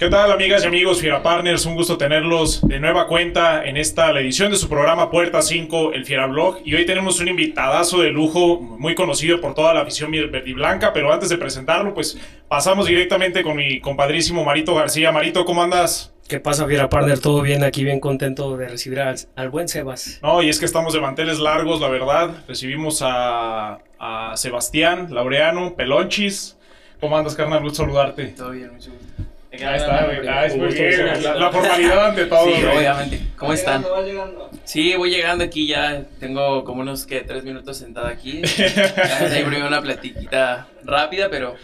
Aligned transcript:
¿Qué 0.00 0.08
tal 0.08 0.32
amigas 0.32 0.64
y 0.64 0.66
amigos 0.66 0.98
Fiera 0.98 1.22
Partners? 1.22 1.66
Un 1.66 1.74
gusto 1.74 1.98
tenerlos 1.98 2.66
de 2.66 2.80
nueva 2.80 3.06
cuenta 3.06 3.66
en 3.66 3.76
esta 3.76 4.10
la 4.14 4.20
edición 4.20 4.50
de 4.50 4.56
su 4.56 4.66
programa 4.66 5.10
Puerta 5.10 5.42
5, 5.42 5.92
el 5.92 6.06
Fiera 6.06 6.26
Blog. 6.26 6.62
Y 6.64 6.74
hoy 6.74 6.86
tenemos 6.86 7.20
un 7.20 7.28
invitadazo 7.28 8.00
de 8.00 8.08
lujo, 8.08 8.58
muy 8.62 8.94
conocido 8.94 9.42
por 9.42 9.52
toda 9.52 9.74
la 9.74 9.82
afición 9.82 10.10
verde 10.10 10.42
y 10.46 10.54
blanca. 10.54 10.94
Pero 10.94 11.12
antes 11.12 11.28
de 11.28 11.36
presentarlo, 11.36 11.92
pues 11.92 12.16
pasamos 12.48 12.86
directamente 12.86 13.42
con 13.42 13.56
mi 13.56 13.78
compadrísimo 13.78 14.42
Marito 14.42 14.74
García. 14.74 15.12
Marito, 15.12 15.44
¿cómo 15.44 15.62
andas? 15.62 16.14
¿Qué 16.26 16.40
pasa, 16.40 16.66
Fiera 16.66 16.88
Partner? 16.88 17.18
Todo 17.18 17.42
bien, 17.42 17.62
aquí 17.62 17.84
bien 17.84 18.00
contento 18.00 18.56
de 18.56 18.68
recibir 18.68 19.00
al, 19.00 19.16
al, 19.36 19.50
buen 19.50 19.68
Sebas. 19.68 20.18
No, 20.22 20.42
y 20.42 20.48
es 20.48 20.58
que 20.58 20.64
estamos 20.64 20.94
de 20.94 21.02
manteles 21.02 21.40
largos, 21.40 21.78
la 21.82 21.90
verdad. 21.90 22.30
Recibimos 22.48 23.02
a, 23.02 23.80
a 23.98 24.32
Sebastián 24.38 25.08
Laureano, 25.10 25.74
Pelonchis. 25.76 26.56
¿Cómo 27.00 27.18
andas, 27.18 27.34
carnal? 27.34 27.60
Gusto 27.60 27.82
saludarte. 27.82 28.28
Todo 28.28 28.52
bien, 28.52 28.72
mucho 28.72 28.92
gusto. 28.92 29.30
Ahí 29.52 29.76
está, 29.76 30.04
güey. 30.04 30.28
Ah, 30.28 30.46
es 30.46 30.56
muy 30.56 30.72
bien. 30.72 31.22
La, 31.22 31.34
la, 31.34 31.50
formalidad 31.50 32.06
ante 32.06 32.26
todo. 32.26 32.44
Sí, 32.44 32.62
güey. 32.62 32.76
obviamente. 32.78 33.20
¿Cómo 33.36 33.52
están? 33.52 33.82
Llegando, 33.82 34.00
va 34.00 34.06
llegando. 34.06 34.50
Sí, 34.64 34.94
voy 34.96 35.10
llegando 35.10 35.44
aquí 35.44 35.66
ya. 35.66 36.04
Tengo 36.20 36.64
como 36.64 36.82
unos 36.82 37.04
que 37.04 37.22
tres 37.22 37.42
minutos 37.42 37.76
sentado 37.76 38.06
aquí. 38.06 38.42
Ya 38.56 39.18
ahí 39.30 39.42
primero 39.42 39.66
una 39.66 39.80
platiquita 39.82 40.68
rápida, 40.84 41.28
pero 41.30 41.56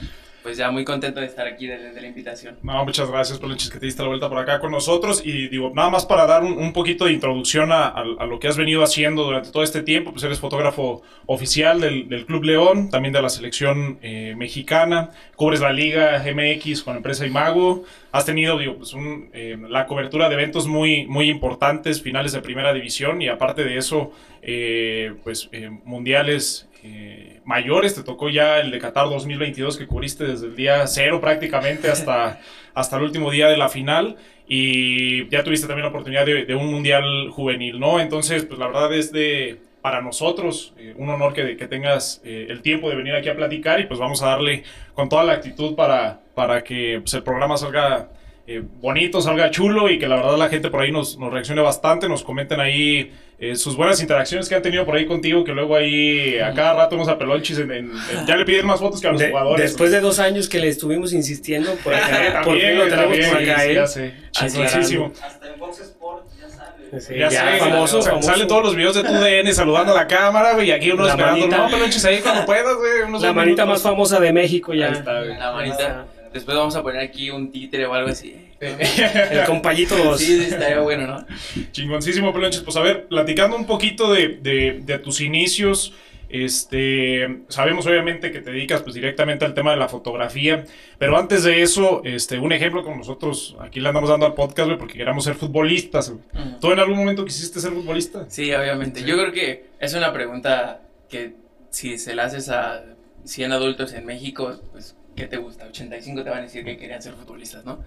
pues 0.46 0.59
ya 0.59 0.70
muy 0.70 0.84
contento 0.84 1.18
de 1.18 1.27
estar 1.27 1.45
aquí 1.45 1.66
desde 1.66 1.92
de 1.92 2.00
la 2.00 2.06
invitación. 2.06 2.56
No, 2.62 2.84
muchas 2.84 3.10
gracias, 3.10 3.41
Pelonchis, 3.41 3.68
que 3.68 3.80
te 3.80 3.86
diste 3.86 4.00
la 4.02 4.06
vuelta 4.06 4.28
por 4.28 4.38
acá 4.38 4.60
con 4.60 4.70
nosotros. 4.70 5.20
Y 5.24 5.48
digo, 5.48 5.72
nada 5.74 5.91
más 5.91 6.06
para 6.06 6.24
dar 6.24 6.45
un, 6.45 6.52
un 6.52 6.72
poquito 6.72 7.06
de 7.06 7.12
introducción 7.14 7.72
a, 7.72 7.86
a, 7.88 8.05
a, 8.20 8.27
lo 8.27 8.38
que 8.38 8.46
has 8.46 8.56
venido 8.56 8.84
haciendo 8.84 9.24
durante 9.24 9.50
todo 9.50 9.64
este 9.64 9.82
tiempo, 9.82 10.12
pues 10.12 10.22
eres 10.22 10.38
fotógrafo 10.38 11.02
oficial 11.27 11.80
del, 11.80 12.09
del 12.09 12.27
Club 12.27 12.45
León, 12.45 12.91
también 12.91 13.12
de 13.12 13.22
la 13.22 13.28
selección 13.28 13.98
eh, 14.02 14.34
mexicana, 14.36 15.10
cubres 15.34 15.59
la 15.59 15.72
Liga 15.72 16.22
MX 16.24 16.84
con 16.84 16.97
Empresa 16.97 17.27
Imago, 17.27 17.83
has 18.12 18.24
tenido, 18.24 18.56
digo, 18.56 18.77
pues 18.77 18.94
un, 18.94 19.30
eh, 19.33 19.58
la 19.69 19.86
cobertura 19.86 20.28
de 20.28 20.34
eventos 20.36 20.69
muy, 20.69 21.06
muy 21.06 21.28
importantes, 21.28 22.00
finales 22.00 22.33
de 22.33 22.41
primera 22.41 22.72
división, 22.72 23.20
y 23.20 23.27
aparte 23.28 23.64
de 23.64 23.77
eso, 23.78 24.12
eh, 24.48 25.12
pues 25.25 25.50
mundiales 25.84 26.69
eh, 26.84 27.41
mayores, 27.44 27.97
te 27.97 28.05
tocó 28.05 28.30
ya 28.30 28.61
el 28.61 28.70
de 28.70 28.78
Qatar 28.78 29.08
2022 29.08 29.77
que 29.77 29.88
cubriste 29.88 30.25
desde 30.25 30.47
el 30.47 30.55
día 30.55 30.86
cero 30.86 31.20
prácticamente 31.20 31.91
hasta, 31.91 32.41
hasta 32.75 32.97
el 32.97 33.03
último 33.03 33.33
día 33.33 33.48
de 33.48 33.56
la 33.56 33.69
final 33.69 34.16
y 34.47 35.28
ya 35.28 35.42
tuviste 35.42 35.66
también 35.66 35.83
la 35.83 35.91
oportunidad 35.91 36.25
de, 36.25 36.44
de 36.44 36.55
un 36.55 36.70
mundial 36.70 37.30
juvenil, 37.30 37.80
¿no? 37.80 37.98
Entonces, 37.98 38.44
pues 38.44 38.61
la 38.61 38.69
verdad 38.69 38.94
es 38.94 39.11
de, 39.11 39.58
para 39.86 40.00
nosotros, 40.00 40.75
eh, 40.78 40.94
un 40.97 41.08
honor 41.10 41.33
que, 41.33 41.56
que 41.56 41.66
tengas 41.66 42.20
eh, 42.25 42.47
el 42.48 42.62
tiempo 42.62 42.88
de 42.88 42.94
venir 42.94 43.14
aquí 43.14 43.28
a 43.28 43.36
platicar 43.36 43.81
y 43.81 43.86
pues 43.86 43.98
vamos 43.98 44.22
a 44.22 44.27
darle 44.27 44.62
con 44.94 45.08
toda 45.08 45.25
la 45.25 45.33
actitud 45.33 45.75
para, 45.75 46.20
para 46.34 46.62
que 46.62 47.00
pues, 47.00 47.14
el 47.14 47.22
programa 47.22 47.56
salga 47.56 48.10
eh, 48.47 48.62
bonito, 48.80 49.20
salga 49.20 49.50
chulo 49.50 49.91
y 49.91 49.98
que 49.98 50.06
la 50.08 50.16
verdad 50.16 50.36
la 50.39 50.48
gente 50.48 50.70
por 50.70 50.80
ahí 50.83 50.92
nos, 50.92 51.19
nos 51.19 51.33
reaccione 51.33 51.61
bastante, 51.62 52.08
nos 52.08 52.22
comenten 52.22 52.61
ahí 52.61 53.12
eh, 53.38 53.55
sus 53.56 53.77
buenas 53.77 54.00
interacciones 54.00 54.48
que 54.48 54.55
han 54.55 54.62
tenido 54.62 54.86
por 54.86 54.97
ahí 54.97 55.05
contigo, 55.05 55.44
que 55.44 55.53
luego 55.53 55.77
ahí 55.77 56.38
a 56.38 56.53
cada 56.55 56.75
rato 56.75 56.97
nos 56.97 57.08
apelonchis 57.08 57.58
en, 57.58 57.70
en, 57.72 57.91
en, 57.91 58.27
ya 58.27 58.36
le 58.36 58.44
piden 58.44 58.64
más 58.66 58.80
fotos 58.80 59.00
que 59.00 59.08
a 59.08 59.12
los 59.12 59.20
De- 59.20 59.28
jugadores. 59.30 59.62
después 59.70 59.91
de 59.91 60.00
dos 60.00 60.19
años 60.20 60.48
que 60.48 60.58
le 60.61 60.69
estuvimos 60.69 61.12
insistiendo, 61.12 61.75
por 61.84 61.92
acá, 61.94 62.06
por 62.44 62.55
también, 62.55 62.69
fin 62.69 62.78
lo 62.78 62.84
güey, 62.84 62.91
tenemos 62.91 63.19
también, 63.19 63.30
por 63.30 63.42
acá, 63.42 63.58
sí, 63.61 63.69
¿eh? 63.70 63.75
ya 63.75 63.86
sé, 63.86 64.14
chingoncísimo. 64.30 65.12
Hasta 65.22 65.48
en 65.53 65.58
Fox 65.58 65.81
Sports, 65.81 66.33
ya. 66.41 67.00
Sí, 67.00 67.14
Ya, 67.19 67.28
ya, 67.28 67.56
famoso, 67.58 68.00
famoso. 68.00 68.28
Salen 68.31 68.47
todos 68.47 68.62
los 68.62 68.77
videos 68.77 68.94
de 68.94 69.03
tu 69.03 69.12
DN 69.12 69.53
saludando 69.53 69.92
a 69.92 69.97
la 69.97 70.06
cámara, 70.06 70.55
güey, 70.55 70.69
y 70.69 70.70
aquí 70.70 70.92
uno 70.92 71.03
La 71.05 71.10
esperando, 71.10 71.41
manita. 71.41 71.58
no, 71.58 71.69
pelonchis 71.69 72.05
ahí 72.05 72.20
cuando 72.20 72.47
puedas, 72.47 72.77
güey. 72.77 73.00
La 73.20 73.33
manita 73.33 73.64
minutos. 73.64 73.66
más 73.66 73.83
famosa 73.83 74.20
de 74.20 74.33
México 74.33 74.72
ya. 74.72 74.86
Ahí 74.86 74.92
está, 74.92 75.19
güey. 75.20 75.36
La 75.36 75.53
manita. 75.53 76.06
Después 76.32 76.56
vamos 76.56 76.77
a 76.77 76.82
poner 76.82 77.00
aquí 77.00 77.30
un 77.30 77.50
títere 77.50 77.86
o 77.86 77.94
algo 77.94 78.10
así. 78.10 78.34
El 78.60 79.44
compayito 79.46 79.96
dos. 79.96 80.20
Sí, 80.27 80.42
estaría 80.42 80.80
bueno, 80.80 81.06
¿no? 81.06 81.27
Chingoncísimo, 81.72 82.32
Pelonches. 82.32 82.62
Pues 82.62 82.77
a 82.77 82.80
ver, 82.82 83.06
platicando 83.06 83.56
un 83.56 83.66
poquito 83.66 84.12
de, 84.12 84.28
de, 84.42 84.80
de 84.84 84.98
tus 84.98 85.20
inicios, 85.20 85.92
este, 86.28 87.42
sabemos 87.48 87.86
obviamente 87.86 88.32
que 88.32 88.41
te 88.41 88.50
dedicas 88.50 88.82
pues 88.82 88.94
directamente 88.94 89.44
al 89.44 89.54
tema 89.54 89.70
de 89.70 89.76
la 89.76 89.88
fotografía, 89.88 90.65
pero 90.98 91.16
antes 91.19 91.44
de 91.44 91.62
eso, 91.62 92.03
este, 92.04 92.38
un 92.38 92.53
ejemplo 92.53 92.82
como 92.82 92.97
nosotros 92.97 93.56
aquí 93.60 93.81
le 93.81 93.88
andamos 93.88 94.10
dando 94.10 94.26
al 94.26 94.34
podcast, 94.34 94.66
güey, 94.66 94.78
porque 94.78 94.94
queramos 94.98 95.25
ser 95.25 95.34
futbolistas. 95.34 96.10
güey. 96.10 96.22
Ujú. 96.34 96.60
¿Tú 96.60 96.72
en 96.72 96.78
algún 96.81 96.97
momento 96.98 97.25
quisiste 97.25 97.60
ser 97.60 97.72
futbolista? 97.72 98.25
Sí, 98.28 98.53
obviamente. 98.53 99.00
Sí. 99.00 99.06
Yo 99.06 99.16
creo 99.16 99.32
que 99.32 99.66
es 99.78 99.94
una 99.94 100.12
pregunta 100.12 100.81
que 101.09 101.34
si 101.70 101.98
se 101.98 102.15
la 102.15 102.25
haces 102.25 102.48
a 102.48 102.84
100 103.25 103.53
adultos 103.53 103.92
en 103.92 104.06
México, 104.06 104.60
pues, 104.72 104.97
¿qué 105.16 105.27
te 105.27 105.38
gusta? 105.38 105.66
85 105.66 106.22
te 106.22 106.31
van 106.31 106.41
a 106.41 106.43
decir 106.43 106.65
que 106.65 106.77
querían 106.77 107.03
ser 107.03 107.15
futbolistas, 107.15 107.65
¿no? 107.65 107.82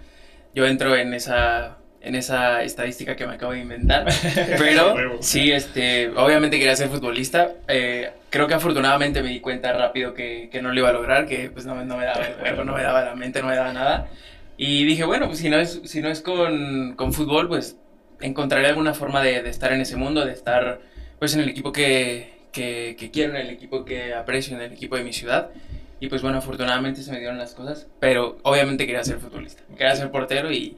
Yo 0.54 0.66
entro 0.66 0.96
en 0.96 1.14
esa, 1.14 1.78
en 2.02 2.16
esa 2.16 2.64
estadística 2.64 3.16
que 3.16 3.28
me 3.28 3.36
acabo 3.36 3.54
de 3.54 3.60
inventar, 3.60 4.06
pero 4.58 5.22
sí, 5.22 5.52
este, 5.52 6.10
obviamente 6.10 6.58
quería 6.58 6.76
ser 6.76 6.90
futbolista. 6.90 7.52
Eh, 7.68 8.10
creo 8.30 8.48
que 8.48 8.56
afortunadamente 8.56 9.22
me 9.22 9.30
di 9.30 9.40
cuenta 9.40 9.72
rápido 9.74 10.14
que, 10.14 10.50
que 10.52 10.62
no 10.62 10.72
lo 10.72 10.80
iba 10.80 10.90
a 10.90 10.94
lograr, 10.94 11.28
que 11.28 11.50
pues 11.52 11.66
no, 11.66 11.76
no 11.86 11.98
me 11.98 12.06
daba 12.06 12.26
el 12.26 12.34
cuerpo, 12.34 12.64
no 12.64 12.74
me 12.74 12.84
daba 12.84 13.04
la 13.04 13.16
mente, 13.16 13.42
no 13.42 13.48
me 13.48 13.56
daba 13.56 13.72
nada. 13.74 14.10
Y 14.58 14.84
dije, 14.86 15.06
bueno, 15.06 15.28
pues 15.28 15.40
si 15.40 15.50
no 15.50 15.58
es, 15.58 15.82
si 15.86 16.02
no 16.02 16.10
es 16.10 16.22
con, 16.22 16.96
con 16.96 17.14
fútbol, 17.14 17.48
pues 17.48 17.78
encontraré 18.20 18.68
alguna 18.68 18.94
forma 18.94 19.22
de, 19.22 19.42
de 19.42 19.50
estar 19.50 19.72
en 19.72 19.82
ese 19.82 19.96
mundo, 19.96 20.26
de 20.26 20.34
estar 20.34 20.82
pues 21.20 21.34
en 21.36 21.42
el 21.42 21.50
equipo 21.50 21.72
que, 21.72 22.40
que, 22.52 22.96
que 22.98 23.12
quiero, 23.12 23.36
en 23.36 23.42
el 23.42 23.50
equipo 23.52 23.86
que 23.86 24.14
aprecio, 24.14 24.56
en 24.56 24.64
el 24.64 24.74
equipo 24.74 24.98
de 24.98 25.04
mi 25.04 25.14
ciudad. 25.14 25.52
Y 26.00 26.08
pues 26.08 26.22
bueno, 26.22 26.38
afortunadamente 26.38 27.02
se 27.02 27.12
me 27.12 27.20
dieron 27.20 27.38
las 27.38 27.54
cosas, 27.54 27.88
pero 28.00 28.38
obviamente 28.44 28.86
quería 28.86 29.04
ser 29.04 29.20
futbolista, 29.20 29.64
quería 29.78 29.96
ser 29.96 30.12
portero 30.12 30.52
y 30.52 30.78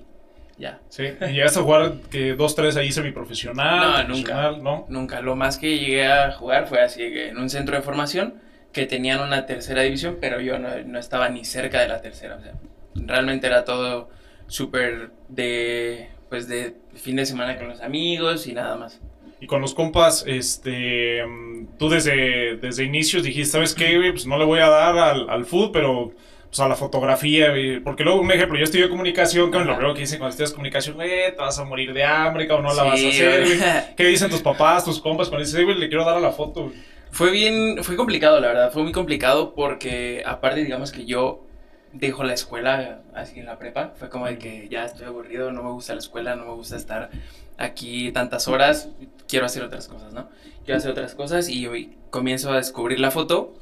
ya. 0.57 0.79
Sí. 0.89 1.03
¿Y 1.21 1.33
llegaste 1.33 1.59
a 1.59 1.63
jugar 1.63 1.93
que 2.09 2.35
dos, 2.35 2.55
tres 2.55 2.77
ahí 2.77 2.91
semiprofesional? 2.91 4.07
No, 4.07 4.15
nunca. 4.15 4.51
¿No? 4.51 4.85
Nunca, 4.89 5.21
lo 5.21 5.35
más 5.35 5.57
que 5.57 5.77
llegué 5.77 6.07
a 6.07 6.31
jugar 6.31 6.67
fue 6.67 6.81
así 6.81 6.99
que 6.99 7.29
en 7.29 7.37
un 7.37 7.49
centro 7.49 7.75
de 7.75 7.81
formación 7.81 8.35
que 8.71 8.85
tenían 8.85 9.19
una 9.21 9.45
tercera 9.45 9.81
división, 9.81 10.17
pero 10.21 10.39
yo 10.39 10.57
no, 10.57 10.69
no 10.85 10.99
estaba 10.99 11.29
ni 11.29 11.45
cerca 11.45 11.81
de 11.81 11.87
la 11.87 12.01
tercera, 12.01 12.37
o 12.37 12.41
sea, 12.41 12.53
realmente 12.95 13.47
era 13.47 13.65
todo 13.65 14.09
súper 14.47 15.11
de, 15.29 16.09
pues 16.29 16.47
de 16.47 16.75
fin 16.95 17.15
de 17.15 17.25
semana 17.25 17.57
con 17.57 17.67
los 17.67 17.81
amigos 17.81 18.47
y 18.47 18.53
nada 18.53 18.75
más. 18.75 18.99
Y 19.41 19.47
con 19.47 19.59
los 19.59 19.73
compas, 19.73 20.23
este, 20.27 21.25
mm, 21.25 21.77
tú 21.77 21.89
desde, 21.89 22.57
desde 22.57 22.83
inicios 22.83 23.23
dijiste, 23.23 23.53
¿sabes 23.53 23.73
qué, 23.73 23.97
güey? 23.97 24.11
Pues 24.11 24.27
no 24.27 24.37
le 24.37 24.45
voy 24.45 24.59
a 24.59 24.69
dar 24.69 24.97
al, 24.97 25.29
al 25.29 25.45
food, 25.45 25.71
pero 25.71 26.11
pues 26.47 26.59
a 26.59 26.67
la 26.67 26.75
fotografía, 26.75 27.49
güey. 27.49 27.79
Porque 27.79 28.03
luego, 28.03 28.21
un 28.21 28.31
ejemplo, 28.31 28.57
yo 28.57 28.63
estudié 28.65 28.87
comunicación, 28.87 29.51
que 29.51 29.57
lo 29.57 29.65
primero 29.65 29.93
que 29.95 30.01
dicen 30.01 30.19
cuando 30.19 30.31
estudias 30.31 30.51
comunicación, 30.51 30.95
güey, 30.95 31.33
te 31.35 31.41
vas 31.41 31.57
a 31.57 31.63
morir 31.65 31.91
de 31.91 32.03
hambre, 32.03 32.47
cabrón, 32.47 32.67
no 32.67 32.73
la 32.75 32.83
vas 32.83 33.03
a 33.03 33.07
hacer, 33.07 33.45
güey. 33.45 33.57
¿Qué 33.97 34.05
dicen 34.05 34.29
tus 34.29 34.41
papás, 34.41 34.85
tus 34.85 35.01
compas 35.01 35.27
cuando 35.29 35.43
dices, 35.43 35.59
"Eh, 35.59 35.63
güey, 35.63 35.77
le 35.77 35.87
quiero 35.89 36.05
dar 36.05 36.17
a 36.17 36.19
la 36.21 36.31
foto? 36.31 36.65
güey"? 36.65 36.75
Fue 37.09 37.31
bien, 37.31 37.83
fue 37.83 37.95
complicado, 37.95 38.39
la 38.39 38.47
verdad, 38.47 38.71
fue 38.71 38.83
muy 38.83 38.91
complicado 38.91 39.53
porque 39.55 40.23
aparte, 40.25 40.63
digamos 40.63 40.91
que 40.91 41.05
yo 41.05 41.45
dejo 41.93 42.23
la 42.23 42.33
escuela 42.33 43.01
así 43.13 43.39
en 43.39 43.45
la 43.45 43.57
prepa, 43.57 43.93
fue 43.95 44.09
como 44.09 44.27
de 44.27 44.37
que 44.37 44.67
ya 44.69 44.85
estoy 44.85 45.05
aburrido, 45.05 45.51
no 45.51 45.63
me 45.63 45.71
gusta 45.71 45.93
la 45.93 45.99
escuela, 45.99 46.35
no 46.35 46.45
me 46.45 46.53
gusta 46.53 46.75
estar 46.75 47.09
aquí 47.57 48.11
tantas 48.11 48.47
horas, 48.47 48.89
quiero 49.27 49.45
hacer 49.45 49.63
otras 49.63 49.87
cosas, 49.87 50.13
¿no? 50.13 50.29
Quiero 50.63 50.77
hacer 50.77 50.91
otras 50.91 51.15
cosas 51.15 51.49
y 51.49 51.67
hoy 51.67 51.97
comienzo 52.09 52.51
a 52.51 52.57
descubrir 52.57 52.99
la 52.99 53.11
foto 53.11 53.53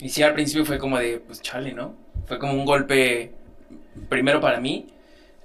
y 0.00 0.10
sí, 0.10 0.22
al 0.22 0.34
principio 0.34 0.64
fue 0.64 0.78
como 0.78 0.98
de, 0.98 1.20
pues 1.20 1.42
chale, 1.42 1.72
¿no? 1.72 1.94
Fue 2.26 2.38
como 2.38 2.52
un 2.52 2.64
golpe, 2.64 3.32
primero 4.08 4.40
para 4.40 4.60
mí, 4.60 4.88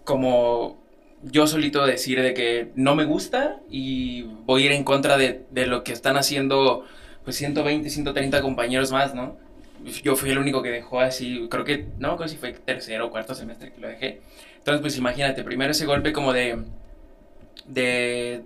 como 0.03 0.81
yo 1.23 1.47
solito 1.47 1.85
decir 1.85 2.21
de 2.21 2.33
que 2.33 2.71
no 2.75 2.95
me 2.95 3.05
gusta 3.05 3.59
y 3.69 4.23
voy 4.45 4.63
a 4.63 4.65
ir 4.67 4.71
en 4.73 4.83
contra 4.83 5.17
de, 5.17 5.45
de 5.51 5.65
lo 5.65 5.83
que 5.83 5.93
están 5.93 6.17
haciendo 6.17 6.85
pues 7.23 7.37
120, 7.37 7.89
130 7.89 8.41
compañeros 8.41 8.91
más, 8.91 9.15
¿no? 9.15 9.37
Yo 10.03 10.15
fui 10.15 10.29
el 10.31 10.37
único 10.37 10.61
que 10.61 10.69
dejó 10.69 10.99
así, 11.01 11.47
creo 11.49 11.65
que, 11.65 11.87
no, 11.99 12.15
creo 12.15 12.27
que 12.27 12.29
si 12.29 12.37
fue 12.37 12.53
tercero 12.53 13.07
o 13.07 13.11
cuarto 13.11 13.35
semestre 13.35 13.71
que 13.73 13.81
lo 13.81 13.87
dejé. 13.87 14.21
Entonces, 14.57 14.81
pues 14.81 14.97
imagínate, 14.97 15.43
primero 15.43 15.71
ese 15.71 15.85
golpe 15.85 16.13
como 16.13 16.31
de, 16.33 16.63
de, 17.67 18.43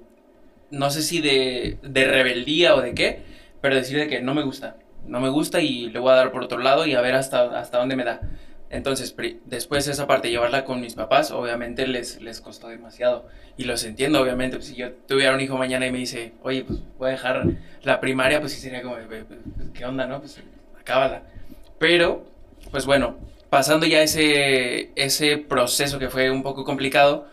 no 0.71 0.89
sé 0.89 1.01
si 1.01 1.21
de, 1.21 1.77
de 1.81 2.05
rebeldía 2.05 2.75
o 2.75 2.81
de 2.81 2.93
qué, 2.93 3.19
pero 3.61 3.75
decir 3.75 3.97
de 3.97 4.07
que 4.07 4.21
no 4.21 4.33
me 4.33 4.43
gusta, 4.43 4.77
no 5.05 5.19
me 5.19 5.29
gusta 5.29 5.61
y 5.61 5.89
le 5.89 5.99
voy 5.99 6.11
a 6.11 6.15
dar 6.15 6.31
por 6.31 6.43
otro 6.43 6.59
lado 6.59 6.85
y 6.85 6.93
a 6.95 7.01
ver 7.01 7.15
hasta, 7.15 7.59
hasta 7.59 7.77
dónde 7.79 7.95
me 7.95 8.03
da. 8.03 8.21
Entonces, 8.69 9.15
después 9.45 9.87
esa 9.87 10.07
parte, 10.07 10.29
llevarla 10.29 10.65
con 10.65 10.81
mis 10.81 10.93
papás, 10.95 11.31
obviamente 11.31 11.87
les, 11.87 12.21
les 12.21 12.41
costó 12.41 12.67
demasiado. 12.67 13.25
Y 13.55 13.63
los 13.63 13.85
entiendo, 13.85 14.21
obviamente. 14.21 14.57
Pues, 14.57 14.67
si 14.67 14.75
yo 14.75 14.91
tuviera 14.91 15.33
un 15.33 15.39
hijo 15.39 15.57
mañana 15.57 15.87
y 15.87 15.91
me 15.91 15.99
dice, 15.99 16.33
oye, 16.43 16.65
pues 16.65 16.79
voy 16.97 17.07
a 17.07 17.11
dejar 17.11 17.45
la 17.83 18.01
primaria, 18.01 18.41
pues 18.41 18.51
sí 18.51 18.59
sería 18.59 18.81
como, 18.81 18.95
"Ve, 18.95 19.23
pues, 19.23 19.39
¿qué 19.73 19.85
onda, 19.85 20.05
no? 20.05 20.19
Pues 20.19 20.41
acábala. 20.87 21.23
Pero, 21.77 22.25
pues 22.71 22.85
bueno, 22.85 23.17
pasando 23.49 23.85
ya 23.85 24.01
ese, 24.01 24.91
ese 24.95 25.37
proceso 25.37 25.99
que 25.99 26.09
fue 26.09 26.31
un 26.31 26.43
poco 26.43 26.63
complicado, 26.63 27.27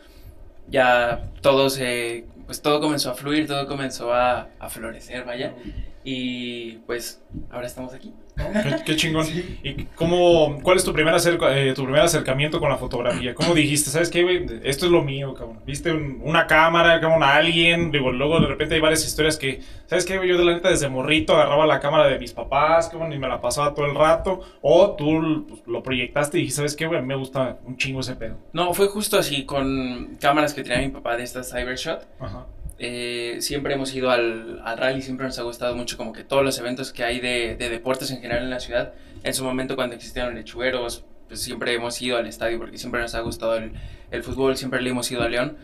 ya 0.68 1.30
todo 1.40 1.70
se, 1.70 2.26
pues 2.46 2.60
todo 2.60 2.80
comenzó 2.80 3.12
a 3.12 3.14
fluir, 3.14 3.46
todo 3.46 3.66
comenzó 3.68 4.12
a, 4.12 4.48
a 4.58 4.68
florecer, 4.68 5.24
vaya. 5.24 5.54
Y 6.02 6.78
pues 6.86 7.22
ahora 7.50 7.66
estamos 7.66 7.94
aquí. 7.94 8.12
Qué, 8.36 8.76
qué 8.84 8.96
chingón. 8.96 9.24
¿Y 9.62 9.84
cómo, 9.94 10.58
cuál 10.62 10.76
es 10.76 10.84
tu 10.84 10.92
primer, 10.92 11.14
acerca- 11.14 11.56
eh, 11.56 11.72
tu 11.72 11.84
primer 11.84 12.00
acercamiento 12.02 12.58
con 12.58 12.68
la 12.68 12.76
fotografía? 12.76 13.32
¿Cómo 13.34 13.54
dijiste, 13.54 13.90
sabes 13.90 14.10
qué, 14.10 14.22
güey? 14.24 14.44
Esto 14.64 14.86
es 14.86 14.92
lo 14.92 15.02
mío, 15.02 15.34
cabrón. 15.34 15.60
¿Viste 15.64 15.92
un- 15.92 16.20
una 16.24 16.46
cámara, 16.48 17.00
cabrón, 17.00 17.22
a 17.22 17.34
alguien? 17.36 17.92
Digo, 17.92 18.10
luego 18.10 18.40
de 18.40 18.46
repente 18.48 18.74
hay 18.74 18.80
varias 18.80 19.04
historias 19.06 19.36
que, 19.38 19.60
¿sabes 19.86 20.04
qué, 20.04 20.16
güey? 20.16 20.28
Yo 20.28 20.36
de 20.38 20.44
la 20.44 20.52
neta 20.54 20.68
desde 20.68 20.88
morrito 20.88 21.34
agarraba 21.36 21.64
la 21.66 21.78
cámara 21.78 22.08
de 22.08 22.18
mis 22.18 22.32
papás, 22.32 22.88
cabrón, 22.88 23.12
y 23.12 23.18
me 23.18 23.28
la 23.28 23.40
pasaba 23.40 23.72
todo 23.72 23.86
el 23.86 23.94
rato. 23.94 24.40
O 24.62 24.96
tú 24.96 25.46
pues, 25.48 25.60
lo 25.66 25.82
proyectaste 25.82 26.38
y 26.38 26.40
dijiste, 26.40 26.56
¿sabes 26.56 26.74
qué, 26.74 26.86
güey? 26.86 27.02
Me 27.02 27.14
gusta 27.14 27.58
un 27.64 27.76
chingo 27.76 28.00
ese 28.00 28.16
pedo. 28.16 28.36
No, 28.52 28.74
fue 28.74 28.88
justo 28.88 29.16
así, 29.16 29.44
con 29.44 30.16
cámaras 30.20 30.54
que 30.54 30.62
tenía 30.64 30.78
mi 30.80 30.88
papá 30.88 31.16
de 31.16 31.22
estas 31.22 31.50
Cybershot. 31.52 32.04
Ajá. 32.18 32.46
Eh, 32.78 33.36
siempre 33.40 33.74
hemos 33.74 33.94
ido 33.94 34.10
al, 34.10 34.60
al 34.64 34.78
rally, 34.78 35.00
siempre 35.02 35.26
nos 35.26 35.38
ha 35.38 35.42
gustado 35.42 35.76
mucho 35.76 35.96
como 35.96 36.12
que 36.12 36.24
todos 36.24 36.44
los 36.44 36.58
eventos 36.58 36.92
que 36.92 37.04
hay 37.04 37.20
de, 37.20 37.56
de 37.56 37.68
deportes 37.68 38.10
en 38.10 38.20
general 38.20 38.42
en 38.42 38.50
la 38.50 38.60
ciudad. 38.60 38.92
En 39.22 39.32
su 39.32 39.44
momento 39.44 39.76
cuando 39.76 39.94
existían 39.94 40.34
lechugueros, 40.34 41.04
pues 41.28 41.40
siempre 41.40 41.72
hemos 41.72 42.00
ido 42.02 42.16
al 42.16 42.26
estadio 42.26 42.58
porque 42.58 42.78
siempre 42.78 43.00
nos 43.00 43.14
ha 43.14 43.20
gustado 43.20 43.56
el, 43.56 43.72
el 44.10 44.22
fútbol, 44.22 44.56
siempre 44.56 44.82
le 44.82 44.90
hemos 44.90 45.10
ido 45.10 45.22
a 45.22 45.28
León. 45.28 45.56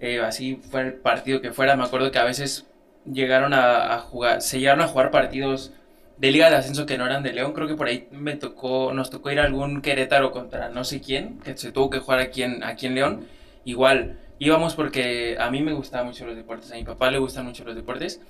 Eh, 0.00 0.20
así 0.20 0.60
fue 0.70 0.82
el 0.82 0.92
partido 0.94 1.40
que 1.40 1.52
fuera, 1.52 1.76
me 1.76 1.84
acuerdo 1.84 2.10
que 2.10 2.18
a 2.18 2.24
veces 2.24 2.66
llegaron 3.04 3.52
a, 3.54 3.94
a 3.94 3.98
jugar, 3.98 4.42
se 4.42 4.58
llegaron 4.58 4.82
a 4.82 4.88
jugar 4.88 5.10
partidos 5.10 5.72
de 6.18 6.30
Liga 6.30 6.50
de 6.50 6.56
Ascenso 6.56 6.86
que 6.86 6.98
no 6.98 7.06
eran 7.06 7.22
de 7.22 7.32
León, 7.32 7.52
creo 7.52 7.66
que 7.66 7.74
por 7.74 7.88
ahí 7.88 8.08
me 8.12 8.36
tocó, 8.36 8.92
nos 8.92 9.10
tocó 9.10 9.30
ir 9.30 9.40
a 9.40 9.44
algún 9.44 9.82
Querétaro 9.82 10.30
contra 10.30 10.68
no 10.68 10.84
sé 10.84 11.00
quién, 11.00 11.38
que 11.40 11.56
se 11.56 11.72
tuvo 11.72 11.90
que 11.90 11.98
jugar 11.98 12.20
aquí 12.20 12.42
en, 12.42 12.62
aquí 12.62 12.86
en 12.86 12.94
León. 12.94 13.26
Igual, 13.64 14.18
íbamos 14.44 14.74
porque 14.74 15.36
a 15.38 15.50
mí 15.50 15.62
me 15.62 15.72
gustaban 15.72 16.06
mucho 16.06 16.26
los 16.26 16.36
deportes, 16.36 16.72
a 16.72 16.76
mi 16.76 16.84
papá 16.84 17.10
le 17.10 17.18
gustan 17.18 17.44
mucho 17.46 17.64
los 17.64 17.74
deportes. 17.74 18.20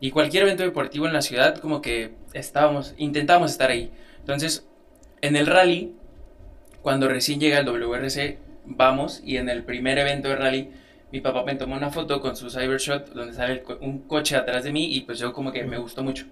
Y 0.00 0.10
cualquier 0.10 0.42
evento 0.44 0.64
deportivo 0.64 1.06
en 1.06 1.12
la 1.12 1.22
ciudad, 1.22 1.58
como 1.58 1.80
que 1.80 2.12
estábamos, 2.32 2.94
intentábamos 2.98 3.52
estar 3.52 3.70
ahí. 3.70 3.90
Entonces, 4.20 4.66
en 5.20 5.36
el 5.36 5.46
rally, 5.46 5.94
cuando 6.82 7.08
recién 7.08 7.40
llega 7.40 7.58
el 7.58 7.64
WRC, 7.66 8.38
vamos 8.64 9.20
y 9.24 9.36
en 9.36 9.48
el 9.48 9.62
primer 9.64 9.98
evento 9.98 10.28
de 10.28 10.36
rally, 10.36 10.70
mi 11.12 11.20
papá 11.20 11.44
me 11.44 11.54
tomó 11.54 11.76
una 11.76 11.90
foto 11.90 12.20
con 12.20 12.36
su 12.36 12.50
Cybershot 12.50 13.10
donde 13.12 13.34
sale 13.34 13.62
co- 13.62 13.78
un 13.80 14.00
coche 14.00 14.36
atrás 14.36 14.64
de 14.64 14.72
mí 14.72 14.94
y 14.94 15.02
pues 15.02 15.18
yo 15.18 15.32
como 15.32 15.52
que 15.52 15.64
me 15.64 15.78
gustó 15.78 16.02
mucho. 16.02 16.26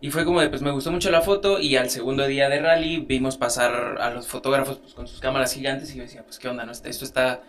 Y 0.00 0.10
fue 0.10 0.24
como 0.24 0.40
de, 0.40 0.48
pues 0.50 0.62
me 0.62 0.70
gustó 0.70 0.92
mucho 0.92 1.10
la 1.10 1.22
foto 1.22 1.58
y 1.60 1.76
al 1.76 1.90
segundo 1.90 2.26
día 2.26 2.48
de 2.48 2.60
rally 2.60 2.98
vimos 2.98 3.36
pasar 3.38 3.96
a 4.00 4.10
los 4.10 4.26
fotógrafos 4.28 4.78
pues, 4.78 4.94
con 4.94 5.08
sus 5.08 5.20
cámaras 5.20 5.54
gigantes 5.54 5.92
y 5.94 5.98
yo 5.98 6.02
decía, 6.02 6.22
pues 6.22 6.38
qué 6.38 6.48
onda, 6.48 6.64
¿no? 6.66 6.72
Esto 6.72 7.04
está 7.04 7.42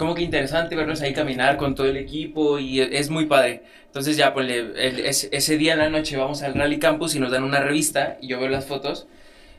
como 0.00 0.14
que 0.14 0.22
interesante 0.22 0.74
verlos 0.76 1.02
ahí 1.02 1.12
caminar 1.12 1.58
con 1.58 1.74
todo 1.74 1.86
el 1.86 1.98
equipo 1.98 2.58
y 2.58 2.80
es 2.80 3.10
muy 3.10 3.26
padre. 3.26 3.64
Entonces 3.84 4.16
ya, 4.16 4.32
pues 4.32 4.50
el- 4.50 5.00
ese, 5.04 5.58
día 5.58 5.74
en 5.74 5.78
la 5.78 5.90
noche 5.90 6.16
vamos 6.16 6.42
al 6.42 6.54
Rally 6.54 6.78
Campus 6.78 7.14
y 7.16 7.20
nos 7.20 7.30
dan 7.30 7.44
una 7.44 7.60
revista 7.60 8.16
y 8.22 8.28
yo 8.28 8.40
veo 8.40 8.48
las 8.48 8.64
fotos 8.64 9.06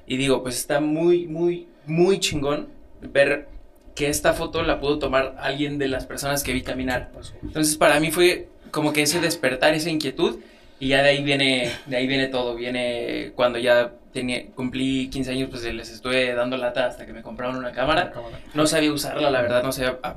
y 0.07 0.17
digo, 0.17 0.41
pues 0.41 0.57
está 0.57 0.79
muy, 0.79 1.27
muy, 1.27 1.67
muy 1.85 2.19
chingón 2.19 2.69
ver 3.01 3.49
que 3.93 4.07
esta 4.07 4.33
foto 4.33 4.63
la 4.63 4.79
pudo 4.79 4.97
tomar 4.97 5.35
alguien 5.37 5.77
de 5.77 5.87
las 5.87 6.07
personas 6.07 6.41
que 6.41 6.53
vi 6.53 6.63
caminar. 6.63 7.11
Entonces 7.43 7.77
para 7.77 7.99
mí 7.99 8.09
fue 8.09 8.47
como 8.71 8.93
que 8.93 9.03
ese 9.03 9.21
despertar, 9.21 9.75
esa 9.75 9.91
inquietud 9.91 10.39
y 10.79 10.87
ya 10.87 11.03
de 11.03 11.09
ahí 11.09 11.23
viene, 11.23 11.71
de 11.85 11.97
ahí 11.97 12.07
viene 12.07 12.29
todo. 12.29 12.55
Viene 12.55 13.31
cuando 13.35 13.59
ya 13.59 13.91
tenía, 14.11 14.47
cumplí 14.55 15.07
15 15.11 15.33
años, 15.33 15.49
pues 15.51 15.63
les 15.71 15.91
estuve 15.91 16.33
dando 16.33 16.57
lata 16.57 16.87
hasta 16.87 17.05
que 17.05 17.13
me 17.13 17.21
compraron 17.21 17.57
una 17.57 17.73
cámara. 17.73 18.11
No 18.55 18.65
sabía 18.65 18.91
usarla, 18.91 19.29
la 19.29 19.43
verdad, 19.43 19.61
no 19.61 19.71
sabía, 19.71 19.99
pues, 20.01 20.13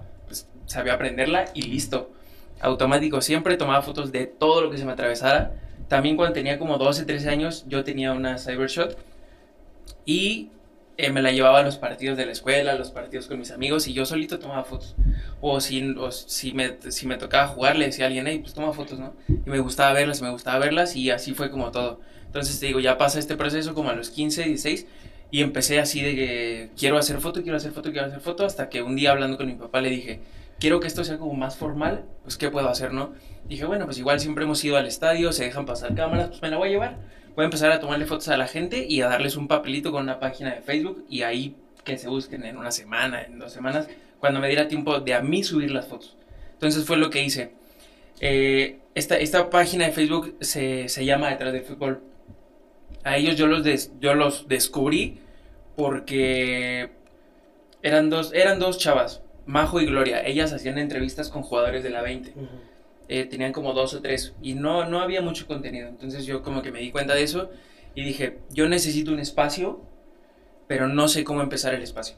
sabía 0.75 0.95
aprenderla 0.95 1.47
y 1.55 1.63
listo. 1.63 2.11
Automático, 2.61 3.21
siempre 3.21 3.57
tomaba 3.57 3.83
fotos 3.83 4.13
de 4.13 4.27
todo 4.27 4.61
lo 4.61 4.71
que 4.71 4.79
se 4.79 4.85
me 4.85 4.93
atravesara. 4.93 5.55
También 5.89 6.17
cuando 6.17 6.35
tenía 6.35 6.59
como 6.59 6.79
12, 6.79 7.05
13 7.05 7.29
años, 7.29 7.65
yo 7.69 7.85
tenía 7.85 8.13
una 8.13 8.39
Cybershot 8.39 8.97
y 10.07 10.51
eh, 10.97 11.11
me 11.11 11.23
la 11.23 11.33
llevaba 11.33 11.61
a 11.61 11.63
los 11.63 11.77
partidos 11.77 12.17
de 12.17 12.27
la 12.27 12.33
escuela, 12.33 12.73
a 12.73 12.75
los 12.77 12.91
partidos 12.91 13.27
con 13.27 13.39
mis 13.39 13.51
amigos 13.51 13.89
y 13.89 13.93
yo 13.93 14.07
solito 14.07 14.39
tomaba 14.39 14.65
fotos. 14.65 14.95
O 15.41 15.61
si, 15.61 15.83
o 15.99 16.11
si, 16.13 16.53
me, 16.53 16.77
si 16.89 17.07
me 17.07 17.17
tocaba 17.17 17.49
jugar, 17.49 17.77
le 17.77 17.87
decía 17.87 18.05
a 18.05 18.09
alguien, 18.09 18.27
hey, 18.27 18.39
pues 18.41 18.55
toma 18.55 18.73
fotos, 18.73 18.99
¿no? 18.99 19.13
Y 19.29 19.51
me 19.51 19.59
gustaba 19.59 19.93
verlas, 19.93 20.23
me 20.23 20.31
gustaba 20.31 20.59
verlas 20.59 20.97
y 20.97 21.11
así 21.11 21.35
fue 21.35 21.51
como 21.51 21.71
todo. 21.71 22.01
Entonces 22.27 22.59
te 22.59 22.67
digo, 22.67 22.81
ya 22.81 22.97
pasa 22.97 23.19
este 23.19 23.37
proceso 23.37 23.75
como 23.75 23.91
a 23.91 23.95
los 23.95 24.11
15, 24.11 24.45
16 24.45 24.87
y 25.31 25.43
empecé 25.43 25.81
así 25.81 26.01
de 26.01 26.15
que 26.15 26.71
quiero 26.79 26.97
hacer 26.97 27.19
foto, 27.21 27.43
quiero 27.43 27.57
hacer 27.57 27.73
foto, 27.73 27.91
quiero 27.91 28.07
hacer 28.07 28.21
foto, 28.21 28.47
hasta 28.47 28.69
que 28.69 28.83
un 28.83 28.95
día 28.95 29.11
hablando 29.11 29.37
con 29.37 29.47
mi 29.49 29.55
papá 29.55 29.81
le 29.81 29.91
dije, 29.91 30.21
quiero 30.59 30.81
que 30.81 30.87
esto 30.87 31.05
sea 31.05 31.19
como 31.19 31.35
más 31.35 31.57
formal, 31.57 32.05
pues 32.23 32.37
¿qué 32.37 32.51
puedo 32.51 32.69
hacer, 32.69 32.93
no? 32.93 33.13
Dije, 33.49 33.65
bueno, 33.67 33.85
pues 33.85 33.99
igual 33.99 34.21
siempre 34.21 34.45
hemos 34.45 34.65
ido 34.65 34.77
al 34.77 34.87
estadio, 34.87 35.33
se 35.33 35.45
dejan 35.45 35.67
pasar 35.67 35.95
cámaras, 35.95 36.29
pues 36.29 36.43
me 36.43 36.51
la 36.51 36.57
voy 36.57 36.69
a 36.69 36.73
llevar. 36.73 36.97
Voy 37.37 37.43
a 37.43 37.47
empezar 37.47 37.73
a 37.73 37.81
tomarle 37.81 38.07
fotos 38.07 38.29
a 38.29 38.37
la 38.37 38.47
gente 38.47 38.87
y 38.89 39.01
a 39.03 39.09
darles 39.09 39.37
un 39.37 39.49
papelito 39.49 39.91
con 39.93 40.03
una 40.05 40.21
página 40.21 40.55
de 40.55 40.63
Facebook 40.63 41.05
y 41.11 41.23
ahí 41.23 41.57
que 41.83 41.99
se 41.99 42.09
busquen 42.09 42.45
en 42.45 42.57
una 42.57 42.71
semana, 42.71 43.23
en 43.23 43.39
dos 43.39 43.53
semanas, 43.53 43.89
cuando 44.21 44.41
me 44.41 44.47
diera 44.49 44.69
tiempo 44.69 45.01
de 45.01 45.15
a 45.15 45.21
mí 45.21 45.43
subir 45.45 45.71
las 45.71 45.87
fotos. 45.87 46.17
Entonces 46.53 46.85
fue 46.85 46.97
lo 46.97 47.11
que 47.11 47.23
hice. 47.25 47.53
Eh, 48.21 48.79
esta, 48.95 49.19
esta 49.19 49.51
página 49.51 49.85
de 49.87 49.93
Facebook 49.93 50.37
se, 50.41 50.89
se 50.89 51.05
llama 51.05 51.29
Detrás 51.29 51.53
del 51.53 51.65
Fútbol. 51.65 52.01
A 53.03 53.17
ellos 53.17 53.37
yo 53.37 53.49
los, 53.49 53.65
des- 53.65 53.91
yo 54.01 54.15
los 54.15 54.49
descubrí 54.49 55.19
porque 55.77 56.91
eran 57.83 58.09
dos, 58.11 58.33
eran 58.33 58.59
dos 58.61 58.79
chavas, 58.79 59.21
Majo 59.47 59.81
y 59.81 59.87
Gloria. 59.87 60.25
Ellas 60.27 60.53
hacían 60.53 60.79
entrevistas 60.79 61.29
con 61.29 61.43
jugadores 61.43 61.83
de 61.83 61.91
la 61.91 62.03
20 62.03 62.35
eh, 63.07 63.27
tenían 63.27 63.53
como 63.53 63.75
dos 63.75 63.93
o 63.93 64.01
tres 64.01 64.35
y 64.41 64.55
no, 64.55 64.87
no 64.87 65.01
había 65.01 65.21
mucho 65.21 65.47
contenido. 65.47 65.89
Entonces 65.89 66.25
yo 66.25 66.43
como 66.43 66.63
que 66.63 66.73
me 66.73 66.81
di 66.81 66.91
cuenta 66.91 67.15
de 67.15 67.23
eso 67.23 67.51
y 67.95 68.03
dije, 68.03 68.39
yo 68.51 68.69
necesito 68.69 69.13
un 69.13 69.21
espacio, 69.21 69.81
pero 70.67 70.89
no 70.89 71.09
sé 71.09 71.23
cómo 71.23 71.43
empezar 71.43 71.75
el 71.75 71.83
espacio. 71.83 72.17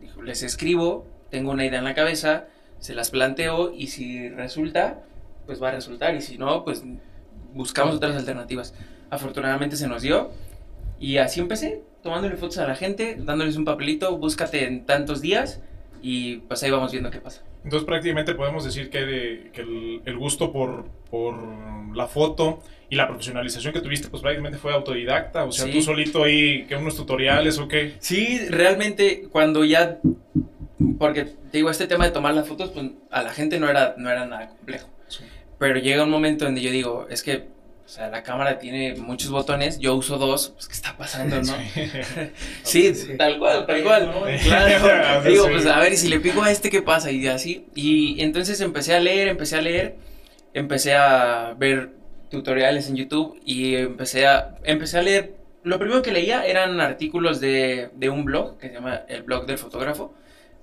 Dijo, 0.00 0.22
les 0.22 0.42
escribo, 0.42 1.06
tengo 1.30 1.50
una 1.50 1.66
idea 1.66 1.80
en 1.80 1.84
la 1.84 1.94
cabeza, 1.94 2.46
se 2.78 2.94
las 2.94 3.10
planteo 3.10 3.72
y 3.74 3.88
si 3.88 4.28
resulta, 4.28 5.02
pues 5.46 5.60
va 5.60 5.68
a 5.68 5.72
resultar 5.72 6.14
y 6.14 6.22
si 6.22 6.38
no, 6.38 6.64
pues 6.64 6.84
buscamos 7.52 7.96
otras 7.96 8.16
alternativas. 8.16 8.74
Afortunadamente 9.10 9.76
se 9.76 9.88
nos 9.88 10.02
dio 10.02 10.30
y 11.00 11.16
así 11.16 11.40
empecé, 11.40 11.82
tomándole 12.02 12.36
fotos 12.36 12.58
a 12.58 12.68
la 12.68 12.76
gente, 12.76 13.16
dándoles 13.18 13.56
un 13.56 13.64
papelito, 13.64 14.16
búscate 14.18 14.66
en 14.66 14.86
tantos 14.86 15.20
días 15.20 15.60
y 16.02 16.36
pues 16.38 16.62
ahí 16.62 16.70
vamos 16.70 16.92
viendo 16.92 17.10
qué 17.10 17.18
pasa. 17.20 17.42
Entonces 17.64 17.86
prácticamente 17.86 18.34
podemos 18.34 18.64
decir 18.64 18.88
que, 18.90 19.00
de- 19.00 19.50
que 19.52 19.60
el, 19.62 20.02
el 20.04 20.16
gusto 20.16 20.52
por, 20.52 20.86
por 21.10 21.36
la 21.96 22.06
foto 22.06 22.62
y 22.90 22.96
la 22.96 23.06
profesionalización 23.06 23.74
que 23.74 23.80
tuviste, 23.80 24.08
pues 24.08 24.22
prácticamente 24.22 24.58
fue 24.58 24.72
autodidacta, 24.72 25.44
o 25.44 25.52
sea, 25.52 25.66
Sí. 25.66 25.72
tú 25.72 25.82
solito 25.82 26.24
ahí, 26.24 26.64
que 26.66 26.76
unos 26.76 26.96
tutoriales 26.96 27.58
o 27.58 27.68
qué. 27.68 27.94
Sí, 27.98 28.38
realmente 28.48 29.28
cuando 29.30 29.64
ya, 29.64 29.98
porque 30.98 31.24
te 31.24 31.58
digo, 31.58 31.70
este 31.70 31.86
tema 31.86 32.04
de 32.06 32.12
tomar 32.12 32.34
las 32.34 32.48
fotos, 32.48 32.70
pues 32.70 32.90
a 33.10 33.22
la 33.22 33.30
gente 33.30 33.58
no 33.60 33.68
era, 33.68 33.94
no 33.98 34.08
era 34.10 34.24
nada 34.26 34.48
complejo. 34.48 34.88
Sí. 35.08 35.24
Pero 35.58 35.78
llega 35.78 36.04
un 36.04 36.10
momento 36.10 36.44
donde 36.44 36.60
yo 36.62 36.70
digo, 36.70 37.06
es 37.10 37.22
que, 37.22 37.48
o 37.88 37.90
sea, 37.90 38.10
la 38.10 38.22
cámara 38.22 38.58
tiene 38.58 38.96
muchos 38.96 39.30
botones, 39.30 39.78
yo 39.78 39.94
uso 39.94 40.18
dos, 40.18 40.50
pues 40.50 40.68
¿qué 40.68 40.74
está 40.74 40.94
pasando, 40.98 41.36
no? 41.36 41.54
Sí, 42.62 42.92
Sí. 42.94 43.16
tal 43.16 43.38
cual, 43.38 43.64
tal 43.64 43.82
cual. 43.82 44.12
Claro. 44.44 45.22
Sí. 45.24 45.30
Digo, 45.30 45.48
pues 45.48 45.64
a 45.64 45.80
ver, 45.80 45.94
y 45.94 45.96
si 45.96 46.08
le 46.08 46.20
pico 46.20 46.42
a 46.42 46.50
este, 46.50 46.68
¿qué 46.68 46.82
pasa? 46.82 47.10
Y 47.10 47.26
así. 47.28 47.64
Y 47.74 48.20
entonces 48.22 48.60
empecé 48.60 48.94
a 48.94 49.00
leer, 49.00 49.28
empecé 49.28 49.56
a 49.56 49.62
leer, 49.62 49.96
empecé 50.52 50.96
a 50.96 51.54
ver 51.56 51.92
tutoriales 52.30 52.90
en 52.90 52.96
YouTube 52.96 53.40
y 53.46 53.76
empecé 53.76 54.26
a, 54.26 54.56
empecé 54.64 54.98
a 54.98 55.02
leer. 55.02 55.32
Lo 55.62 55.78
primero 55.78 56.02
que 56.02 56.12
leía 56.12 56.44
eran 56.44 56.82
artículos 56.82 57.40
de, 57.40 57.88
de 57.94 58.10
un 58.10 58.26
blog 58.26 58.58
que 58.58 58.68
se 58.68 58.74
llama 58.74 59.00
El 59.08 59.22
Blog 59.22 59.46
del 59.46 59.56
Fotógrafo. 59.56 60.12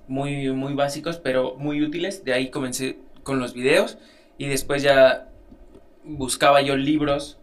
Muy, 0.08 0.51
muy 0.51 0.75
básicos, 0.75 1.17
pero 1.17 1.55
muy 1.58 1.82
útiles. 1.82 2.24
De 2.24 2.34
ahí 2.34 2.51
comencé 2.51 3.00
con 3.24 3.39
los 3.39 3.55
videos 3.55 3.98
y 4.38 4.46
después 4.46 4.84
ya 4.84 5.29
buscaba 6.06 6.62
yo 6.62 6.76
libros 6.78 7.38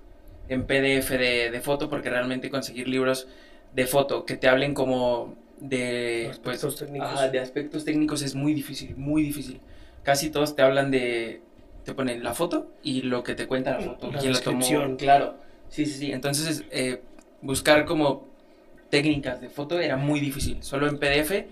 en 0.49 0.65
PDF 0.67 1.19
de, 1.19 1.51
de 1.51 1.61
foto 1.61 1.89
porque 1.89 2.11
realmente 2.11 2.51
conseguir 2.51 2.89
libros 2.89 3.29
de 3.75 3.87
foto 3.87 4.25
que 4.25 4.37
te 4.37 4.49
hablen 4.49 4.75
como 4.75 5.35
de 5.59 6.31
pues, 6.43 6.57
Aspectos 6.65 6.77
técnicos. 6.77 7.09
ajá, 7.11 7.29
de 7.29 7.39
aspectos 7.41 7.85
técnicos 7.85 8.23
es 8.23 8.35
muy 8.35 8.55
difícil, 8.55 8.97
muy 8.97 9.23
difícil. 9.23 9.61
Casi 10.03 10.31
todos 10.31 10.57
te 10.57 10.63
hablan 10.63 10.91
de 10.91 11.43
te 11.85 11.95
ponen 11.95 12.23
la 12.23 12.35
foto 12.35 12.71
y 12.83 13.03
lo 13.03 13.25
que 13.25 13.35
te 13.35 13.47
cuenta 13.47 13.73
la 13.73 13.81
foto, 13.81 14.11
La 14.13 14.21
quién 14.21 14.33
la 14.33 14.41
tomó, 14.41 14.97
claro. 14.97 15.35
Sí, 15.69 15.87
sí, 15.87 15.95
sí. 15.99 16.13
Entonces, 16.13 16.65
eh, 16.71 17.03
buscar 17.41 17.85
como 17.87 18.29
técnicas 18.91 19.41
de 19.41 19.49
foto 19.49 19.81
era 19.81 19.97
muy 19.97 20.21
difícil. 20.21 20.63
Solo 20.63 20.87
en 20.87 20.99
PDF 20.99 21.47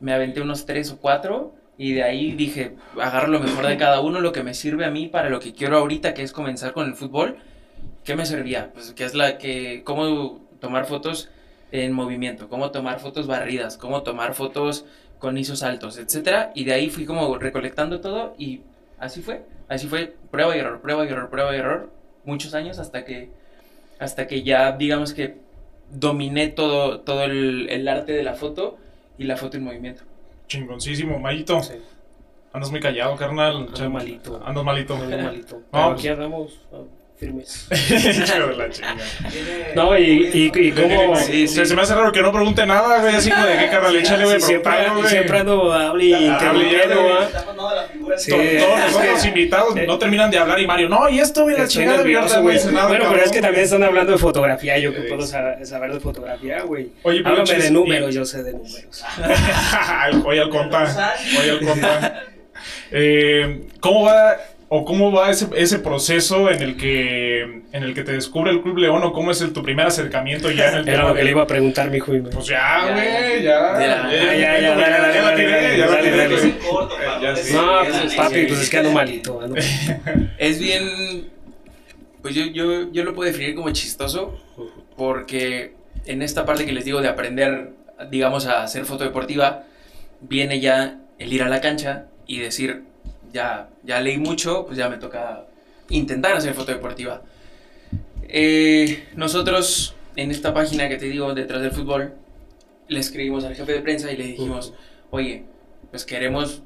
me 0.00 0.12
aventé 0.12 0.40
unos 0.40 0.66
tres 0.66 0.90
o 0.92 0.98
cuatro 0.98 1.54
y 1.78 1.92
de 1.92 2.02
ahí 2.02 2.32
dije, 2.32 2.76
agarro 3.00 3.28
lo 3.28 3.40
mejor 3.40 3.66
de 3.66 3.76
cada 3.76 4.00
uno, 4.00 4.20
lo 4.20 4.32
que 4.32 4.42
me 4.42 4.54
sirve 4.54 4.84
a 4.86 4.90
mí 4.90 5.08
para 5.08 5.28
lo 5.28 5.40
que 5.40 5.52
quiero 5.52 5.76
ahorita, 5.78 6.14
que 6.14 6.22
es 6.22 6.32
comenzar 6.32 6.72
con 6.72 6.86
el 6.86 6.94
fútbol. 6.94 7.36
¿Qué 8.04 8.16
me 8.16 8.24
servía? 8.24 8.70
Pues 8.72 8.92
que 8.92 9.04
es 9.04 9.14
la 9.14 9.36
que, 9.36 9.82
cómo 9.84 10.40
tomar 10.60 10.86
fotos 10.86 11.28
en 11.72 11.92
movimiento, 11.92 12.48
cómo 12.48 12.70
tomar 12.70 13.00
fotos 13.00 13.26
barridas, 13.26 13.76
cómo 13.76 14.02
tomar 14.02 14.34
fotos 14.34 14.86
con 15.18 15.36
ISOs 15.36 15.62
altos, 15.62 15.98
etcétera. 15.98 16.50
Y 16.54 16.64
de 16.64 16.72
ahí 16.72 16.88
fui 16.88 17.04
como 17.04 17.36
recolectando 17.36 18.00
todo 18.00 18.34
y 18.38 18.62
así 18.98 19.20
fue. 19.20 19.44
Así 19.68 19.86
fue, 19.86 20.14
prueba 20.30 20.56
y 20.56 20.60
error, 20.60 20.80
prueba 20.80 21.04
y 21.04 21.08
error, 21.08 21.28
prueba 21.28 21.54
y 21.54 21.58
error, 21.58 21.90
muchos 22.24 22.54
años 22.54 22.78
hasta 22.78 23.04
que, 23.04 23.30
hasta 23.98 24.26
que 24.26 24.42
ya 24.44 24.72
digamos 24.72 25.12
que 25.12 25.36
dominé 25.90 26.48
todo, 26.48 27.00
todo 27.00 27.24
el, 27.24 27.68
el 27.68 27.86
arte 27.88 28.12
de 28.12 28.22
la 28.22 28.34
foto 28.34 28.78
y 29.18 29.24
la 29.24 29.36
foto 29.36 29.56
en 29.56 29.64
movimiento. 29.64 30.04
Chingoncísimo, 30.46 31.18
Mayito. 31.18 31.62
Sí, 31.62 31.74
Andas 32.52 32.70
muy 32.70 32.80
callado, 32.80 33.16
carnal. 33.16 33.68
Ando 33.68 33.90
malito. 33.90 34.42
Andas 34.42 34.64
malito. 34.64 34.96
muy 34.96 35.14
malito. 35.14 35.56
No, 35.56 35.62
Pero 35.72 35.84
aquí 35.90 36.08
andamos 36.08 36.58
ah, 36.72 36.78
firmes. 37.18 37.68
La 38.56 38.70
No, 39.74 39.98
y, 39.98 40.30
y, 40.32 40.52
y 40.54 40.72
cómo... 40.72 41.16
Sí, 41.16 41.48
Se, 41.48 41.66
se 41.66 41.74
me 41.74 41.82
hace 41.82 41.94
raro 41.94 42.12
que 42.12 42.22
no 42.22 42.32
pregunte 42.32 42.64
nada, 42.64 43.00
güey. 43.02 43.14
Así 43.14 43.30
como 43.30 43.44
de 43.44 43.58
qué 43.58 43.68
carnal, 43.68 43.96
échale, 43.96 44.24
güey. 44.24 44.40
Sí, 44.40 44.46
siempre, 44.46 44.72
preguntando, 44.72 45.00
güey. 45.00 45.12
siempre 45.12 45.38
ando 45.38 45.72
hable 45.72 46.04
y 46.06 46.28
Hable 46.28 46.68
y 46.68 46.76
Sí. 48.18 48.30
To- 48.30 48.36
Todos 48.36 48.78
los 48.80 48.90
es 48.90 48.96
que- 48.96 49.08
otros 49.08 49.24
invitados 49.26 49.76
eh, 49.76 49.84
no 49.86 49.98
terminan 49.98 50.30
de 50.30 50.38
hablar 50.38 50.60
y 50.60 50.66
Mario, 50.66 50.88
no, 50.88 51.08
y 51.08 51.18
esto, 51.20 51.42
güey, 51.42 51.56
la 51.56 51.68
chingada, 51.68 51.98
nervioso, 51.98 52.42
güey. 52.42 52.58
Bueno, 52.64 53.06
pero 53.10 53.22
es 53.24 53.30
que 53.30 53.40
también 53.40 53.64
están 53.64 53.82
hablando 53.82 54.12
de 54.12 54.18
fotografía. 54.18 54.78
Yo 54.78 54.94
que 54.94 55.02
puedo 55.02 55.22
sa- 55.26 55.64
saber 55.64 55.92
de 55.92 56.00
fotografía, 56.00 56.62
güey. 56.62 56.88
Oye, 57.02 57.22
pero 57.22 57.40
Háblame 57.42 57.62
de 57.62 57.70
números, 57.70 58.14
yo 58.14 58.24
sé 58.24 58.42
de 58.42 58.52
números. 58.52 59.04
Oye, 60.24 60.40
al 60.40 60.50
conta. 60.50 61.14
Oye, 61.40 61.50
al 61.50 61.60
conta. 61.60 62.22
Eh, 62.90 63.62
¿Cómo 63.80 64.04
va 64.04 64.36
o 64.68 64.84
cómo 64.84 65.12
va 65.12 65.30
ese, 65.30 65.46
ese 65.56 65.78
proceso 65.78 66.50
en 66.50 66.60
el 66.60 66.76
que 66.76 67.62
en 67.72 67.82
el 67.84 67.94
que 67.94 68.02
te 68.02 68.12
descubre 68.12 68.50
el 68.50 68.62
Club 68.62 68.78
León 68.78 69.02
o 69.04 69.12
cómo 69.12 69.30
es 69.30 69.40
el, 69.40 69.52
tu 69.52 69.62
primer 69.62 69.86
acercamiento 69.86 70.50
ya 70.50 70.70
en 70.70 70.78
el 70.78 70.88
Era 70.88 71.08
lo 71.08 71.14
que 71.14 71.22
le 71.24 71.30
iba 71.30 71.42
a 71.42 71.46
preguntar, 71.46 71.88
mi 71.90 71.98
hijo. 71.98 72.14
y 72.14 72.20
me- 72.20 72.30
Pues 72.30 72.46
ya, 72.46 72.84
Ya, 72.86 72.92
güey, 72.94 73.42
ya. 73.44 73.78
ya, 73.78 74.10
Ya, 74.10 74.60
ya, 74.60 75.36
Eh. 75.38 75.76
No, 77.52 77.82
es- 77.82 77.96
pues, 78.00 78.14
papi, 78.14 78.46
pues 78.46 78.60
es 78.60 78.70
que 78.70 78.78
ando 78.78 78.90
malito. 78.92 79.40
Es 80.38 80.58
bien, 80.58 81.28
pues 82.22 82.34
yo, 82.34 82.44
yo, 82.46 82.90
yo 82.92 83.04
lo 83.04 83.14
puedo 83.14 83.30
definir 83.30 83.54
como 83.54 83.70
chistoso 83.70 84.38
porque 84.96 85.74
en 86.06 86.22
esta 86.22 86.44
parte 86.44 86.64
que 86.66 86.72
les 86.72 86.84
digo 86.84 87.00
de 87.02 87.08
aprender, 87.08 87.70
digamos, 88.10 88.46
a 88.46 88.62
hacer 88.62 88.84
foto 88.84 89.04
deportiva, 89.04 89.64
viene 90.20 90.60
ya 90.60 90.98
el 91.18 91.32
ir 91.32 91.42
a 91.42 91.48
la 91.48 91.60
cancha 91.60 92.06
y 92.26 92.40
decir, 92.40 92.84
ya, 93.32 93.68
ya 93.82 94.00
leí 94.00 94.18
mucho, 94.18 94.66
pues 94.66 94.78
ya 94.78 94.88
me 94.88 94.98
toca 94.98 95.46
intentar 95.88 96.36
hacer 96.36 96.54
foto 96.54 96.72
deportiva. 96.72 97.22
Eh, 98.28 99.04
nosotros 99.14 99.94
en 100.16 100.30
esta 100.30 100.52
página 100.52 100.88
que 100.88 100.96
te 100.96 101.06
digo, 101.06 101.34
detrás 101.34 101.62
del 101.62 101.70
fútbol, 101.70 102.14
le 102.88 103.00
escribimos 103.00 103.44
al 103.44 103.54
jefe 103.54 103.72
de 103.72 103.80
prensa 103.80 104.10
y 104.10 104.16
le 104.16 104.24
dijimos, 104.24 104.72
oye, 105.10 105.44
pues 105.90 106.04
queremos 106.04 106.62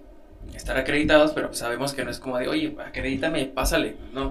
estar 0.55 0.77
acreditados, 0.77 1.33
pero 1.33 1.49
pues 1.49 1.59
sabemos 1.59 1.93
que 1.93 2.05
no 2.05 2.11
es 2.11 2.21
como 2.21 2.39
de, 2.39 2.49
oye, 2.49 2.77
acredítame, 2.85 3.47
pásale. 3.47 3.97
No, 4.13 4.31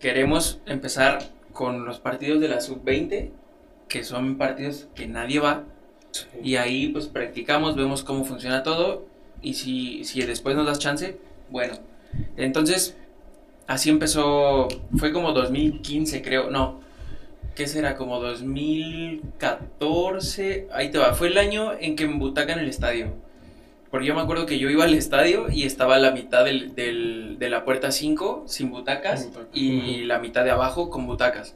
queremos 0.00 0.60
empezar 0.66 1.18
con 1.52 1.84
los 1.84 2.00
partidos 2.00 2.40
de 2.40 2.48
la 2.48 2.60
sub-20, 2.60 3.30
que 3.88 4.04
son 4.04 4.36
partidos 4.36 4.88
que 4.94 5.06
nadie 5.06 5.38
va, 5.38 5.64
y 6.42 6.56
ahí 6.56 6.88
pues 6.88 7.06
practicamos, 7.06 7.76
vemos 7.76 8.02
cómo 8.02 8.24
funciona 8.24 8.62
todo, 8.62 9.06
y 9.42 9.54
si, 9.54 10.04
si 10.04 10.22
después 10.22 10.56
nos 10.56 10.66
das 10.66 10.78
chance, 10.78 11.18
bueno. 11.50 11.74
Entonces, 12.36 12.96
así 13.66 13.90
empezó, 13.90 14.68
fue 14.96 15.12
como 15.12 15.32
2015 15.32 16.22
creo, 16.22 16.50
no, 16.50 16.80
¿qué 17.54 17.66
será? 17.66 17.96
Como 17.96 18.20
2014, 18.20 20.68
ahí 20.72 20.90
te 20.90 20.98
va, 20.98 21.14
fue 21.14 21.28
el 21.28 21.38
año 21.38 21.72
en 21.78 21.96
que 21.96 22.06
me 22.06 22.18
butacan 22.18 22.58
el 22.58 22.68
estadio. 22.68 23.12
Porque 23.90 24.06
yo 24.06 24.14
me 24.14 24.20
acuerdo 24.20 24.44
que 24.46 24.58
yo 24.58 24.68
iba 24.68 24.84
al 24.84 24.94
estadio 24.94 25.46
y 25.50 25.62
estaba 25.62 25.96
a 25.96 25.98
la 25.98 26.10
mitad 26.10 26.44
del, 26.44 26.74
del- 26.74 27.36
de 27.38 27.48
la 27.48 27.64
puerta 27.64 27.92
5 27.92 28.42
sin 28.46 28.70
butacas 28.70 29.22
y 29.54 30.02
la 30.04 30.18
mitad 30.18 30.44
de 30.44 30.50
abajo 30.50 30.90
con 30.90 31.06
butacas. 31.06 31.54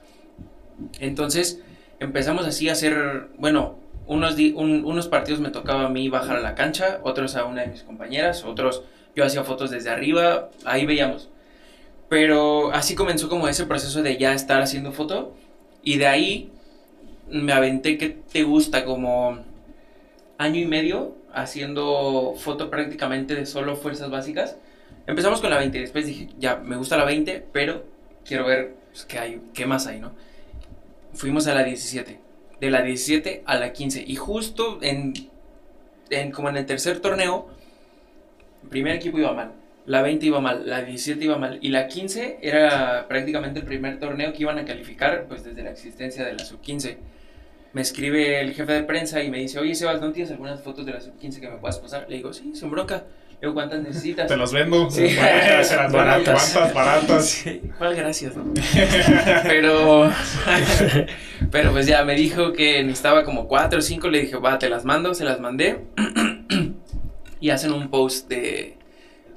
Entonces 1.01 1.61
empezamos 1.99 2.47
así 2.47 2.69
a 2.69 2.73
hacer, 2.73 3.29
bueno, 3.39 3.75
unos, 4.07 4.37
un- 4.55 4.85
unos 4.85 5.09
partidos 5.09 5.41
me 5.41 5.51
tocaba 5.51 5.87
a 5.87 5.89
mí 5.89 6.09
bajar 6.09 6.37
a 6.37 6.41
la 6.41 6.55
cancha, 6.55 7.01
otros 7.03 7.35
a 7.37 7.45
una 7.45 7.63
de 7.63 7.69
mis 7.69 7.83
compañeras, 7.83 8.45
otros 8.45 8.83
yo 9.21 9.27
hacía 9.27 9.45
fotos 9.45 9.71
desde 9.71 9.91
arriba, 9.91 10.51
ahí 10.65 10.87
veíamos. 10.87 11.29
Pero 12.09 12.73
así 12.73 12.95
comenzó 12.95 13.29
como 13.29 13.49
ese 13.49 13.67
proceso 13.67 14.03
de 14.03 14.17
ya 14.17 14.33
estar 14.33 14.63
haciendo 14.63 14.93
foto 14.93 15.35
y 15.83 15.99
de 15.99 16.07
ahí 16.07 16.51
me 17.29 17.53
aventé 17.53 17.99
que 17.99 18.09
te 18.09 18.43
gusta 18.43 18.85
como 18.85 19.45
año 20.39 20.61
y 20.61 20.65
medio 20.65 21.15
haciendo 21.33 22.35
foto 22.37 22.71
prácticamente 22.71 23.35
de 23.35 23.45
solo 23.45 23.77
fuerzas 23.77 24.11
básicas. 24.11 24.57
Empezamos 25.07 25.41
con 25.41 25.51
la 25.51 25.59
20 25.59 25.77
y 25.77 25.81
después 25.83 26.07
dije, 26.07 26.29
ya, 26.39 26.57
me 26.57 26.77
gusta 26.77 26.97
la 26.97 27.05
20, 27.05 27.47
pero 27.53 27.85
quiero 28.25 28.47
ver 28.47 28.75
pues, 28.91 29.05
qué, 29.05 29.19
hay, 29.19 29.41
qué 29.55 29.67
más 29.67 29.87
hay, 29.87 30.01
¿no? 30.01 30.13
Fuimos 31.13 31.47
a 31.47 31.55
la 31.55 31.63
17, 31.63 32.19
de 32.61 32.71
la 32.71 32.83
17 32.83 33.43
a 33.45 33.57
la 33.57 33.73
15 33.73 34.05
y 34.07 34.17
justo 34.17 34.79
en, 34.81 35.13
en 36.09 36.33
como 36.33 36.49
en 36.49 36.57
el 36.57 36.67
tercer 36.67 37.01
torneo, 37.01 37.49
primer 38.69 38.97
equipo 38.97 39.19
iba 39.19 39.33
mal, 39.33 39.53
la 39.87 40.03
20 40.03 40.27
iba 40.27 40.41
mal, 40.41 40.63
la 40.67 40.83
17 40.83 41.25
iba 41.25 41.39
mal 41.39 41.59
y 41.63 41.69
la 41.69 41.89
15 41.89 42.39
era 42.43 43.07
prácticamente 43.09 43.61
el 43.61 43.67
primer 43.67 43.99
torneo 43.99 44.33
que 44.33 44.43
iban 44.43 44.59
a 44.59 44.65
calificar 44.65 45.27
pues 45.29 45.45
desde 45.45 45.63
la 45.63 45.71
existencia 45.71 46.25
de 46.25 46.35
la 46.35 46.45
sub 46.45 46.61
15 46.61 46.99
me 47.73 47.83
escribe 47.83 48.41
el 48.41 48.53
jefe 48.53 48.73
de 48.73 48.83
prensa 48.83 49.23
y 49.23 49.31
me 49.31 49.39
dice, 49.39 49.59
oye 49.59 49.75
Sebas, 49.75 50.01
¿no 50.01 50.11
tienes 50.11 50.31
algunas 50.33 50.61
fotos 50.61 50.85
de 50.87 50.93
la 50.93 51.01
sub-15 51.01 51.41
que 51.41 51.49
me 51.49 51.57
puedas 51.59 51.79
pasar? 51.79 52.07
Le 52.09 52.17
digo, 52.17 52.33
sí, 52.33 52.53
sin 52.55 52.71
bronca. 52.71 53.05
Le 53.41 53.47
digo, 53.47 53.55
¿cuántas 53.55 53.81
necesitas? 53.83 54.27
Te 54.27 54.37
las 54.37 54.53
vendo. 54.53 54.91
Sí. 54.91 55.07
Baratas, 55.17 55.69
se 55.69 55.77
las 55.77 55.85
vendo. 55.93 55.99
Baratas. 55.99 56.51
¿Cuántas? 56.53 56.75
Baratas. 56.75 57.29
Sí, 57.29 57.63
¿cuál 57.79 57.95
gracias? 57.95 58.37
no? 58.37 58.53
pero, 59.45 60.11
pero 61.51 61.71
pues 61.71 61.87
ya 61.87 62.05
me 62.05 62.15
dijo 62.15 62.53
que 62.53 62.83
necesitaba 62.83 63.25
como 63.25 63.47
cuatro 63.47 63.79
o 63.79 63.83
cinco, 63.83 64.09
le 64.09 64.23
dije, 64.23 64.37
va, 64.37 64.59
te 64.59 64.69
las 64.69 64.85
mando, 64.85 65.15
se 65.15 65.25
las 65.25 65.39
mandé. 65.41 65.79
Y 67.41 67.51
hacen 67.51 67.73
un 67.73 67.89
post 67.91 68.29
de... 68.29 68.77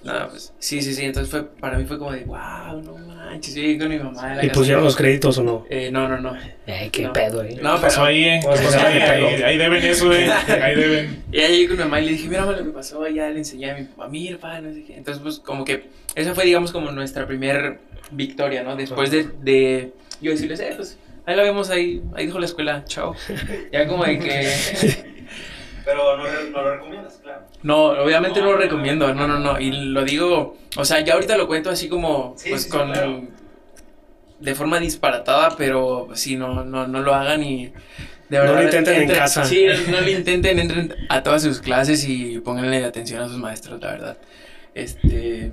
Nada, 0.04 0.28
pues 0.28 0.52
sí, 0.60 0.82
sí, 0.82 0.94
sí, 0.94 1.06
entonces 1.06 1.32
fue, 1.32 1.46
para 1.46 1.78
mí 1.78 1.86
fue 1.86 1.98
como 1.98 2.12
de, 2.12 2.26
wow, 2.26 2.82
no 2.84 2.98
manches, 2.98 3.56
yo 3.56 3.62
llegué 3.62 3.80
con 3.80 3.88
mi 3.88 3.98
mamá 3.98 4.32
de 4.32 4.36
la 4.36 4.44
¿Y 4.44 4.48
casa". 4.50 4.60
pusieron 4.60 4.84
los 4.84 4.98
créditos 4.98 5.38
o 5.38 5.44
no? 5.44 5.66
Eh, 5.70 5.92
no, 5.94 6.10
no, 6.10 6.20
no. 6.20 6.34
Ay, 6.68 6.90
qué 6.90 7.04
No. 7.04 7.14
pedo, 7.14 7.42
eh. 7.42 7.58
No, 7.62 7.76
¿Qué 7.78 7.82
pasó 7.84 8.02
pero- 8.02 8.06
ahí, 8.08 8.24
eh? 8.26 8.40
¿Qué 8.42 8.48
Pues, 8.48 8.60
pasó 8.64 8.80
ya 8.80 8.88
ahí? 8.90 9.24
Ahí, 9.24 9.44
ahí 9.44 9.58
deben 9.58 9.82
eso, 9.86 10.12
eh. 10.12 10.30
Ahí 10.62 10.76
deben. 10.76 11.24
Y 11.32 11.40
ahí 11.40 11.52
llegué 11.54 11.68
con 11.70 11.78
mi 11.78 11.84
mamá 11.86 12.02
y 12.02 12.06
le 12.08 12.12
dije, 12.12 12.28
mira 12.28 12.42
mamá, 12.46 12.58
lo 12.58 12.66
que 12.66 12.72
pasó, 12.72 13.08
ya 13.08 13.30
le 13.30 13.38
enseñé 13.38 13.72
a 13.72 13.76
mi 13.76 13.84
papá, 13.86 14.10
mira, 14.10 14.38
pa, 14.38 14.60
no 14.60 14.74
sé 14.74 14.84
qué. 14.84 14.98
Entonces, 14.98 15.24
pues, 15.24 15.40
como 15.40 15.64
que 15.64 15.86
esa 16.16 16.36
fue, 16.36 16.44
digamos, 16.44 16.74
como 16.74 16.92
nuestra 16.92 17.26
primer 17.26 17.80
victoria, 18.12 18.62
¿no? 18.64 18.76
Después 18.76 19.10
de, 19.10 19.30
de 19.42 19.94
yo 20.20 20.32
decirles, 20.32 20.60
eh, 20.60 20.74
pues, 20.76 20.98
ahí 21.26 21.38
la 21.38 21.44
vemos, 21.44 21.70
ahí, 21.70 22.02
ahí 22.14 22.26
dejo 22.26 22.40
la 22.40 22.46
escuela, 22.48 22.84
chao. 22.84 23.16
Ya 23.72 23.88
como 23.88 24.04
de 24.04 24.20
que, 24.20 24.52
Pero 25.86 26.18
no, 26.18 26.24
lo 26.64 26.72
recomiendas, 26.76 27.20
claro. 27.22 27.42
no, 27.64 27.86
obviamente 28.04 28.40
no 28.42 28.52
lo 28.54 28.58
recomiendo, 28.58 29.14
no, 29.14 29.28
no, 29.28 29.40
no. 29.40 29.60
Y 29.60 29.72
lo 29.72 30.04
digo, 30.06 30.58
o 30.78 30.86
sea, 30.86 31.02
ya 31.02 31.14
ahorita 31.16 31.36
lo 31.38 31.48
cuento 31.48 31.70
así 31.70 31.90
como, 31.90 32.34
Sí, 32.38 32.50
pues, 32.52 32.64
sí, 32.64 32.70
con, 32.70 32.92
claro. 32.92 33.22
de 34.40 34.56
forma 34.56 34.80
disparatada, 34.80 35.56
pero 35.58 36.10
sí, 36.14 36.36
no, 36.38 36.64
no, 36.64 36.88
no 36.88 37.02
lo 37.02 37.14
hagan 37.14 37.44
y... 37.44 37.74
De 38.30 38.38
No 38.40 38.46
lo 38.46 38.54
verdad, 38.54 38.64
intenten 38.64 39.02
en 39.04 39.10
entren- 39.10 39.18
casa. 39.18 39.44
Sí, 39.46 39.66
no 39.92 40.02
lo 40.02 40.10
intenten, 40.10 40.58
entren 40.58 40.96
a 41.10 41.22
todas 41.22 41.44
sus 41.44 41.60
clases 41.60 42.08
y 42.08 42.40
pónganle 42.40 42.84
atención 42.86 43.22
a 43.22 43.28
sus 43.28 43.38
maestros, 43.38 43.80
la 43.82 43.88
verdad. 43.92 44.18
Este, 44.74 45.52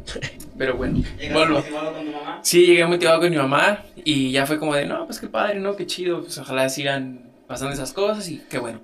pero 0.56 0.76
bueno, 0.76 1.02
vuelvo. 1.32 1.58
motivado 1.58 1.92
con 1.92 2.06
tu 2.06 2.12
mamá. 2.12 2.40
Sí, 2.42 2.64
llegué 2.66 2.87
motivado 2.87 3.20
con 3.20 3.30
mi 3.30 3.37
mamá 3.37 3.84
y 3.96 4.30
ya 4.30 4.46
fue 4.46 4.58
como 4.58 4.75
de, 4.75 4.87
no, 4.87 5.04
pues 5.04 5.18
qué 5.20 5.26
padre, 5.26 5.60
¿no? 5.60 5.76
Qué 5.76 5.84
chido, 5.87 6.20
pues 6.22 6.38
ojalá 6.38 6.68
sigan 6.70 7.28
pasando 7.46 7.75
esas 7.75 7.92
cosas 7.92 8.26
y 8.30 8.38
qué 8.49 8.58
bueno. 8.58 8.80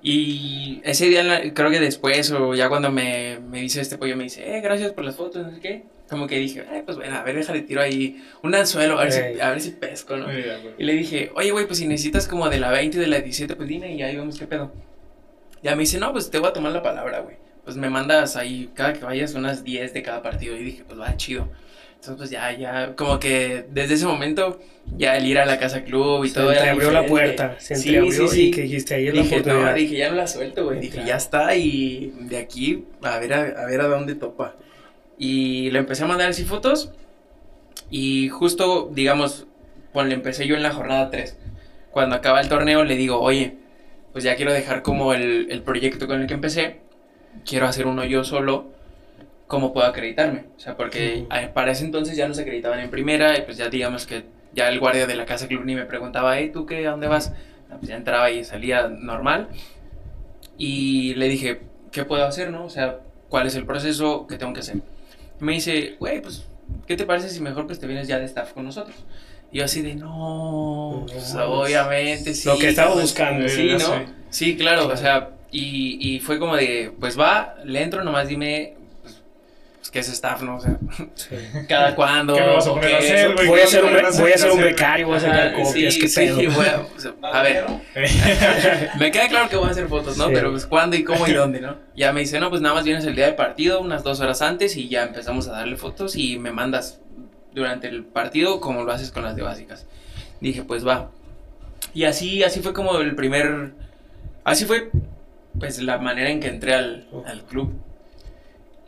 Y 0.00 0.80
ese 0.84 1.06
día, 1.06 1.52
creo 1.54 1.70
que 1.70 1.80
después 1.80 2.30
o 2.30 2.54
ya 2.54 2.68
cuando 2.68 2.90
me, 2.90 3.40
me 3.40 3.60
dice 3.60 3.80
este 3.80 3.98
pollo, 3.98 4.16
me 4.16 4.24
dice, 4.24 4.56
eh, 4.56 4.60
gracias 4.60 4.92
por 4.92 5.04
las 5.04 5.16
fotos, 5.16 5.44
no 5.44 5.52
sé 5.52 5.60
qué. 5.60 5.84
Como 6.08 6.26
que 6.26 6.38
dije, 6.38 6.60
eh, 6.72 6.82
pues 6.84 6.96
bueno, 6.96 7.16
a 7.16 7.22
ver, 7.22 7.36
déjale 7.36 7.62
tiro 7.62 7.82
ahí 7.82 8.22
un 8.42 8.54
anzuelo, 8.54 8.98
a 8.98 9.04
ver, 9.04 9.12
si, 9.12 9.40
a 9.40 9.50
ver 9.50 9.60
si 9.60 9.70
pesco, 9.72 10.16
¿no? 10.16 10.26
Y 10.78 10.84
le 10.84 10.92
dije, 10.94 11.30
oye, 11.34 11.50
güey, 11.50 11.66
pues 11.66 11.80
si 11.80 11.86
necesitas 11.86 12.26
como 12.26 12.48
de 12.48 12.58
la 12.58 12.70
20 12.70 12.96
y 12.96 13.00
de 13.00 13.06
la 13.08 13.18
17, 13.18 13.56
pues 13.56 13.68
dime 13.68 13.94
y 13.94 14.02
ahí 14.02 14.16
vemos 14.16 14.38
qué 14.38 14.46
pedo. 14.46 14.72
Ya 15.62 15.74
me 15.74 15.80
dice, 15.80 15.98
no, 15.98 16.12
pues 16.12 16.30
te 16.30 16.38
voy 16.38 16.48
a 16.48 16.52
tomar 16.52 16.72
la 16.72 16.82
palabra, 16.82 17.20
güey. 17.20 17.36
Pues 17.64 17.76
me 17.76 17.90
mandas 17.90 18.36
ahí, 18.36 18.70
cada 18.74 18.94
que 18.94 19.04
vayas, 19.04 19.34
unas 19.34 19.64
10 19.64 19.92
de 19.92 20.02
cada 20.02 20.22
partido. 20.22 20.56
Y 20.56 20.64
dije, 20.64 20.84
pues 20.86 20.98
va, 20.98 21.14
chido. 21.16 21.48
Entonces, 22.00 22.16
pues 22.16 22.30
ya, 22.30 22.52
ya, 22.56 22.94
como 22.94 23.18
que 23.18 23.66
desde 23.70 23.94
ese 23.94 24.06
momento, 24.06 24.60
ya 24.96 25.16
el 25.16 25.26
ir 25.26 25.38
a 25.38 25.44
la 25.46 25.58
casa 25.58 25.82
club 25.84 26.24
y 26.24 26.28
Se 26.28 26.34
todo 26.36 26.52
era 26.52 26.60
entreabrió 26.60 26.90
la 26.92 27.06
puerta, 27.06 27.56
se 27.58 27.74
Sí, 27.74 27.88
entreabrió 27.96 28.28
sí, 28.28 28.34
sí. 28.34 28.42
y 28.46 28.50
que 28.52 28.62
dijiste 28.62 28.94
ahí 28.94 29.08
es 29.08 29.14
la 29.14 29.22
Dije, 29.22 29.34
no, 29.36 29.40
oportunidad. 29.42 29.74
dije, 29.74 29.96
ya 29.96 30.10
no 30.10 30.16
la 30.16 30.26
suelto, 30.28 30.64
güey. 30.64 30.78
Dije, 30.80 30.92
Claro. 30.94 31.08
ya 31.08 31.16
está 31.16 31.56
y 31.56 32.14
de 32.20 32.38
aquí 32.38 32.84
a 33.02 33.18
ver 33.18 33.32
a, 33.34 33.40
a 33.62 33.66
ver 33.66 33.80
a 33.80 33.88
dónde 33.88 34.14
topa. 34.14 34.54
Y 35.18 35.70
le 35.72 35.80
empecé 35.80 36.04
a 36.04 36.06
mandar 36.06 36.30
así 36.30 36.44
fotos 36.44 36.92
y 37.90 38.28
justo, 38.28 38.90
digamos, 38.92 39.46
cuando 39.92 40.10
le 40.10 40.14
empecé 40.14 40.46
yo 40.46 40.54
en 40.54 40.62
la 40.62 40.70
jornada 40.70 41.10
3, 41.10 41.36
cuando 41.90 42.14
acaba 42.14 42.40
el 42.40 42.48
torneo 42.48 42.84
le 42.84 42.96
digo, 42.96 43.20
oye, 43.20 43.56
pues 44.12 44.22
ya 44.24 44.36
quiero 44.36 44.52
dejar 44.52 44.82
como 44.82 45.14
el, 45.14 45.48
el 45.50 45.62
proyecto 45.62 46.06
con 46.06 46.20
el 46.20 46.26
que 46.26 46.34
empecé, 46.34 46.80
quiero 47.44 47.66
hacer 47.66 47.86
uno 47.86 48.04
yo 48.04 48.24
solo, 48.24 48.70
¿cómo 49.48 49.72
puedo 49.72 49.86
acreditarme? 49.86 50.44
O 50.56 50.60
sea, 50.60 50.76
porque 50.76 51.24
a- 51.30 51.48
para 51.52 51.72
ese 51.72 51.84
entonces 51.84 52.16
ya 52.16 52.28
nos 52.28 52.38
acreditaban 52.38 52.78
en 52.80 52.90
primera 52.90 53.36
y 53.36 53.42
pues 53.42 53.56
ya 53.56 53.68
digamos 53.68 54.06
que 54.06 54.22
ya 54.52 54.68
el 54.68 54.78
guardia 54.78 55.06
de 55.06 55.16
la 55.16 55.26
casa 55.26 55.48
club 55.48 55.64
ni 55.64 55.74
me 55.74 55.84
preguntaba, 55.84 56.38
hey, 56.38 56.50
¿tú 56.52 56.64
qué? 56.66 56.86
¿A 56.86 56.92
dónde 56.92 57.08
vas? 57.08 57.32
Pues 57.68 57.88
ya 57.88 57.96
entraba 57.96 58.30
y 58.30 58.44
salía 58.44 58.86
normal. 58.88 59.48
Y 60.56 61.14
le 61.14 61.28
dije, 61.28 61.60
¿qué 61.92 62.04
puedo 62.04 62.24
hacer, 62.24 62.50
no? 62.50 62.64
O 62.64 62.70
sea, 62.70 62.98
¿cuál 63.28 63.46
es 63.46 63.54
el 63.54 63.64
proceso 63.66 64.26
que 64.26 64.36
tengo 64.38 64.52
que 64.52 64.60
hacer? 64.60 64.76
Me 65.40 65.52
dice, 65.52 65.96
güey, 66.00 66.20
pues, 66.20 66.44
¿qué 66.86 66.96
te 66.96 67.04
parece 67.04 67.28
si 67.28 67.40
mejor 67.40 67.66
pues 67.66 67.78
te 67.78 67.86
vienes 67.86 68.08
ya 68.08 68.18
de 68.18 68.24
staff 68.24 68.52
con 68.52 68.64
nosotros? 68.64 68.96
Y 69.52 69.58
yo 69.58 69.64
así 69.64 69.82
de, 69.82 69.94
no, 69.94 71.06
pues, 71.10 71.34
No, 71.34 71.44
obviamente, 71.60 72.34
sí. 72.34 72.48
Lo 72.48 72.58
que 72.58 72.68
estaba 72.68 72.92
pues, 72.92 73.02
buscando. 73.04 73.48
Sí, 73.48 73.68
¿no? 73.72 73.78
sé. 73.80 74.06
Sí, 74.30 74.56
Claro. 74.56 74.88
o 74.88 74.96
sea, 74.96 75.30
y, 75.50 75.98
y 76.16 76.20
fue 76.20 76.38
como 76.38 76.56
de, 76.56 76.92
pues 76.98 77.18
va, 77.18 77.54
le 77.64 77.82
entro, 77.82 78.02
nomás 78.04 78.28
dime, 78.28 78.74
pues, 79.88 79.90
qué 79.92 79.98
es 80.00 80.08
staff, 80.10 80.42
¿no? 80.42 80.56
O 80.56 80.60
sea, 80.60 80.78
Sí. 81.14 81.36
cada 81.68 81.94
cuándo. 81.94 82.34
¿Qué 82.34 82.40
me 82.40 82.46
vas 82.54 82.66
a 82.66 82.70
poner 82.70 82.94
hacer, 82.96 83.34
güey? 83.34 83.46
Voy 83.48 83.60
a 83.60 83.66
ser 83.66 83.84
un, 83.84 83.94
¿Qué 83.94 84.02
vas 84.02 84.18
a 84.18 84.22
voy 84.22 84.32
a 84.32 84.38
ser 84.38 84.50
un 84.50 84.58
hacer? 84.58 84.70
becario, 84.72 85.06
voy 85.06 85.16
a 85.16 85.20
sacar 85.20 85.52
copias, 85.54 85.94
sí, 85.94 86.00
qué 86.00 86.08
sí, 86.08 86.20
pedo. 86.20 86.36
voy 86.36 86.66
a- 86.66 86.80
o 86.96 87.00
sea, 87.00 87.12
a 87.22 87.42
ver, 87.42 87.64
me 88.98 89.10
queda 89.10 89.28
claro 89.28 89.48
que 89.48 89.56
voy 89.56 89.68
a 89.68 89.70
hacer 89.70 89.88
fotos, 89.88 90.16
¿no? 90.16 90.26
Sí. 90.26 90.30
Pero 90.34 90.50
pues 90.50 90.66
cuándo 90.66 90.96
y 90.96 91.04
cómo 91.04 91.26
y 91.26 91.32
dónde, 91.34 91.60
¿no? 91.60 91.76
Ya 91.96 92.12
me 92.12 92.20
dice, 92.20 92.38
no, 92.40 92.50
pues 92.50 92.60
nada 92.62 92.74
más 92.74 92.84
vienes 92.84 93.04
el 93.06 93.14
día 93.14 93.26
del 93.26 93.34
partido, 93.34 93.80
unas 93.80 94.02
dos 94.02 94.20
horas 94.20 94.42
antes 94.42 94.76
y 94.76 94.88
ya 94.88 95.04
empezamos 95.04 95.48
a 95.48 95.52
darle 95.52 95.76
fotos 95.76 96.16
y 96.16 96.38
me 96.38 96.52
mandas 96.52 97.00
durante 97.52 97.88
el 97.88 98.04
partido 98.04 98.60
como 98.60 98.84
lo 98.84 98.92
haces 98.92 99.10
con 99.10 99.24
las 99.24 99.36
de 99.36 99.42
básicas. 99.42 99.86
Dije, 100.40 100.62
pues 100.62 100.86
va. 100.86 101.10
Y 101.94 102.04
así, 102.04 102.42
así 102.44 102.60
fue 102.60 102.72
como 102.74 102.98
el 102.98 103.14
primer, 103.16 103.72
así 104.44 104.64
fue 104.64 104.90
pues 105.58 105.80
la 105.82 105.98
manera 105.98 106.30
en 106.30 106.38
que 106.40 106.48
entré 106.48 106.74
al, 106.74 107.08
al 107.26 107.42
club. 107.44 107.72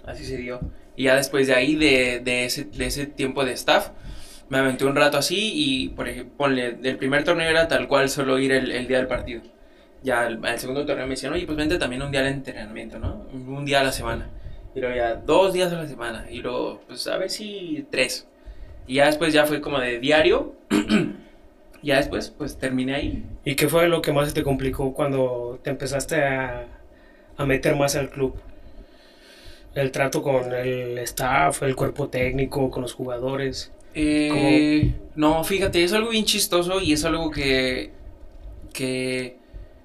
Así 0.07 0.25
se 0.25 0.37
dio. 0.37 0.61
Y 0.97 1.04
ya 1.04 1.16
después 1.16 1.47
de 1.47 1.54
ahí, 1.54 1.76
de, 1.76 2.20
de, 2.20 2.44
ese, 2.44 2.64
de 2.64 2.87
ese 2.87 3.06
tiempo 3.06 3.44
de 3.44 3.52
staff, 3.52 3.90
me 4.49 4.59
aventé 4.59 4.85
un 4.85 4.97
rato 4.97 5.16
así 5.16 5.52
y, 5.54 5.88
por 5.90 6.09
ejemplo, 6.09 6.37
ponle, 6.37 6.76
el 6.82 6.97
primer 6.97 7.25
torneo 7.25 7.49
era 7.49 7.68
tal 7.68 7.88
cual 7.88 8.09
solo 8.09 8.38
ir 8.38 8.52
el, 8.52 8.70
el 8.73 8.88
día 8.88 8.99
del 8.99 9.06
partido. 9.06 9.42
Ya 10.02 10.23
al, 10.23 10.59
segundo 10.59 10.87
torneo 10.87 11.06
me 11.06 11.11
decían, 11.11 11.32
oye, 11.32 11.47
pues 11.47 11.56
vente 11.56 11.78
también 11.78 12.02
un 12.02 12.11
día 12.11 12.20
al 12.20 12.26
entrenamiento, 12.26 12.99
¿no? 12.99 13.26
Un 13.32 13.64
día 13.64 13.80
a 13.80 13.85
la 13.85 13.92
semana. 13.92 14.28
Y 14.75 14.80
luego 14.80 14.97
ya 14.97 15.14
dos 15.14 15.52
días 15.52 15.73
a 15.73 15.76
la 15.76 15.87
semana. 15.87 16.26
Y 16.30 16.38
luego, 16.38 16.80
pues 16.87 17.06
a 17.06 17.16
ver 17.16 17.30
si 17.30 17.87
tres. 17.90 18.26
Y 18.87 18.94
ya 18.94 19.06
después 19.06 19.32
ya 19.32 19.47
fue 19.47 19.61
como 19.61 19.78
de 19.78 20.00
diario. 20.00 20.54
ya 21.82 21.97
después, 21.97 22.30
pues 22.30 22.59
terminé 22.59 22.94
ahí. 22.94 23.25
¿Y 23.44 23.56
qué 23.56 23.68
fue 23.68 23.88
lo 23.88 24.00
que 24.02 24.12
más 24.12 24.32
te 24.32 24.42
complicó 24.42 24.94
cuando 24.94 25.61
te 25.62 25.70
empezaste 25.70 26.25
a, 26.25 26.66
a 27.37 27.47
meter 27.47 27.76
más 27.76 27.94
al 27.94 28.11
club? 28.11 28.35
El 29.75 29.93
trato 29.93 30.23
con 30.23 30.53
el 30.53 30.99
staff, 30.99 31.62
el 31.62 31.77
cuerpo 31.77 32.09
técnico, 32.09 32.71
con 32.71 32.83
los 32.83 32.93
jugadores. 32.93 33.73
Eh, 33.95 34.93
no, 35.17 35.43
fíjate, 35.45 35.83
es 35.83 35.93
algo 35.93 36.11
bien 36.11 36.25
chistoso 36.25 36.81
y 36.81 36.93
es 36.93 37.05
algo 37.05 37.31
que, 37.31 37.91
que 38.73 39.37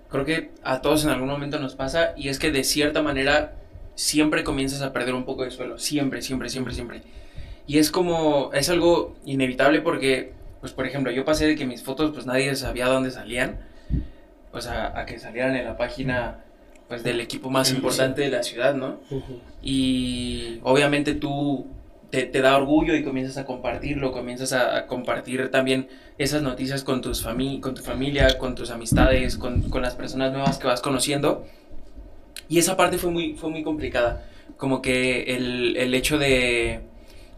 creo 0.09 0.25
que 0.25 0.51
a 0.63 0.81
todos 0.81 1.03
en 1.03 1.09
algún 1.09 1.29
momento 1.29 1.59
nos 1.59 1.75
pasa 1.75 2.13
y 2.15 2.29
es 2.29 2.39
que 2.39 2.51
de 2.51 2.63
cierta 2.63 3.01
manera 3.01 3.55
siempre 3.95 4.43
comienzas 4.43 4.81
a 4.81 4.93
perder 4.93 5.15
un 5.15 5.25
poco 5.25 5.43
de 5.43 5.51
suelo, 5.51 5.77
siempre, 5.77 6.21
siempre, 6.21 6.49
siempre, 6.49 6.73
siempre. 6.73 7.01
Y 7.67 7.79
es 7.79 7.89
como, 7.89 8.51
es 8.53 8.69
algo 8.69 9.15
inevitable 9.25 9.81
porque, 9.81 10.33
pues 10.61 10.71
por 10.73 10.85
ejemplo, 10.85 11.11
yo 11.11 11.25
pasé 11.25 11.47
de 11.47 11.55
que 11.55 11.65
mis 11.65 11.83
fotos 11.83 12.11
pues 12.11 12.25
nadie 12.25 12.55
sabía 12.55 12.87
dónde 12.87 13.11
salían, 13.11 13.59
o 14.51 14.61
sea, 14.61 14.97
a 14.97 15.05
que 15.05 15.19
salieran 15.19 15.55
en 15.55 15.65
la 15.65 15.77
página 15.77 16.44
pues 16.87 17.03
del 17.03 17.19
equipo 17.19 17.49
más 17.49 17.69
Sí, 17.69 17.75
importante 17.75 18.21
de 18.21 18.29
la 18.29 18.43
ciudad, 18.43 18.75
¿no? 18.75 18.99
Y 19.61 20.59
obviamente 20.63 21.13
tú 21.15 21.65
te, 22.11 22.23
te 22.23 22.41
da 22.41 22.55
orgullo 22.57 22.95
y 22.95 23.03
comienzas 23.03 23.37
a 23.37 23.45
compartirlo, 23.45 24.11
comienzas 24.11 24.53
a, 24.53 24.77
a 24.77 24.87
compartir 24.87 25.49
también 25.49 25.87
esas 26.17 26.41
noticias 26.43 26.83
con, 26.83 27.01
tus 27.01 27.23
fami 27.23 27.59
con 27.59 27.73
tu 27.73 27.81
familia, 27.81 28.37
con 28.37 28.55
tus 28.55 28.69
amistades, 28.69 29.37
con, 29.37 29.63
con 29.63 29.81
las 29.81 29.95
personas 29.95 30.31
nuevas 30.31 30.57
que 30.59 30.67
vas 30.67 30.81
conociendo. 30.81 31.45
Y 32.47 32.59
esa 32.59 32.77
parte 32.77 32.97
fue 32.97 33.11
muy, 33.11 33.33
fue 33.33 33.49
muy 33.49 33.63
complicada, 33.63 34.23
como 34.57 34.81
que 34.81 35.35
el, 35.35 35.75
el 35.77 35.93
hecho 35.95 36.19
de, 36.19 36.81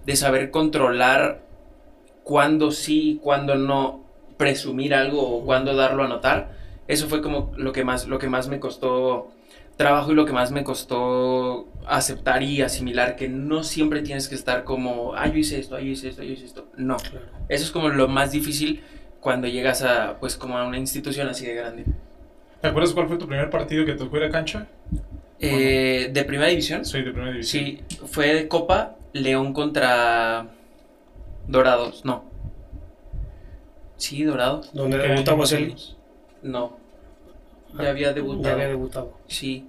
de 0.06 0.16
saber 0.18 0.52
controlar 0.52 1.42
cuándo 2.24 2.72
sí 2.72 3.12
y 3.12 3.16
cuándo 3.18 3.56
no 3.56 4.04
presumir 4.36 4.94
algo 4.94 5.22
o 5.38 5.46
cuándo 5.46 5.76
darlo 5.76 6.04
a 6.04 6.08
notar, 6.10 6.52
eso 6.88 7.08
fue 7.08 7.22
como 7.22 7.54
lo 7.56 7.72
que 7.72 7.86
más, 7.86 8.08
lo 8.08 8.20
que 8.20 8.28
más 8.30 8.50
me 8.50 8.60
costó 8.60 9.32
trabajo 9.78 10.12
y 10.12 10.16
lo 10.16 10.26
que 10.26 10.34
más 10.34 10.52
me 10.52 10.64
costó 10.64 11.68
aceptar 11.86 12.44
y 12.44 12.62
asimilar 12.62 13.16
que 13.16 13.30
no 13.30 13.64
siempre 13.64 14.02
tienes 14.02 14.28
que 14.28 14.36
estar 14.36 14.64
como, 14.64 15.14
ah, 15.16 15.28
yo 15.28 15.38
hice 15.38 15.60
esto, 15.60 15.76
ah, 15.76 15.80
yo 15.80 15.88
hice 15.92 16.10
esto, 16.10 16.24
yo 16.24 16.34
hice 16.34 16.46
esto. 16.46 16.68
No, 16.76 16.98
Claro. 16.98 17.26
eso 17.48 17.64
es 17.64 17.72
como 17.72 17.90
lo 17.90 18.08
más 18.08 18.32
difícil 18.32 18.84
cuando 19.22 19.48
llegas 19.48 19.84
a, 19.84 20.18
pues, 20.20 20.36
como 20.36 20.58
a 20.58 20.68
una 20.68 20.78
institución 20.78 21.28
así 21.30 21.46
de 21.46 21.54
grande. 21.56 21.86
¿Te 22.62 22.68
acuerdas 22.68 22.92
cuál 22.94 23.08
fue 23.08 23.18
tu 23.18 23.28
primer 23.28 23.50
partido 23.50 23.86
que 23.86 23.94
tocó 23.94 24.18
ir 24.18 24.24
a 24.24 24.30
cancha? 24.32 24.68
Eh, 25.40 26.10
¿De 26.12 26.24
primera 26.24 26.50
división? 26.50 26.84
Soy 26.84 27.04
de 27.04 27.12
primera 27.12 27.32
división. 27.32 27.64
Sí, 27.66 27.84
fue 28.08 28.34
de 28.34 28.48
Copa 28.48 28.96
León 29.14 29.54
contra 29.54 30.48
Dorados, 31.48 32.04
no. 32.04 32.26
Sí, 33.98 34.24
Dorados. 34.24 34.72
Donde 34.74 34.98
¿Qué 34.98 35.04
debutó 35.08 35.32
año 35.32 35.38
más 35.38 35.52
o 35.52 35.56
Boselli. 35.56 35.66
menos? 35.68 35.98
No. 36.42 36.78
Ya 37.84 37.90
había 37.90 38.14
debutado. 38.14 38.44
Ya 38.44 38.52
había 38.54 38.68
debutado. 38.68 39.18
Sí. 39.28 39.66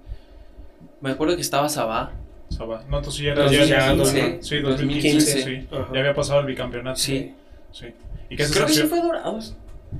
Me 1.01 1.11
acuerdo 1.11 1.35
que 1.35 1.41
estaba 1.41 1.69
Sabá. 1.69 2.11
Saba. 2.49 2.83
No, 2.89 2.97
entonces 2.97 3.21
ya 3.21 3.31
era 3.33 3.41
Entonces 3.41 3.69
ya- 3.69 3.77
ya 3.79 3.87
ya- 3.89 3.95
2015, 3.95 4.43
Sí, 4.43 4.57
2015, 4.61 5.09
2015. 5.11 5.43
sí. 5.43 5.67
Ajá. 5.71 5.93
Ya 5.93 5.99
había 5.99 6.13
pasado 6.15 6.39
el 6.39 6.45
bicampeonato. 6.47 6.97
Sí. 6.99 7.33
Sí. 7.71 7.85
¿Y 8.29 8.35
qué 8.35 8.43
Creo 8.45 8.65
que 8.65 8.73
sí 8.73 8.79
sensación, 8.79 8.89
fue 8.89 9.01
Dorados. 9.01 9.55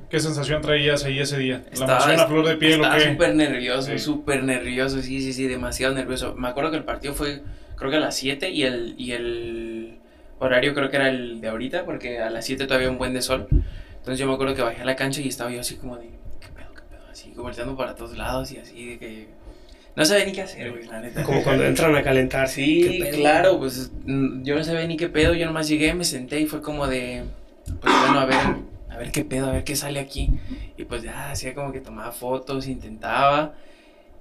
qué 0.08 0.18
sensación 0.20 0.60
traías 0.60 1.04
ahí 1.04 1.20
ese 1.20 1.38
día? 1.38 1.62
¿La 1.66 1.70
Estaba- 1.72 1.92
emoción 1.98 2.20
a 2.20 2.26
flor 2.26 2.46
de 2.48 2.56
piel 2.56 2.72
o 2.80 2.82
Estaba 2.84 2.96
qué? 2.98 3.10
súper 3.12 3.34
nervioso, 3.36 3.92
Sí. 3.92 3.98
súper 4.00 4.42
nervioso, 4.44 5.00
sí, 5.00 5.20
sí, 5.20 5.32
sí, 5.32 5.46
demasiado 5.46 5.94
nervioso. 5.94 6.34
Me 6.34 6.48
acuerdo 6.48 6.72
que 6.72 6.76
el 6.78 6.84
partido 6.84 7.14
fue, 7.14 7.42
creo 7.76 7.90
que 7.90 7.96
a 7.98 8.00
las 8.00 8.16
7 8.16 8.50
y 8.50 8.64
el, 8.64 8.94
y 8.98 9.12
el 9.12 9.98
horario 10.40 10.74
creo 10.74 10.90
que 10.90 10.96
era 10.96 11.08
el 11.08 11.40
de 11.40 11.48
ahorita, 11.48 11.84
porque 11.84 12.18
a 12.18 12.30
las 12.30 12.44
7 12.46 12.66
todavía 12.66 12.90
un 12.90 12.98
buen 12.98 13.14
de 13.14 13.22
sol. 13.22 13.46
Entonces 13.98 14.18
yo 14.18 14.26
me 14.26 14.34
acuerdo 14.34 14.54
que 14.56 14.62
bajé 14.62 14.82
a 14.82 14.84
la 14.84 14.96
cancha 14.96 15.20
y 15.20 15.28
estaba 15.28 15.52
yo 15.52 15.60
así 15.60 15.76
como 15.76 15.96
de, 15.98 16.06
¿qué 16.40 16.48
pedo, 16.48 16.72
qué 16.74 16.82
pedo? 16.90 17.02
Así, 17.30 17.40
volteando 17.40 17.76
para 17.76 17.94
todos 17.94 18.16
lados 18.16 18.52
y 18.52 18.58
así 18.58 18.86
de 18.86 18.98
que... 18.98 19.26
No 19.96 20.04
sabía 20.04 20.24
ni 20.24 20.32
qué 20.32 20.42
hacer, 20.42 20.70
güey, 20.70 20.86
la 20.86 21.00
neta. 21.00 21.24
Como 21.24 21.42
cuando 21.42 21.64
entran 21.66 21.94
a 21.96 22.02
calentar. 22.02 22.48
Sí, 22.48 23.02
claro, 23.12 23.58
pues 23.58 23.90
mm, 24.06 24.42
yo 24.42 24.54
no 24.54 24.64
sabía 24.64 24.86
ni 24.86 24.96
qué 24.96 25.08
pedo, 25.08 25.34
yo 25.34 25.46
nomás 25.46 25.68
llegué, 25.68 25.92
me 25.94 26.04
senté 26.04 26.40
y 26.40 26.46
fue 26.46 26.62
como 26.62 26.86
de, 26.86 27.24
pues 27.80 27.92
bueno, 28.00 28.20
a 28.20 28.24
ver, 28.24 28.38
a 28.88 28.96
ver 28.96 29.10
qué 29.10 29.24
pedo, 29.24 29.48
a 29.48 29.52
ver 29.52 29.64
qué 29.64 29.74
sale 29.74 29.98
aquí. 29.98 30.30
Y 30.76 30.84
pues 30.84 31.02
ya, 31.02 31.32
hacía 31.32 31.54
como 31.54 31.72
que 31.72 31.80
tomaba 31.80 32.12
fotos, 32.12 32.68
intentaba. 32.68 33.54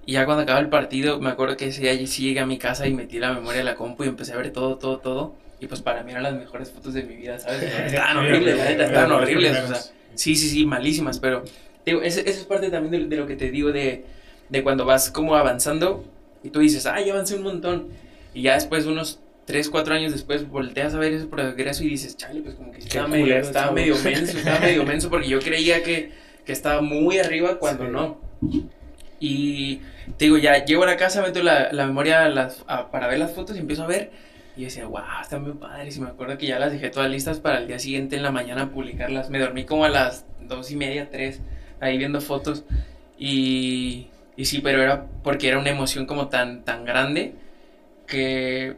Y 0.06 0.14
ya 0.14 0.26
cuando 0.26 0.44
acababa 0.44 0.64
el 0.64 0.70
partido, 0.70 1.20
me 1.20 1.30
acuerdo 1.30 1.56
que 1.56 1.68
ese 1.68 1.82
día 1.82 2.08
sí 2.08 2.24
llegué 2.24 2.40
a 2.40 2.46
mi 2.48 2.58
casa 2.58 2.88
y 2.88 2.94
metí 2.94 3.20
la 3.20 3.32
memoria 3.32 3.60
de 3.60 3.66
la 3.66 3.76
compu 3.76 4.04
y 4.06 4.08
empecé 4.08 4.34
a 4.34 4.38
ver 4.38 4.52
todo, 4.52 4.78
todo, 4.78 4.98
todo. 4.98 5.36
Y 5.60 5.68
pues 5.68 5.82
para 5.82 6.04
mí 6.04 6.12
eran 6.12 6.24
las 6.24 6.34
mejores 6.34 6.72
fotos 6.72 6.96
de 6.96 7.04
mi 7.04 7.16
vida, 7.16 7.38
¿sabes? 7.38 7.62
Estaban 7.86 8.18
horribles, 8.18 8.58
la 8.58 8.66
neta, 8.66 8.86
estaban 8.86 9.12
horribles, 9.12 9.58
o 9.60 9.68
sea. 9.68 9.82
Sí, 10.16 10.36
sí, 10.36 10.50
sí, 10.50 10.66
malísimas, 10.66 11.20
pero 11.20 11.44
digo, 11.86 12.02
ese- 12.02 12.22
esa 12.22 12.40
es 12.40 12.46
parte 12.46 12.70
también 12.70 12.92
de, 13.10 13.16
de 13.16 13.22
lo 13.22 13.28
que 13.28 13.36
te 13.36 13.50
digo 13.52 13.72
de, 13.72 14.06
de 14.50 14.64
cuando 14.64 14.86
vas 14.86 15.10
como 15.12 15.36
avanzando 15.36 16.04
y 16.44 16.50
tú 16.50 16.60
dices, 16.60 16.86
ah, 16.86 17.00
ya 17.02 17.14
avancé 17.14 17.36
un 17.36 17.44
montón. 17.44 17.88
Y 18.34 18.44
ya 18.44 18.54
después, 18.54 18.86
unos 18.86 19.20
3, 19.46 19.70
4 19.70 19.94
años 19.96 20.12
después, 20.12 20.48
volteas 20.48 20.94
a 20.94 21.00
ver 21.00 21.14
ese 21.14 21.26
progreso 21.26 21.84
y 21.84 21.90
dices, 21.90 22.16
chale, 22.16 22.42
pues 22.42 22.56
como 22.56 22.72
que 22.72 22.80
estaba, 22.80 23.08
medio, 23.08 23.26
culero, 23.26 23.42
estaba 23.42 23.66
chavo". 23.68 23.76
medio 23.76 23.96
menso, 24.04 24.38
estaba 24.38 24.60
medio 24.60 24.84
menso 24.86 25.10
porque 25.10 25.28
yo 25.28 25.40
creía 25.40 25.82
que, 25.84 26.12
que 26.46 26.52
estaba 26.54 26.82
muy 26.82 27.18
arriba 27.18 27.58
cuando 27.60 27.86
Sí. 27.86 27.92
no. 27.92 28.22
Y 29.20 29.78
te 30.18 30.26
digo, 30.26 30.38
ya 30.38 30.64
llego 30.66 30.84
a 30.84 30.88
la 30.88 30.98
casa, 30.98 31.22
meto 31.22 31.44
la, 31.44 31.72
la 31.74 31.86
memoria 31.86 32.24
a 32.26 32.30
las- 32.30 32.64
a- 32.68 32.90
para 32.92 33.08
ver 33.08 33.20
las 33.20 33.34
fotos 33.34 33.56
y 33.58 33.60
empiezo 33.60 33.84
a 33.84 33.88
ver. 33.88 34.12
Y 34.56 34.62
yo 34.62 34.66
decía, 34.66 34.86
wow, 34.88 35.02
están 35.22 35.44
muy 35.44 35.54
padres. 35.54 35.98
Y 35.98 36.02
me 36.02 36.10
acuerdo 36.10 36.38
que 36.38 36.46
ya 36.48 36.60
las 36.60 36.72
dejé 36.72 36.90
todas 36.90 37.10
listas 37.10 37.40
para 37.40 37.58
el 37.60 37.68
día 37.68 37.80
siguiente 37.80 38.16
en 38.16 38.24
la 38.24 38.32
mañana 38.32 38.72
publicarlas. 38.72 39.30
Me 39.30 39.40
dormí 39.40 39.66
como 39.66 39.86
a 39.86 39.90
las 39.90 40.26
dos 40.42 40.72
y 40.72 40.76
media, 40.76 41.10
tres, 41.12 41.42
ahí 41.80 41.98
viendo 41.98 42.22
fotos. 42.22 42.64
Y, 43.18 44.08
y 44.38 44.46
sí, 44.46 44.60
pero 44.62 44.82
era 44.82 45.06
porque 45.24 45.48
era 45.48 45.60
una 45.60 45.70
emoción 45.70 46.06
como 46.06 46.28
tan, 46.30 46.64
tan 46.64 46.86
grande 46.86 47.34
que 48.08 48.76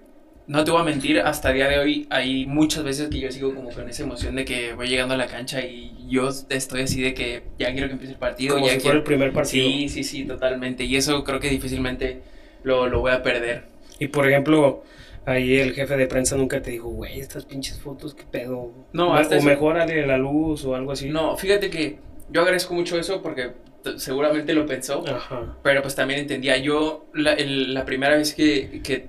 no 0.47 0.63
te 0.65 0.71
voy 0.71 0.81
a 0.81 0.83
mentir, 0.83 1.19
hasta 1.19 1.49
el 1.49 1.55
día 1.55 1.69
de 1.69 1.79
hoy 1.79 2.07
hay 2.09 2.45
muchas 2.45 2.83
veces 2.83 3.09
que 3.09 3.19
yo 3.19 3.31
sigo 3.31 3.53
como 3.55 3.69
con 3.69 3.87
esa 3.87 4.03
emoción 4.03 4.35
de 4.35 4.43
que 4.43 4.73
voy 4.73 4.87
llegando 4.89 5.13
a 5.13 5.17
la 5.17 5.27
cancha 5.27 5.61
y 5.61 5.93
yo 6.09 6.29
estoy 6.49 6.81
así 6.81 7.01
de 7.01 7.13
que 7.13 7.43
ya 7.57 7.71
quiero 7.71 7.87
que 7.87 7.93
empiece 7.93 8.13
el 8.13 8.19
partido. 8.19 8.55
Como 8.55 8.65
ya 8.67 8.73
si 8.73 8.79
quiero... 8.79 8.83
fuera 8.89 8.97
el 8.97 9.03
primer 9.03 9.31
partido. 9.33 9.65
Sí, 9.69 9.87
sí, 9.87 10.03
sí, 10.03 10.25
totalmente. 10.25 10.83
Y 10.83 10.95
eso 10.97 11.23
creo 11.23 11.39
que 11.39 11.49
difícilmente 11.49 12.21
lo, 12.63 12.87
lo 12.87 12.99
voy 12.99 13.11
a 13.11 13.23
perder. 13.23 13.63
Y 13.99 14.07
por 14.07 14.27
ejemplo, 14.27 14.83
ahí 15.25 15.57
el 15.57 15.73
jefe 15.73 15.95
de 15.95 16.07
prensa 16.07 16.35
nunca 16.35 16.61
te 16.61 16.71
dijo, 16.71 16.89
güey, 16.89 17.19
estas 17.21 17.45
pinches 17.45 17.79
fotos, 17.79 18.13
qué 18.13 18.23
pedo. 18.29 18.73
No, 18.91 19.11
o, 19.11 19.13
hasta 19.13 19.35
o 19.35 19.37
eso- 19.37 19.47
mejórale 19.47 20.05
la 20.05 20.17
luz 20.17 20.65
o 20.65 20.75
algo 20.75 20.91
así. 20.91 21.07
No, 21.09 21.37
fíjate 21.37 21.69
que 21.69 21.99
yo 22.31 22.41
agradezco 22.41 22.73
mucho 22.73 22.97
eso 22.99 23.21
porque 23.21 23.51
seguramente 23.97 24.53
lo 24.53 24.65
pensó, 24.65 25.03
Ajá. 25.07 25.55
pero 25.63 25.81
pues 25.81 25.95
también 25.95 26.19
entendía. 26.21 26.57
Yo 26.57 27.05
la, 27.13 27.33
el- 27.33 27.73
la 27.73 27.85
primera 27.85 28.15
vez 28.15 28.33
que, 28.33 28.81
que 28.83 29.07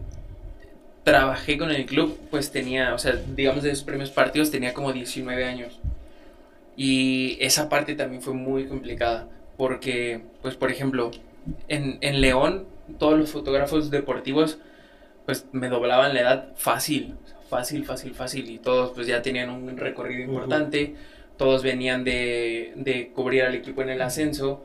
trabajé 1.04 1.58
con 1.58 1.70
el 1.70 1.84
club, 1.86 2.18
pues 2.30 2.52
tenía, 2.52 2.94
o 2.94 2.98
sea, 2.98 3.12
digamos 3.34 3.62
de 3.64 3.70
esos 3.72 3.84
primeros 3.84 4.10
partidos 4.10 4.50
tenía 4.50 4.72
como 4.72 4.92
19 4.92 5.44
años. 5.44 5.78
Y 6.76 7.36
esa 7.40 7.68
parte 7.68 7.94
también 7.94 8.22
fue 8.22 8.34
muy 8.34 8.66
complicada 8.66 9.28
porque, 9.56 10.22
pues 10.40 10.54
por 10.54 10.70
ejemplo, 10.70 11.10
en, 11.68 11.98
en 12.00 12.20
León, 12.20 12.64
todos 12.98 13.18
los 13.18 13.30
fotógrafos 13.30 13.90
deportivos, 13.90 14.58
pues 15.26 15.46
me 15.52 15.68
doblaban 15.68 16.14
la 16.14 16.20
edad 16.20 16.48
fácil, 16.56 17.14
fácil, 17.50 17.84
fácil, 17.84 18.14
fácil, 18.14 18.50
y 18.50 18.58
todos 18.58 18.92
pues 18.92 19.06
ya 19.06 19.22
tenían 19.22 19.50
un 19.50 19.76
recorrido 19.76 20.22
importante, 20.22 20.94
todos 21.36 21.62
venían 21.62 22.04
de, 22.04 22.72
de 22.76 23.08
cubrir 23.08 23.42
al 23.42 23.54
equipo 23.54 23.82
en 23.82 23.90
el 23.90 24.02
ascenso, 24.02 24.64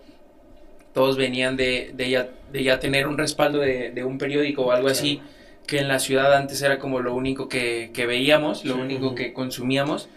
todos 0.94 1.18
venían 1.18 1.58
de, 1.58 1.92
de, 1.94 2.10
ya, 2.10 2.30
de 2.52 2.64
ya 2.64 2.80
tener 2.80 3.08
un 3.08 3.18
respaldo 3.18 3.60
de, 3.60 3.92
de 3.92 4.04
un 4.04 4.18
periódico 4.18 4.64
o 4.64 4.72
algo 4.72 4.88
así, 4.88 5.22
que 5.68 5.80
en 5.80 5.88
la 5.88 6.00
ciudad 6.00 6.34
antes 6.34 6.62
era 6.62 6.80
como 6.80 7.00
lo 7.02 7.14
único 7.14 7.50
que, 7.50 7.92
que 7.94 8.06
veíamos, 8.06 8.66
lo 8.66 8.76
único 8.78 9.16
que 9.16 9.34
consumíamos. 9.34 10.10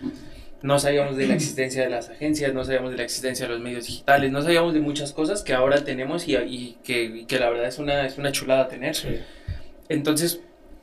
No 0.63 0.79
sabíamos 0.79 1.17
de 1.17 1.27
la 1.27 1.35
existencia 1.35 1.83
de 1.83 1.89
las 1.89 2.11
agencias, 2.11 2.53
no 2.53 2.65
sabíamos 2.65 2.91
de 2.91 2.99
la 2.99 3.03
existencia 3.03 3.47
de 3.47 3.53
los 3.55 3.63
medios 3.63 3.87
digitales, 3.87 4.31
no 4.31 4.43
sabíamos 4.43 4.75
de 4.75 4.81
muchas 4.81 5.13
cosas 5.13 5.43
que 5.43 5.55
ahora 5.55 5.85
tenemos 5.85 6.29
y, 6.29 6.37
y 6.37 6.79
que, 6.85 7.03
y 7.05 7.25
que 7.25 7.39
la 7.39 7.49
verdad 7.49 7.67
es 7.67 7.79
una, 7.79 8.07
es 8.07 8.19
una 8.19 8.31
chulada 8.31 8.69
tener. 8.69 8.95
Entonces, 9.89 10.41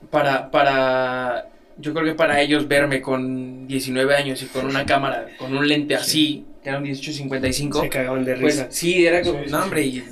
para, 0.10 0.52
para, 0.52 1.50
yo 1.80 1.94
creo 1.94 2.06
que 2.06 2.14
para 2.16 2.42
ellos 2.42 2.68
verme 2.68 3.02
con 3.02 3.68
19 3.68 4.16
años 4.16 4.42
y 4.44 4.46
con 4.48 4.66
una 4.66 4.86
cámara, 4.86 5.28
con 5.38 5.56
un 5.56 5.68
lente 5.68 5.96
así, 5.96 6.46
que 6.64 6.70
era 6.70 6.78
un 6.80 6.84
1855, 6.84 7.82
Se 7.82 7.90
cagaban 7.90 8.26
de 8.26 8.36
pues 8.36 8.56
risa. 8.56 8.68
sí, 8.70 9.06
era 9.06 9.22
como, 9.22 9.40
Sí, 9.40 9.46
sí, 9.46 9.52
no, 9.52 9.58
sí. 9.60 9.64
hombre, 9.64 9.82
y, 9.86 10.04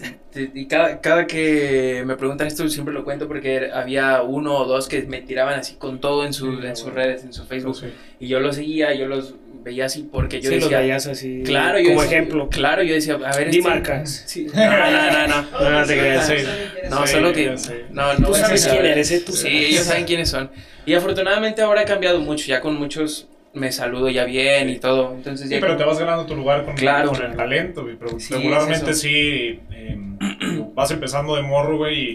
y 0.53 0.65
cada, 0.67 1.01
cada 1.01 1.25
que 1.27 2.03
me 2.05 2.15
preguntan 2.17 2.47
esto 2.47 2.67
siempre 2.69 2.93
lo 2.93 3.03
cuento 3.03 3.27
porque 3.27 3.69
había 3.73 4.21
uno 4.21 4.55
o 4.57 4.65
dos 4.65 4.87
que 4.87 5.01
me 5.03 5.21
tiraban 5.21 5.59
así 5.59 5.75
con 5.75 5.99
todo 5.99 6.25
en, 6.25 6.33
su, 6.33 6.59
Sí, 6.61 6.67
en 6.67 6.75
sus 6.75 6.93
redes, 6.93 7.23
en 7.23 7.33
su 7.33 7.45
Facebook, 7.45 7.77
Sí. 7.77 7.87
y 8.19 8.27
yo 8.27 8.39
los 8.39 8.55
seguía, 8.57 8.93
yo 8.93 9.07
los 9.07 9.35
veía 9.63 9.85
así 9.85 10.07
porque 10.11 10.41
yo 10.41 10.49
sí, 10.51 10.55
los 10.57 10.65
decía, 10.65 10.79
veías 10.81 11.07
así. 11.07 11.41
claro, 11.43 11.79
yo 11.79 11.89
como 11.89 12.03
decía- 12.03 12.17
ejemplo. 12.19 12.49
claro, 12.49 12.83
yo 12.83 12.93
decía, 12.93 13.15
a 13.15 13.35
ver, 13.35 13.49
Di 13.49 13.57
este- 13.57 13.69
marcas. 13.69 14.23
Sí, 14.27 14.45
no, 14.53 14.63
no, 14.63 15.11
no, 15.11 15.27
no. 15.27 15.41
No, 15.59 15.69
no 15.71 15.85
te 15.87 15.97
creas. 15.97 16.27
Sí. 16.27 16.33
No, 16.89 17.07
Sí, 17.07 17.13
solo 17.13 17.33
que. 17.33 17.55
No, 17.89 18.13
no 18.19 18.27
Tú 18.27 18.33
sabes 18.35 18.67
quién 18.67 18.85
eres, 18.85 19.09
¿eh? 19.11 19.23
Tú 19.25 19.31
Sí, 19.31 19.39
sabes. 19.41 19.69
ellos 19.71 19.83
saben 19.85 20.05
quiénes 20.05 20.29
son. 20.29 20.51
Y 20.85 20.93
afortunadamente 20.93 21.61
ahora 21.61 21.81
ha 21.81 21.85
cambiado 21.85 22.19
mucho. 22.19 22.45
Ya 22.47 22.61
con 22.61 22.75
muchos 22.75 23.27
me 23.53 23.71
saludo 23.71 24.09
ya 24.09 24.25
bien 24.25 24.69
y 24.69 24.79
todo. 24.79 25.13
Entonces 25.15 25.49
ya. 25.49 25.57
Sí, 25.57 25.61
pero 25.61 25.73
como- 25.73 25.83
te 25.83 25.89
vas 25.89 25.99
ganando 25.99 26.25
tu 26.25 26.35
lugar 26.35 26.65
con, 26.65 26.75
Claro. 26.75 27.09
con 27.11 27.21
el 27.23 27.35
talento, 27.35 27.83
güey. 27.83 27.95
Pero 27.95 28.19
Sí, 28.19 28.33
regularmente 28.33 28.91
es 28.91 28.99
sí 29.01 29.59
eh, 29.71 29.97
vas 30.73 30.91
empezando 30.91 31.35
de 31.35 31.41
morro, 31.43 31.77
güey, 31.77 31.97
y, 31.99 32.09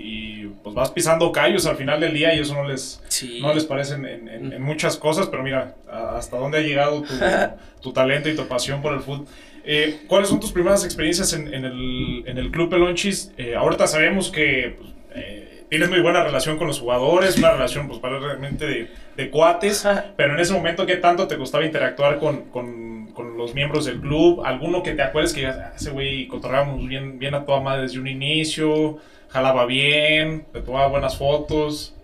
y, 0.44 0.52
pues 0.62 0.74
vas 0.74 0.90
pisando 0.90 1.32
callos 1.32 1.64
al 1.66 1.76
final 1.76 2.00
del 2.00 2.12
día 2.12 2.34
y 2.34 2.40
eso 2.40 2.52
no 2.54 2.68
les, 2.68 3.02
no 3.40 3.54
les 3.54 3.64
parece 3.64 3.94
en, 3.94 4.04
en- 4.04 4.28
en- 4.28 4.52
en 4.52 4.62
muchas 4.62 4.96
cosas, 4.98 5.28
pero 5.28 5.42
mira, 5.42 5.74
hasta 5.90 6.36
dónde 6.36 6.58
ha 6.58 6.60
llegado 6.60 7.00
tu, 7.02 7.14
tu 7.80 7.92
talento 7.94 8.28
y 8.28 8.36
tu 8.36 8.46
pasión 8.46 8.82
por 8.82 8.92
el 8.92 9.00
fútbol. 9.00 9.26
Eh, 9.64 10.00
¿Cuáles 10.06 10.28
son 10.28 10.40
tus 10.40 10.52
primeras 10.52 10.84
experiencias 10.84 11.32
en, 11.32 11.52
en 11.54 11.64
el, 11.64 12.24
en 12.26 12.36
el 12.38 12.50
Club 12.50 12.68
Pelonchis? 12.70 13.32
Eh, 13.38 13.54
ahorita 13.56 13.86
sabemos 13.86 14.30
que 14.30 14.76
pues, 14.78 14.90
eh, 15.14 15.49
tienes 15.70 15.88
muy 15.88 16.00
buena 16.00 16.22
relación 16.22 16.58
con 16.58 16.66
los 16.66 16.78
jugadores, 16.80 17.38
una 17.38 17.52
relación 17.52 17.88
pues 17.88 18.00
realmente 18.02 18.66
de, 18.66 18.90
de 19.16 19.30
cuates, 19.30 19.86
pero 20.16 20.34
en 20.34 20.40
ese 20.40 20.52
momento, 20.52 20.84
¿qué 20.84 20.96
tanto 20.96 21.26
te 21.28 21.38
costaba 21.38 21.64
interactuar 21.64 22.18
con, 22.18 22.42
con- 22.50 22.90
con 23.14 23.36
los 23.38 23.54
miembros 23.54 23.86
del 23.86 24.00
club? 24.00 24.42
¿Alguno 24.44 24.82
que 24.82 24.92
te 24.92 25.02
acuerdes 25.02 25.32
que 25.32 25.46
"Ah, 25.46 25.72
ese 25.76 25.90
güey 25.90 26.26
cotorreábamos 26.28 26.86
bien, 26.86 27.18
bien 27.18 27.34
a 27.34 27.44
toda 27.44 27.60
madre 27.60 27.82
desde 27.82 27.98
un 27.98 28.06
inicio? 28.08 28.98
Jalaba 29.30 29.64
bien, 29.66 30.44
te 30.52 30.60
tomaba 30.60 30.88
buenas 30.88 31.16
fotos. 31.16 31.94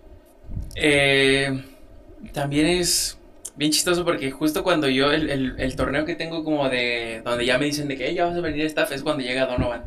Eh, 0.74 1.62
también 2.32 2.66
es 2.66 3.18
bien 3.56 3.70
chistoso 3.72 4.04
porque 4.04 4.30
justo 4.30 4.62
cuando 4.62 4.88
yo, 4.88 5.10
el, 5.12 5.30
el- 5.30 5.54
el 5.58 5.76
torneo 5.76 6.04
que 6.04 6.14
tengo 6.14 6.44
como 6.44 6.68
de, 6.68 7.22
donde 7.24 7.46
ya 7.46 7.58
me 7.58 7.64
dicen 7.66 7.88
de 7.88 7.96
que 7.96 8.08
"Eh, 8.08 8.14
ya 8.14 8.26
vas 8.26 8.36
a 8.36 8.40
venir 8.40 8.64
staff, 8.66 8.92
es 8.92 9.02
cuando 9.02 9.22
llega 9.24 9.46
Donovan. 9.46 9.82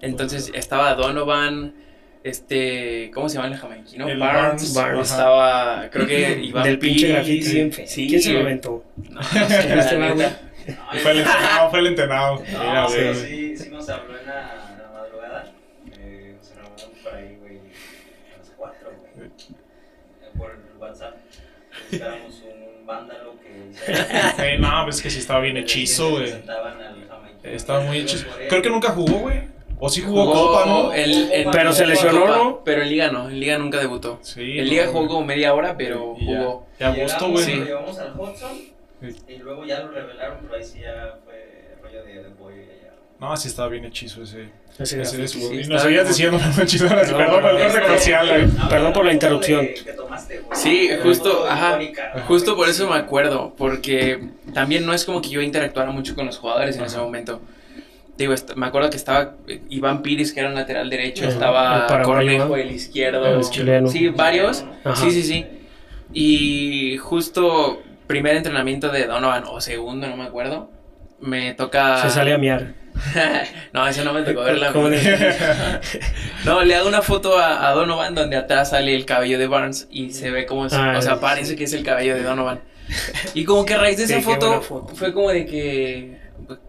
Entonces 0.00 0.50
estaba 0.54 0.94
Donovan, 0.94 1.74
este, 2.24 3.10
¿cómo 3.12 3.28
se 3.28 3.36
llama 3.36 3.48
el 3.48 3.56
jamaiquino? 3.56 4.08
El 4.08 4.18
Barnes, 4.18 4.74
Barnes, 4.74 5.10
ajá. 5.10 5.20
estaba, 5.20 5.90
creo 5.90 6.06
que 6.06 6.40
Iván 6.42 6.64
Del 6.64 6.78
pinche 6.78 7.06
Piris, 7.20 7.52
graffiti 7.54 7.86
sí, 7.86 8.08
¿Quién 8.08 8.22
se 8.22 8.32
lo 8.32 8.40
aventó? 8.40 8.84
No, 9.10 9.20
Este 10.92 11.00
fue 11.02 11.10
el 11.12 11.18
entrenado, 11.18 11.70
fue 11.70 11.78
el 11.80 11.86
entrenado. 11.88 12.42
Mira, 12.46 12.82
No, 12.82 12.88
sí, 12.88 13.56
sí 13.56 13.68
nos 13.70 13.88
habló 13.88 14.16
en 14.18 14.26
la, 14.26 14.70
en 14.72 14.78
la 14.78 14.88
madrugada. 14.92 15.52
Eh, 15.98 16.36
nos 16.38 16.54
reunimos 16.54 16.98
por 17.02 17.14
ahí, 17.14 17.36
güey, 17.40 17.56
a 17.58 18.38
las 18.38 18.50
4, 18.56 18.90
güey. 19.16 19.26
Eh, 19.28 19.30
Por 20.38 20.50
el 20.52 20.78
WhatsApp. 20.78 21.16
Buscáramos 21.90 22.42
un 22.44 22.86
vándalo 22.86 23.34
que 23.40 23.72
Eh, 24.54 24.58
no, 24.58 24.86
ves 24.86 25.02
que 25.02 25.10
sí 25.10 25.18
estaba 25.18 25.40
bien 25.40 25.56
hechizo, 25.56 26.10
güey. 26.10 26.22
Presentaban 26.24 26.80
al 26.80 27.08
jamaiquino. 27.08 27.50
Estaba 27.52 27.80
muy 27.80 27.98
hechizo. 27.98 28.26
Creo 28.48 28.62
que 28.62 28.70
nunca 28.70 28.90
jugó, 28.90 29.18
güey. 29.18 29.40
O 29.84 29.88
sí 29.88 30.00
jugó, 30.00 30.26
Jugó 30.26 30.46
Copa, 30.52 30.66
¿no? 30.66 30.92
el- 30.92 31.32
el- 31.32 31.48
Pero 31.50 31.72
se 31.72 31.84
lesionó, 31.86 32.26
¿no? 32.28 32.60
Pero 32.64 32.82
en 32.82 32.88
Liga 32.88 33.10
no, 33.10 33.28
en 33.28 33.40
Liga 33.40 33.58
nunca 33.58 33.80
debutó. 33.80 34.20
Sí. 34.22 34.58
En 34.60 34.68
Liga 34.68 34.84
no, 34.86 34.92
jugó 34.92 35.08
como 35.08 35.24
media 35.24 35.52
hora, 35.54 35.76
pero 35.76 36.14
Y 36.20 36.24
jugó. 36.24 36.66
Ya 36.78 36.88
a 36.88 36.94
gusto, 36.94 37.26
Llegamos, 37.26 37.44
güey. 37.44 37.56
Lo 37.58 37.64
llevamos 37.64 37.98
al 37.98 38.12
Hudson 38.16 38.50
Sí. 39.00 39.16
y 39.28 39.36
luego 39.38 39.64
ya 39.66 39.80
lo 39.80 39.90
revelaron, 39.90 40.38
pero 40.42 40.54
ahí 40.54 40.62
sí 40.64 40.78
ya 40.80 41.16
fue 41.24 41.74
rollo 41.82 42.04
de, 42.04 42.14
de 42.22 42.30
pollo 42.30 42.56
y 42.62 42.66
ya. 42.84 42.92
No, 43.18 43.36
sí 43.36 43.48
estaba 43.48 43.66
bien 43.68 43.84
hechizo 43.84 44.22
ese. 44.22 44.50
Ese 44.78 45.02
ese 45.02 45.28
sí, 45.28 45.38
y 45.52 45.58
estaba 45.58 45.74
nos 45.74 45.82
seguías 45.82 46.06
diciendo 46.08 46.38
hechizo. 46.62 46.86
Perdón, 46.88 47.10
No, 47.10 47.16
perdón 47.18 47.40
por 47.42 47.50
el 47.50 47.56
este- 47.56 47.66
corte 47.72 47.82
comercial, 47.86 48.28
güey. 48.28 48.68
Perdón 48.70 48.92
por 48.92 49.04
la 49.04 49.12
interrupción. 49.12 49.66
Que, 49.66 49.74
que 49.74 49.92
tomaste, 49.94 50.38
güey. 50.38 50.58
Sí, 50.60 50.90
justo, 51.02 51.44
ajá, 51.48 51.70
icónica. 51.82 52.24
Justo 52.28 52.54
por 52.56 52.68
eso 52.68 52.88
me 52.88 52.96
acuerdo, 52.96 53.52
porque 53.58 54.28
también 54.54 54.86
no 54.86 54.94
es 54.94 55.04
como 55.04 55.20
que 55.20 55.28
yo 55.30 55.40
interactuara 55.42 55.90
mucho 55.90 56.14
con 56.14 56.26
los 56.26 56.38
jugadores 56.38 56.76
en 56.76 56.84
ese 56.84 56.98
momento. 56.98 57.40
Digo, 58.16 58.34
me 58.56 58.66
acuerdo 58.66 58.90
que 58.90 58.96
estaba 58.96 59.36
eh, 59.48 59.62
Iván 59.70 60.02
Piris, 60.02 60.32
que 60.32 60.40
era 60.40 60.48
un 60.50 60.54
lateral 60.54 60.90
derecho, 60.90 61.26
estaba 61.26 61.86
el 61.88 62.02
Cornejo, 62.02 62.56
el 62.56 62.70
izquierdo. 62.72 63.26
El 63.26 63.40
chileno. 63.48 63.88
Sí, 63.88 64.08
varios. 64.08 64.64
Ajá. 64.84 64.96
Sí, 64.96 65.10
sí, 65.10 65.22
sí. 65.22 65.46
Y 66.12 66.98
justo 66.98 67.82
primer 68.06 68.36
entrenamiento 68.36 68.90
de 68.90 69.06
Donovan, 69.06 69.44
o 69.46 69.60
segundo, 69.60 70.06
no 70.06 70.16
me 70.16 70.24
acuerdo, 70.24 70.70
me 71.20 71.54
toca... 71.54 72.02
Se 72.02 72.10
sale 72.10 72.34
a 72.34 72.38
miar. 72.38 72.74
no, 73.72 73.86
ese 73.88 74.04
no 74.04 74.12
me 74.12 74.20
tocó 74.22 74.42
verla. 74.42 74.72
¿Cómo 74.72 74.88
le- 74.90 74.98
No, 76.44 76.62
le 76.62 76.74
hago 76.74 76.88
una 76.88 77.00
foto 77.00 77.38
a, 77.38 77.66
a 77.68 77.72
Donovan 77.72 78.14
donde 78.14 78.36
atrás 78.36 78.70
sale 78.70 78.94
el 78.94 79.06
cabello 79.06 79.38
de 79.38 79.46
Barnes 79.46 79.88
y 79.90 80.10
se 80.12 80.30
ve 80.30 80.44
como, 80.44 80.66
Ah, 80.70 80.94
o 80.98 81.02
sea, 81.02 81.18
parece 81.18 81.56
que 81.56 81.64
es 81.64 81.72
el 81.72 81.82
cabello 81.82 82.14
de 82.14 82.22
Donovan. 82.22 82.60
Y 83.32 83.44
como 83.44 83.64
que 83.64 83.72
a 83.74 83.78
raíz 83.78 83.96
de 83.96 84.04
esa 84.04 84.20
foto, 84.20 84.60
foto. 84.60 84.94
fue 84.94 85.14
como 85.14 85.30
de 85.30 85.46
que, 85.46 86.18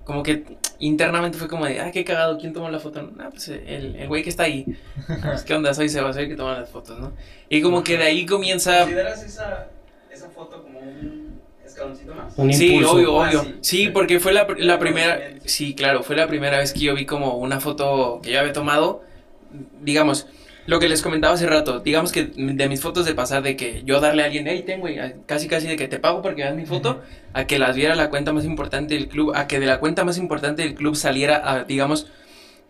como 0.06 0.24
que 0.24 0.44
internamente 0.80 1.38
fue 1.38 1.48
como 1.48 1.66
de, 1.66 1.80
ay, 1.80 1.92
qué 1.92 2.04
cagado, 2.04 2.38
¿quién 2.38 2.54
tomó 2.54 2.70
la 2.70 2.80
foto? 2.80 3.12
Ah, 3.20 3.30
pues 3.32 3.48
el, 3.50 3.96
el 3.96 4.08
güey 4.08 4.24
que 4.24 4.30
está 4.30 4.44
ahí. 4.44 4.66
Pues, 5.24 5.44
¿Qué 5.44 5.54
onda? 5.54 5.74
Soy 5.74 5.90
Seba, 5.90 6.14
soy 6.14 6.24
el 6.24 6.30
que 6.30 6.36
toma 6.36 6.60
las 6.60 6.70
fotos, 6.70 7.00
¿no? 7.00 7.14
Y 7.50 7.62
como 7.62 7.84
que 7.84 7.98
de 7.98 8.04
ahí 8.04 8.26
comienza... 8.26 8.80
¿Consideras 8.80 9.24
esa, 9.24 9.68
esa 10.12 10.30
foto 10.30 10.64
como 10.64 10.80
un 10.80 11.40
escaloncito 11.66 12.14
más? 12.16 12.34
Un 12.38 12.54
Sí, 12.54 12.68
impulso. 12.76 12.94
obvio, 12.96 13.22
Ah, 13.24 13.30
obvio. 13.30 13.44
sí. 13.44 13.56
Sí, 13.62 13.90
porque 13.90 14.20
fue 14.20 14.34
la, 14.34 14.48
la 14.58 14.80
primera, 14.80 15.20
sí, 15.46 15.74
claro, 15.76 16.04
fue 16.04 16.16
la 16.16 16.28
primera 16.28 16.58
vez 16.58 16.74
que 16.74 16.80
yo 16.82 16.96
vi 16.96 17.06
como 17.06 17.38
una 17.38 17.60
foto 17.60 18.20
que 18.24 18.32
yo 18.32 18.40
había 18.40 18.54
tomado, 18.54 19.04
digamos, 19.82 20.28
lo 20.66 20.80
que 20.80 20.88
les 20.88 21.02
comentaba 21.02 21.34
hace 21.34 21.46
rato, 21.48 21.80
digamos 21.82 22.12
que 22.12 22.24
de 22.26 22.70
mis 22.70 22.82
fotos 22.82 23.06
de 23.06 23.14
pasar 23.14 23.44
de 23.44 23.58
que 23.58 23.82
yo 23.86 24.00
darle 24.00 24.22
a 24.24 24.26
alguien, 24.26 24.46
hey, 24.48 24.64
ten, 24.66 24.80
güey, 24.80 24.98
a- 25.00 25.14
casi 25.26 25.48
casi 25.48 25.68
de 25.68 25.76
que 25.76 25.88
te 25.88 26.00
pago 26.00 26.22
porque 26.22 26.44
veas 26.44 26.56
mi 26.56 26.66
foto, 26.66 27.02
a 27.34 27.46
que 27.48 27.60
las 27.60 27.76
viera 27.76 27.96
la 27.96 28.10
cuenta 28.10 28.32
más 28.34 28.46
importante 28.46 28.94
del 28.94 29.10
club, 29.10 29.34
a 29.36 29.48
que 29.48 29.60
de 29.60 29.66
la 29.66 29.80
cuenta 29.80 30.06
más 30.06 30.18
importante 30.18 30.62
del 30.62 30.76
club 30.76 30.96
saliera, 30.96 31.42
a, 31.44 31.64
digamos, 31.66 32.08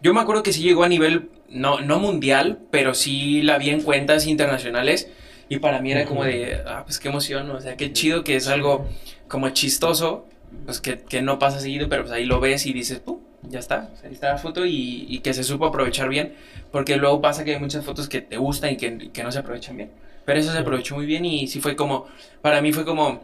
yo 0.01 0.13
me 0.13 0.21
acuerdo 0.21 0.43
que 0.43 0.53
sí 0.53 0.61
llegó 0.63 0.83
a 0.83 0.89
nivel, 0.89 1.29
no, 1.49 1.79
no 1.81 1.99
mundial, 1.99 2.59
pero 2.71 2.93
sí 2.93 3.41
la 3.41 3.57
vi 3.57 3.69
en 3.69 3.81
cuentas 3.81 4.27
internacionales. 4.27 5.09
Y 5.49 5.59
para 5.59 5.79
mí 5.81 5.91
era 5.91 6.05
como 6.05 6.23
de, 6.23 6.61
ah, 6.65 6.83
pues 6.85 6.99
qué 6.99 7.09
emoción, 7.09 7.49
o 7.51 7.61
sea, 7.61 7.77
qué 7.77 7.93
chido 7.93 8.23
que 8.23 8.35
es 8.35 8.47
algo 8.47 8.87
como 9.27 9.49
chistoso, 9.49 10.25
pues 10.65 10.81
que, 10.81 10.99
que 11.01 11.21
no 11.21 11.39
pasa 11.39 11.59
seguido, 11.59 11.89
pero 11.89 12.03
pues 12.03 12.13
ahí 12.13 12.25
lo 12.25 12.39
ves 12.39 12.65
y 12.65 12.73
dices, 12.73 12.99
¡pum! 12.99 13.19
Ya 13.49 13.59
está, 13.59 13.89
ahí 14.03 14.13
está 14.13 14.29
la 14.29 14.37
foto 14.37 14.65
y, 14.65 15.05
y 15.09 15.19
que 15.19 15.33
se 15.33 15.43
supo 15.43 15.65
aprovechar 15.65 16.07
bien, 16.07 16.33
porque 16.71 16.95
luego 16.95 17.19
pasa 17.21 17.43
que 17.43 17.53
hay 17.55 17.59
muchas 17.59 17.83
fotos 17.85 18.07
que 18.07 18.21
te 18.21 18.37
gustan 18.37 18.71
y 18.73 18.77
que, 18.77 19.11
que 19.11 19.23
no 19.23 19.31
se 19.31 19.39
aprovechan 19.39 19.75
bien. 19.77 19.91
Pero 20.25 20.39
eso 20.39 20.51
se 20.53 20.57
aprovechó 20.59 20.95
muy 20.95 21.05
bien 21.05 21.25
y 21.25 21.47
sí 21.47 21.59
fue 21.59 21.75
como, 21.75 22.07
para 22.41 22.61
mí 22.61 22.71
fue 22.71 22.85
como, 22.85 23.21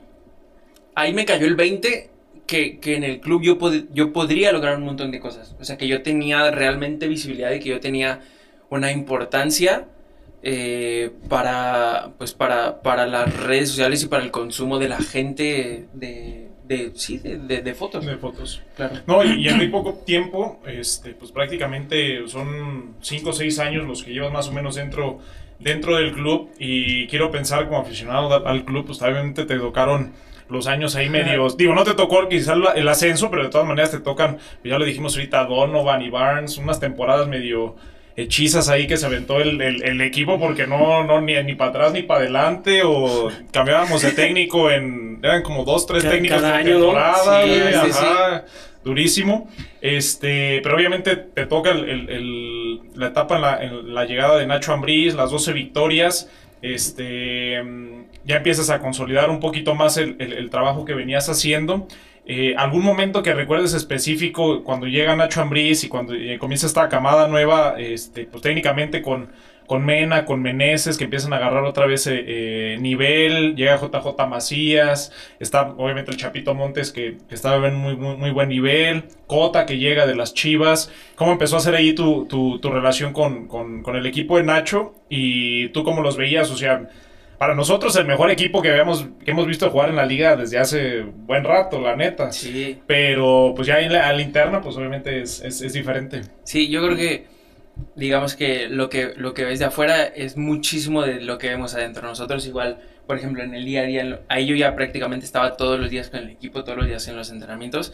ahí 0.95 1.13
me 1.13 1.25
cayó 1.25 1.47
el 1.47 1.55
20 1.55 2.09
que, 2.47 2.79
que 2.79 2.95
en 2.97 3.03
el 3.05 3.21
club 3.21 3.43
yo, 3.43 3.57
pod- 3.59 3.87
yo 3.93 4.13
podría 4.13 4.51
lograr 4.51 4.77
un 4.77 4.85
montón 4.85 5.11
de 5.11 5.19
cosas. 5.19 5.55
O 5.59 5.65
sea, 5.65 5.77
que 5.77 5.87
yo 5.87 6.03
tenía 6.03 6.51
realmente 6.51 7.07
visibilidad 7.07 7.51
y 7.51 7.59
que 7.59 7.69
yo 7.69 7.79
tenía 7.79 8.21
una 8.69 8.91
importancia 8.91 9.85
eh, 10.43 11.11
para, 11.29 12.11
pues 12.17 12.33
para, 12.33 12.81
para 12.81 13.07
las 13.07 13.33
redes 13.43 13.69
sociales 13.69 14.03
y 14.03 14.07
para 14.07 14.23
el 14.23 14.31
consumo 14.31 14.79
de 14.79 14.89
la 14.89 14.99
gente 14.99 15.87
de, 15.93 16.48
de 16.69 16.91
sí, 16.95 17.17
de, 17.17 17.37
de- 17.39 17.61
de 17.61 17.73
fotos. 17.73 18.05
De 18.05 18.15
fotos. 18.15 18.61
Claro. 18.77 18.95
No, 19.07 19.23
y, 19.25 19.47
en 19.49 19.57
muy 19.57 19.67
poco 19.67 19.95
tiempo, 20.05 20.61
este, 20.65 21.11
pues 21.15 21.31
prácticamente 21.33 22.25
son 22.27 22.95
5 23.01 23.31
o 23.31 23.33
6 23.33 23.59
años 23.59 23.85
los 23.85 24.03
que 24.03 24.13
llevas 24.13 24.31
más 24.31 24.47
o 24.47 24.53
menos 24.53 24.75
dentro 24.75 25.19
dentro 25.59 25.97
del 25.97 26.13
club 26.13 26.49
y 26.57 27.05
quiero 27.07 27.31
pensar 27.31 27.67
como 27.67 27.79
aficionado 27.81 28.47
al 28.47 28.63
club, 28.63 28.85
pues 28.85 29.01
obviamente 29.01 29.43
te 29.43 29.57
tocaron 29.59 30.13
los 30.47 30.67
años 30.67 30.95
ahí 30.95 31.09
medios, 31.09 31.57
digo, 31.57 31.75
no 31.75 31.83
te 31.83 31.93
tocó 31.95 32.29
quizás 32.29 32.57
el 32.75 32.87
ascenso, 32.87 33.29
pero 33.29 33.43
de 33.43 33.49
todas 33.49 33.67
maneras 33.67 33.91
te 33.91 33.99
tocan, 33.99 34.37
ya 34.63 34.79
lo 34.79 34.85
dijimos 34.85 35.15
ahorita, 35.15 35.43
Donovan 35.45 36.01
y 36.01 36.09
Barnes, 36.09 36.57
unas 36.57 36.79
temporadas 36.79 37.27
medio 37.27 37.75
hechizas 38.21 38.69
ahí 38.69 38.87
que 38.87 38.97
se 38.97 39.05
aventó 39.05 39.39
el, 39.39 39.61
el- 39.61 39.83
el 39.83 40.01
equipo 40.01 40.39
porque 40.39 40.67
no, 40.67 41.03
no 41.03 41.21
ni, 41.21 41.41
ni 41.43 41.55
para 41.55 41.69
atrás 41.71 41.93
ni 41.93 42.03
para 42.03 42.21
adelante 42.21 42.81
o 42.83 43.29
cambiábamos 43.51 44.01
de 44.01 44.11
técnico 44.11 44.69
en, 44.71 45.19
eran 45.23 45.41
como 45.43 45.63
dos, 45.65 45.85
tres 45.87 46.03
Cada- 46.03 46.15
técnicos 46.15 46.39
cada 46.41 46.51
por 46.51 46.59
año, 46.59 46.73
¿no? 46.77 46.85
temporada, 46.85 47.43
Sí, 47.43 47.49
güey, 47.49 47.73
sí, 47.73 47.79
sí. 47.93 48.05
ajá, 48.05 48.45
durísimo. 48.83 49.49
Este, 49.81 50.59
pero 50.63 50.75
obviamente 50.75 51.15
te 51.15 51.45
toca 51.45 51.71
el- 51.71 52.81
la 52.95 53.07
etapa 53.07 53.35
en 53.35 53.41
la, 53.41 53.63
en 53.63 53.93
la 53.93 54.05
llegada 54.05 54.37
de 54.37 54.45
Nacho 54.45 54.73
Ambriz, 54.73 55.13
las 55.15 55.31
12 55.31 55.53
victorias. 55.53 56.29
Este, 56.61 57.61
ya 58.25 58.37
empiezas 58.37 58.69
a 58.69 58.79
consolidar 58.79 59.29
un 59.29 59.39
poquito 59.39 59.75
más 59.75 59.97
el 59.97 60.49
trabajo 60.49 60.83
que 60.85 60.93
venías 60.93 61.29
haciendo. 61.29 61.87
Eh, 62.31 62.53
¿Algún 62.55 62.83
momento 62.83 63.23
que 63.23 63.33
recuerdes 63.33 63.73
específico 63.73 64.63
cuando 64.63 64.85
llega 64.85 65.15
Nacho 65.15 65.41
Ambriz 65.41 65.83
y 65.83 65.89
cuando 65.89 66.13
eh, 66.13 66.37
comienza 66.37 66.67
esta 66.67 66.87
camada 66.87 67.27
nueva, 67.27 67.73
este, 67.79 68.25
pues 68.25 68.43
técnicamente 68.43 69.01
con, 69.01 69.31
con 69.65 69.83
Mena, 69.83 70.25
con 70.25 70.39
Meneses, 70.39 70.99
que 70.99 71.05
empiezan 71.05 71.33
a 71.33 71.37
agarrar 71.37 71.63
otra 71.63 71.87
vez 71.87 72.05
eh, 72.07 72.77
nivel, 72.79 73.55
llega 73.55 73.77
JJ 73.77 74.27
Macías, 74.27 75.11
está 75.39 75.73
obviamente 75.75 76.11
el 76.11 76.17
Chapito 76.17 76.53
Montes 76.53 76.91
que, 76.91 77.17
que 77.27 77.33
estaba 77.33 77.67
en 77.67 77.73
muy, 77.73 77.95
muy, 77.95 78.29
buen 78.29 78.49
nivel, 78.49 79.05
Cota 79.25 79.65
que 79.65 79.79
llega 79.79 80.05
de 80.05 80.13
las 80.13 80.35
Chivas, 80.35 80.91
¿cómo 81.15 81.31
empezó 81.31 81.57
a 81.57 81.61
ser 81.61 81.73
ahí 81.73 81.93
tu, 81.93 82.27
tu, 82.27 82.59
tu 82.59 82.69
relación 82.69 83.11
con, 83.11 83.47
con 83.47 83.95
el 83.95 84.05
equipo 84.05 84.37
de 84.37 84.43
Nacho 84.43 84.93
y 85.09 85.69
tú 85.69 85.83
cómo 85.83 86.03
los 86.03 86.15
veías? 86.15 86.51
O 86.51 86.57
sea, 86.57 86.89
para 87.39 87.55
nosotros 87.55 87.95
el 87.95 88.05
mejor 88.05 88.29
equipo 88.29 88.61
que, 88.61 88.69
habíamos, 88.69 89.07
que 89.23 89.31
hemos 89.31 89.47
visto 89.47 89.69
jugar 89.71 89.89
en 89.89 89.95
la 89.95 90.05
liga 90.05 90.35
desde 90.35 90.59
hace 90.59 91.01
buen 91.01 91.45
rato, 91.45 91.79
la 91.79 91.95
neta. 91.95 92.31
Sí, 92.33 92.81
Pero 92.85 93.53
pues 93.55 93.65
ya 93.65 93.79
en 93.79 93.93
la, 93.93 94.09
a 94.09 94.13
la 94.13 94.21
interna, 94.21 94.61
pues 94.61 94.75
obviamente 94.75 95.21
es, 95.21 95.41
es, 95.41 95.61
es 95.61 95.73
diferente. 95.73 96.21
sí, 96.43 96.67
yo 96.69 96.85
creo 96.85 96.97
que 96.97 97.25
digamos 97.95 98.35
que 98.35 98.67
lo 98.67 98.89
que 98.89 99.13
lo 99.15 99.33
que 99.33 99.45
ves 99.45 99.59
de 99.59 99.65
afuera 99.65 100.03
es 100.03 100.35
muchísimo 100.35 101.01
de 101.01 101.21
lo 101.21 101.37
que 101.37 101.47
vemos 101.47 101.73
adentro. 101.75 102.05
Nosotros 102.05 102.45
igual, 102.45 102.79
por 103.07 103.17
ejemplo, 103.17 103.41
en 103.41 103.53
el 103.55 103.63
día 103.63 103.81
a 103.81 103.85
día, 103.85 104.19
ahí 104.27 104.45
yo 104.45 104.55
ya 104.55 104.75
prácticamente 104.75 105.25
estaba 105.25 105.55
todos 105.55 105.79
los 105.79 105.89
días 105.89 106.09
con 106.09 106.19
el 106.19 106.29
equipo, 106.29 106.65
todos 106.65 106.77
los 106.77 106.87
días 106.87 107.07
en 107.07 107.15
los 107.15 107.31
entrenamientos. 107.31 107.93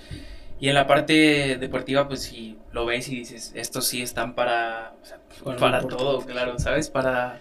Y 0.60 0.70
en 0.70 0.76
la 0.76 0.88
parte 0.88 1.58
deportiva, 1.60 2.08
pues 2.08 2.24
si 2.24 2.58
lo 2.72 2.86
ves 2.86 3.10
y 3.10 3.16
dices, 3.18 3.52
estos 3.56 3.86
sí 3.88 4.02
están 4.02 4.34
para, 4.34 4.94
o 5.04 5.06
sea, 5.06 5.20
Para 5.44 5.54
lo 5.54 5.60
para 5.60 5.82
todo, 5.82 6.22
claro, 6.22 6.58
¿sabes? 6.58 6.90
Para 6.90 7.40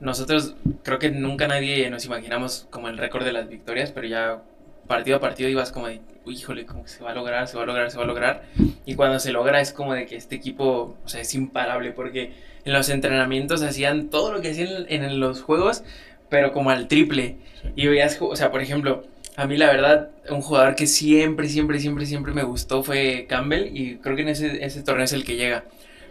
nosotros, 0.00 0.54
creo 0.82 0.98
que 0.98 1.10
nunca 1.10 1.46
nadie 1.46 1.88
nos 1.90 2.04
imaginamos 2.06 2.66
como 2.70 2.88
el 2.88 2.98
récord 2.98 3.24
de 3.24 3.32
las 3.32 3.48
victorias, 3.48 3.92
pero 3.92 4.06
ya 4.06 4.42
partido 4.86 5.18
a 5.18 5.20
partido 5.20 5.48
ibas 5.48 5.70
como 5.72 5.86
de, 5.86 6.00
"Uy, 6.24 6.34
híjole, 6.34 6.66
como 6.66 6.82
que 6.82 6.88
se 6.88 7.04
va 7.04 7.10
a 7.10 7.14
lograr, 7.14 7.46
se 7.48 7.56
va 7.56 7.62
a 7.62 7.66
lograr, 7.66 7.90
se 7.90 7.98
va 7.98 8.04
a 8.04 8.06
lograr. 8.06 8.42
Y 8.86 8.94
cuando 8.94 9.20
se 9.20 9.30
logra 9.32 9.60
es 9.60 9.72
como 9.72 9.94
de 9.94 10.06
que 10.06 10.16
este 10.16 10.34
equipo, 10.36 10.96
o 11.04 11.08
sea, 11.08 11.20
es 11.20 11.34
imparable 11.34 11.92
porque 11.92 12.32
en 12.64 12.72
los 12.72 12.88
entrenamientos 12.88 13.62
hacían 13.62 14.08
todo 14.10 14.32
lo 14.32 14.40
que 14.40 14.50
hacían 14.50 14.86
en, 14.88 15.04
en 15.04 15.20
los 15.20 15.42
juegos, 15.42 15.84
pero 16.28 16.52
como 16.52 16.70
al 16.70 16.88
triple. 16.88 17.36
Y 17.76 17.86
veías, 17.86 18.18
o 18.20 18.34
sea, 18.36 18.50
por 18.50 18.62
ejemplo, 18.62 19.04
a 19.36 19.46
mí 19.46 19.56
la 19.56 19.66
verdad, 19.66 20.10
un 20.28 20.40
jugador 20.42 20.74
que 20.74 20.86
siempre, 20.86 21.48
siempre, 21.48 21.78
siempre, 21.78 22.06
siempre 22.06 22.32
me 22.32 22.42
gustó 22.42 22.82
fue 22.82 23.26
Campbell 23.28 23.76
y 23.76 23.96
creo 23.96 24.16
que 24.16 24.22
en 24.22 24.28
ese, 24.28 24.64
ese 24.64 24.82
torneo 24.82 25.04
es 25.04 25.12
el 25.12 25.24
que 25.24 25.36
llega. 25.36 25.64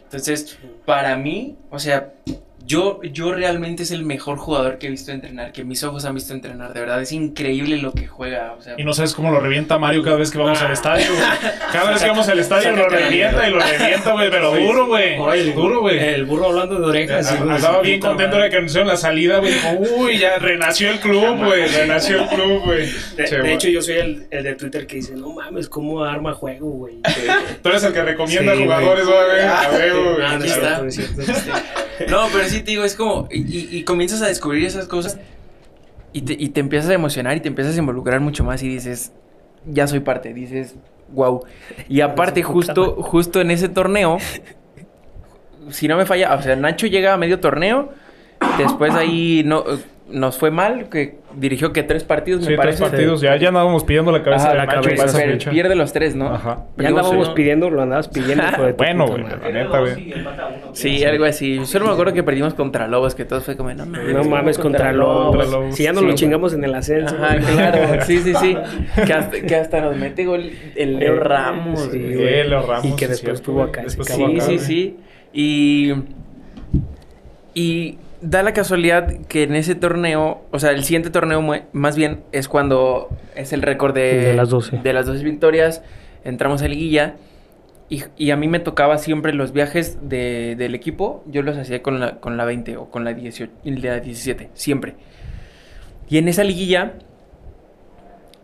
Entonces, 0.03 0.57
para 0.85 1.15
mí, 1.17 1.55
o 1.69 1.79
sea, 1.79 2.13
yo, 2.69 2.99
yo 3.01 3.33
realmente 3.33 3.81
es 3.81 3.89
el 3.89 4.05
mejor 4.05 4.37
jugador 4.37 4.77
que 4.77 4.85
he 4.85 4.89
visto 4.91 5.11
entrenar, 5.11 5.51
que 5.51 5.63
mis 5.63 5.83
ojos 5.83 6.05
han 6.05 6.13
visto 6.13 6.33
entrenar. 6.33 6.71
De 6.71 6.79
verdad, 6.79 7.01
es 7.01 7.11
increíble 7.11 7.77
lo 7.77 7.93
que 7.93 8.05
juega. 8.05 8.53
O 8.57 8.61
sea, 8.61 8.75
Y 8.77 8.83
no 8.83 8.93
sabes 8.93 9.15
cómo 9.15 9.31
lo 9.31 9.39
revienta 9.39 9.79
Mario 9.79 10.03
cada 10.03 10.17
vez 10.17 10.29
que 10.29 10.37
vamos 10.37 10.61
al 10.61 10.71
estadio. 10.71 11.07
güey. 11.11 11.51
Cada 11.73 11.89
vez 11.91 12.03
que 12.03 12.09
vamos 12.09 12.29
al 12.29 12.37
estadio 12.37 12.71
lo 12.75 12.87
revienta 12.87 13.47
y 13.47 13.51
lo 13.51 13.59
revienta, 13.59 14.11
güey. 14.13 14.29
Pero 14.29 14.55
duro, 14.55 14.85
güey. 14.85 15.17
Duro, 15.53 15.81
güey. 15.81 15.97
El 15.97 16.25
burro 16.25 16.49
hablando 16.49 16.79
de 16.79 16.85
orejas. 16.85 17.31
Andaba 17.31 17.77
su 17.79 17.81
bien 17.81 17.99
contento 17.99 18.37
de 18.37 18.49
que 18.51 18.57
anunciaron 18.57 18.87
la 18.87 18.97
salida, 18.97 19.39
güey. 19.39 19.51
Dijo, 19.51 19.69
uy, 19.97 20.19
ya 20.19 20.37
renació 20.37 20.91
el 20.91 20.99
club, 20.99 21.43
güey. 21.43 21.65
Renació 21.67 22.21
el 22.21 22.27
club, 22.27 22.61
güey. 22.65 22.85
De, 23.17 23.25
Che, 23.25 23.35
de 23.35 23.41
güey. 23.41 23.53
hecho, 23.53 23.67
yo 23.69 23.81
soy 23.81 23.95
el, 23.95 24.27
el 24.29 24.43
de 24.43 24.53
Twitter 24.53 24.85
que 24.85 24.97
dice, 24.97 25.15
no 25.15 25.33
mames, 25.33 25.67
cómo 25.69 26.03
arma 26.03 26.33
juego, 26.35 26.69
güey. 26.69 26.99
Tú 27.63 27.69
eres 27.69 27.83
el 27.83 27.93
que 27.93 28.03
recomienda 28.03 28.55
Sí, 28.55 28.61
jugadores, 28.63 29.05
güey. 29.07 29.17
güey. 29.25 29.41
A 29.41 29.69
ver, 29.69 29.93
güey. 29.93 30.15
Ah, 30.23 30.37
no 30.37 30.45
es 30.45 30.51
Aquí 30.51 30.51
cierto, 30.51 30.67
está. 30.67 30.81
no 30.83 30.87
es 30.87 30.95
cierto. 30.95 31.61
No, 32.07 32.27
pero 32.31 32.47
sí 32.47 32.58
te 32.63 32.71
digo, 32.71 32.83
es 32.83 32.95
como. 32.95 33.27
Y, 33.31 33.77
y- 33.77 33.83
comienzas 33.83 34.21
a 34.21 34.27
descubrir 34.27 34.65
esas 34.65 34.87
cosas 34.87 35.17
y 36.13 36.21
te, 36.21 36.33
y 36.33 36.49
te 36.49 36.59
empiezas 36.59 36.89
a 36.89 36.93
emocionar 36.93 37.35
y 37.37 37.39
te 37.41 37.47
empiezas 37.47 37.75
a 37.75 37.79
involucrar 37.79 38.19
mucho 38.19 38.43
más 38.43 38.61
y 38.63 38.67
dices, 38.67 39.11
ya 39.65 39.87
soy 39.87 39.99
parte, 39.99 40.33
dices, 40.33 40.75
wow. 41.13 41.43
Y 41.87 42.01
aparte, 42.01 42.41
Su 42.41 42.51
puta 42.51 42.73
justo, 42.73 43.01
justo 43.03 43.41
en 43.41 43.51
ese 43.51 43.69
torneo, 43.69 44.17
si 45.69 45.87
no 45.87 45.97
me 45.97 46.05
falla, 46.05 46.33
o 46.35 46.41
sea, 46.41 46.55
Nacho 46.55 46.87
llega 46.87 47.13
a 47.13 47.17
medio 47.17 47.39
torneo, 47.39 47.89
después 48.57 48.93
ahí 48.95 49.43
no, 49.45 49.63
nos 50.11 50.37
fue 50.37 50.51
mal, 50.51 50.89
que 50.89 51.19
dirigió 51.35 51.71
que 51.73 51.83
tres 51.83 52.03
partidos, 52.03 52.41
me 52.41 52.47
Sí, 52.47 52.53
tres 52.53 52.57
parece. 52.57 52.83
partidos. 52.83 53.21
Ya, 53.21 53.35
ya 53.37 53.49
andábamos 53.49 53.83
pidiendo 53.83 54.11
la 54.11 54.23
cabeza 54.23 54.45
Ajá, 54.45 54.51
de 54.53 54.57
la 54.57 54.67
cabeza, 54.67 55.05
Pero 55.17 55.31
fecha. 55.33 55.51
pierde 55.51 55.75
los 55.75 55.93
tres, 55.93 56.15
¿no? 56.15 56.33
Ajá. 56.33 56.65
Ya 56.77 56.87
andábamos 56.89 57.29
pidiendo, 57.29 57.69
lo 57.69 57.81
andabas 57.81 58.07
pidiendo. 58.07 58.43
de 58.65 58.73
Bueno, 58.73 59.07
güey. 59.07 59.23
La 59.23 59.51
neta, 59.51 59.79
güey. 59.79 60.13
Sí, 60.73 61.03
algo 61.03 61.25
así. 61.25 61.65
Solo 61.65 61.85
me 61.85 61.91
acuerdo 61.91 62.13
que 62.13 62.23
perdimos 62.23 62.53
contra 62.55 62.87
Lobos, 62.87 63.13
que 63.15 63.25
todo 63.25 63.41
fue 63.41 63.55
como, 63.55 63.71
no 63.73 63.85
mames. 63.85 64.13
No 64.13 64.23
mames, 64.23 64.57
contra 64.57 64.91
Lobos. 64.93 65.49
Lobos. 65.51 65.75
Si 65.75 65.83
ya 65.83 65.93
no 65.93 65.99
Sí, 66.01 66.05
lo 66.07 66.13
chingamos 66.15 66.53
en 66.53 66.63
el 66.63 66.73
ascenso. 66.75 67.15
Ajá, 67.15 67.37
claro, 67.37 68.03
sí, 68.05 68.19
sí, 68.19 68.33
sí. 68.35 68.57
Que 69.05 69.13
hasta, 69.13 69.41
que 69.41 69.55
hasta 69.55 69.81
nos 69.81 69.95
mete 69.95 70.25
gol 70.25 70.49
el 70.75 70.97
Leo 70.99 71.15
Eh, 71.15 71.19
Ramos. 71.19 71.81
sí, 71.81 71.99
güey. 71.99 72.07
Sí, 72.09 72.15
güey. 72.15 72.47
Leo 72.49 72.65
Ramos, 72.65 72.85
Y 72.85 72.95
que 72.95 73.07
después 73.07 73.35
estuvo 73.35 73.61
acá. 73.63 73.83
Sí, 73.87 74.39
sí, 74.41 74.59
sí. 74.59 74.97
Y. 75.33 75.93
Y 77.53 77.97
da 78.21 78.43
la 78.43 78.53
casualidad 78.53 79.13
que 79.27 79.43
en 79.43 79.55
ese 79.55 79.75
torneo, 79.75 80.41
o 80.51 80.59
sea, 80.59 80.71
el 80.71 80.83
siguiente 80.83 81.09
torneo, 81.09 81.41
más 81.73 81.95
bien, 81.95 82.21
es 82.31 82.47
cuando 82.47 83.09
es 83.35 83.53
el 83.53 83.61
récord 83.61 83.93
de, 83.93 84.19
De 84.25 84.33
las 84.35 84.49
12. 84.49 84.77
de 84.83 84.93
las 84.93 85.05
12 85.05 85.23
victorias. 85.23 85.81
Entramos 86.23 86.61
a 86.61 86.67
liguilla. 86.67 87.15
Y, 87.91 88.03
y 88.17 88.29
a 88.31 88.35
mí 88.35 88.47
me 88.47 88.59
tocaba 88.59 88.97
siempre 88.99 89.33
los 89.33 89.51
viajes 89.51 89.97
de- 90.01 90.55
del 90.57 90.75
equipo. 90.75 91.23
Yo 91.27 91.41
los 91.41 91.57
hacía 91.57 91.81
con 91.81 91.99
la, 91.99 92.19
con 92.19 92.37
la 92.37 92.45
20 92.45 92.77
o 92.77 92.89
con 92.91 93.03
la 93.03 93.13
18, 93.13 93.51
la 93.63 93.99
17, 93.99 94.49
siempre. 94.53 94.93
Y 96.07 96.17
en 96.17 96.27
esa 96.27 96.43
liguilla 96.43 96.93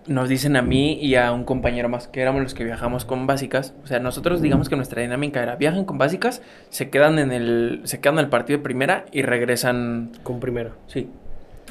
nos 0.08 0.30
dicen 0.30 0.56
a 0.56 0.62
mí 0.62 1.00
y 1.02 1.16
a 1.16 1.32
un 1.32 1.44
compañero 1.44 1.90
más 1.90 2.08
que 2.08 2.22
éramos 2.22 2.42
los 2.42 2.54
que 2.54 2.64
viajamos 2.64 3.06
con 3.06 3.28
básicas. 3.28 3.74
O 3.84 3.88
sea, 3.88 4.00
nosotros 4.00 4.42
digamos 4.42 4.70
que 4.70 4.76
nuestra 4.76 5.02
dinámica 5.02 5.42
era 5.42 5.56
viajan 5.56 5.86
con 5.86 5.98
básicas, 5.98 6.42
se 6.70 6.90
quedan 6.90 7.20
en 7.20 7.32
el, 7.32 7.82
se 7.86 8.00
quedan 8.00 8.16
en 8.16 8.26
el 8.26 8.30
partido 8.30 8.58
de 8.58 8.64
primera 8.64 9.06
y 9.12 9.22
regresan. 9.24 10.12
Con 10.24 10.40
primero. 10.40 10.76
Sí. 10.88 11.10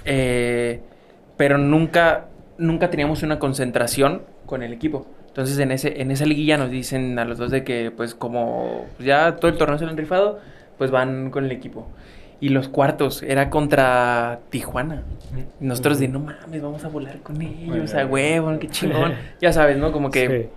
Eh, 0.05 0.81
pero 1.37 1.59
nunca, 1.59 2.27
nunca 2.59 2.90
teníamos 2.90 3.23
una 3.23 3.38
concentración 3.38 4.23
con 4.47 4.62
el 4.62 4.73
equipo. 4.73 5.07
Entonces 5.29 5.59
en 5.59 5.73
ese, 5.73 6.01
en 6.01 6.11
esa 6.11 6.27
liguilla 6.27 6.57
nos 6.57 6.70
dicen 6.70 7.18
a 7.18 7.25
los 7.25 7.38
dos 7.38 7.51
de 7.51 7.64
que 7.64 7.90
pues 7.90 8.14
como 8.14 8.87
ya 8.99 9.37
todo 9.37 9.51
el 9.51 9.57
torneo 9.57 9.79
se 9.79 9.85
lo 9.85 9.90
han 9.90 9.97
rifado, 9.97 10.40
pues 10.79 10.90
van 10.90 11.31
con 11.31 11.44
el 11.44 11.53
equipo. 11.53 11.88
Y 12.44 12.50
los 12.50 12.68
cuartos 12.68 13.22
era 13.22 13.48
contra 13.48 14.40
Tijuana. 14.50 15.02
Y 15.61 15.64
Nosotros 15.64 15.98
de 15.98 16.09
no 16.09 16.20
mames, 16.20 16.61
vamos 16.62 16.85
a 16.85 16.88
volar 16.88 17.18
con 17.20 17.40
ellos, 17.40 17.94
a 17.94 18.04
huevo, 18.04 18.59
qué 18.61 18.68
chingón. 18.68 19.14
Ya 19.40 19.52
sabes, 19.52 19.78
¿no? 19.78 19.92
Como 19.92 20.11
que 20.11 20.50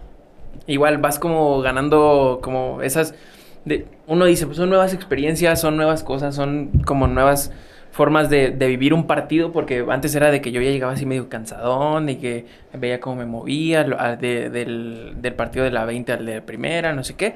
Sí. 0.66 0.72
igual 0.74 0.98
vas 0.98 1.18
como 1.18 1.62
ganando 1.62 2.40
como 2.42 2.82
esas 2.82 3.16
de 3.64 3.86
uno 4.06 4.26
dice 4.26 4.46
pues 4.46 4.58
son 4.58 4.70
nuevas 4.70 4.94
experiencias 4.94 5.62
son 5.62 5.78
nuevas 5.78 6.04
cosas 6.04 6.36
son 6.36 6.70
como 6.86 7.08
nuevas 7.08 7.52
formas 7.92 8.30
de, 8.30 8.52
de 8.52 8.68
vivir 8.68 8.94
un 8.94 9.08
partido 9.08 9.52
porque 9.52 9.86
antes 9.90 10.14
era 10.16 10.30
de 10.32 10.42
que 10.42 10.52
yo 10.52 10.62
ya 10.62 10.72
llegaba 10.72 10.94
así 10.94 11.06
medio 11.06 11.30
cansadón 11.30 12.10
y 12.10 12.16
que 12.18 12.46
veía 12.74 13.00
cómo 13.00 13.16
me 13.18 13.26
movía 13.26 13.86
lo- 13.88 14.00
a- 14.00 14.16
de- 14.18 14.50
del, 14.50 15.14
del 15.22 15.34
partido 15.36 15.64
de 15.66 15.72
la 15.72 15.86
20 15.86 16.12
al 16.14 16.26
de 16.26 16.42
primera 16.42 16.92
no 16.94 17.04
sé 17.04 17.14
qué 17.16 17.36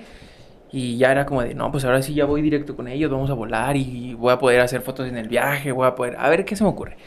y 0.72 0.98
ya 0.98 1.12
era 1.12 1.26
como 1.26 1.42
de 1.42 1.54
no 1.54 1.72
pues 1.72 1.84
ahora 1.86 2.02
sí 2.02 2.14
ya 2.14 2.26
voy 2.26 2.42
directo 2.42 2.76
con 2.76 2.88
ellos 2.88 3.12
vamos 3.12 3.30
a 3.30 3.34
volar 3.34 3.76
y 3.76 4.14
voy 4.14 4.32
a 4.32 4.40
poder 4.40 4.62
hacer 4.62 4.82
fotos 4.82 5.08
en 5.08 5.18
el 5.18 5.28
viaje 5.28 5.72
voy 5.72 5.88
a 5.88 5.96
poder 5.96 6.16
a 6.18 6.30
ver 6.30 6.46
qué 6.46 6.56
se 6.56 6.64
me 6.64 6.70
ocurre 6.70 6.98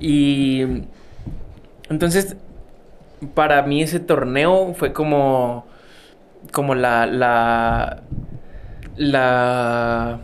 y 0.00 0.62
entonces 1.88 2.36
para 3.34 3.62
mí 3.62 3.82
ese 3.82 4.00
torneo 4.00 4.74
fue 4.74 4.92
como 4.92 5.66
como 6.52 6.74
la 6.74 7.06
la 7.06 8.02
la 8.96 10.20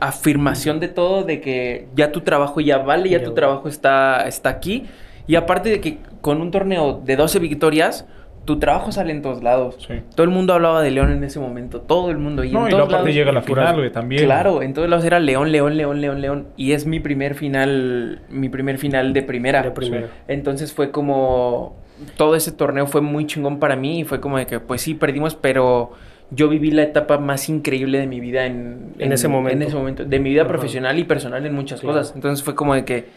afirmación 0.00 0.80
de 0.80 0.88
todo 0.88 1.24
de 1.24 1.40
que 1.40 1.88
ya 1.94 2.12
tu 2.12 2.20
trabajo 2.22 2.60
ya 2.60 2.78
vale, 2.78 3.10
ya 3.10 3.22
tu 3.22 3.34
trabajo 3.34 3.68
está 3.68 4.26
está 4.26 4.48
aquí. 4.48 4.86
Y 5.26 5.36
aparte 5.36 5.68
de 5.68 5.80
que 5.80 5.98
con 6.20 6.40
un 6.40 6.50
torneo 6.50 7.02
de 7.04 7.16
12 7.16 7.38
victorias 7.38 8.06
tu 8.48 8.58
trabajo 8.58 8.90
sale 8.92 9.12
en 9.12 9.20
todos 9.20 9.42
lados. 9.42 9.76
Sí. 9.86 10.00
Todo 10.14 10.24
el 10.24 10.30
mundo 10.30 10.54
hablaba 10.54 10.80
de 10.82 10.90
León 10.90 11.12
en 11.12 11.22
ese 11.22 11.38
momento, 11.38 11.82
todo 11.82 12.10
el 12.10 12.16
mundo. 12.16 12.44
Y 12.44 12.50
No, 12.50 12.62
en 12.62 12.68
y 12.68 12.70
todos 12.70 12.90
lados- 12.90 13.06
llega 13.06 13.30
la 13.30 13.42
puras- 13.42 13.66
final, 13.66 13.76
güey, 13.76 13.92
también. 13.92 14.24
Claro, 14.24 14.62
en 14.62 14.72
todos 14.72 14.88
lados 14.88 15.04
era 15.04 15.20
León, 15.20 15.52
León, 15.52 15.76
León, 15.76 16.00
León, 16.00 16.22
León. 16.22 16.46
Y 16.56 16.72
es 16.72 16.86
mi 16.86 16.98
primer 16.98 17.34
final, 17.34 18.22
mi 18.30 18.48
primer 18.48 18.78
final 18.78 19.12
de 19.12 19.22
primera. 19.22 19.60
De 19.62 19.70
primera. 19.70 20.06
Entonces 20.28 20.72
fue 20.72 20.90
como, 20.90 21.76
todo 22.16 22.34
ese 22.36 22.50
torneo 22.50 22.86
fue 22.86 23.02
muy 23.02 23.26
chingón 23.26 23.58
para 23.58 23.76
mí 23.76 24.00
y 24.00 24.04
fue 24.04 24.18
como 24.18 24.38
de 24.38 24.46
que, 24.46 24.60
pues 24.60 24.80
sí, 24.80 24.94
perdimos, 24.94 25.34
pero 25.34 25.90
yo 26.30 26.48
viví 26.48 26.70
la 26.70 26.84
etapa 26.84 27.18
más 27.18 27.50
increíble 27.50 27.98
de 27.98 28.06
mi 28.06 28.18
vida 28.18 28.46
en, 28.46 28.94
En 28.98 29.12
ese 29.12 29.28
momento. 29.28 29.56
En 29.56 29.62
ese 29.68 29.76
momento, 29.76 30.04
de 30.06 30.18
mi 30.20 30.30
vida 30.30 30.42
Ajá. 30.42 30.48
profesional 30.48 30.98
y 30.98 31.04
personal 31.04 31.44
en 31.44 31.54
muchas 31.54 31.82
cosas. 31.82 32.12
Entonces 32.14 32.42
fue 32.42 32.54
como 32.54 32.74
de 32.74 32.86
que, 32.86 33.08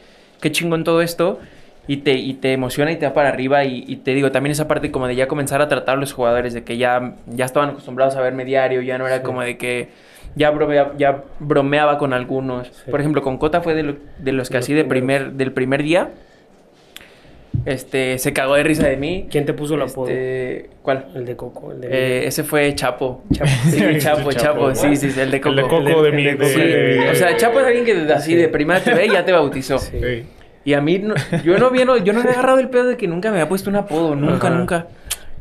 qué 0.42 0.52
chingón 0.52 0.84
todo 0.84 1.02
esto. 1.02 1.40
Y 1.88 1.98
te, 1.98 2.14
y 2.14 2.36
te 2.36 2.54
emociona 2.54 2.92
y 2.92 2.96
te 2.96 3.06
da 3.06 3.14
para 3.14 3.30
arriba 3.30 3.66
y, 3.66 3.84
y 3.88 3.98
te 3.98 4.14
digo, 4.14 4.32
también 4.32 4.52
esa 4.52 4.68
parte 4.68 4.92
como 4.92 5.08
de 5.08 5.16
ya 5.16 5.28
comenzar 5.28 5.62
a 5.62 5.68
tratar 5.68 5.98
a 5.98 6.00
los 6.00 6.14
jugadores, 6.14 6.54
de 6.54 6.64
que 6.64 6.78
ya, 6.78 7.16
ya 7.28 7.46
estaban 7.46 7.72
acostumbrados 7.72 8.16
a 8.16 8.22
verme 8.22 8.46
diario, 8.46 8.82
ya 8.82 8.98
no 8.98 9.08
era 9.08 9.18
Sí. 9.18 9.24
como 9.24 9.42
de 9.42 9.58
que 9.58 9.90
ya, 10.36 10.52
bromea- 10.54 10.94
ya 10.98 11.24
bromeaba 11.40 11.98
con 11.98 12.14
algunos. 12.14 12.68
Sí. 12.68 12.92
Por 12.92 13.00
ejemplo, 13.02 13.22
con 13.24 13.38
Cota 13.38 13.62
fue 13.62 13.74
de, 13.74 13.84
lo- 13.84 13.96
de 14.20 14.32
los 14.32 14.50
que 14.50 14.54
De 14.54 14.60
así 14.60 14.74
los 14.74 14.84
de 14.84 14.90
primer, 14.90 15.34
del 15.34 15.52
primer 15.52 15.82
día. 15.84 16.12
Este, 17.66 18.18
se 18.18 18.32
cagó 18.32 18.56
de 18.56 18.64
risa 18.64 18.88
de 18.88 18.96
mí. 18.98 19.28
¿Quién 19.30 19.46
te 19.46 19.54
puso 19.54 19.76
el 19.76 19.82
apodo? 19.82 20.08
Este, 20.08 20.70
¿Cuál? 20.82 21.08
El 21.14 21.26
de 21.26 21.36
Coco. 21.36 21.72
El 21.74 21.82
de 21.82 21.88
Eh, 21.92 22.28
ese 22.28 22.44
fue 22.44 22.74
Chapo. 22.76 23.24
Chapo. 23.34 23.50
Sí, 23.70 23.78
Chapo, 23.98 24.32
Chapo, 24.32 24.72
Chapo, 24.72 24.76
sí, 24.76 24.96
sí, 24.96 25.12
sí, 25.12 25.20
el 25.20 25.30
de 25.32 25.42
Coco. 25.42 25.50
El 25.50 25.56
de 25.58 25.62
Coco 25.64 25.82
de 26.04 26.12
de 26.12 26.46
Sí, 26.46 26.60
de- 26.62 27.10
o 27.12 27.16
sea, 27.16 27.36
Chapo 27.36 27.60
es 27.60 27.66
alguien 27.66 27.86
que 27.86 28.14
así 28.14 28.32
Sí. 28.32 28.38
de 28.38 28.48
primera 28.48 28.80
te 28.80 28.94
ve 28.94 29.08
y 29.08 29.10
ya 29.12 29.26
te 29.26 29.32
bautizó. 29.34 29.78
Sí. 29.80 29.98
Y 30.64 30.74
a 30.74 30.82
mí, 30.82 31.00
no- 31.00 31.16
yo 31.44 31.58
no 31.58 31.68
había, 31.68 31.86
yo 32.04 32.14
no 32.14 32.20
había 32.20 32.34
agarrado 32.34 32.60
el 32.60 32.70
pedo 32.70 32.86
de 32.86 32.98
que 32.98 33.08
nunca 33.08 33.30
me 33.30 33.38
había 33.38 33.50
puesto 33.50 33.70
un 33.70 33.76
apodo, 33.78 34.16
nunca, 34.16 34.48
Ajá. 34.48 34.58
nunca. 34.58 34.88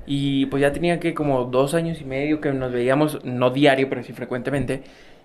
Y 0.06 0.46
pues 0.46 0.60
ya 0.62 0.72
tenía 0.72 0.98
que 0.98 1.14
como 1.14 1.44
dos 1.44 1.74
años 1.74 2.00
y 2.00 2.04
medio 2.04 2.40
que 2.40 2.52
nos 2.52 2.72
veíamos, 2.72 3.24
no 3.24 3.50
diario, 3.50 3.88
pero 3.88 4.02
sí 4.02 4.12
frecuentemente. 4.12 4.82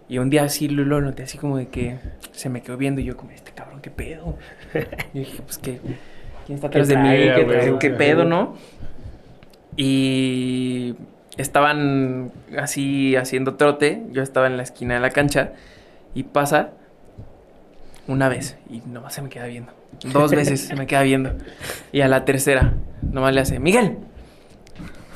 Y 0.07 0.19
un 0.19 0.29
día 0.29 0.43
así 0.43 0.67
lo, 0.67 0.83
lo 0.85 1.01
noté 1.01 1.23
así 1.23 1.37
como 1.37 1.57
de 1.57 1.67
que 1.69 1.95
se 2.31 2.49
me 2.49 2.61
quedó 2.61 2.77
viendo 2.77 3.01
y 3.01 3.05
yo 3.05 3.17
como, 3.17 3.31
este 3.31 3.51
cabrón, 3.53 3.79
¿qué 3.81 3.89
pedo? 3.89 4.37
Y 5.13 5.19
dije, 5.19 5.41
pues 5.43 5.57
que, 5.57 5.79
¿quién 6.45 6.55
está 6.57 6.67
atrás 6.67 6.87
de 6.87 6.97
mí? 6.97 7.09
¿Qué, 7.09 7.43
güey? 7.43 7.59
qué- 7.61 7.75
qué 7.79 7.89
pedo, 7.91 8.25
no? 8.25 8.55
Y 9.77 10.95
estaban 11.37 12.31
así 12.57 13.15
haciendo 13.15 13.55
trote, 13.55 14.03
yo 14.11 14.21
estaba 14.21 14.47
en 14.47 14.57
la 14.57 14.63
esquina 14.63 14.93
de 14.93 14.99
la 14.99 15.09
cancha 15.09 15.51
y 16.13 16.23
pasa 16.23 16.69
una 18.07 18.29
vez 18.29 18.57
y 18.69 18.81
nomás 18.85 19.13
se 19.13 19.21
me 19.21 19.29
queda 19.29 19.45
viendo. 19.45 19.71
Dos 20.13 20.31
veces 20.31 20.61
se 20.61 20.75
me 20.75 20.87
queda 20.87 21.03
viendo. 21.03 21.33
Y 21.91 22.01
a 22.01 22.07
la 22.07 22.25
tercera, 22.25 22.73
nomás 23.01 23.33
le 23.33 23.41
hace, 23.41 23.59
Miguel. 23.59 23.97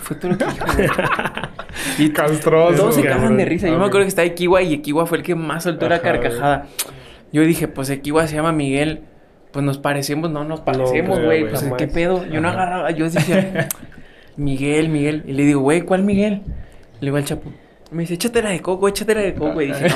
Fue 0.02 0.16
todo 0.16 0.32
lo 0.32 0.38
que. 0.38 0.46
Y 1.98 2.10
Castroso. 2.12 2.76
todos 2.76 2.96
se 2.96 3.04
cagan 3.04 3.38
de 3.38 3.46
risa. 3.46 3.68
Yo 3.68 3.78
me 3.78 3.86
acuerdo 3.86 4.02
que 4.02 4.10
estaba 4.10 4.26
Equiwa 4.26 4.62
y 4.62 4.74
Equiwa 4.74 5.06
fue 5.06 5.20
el 5.20 5.24
que 5.24 5.36
más 5.36 5.64
soltó 5.64 5.88
la 5.88 6.02
carcajada. 6.02 6.66
Yo 7.32 7.44
dije, 7.44 7.68
pues 7.68 7.90
Equiwa 7.90 8.28
se 8.28 8.36
llama 8.36 8.52
Miguel. 8.52 9.02
Pues 9.52 9.64
nos 9.66 9.78
parecemos, 9.78 10.30
no 10.30 10.44
nos 10.44 10.62
parecemos, 10.62 11.20
güey. 11.24 11.48
pues 11.48 11.62
jamás. 11.62 11.78
qué 11.78 11.88
pedo. 11.88 12.26
Yo 12.26 12.42
no 12.42 12.50
agarraba, 12.50 12.92
yo 12.92 13.06
decía, 13.10 13.68
Miguel, 14.38 14.90
Miguel. 14.90 15.24
Y 15.28 15.34
le 15.34 15.44
digo, 15.46 15.62
güey, 15.62 15.82
¿cuál 15.82 16.04
Miguel? 16.04 16.42
Le 17.00 17.08
digo 17.08 17.18
al 17.18 17.26
chapo. 17.26 17.52
Me 17.92 18.04
dice, 18.04 18.14
échatela 18.16 18.50
de 18.52 18.62
coco, 18.62 18.88
échatela 18.88 19.22
de 19.22 19.34
coco. 19.34 19.62
Y 19.62 19.68
dije, 19.68 19.88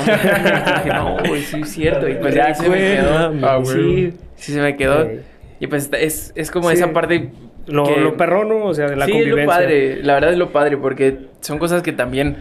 no, 0.92 1.16
güey, 1.28 1.42
sí 1.42 1.60
es 1.60 1.68
cierto. 1.70 2.08
Y 2.08 2.14
pues 2.14 2.34
ya 2.34 2.52
se 2.54 2.68
me 2.68 2.76
quedó. 2.78 3.32
Ah, 3.46 3.56
güey. 3.56 3.66
Sí, 4.10 4.16
sí 4.36 4.52
se 4.52 4.60
me 4.60 4.76
quedó. 4.76 5.08
Y 5.60 5.66
pues 5.68 5.88
es, 5.92 6.32
es 6.34 6.50
como 6.50 6.70
Sí. 6.70 6.74
esa 6.76 6.92
parte 6.92 7.30
Lo, 7.66 7.84
que- 7.84 7.96
lo 8.00 8.16
perrón, 8.16 8.48
¿no? 8.48 8.64
O 8.64 8.74
sea, 8.74 8.88
de 8.88 8.96
la 8.96 9.06
sí, 9.06 9.12
convivencia. 9.12 9.42
es 9.42 9.46
lo 9.46 9.52
padre. 9.52 10.02
La 10.02 10.14
verdad 10.14 10.32
es 10.32 10.38
lo 10.38 10.50
padre 10.52 10.76
porque 10.76 11.18
son 11.40 11.58
cosas 11.58 11.82
que 11.82 11.92
también 11.92 12.38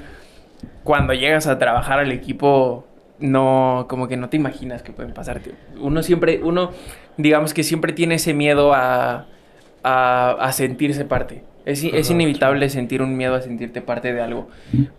cuando 0.83 1.13
llegas 1.13 1.45
a 1.47 1.59
trabajar 1.59 1.99
al 1.99 2.11
equipo 2.11 2.87
no, 3.19 3.85
como 3.87 4.07
que 4.07 4.17
no 4.17 4.27
te 4.29 4.37
imaginas 4.37 4.81
que 4.81 4.91
pueden 4.91 5.13
pasar. 5.13 5.39
tío. 5.39 5.53
Uno 5.79 6.01
siempre, 6.03 6.41
uno, 6.43 6.71
digamos 7.17 7.53
que 7.53 7.63
siempre 7.63 7.93
tiene 7.93 8.15
ese 8.15 8.33
miedo 8.33 8.73
a, 8.73 9.27
a, 9.83 10.31
a 10.39 10.51
sentirse 10.51 11.05
parte. 11.05 11.43
Es, 11.65 11.83
es 11.83 12.09
inevitable 12.09 12.69
sentir 12.69 13.01
un 13.01 13.15
miedo 13.15 13.35
a 13.35 13.41
sentirte 13.41 13.81
parte 13.81 14.13
de 14.13 14.21
algo. 14.21 14.49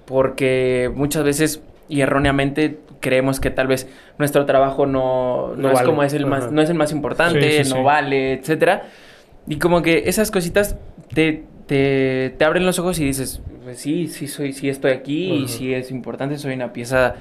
Porque 0.06 0.90
muchas 0.94 1.24
veces 1.24 1.62
y 1.88 2.00
erróneamente 2.00 2.78
creemos 3.00 3.40
que 3.40 3.50
tal 3.50 3.66
vez 3.66 3.86
nuestro 4.18 4.46
trabajo 4.46 4.86
no, 4.86 5.48
no, 5.48 5.56
No 5.56 5.68
es 5.68 5.74
vale. 5.74 5.86
como 5.86 6.02
es 6.02 6.14
el 6.14 6.24
más, 6.26 6.44
Ajá. 6.44 6.52
no 6.52 6.62
es 6.62 6.70
el 6.70 6.76
más 6.76 6.92
importante, 6.92 7.58
Sí, 7.58 7.64
sí, 7.64 7.70
no 7.70 7.76
sí. 7.76 7.82
vale, 7.82 8.32
etcétera. 8.34 8.84
Y 9.46 9.56
como 9.58 9.82
que 9.82 10.04
esas 10.06 10.30
cositas 10.30 10.76
te, 11.12 11.44
te, 11.66 12.34
te 12.38 12.44
abren 12.46 12.64
los 12.64 12.78
ojos 12.78 12.98
y 12.98 13.04
dices, 13.04 13.42
pues 13.62 13.78
sí, 13.78 14.08
sí 14.08 14.26
soy, 14.26 14.54
sí 14.54 14.70
estoy 14.70 14.92
aquí 14.92 15.32
y 15.34 15.48
sí 15.48 15.74
es 15.74 15.90
importante, 15.90 16.38
soy 16.38 16.54
una 16.54 16.72
pieza. 16.72 17.16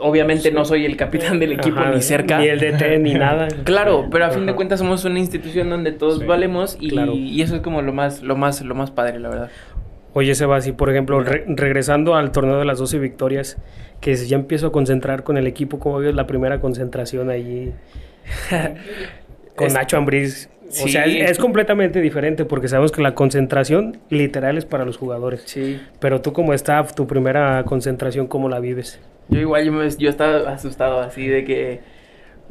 Obviamente 0.00 0.50
no 0.50 0.64
soy 0.64 0.84
el 0.86 0.96
capitán 0.96 1.38
del 1.38 1.52
equipo 1.52 1.78
Ajá, 1.78 1.90
ni 1.92 2.00
cerca. 2.02 2.38
Ni 2.38 2.46
el 2.48 2.58
DT, 2.58 2.98
ni 3.00 3.14
nada. 3.14 3.48
Claro, 3.64 4.08
pero 4.10 4.24
a 4.24 4.30
fin 4.30 4.46
de 4.46 4.54
cuentas 4.54 4.78
somos 4.80 5.04
una 5.04 5.18
institución 5.18 5.68
donde 5.70 5.92
todos 5.92 6.20
Sí, 6.20 6.24
valemos 6.26 6.76
y, 6.80 6.88
claro. 6.90 7.12
y 7.14 7.40
eso 7.42 7.56
es 7.56 7.60
como 7.62 7.82
lo 7.82 7.92
más, 7.92 8.22
lo 8.22 8.36
más, 8.36 8.62
lo 8.62 8.74
más 8.74 8.90
padre, 8.90 9.20
la 9.20 9.28
verdad. 9.28 9.50
Oye, 10.12 10.34
Sebas, 10.34 10.66
y 10.66 10.72
por 10.72 10.90
ejemplo, 10.90 11.20
re- 11.22 11.44
regresando 11.46 12.16
al 12.16 12.32
torneo 12.32 12.58
de 12.58 12.64
las 12.64 12.78
12 12.78 12.98
victorias, 12.98 13.58
que 14.00 14.14
ya 14.16 14.36
empiezo 14.36 14.68
a 14.68 14.72
concentrar 14.72 15.22
con 15.22 15.36
el 15.36 15.46
equipo, 15.46 15.78
¿cómo 15.78 15.98
ves 15.98 16.14
la 16.14 16.26
primera 16.26 16.60
concentración 16.60 17.30
allí 17.30 17.70
con 19.56 19.66
Es- 19.68 19.74
Nacho 19.74 19.96
Ambriz? 19.96 20.48
O 20.84 20.88
sea, 20.88 21.04
es, 21.04 21.30
es 21.32 21.38
completamente 21.38 22.00
diferente 22.00 22.44
porque 22.44 22.68
sabemos 22.68 22.92
que 22.92 23.02
la 23.02 23.14
concentración 23.14 23.98
literal 24.08 24.56
es 24.56 24.64
para 24.64 24.84
los 24.84 24.96
jugadores. 24.96 25.42
Sí. 25.46 25.80
Pero 25.98 26.20
tú 26.20 26.32
como 26.32 26.54
staff, 26.54 26.94
tu 26.94 27.06
primera 27.06 27.64
concentración, 27.64 28.26
¿cómo 28.28 28.48
la 28.48 28.60
vives? 28.60 29.00
Yo 29.28 29.40
igual, 29.40 29.64
yo, 29.64 29.72
me- 29.72 29.90
yo 29.90 30.08
estaba 30.10 30.50
asustado 30.52 31.00
así 31.00 31.26
de 31.26 31.44
que, 31.44 31.80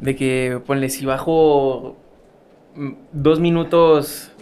de 0.00 0.16
que, 0.16 0.58
ponle, 0.66 0.88
si 0.90 1.06
bajo 1.06 1.96
mm, 2.74 2.90
dos 3.12 3.40
minutos, 3.40 4.32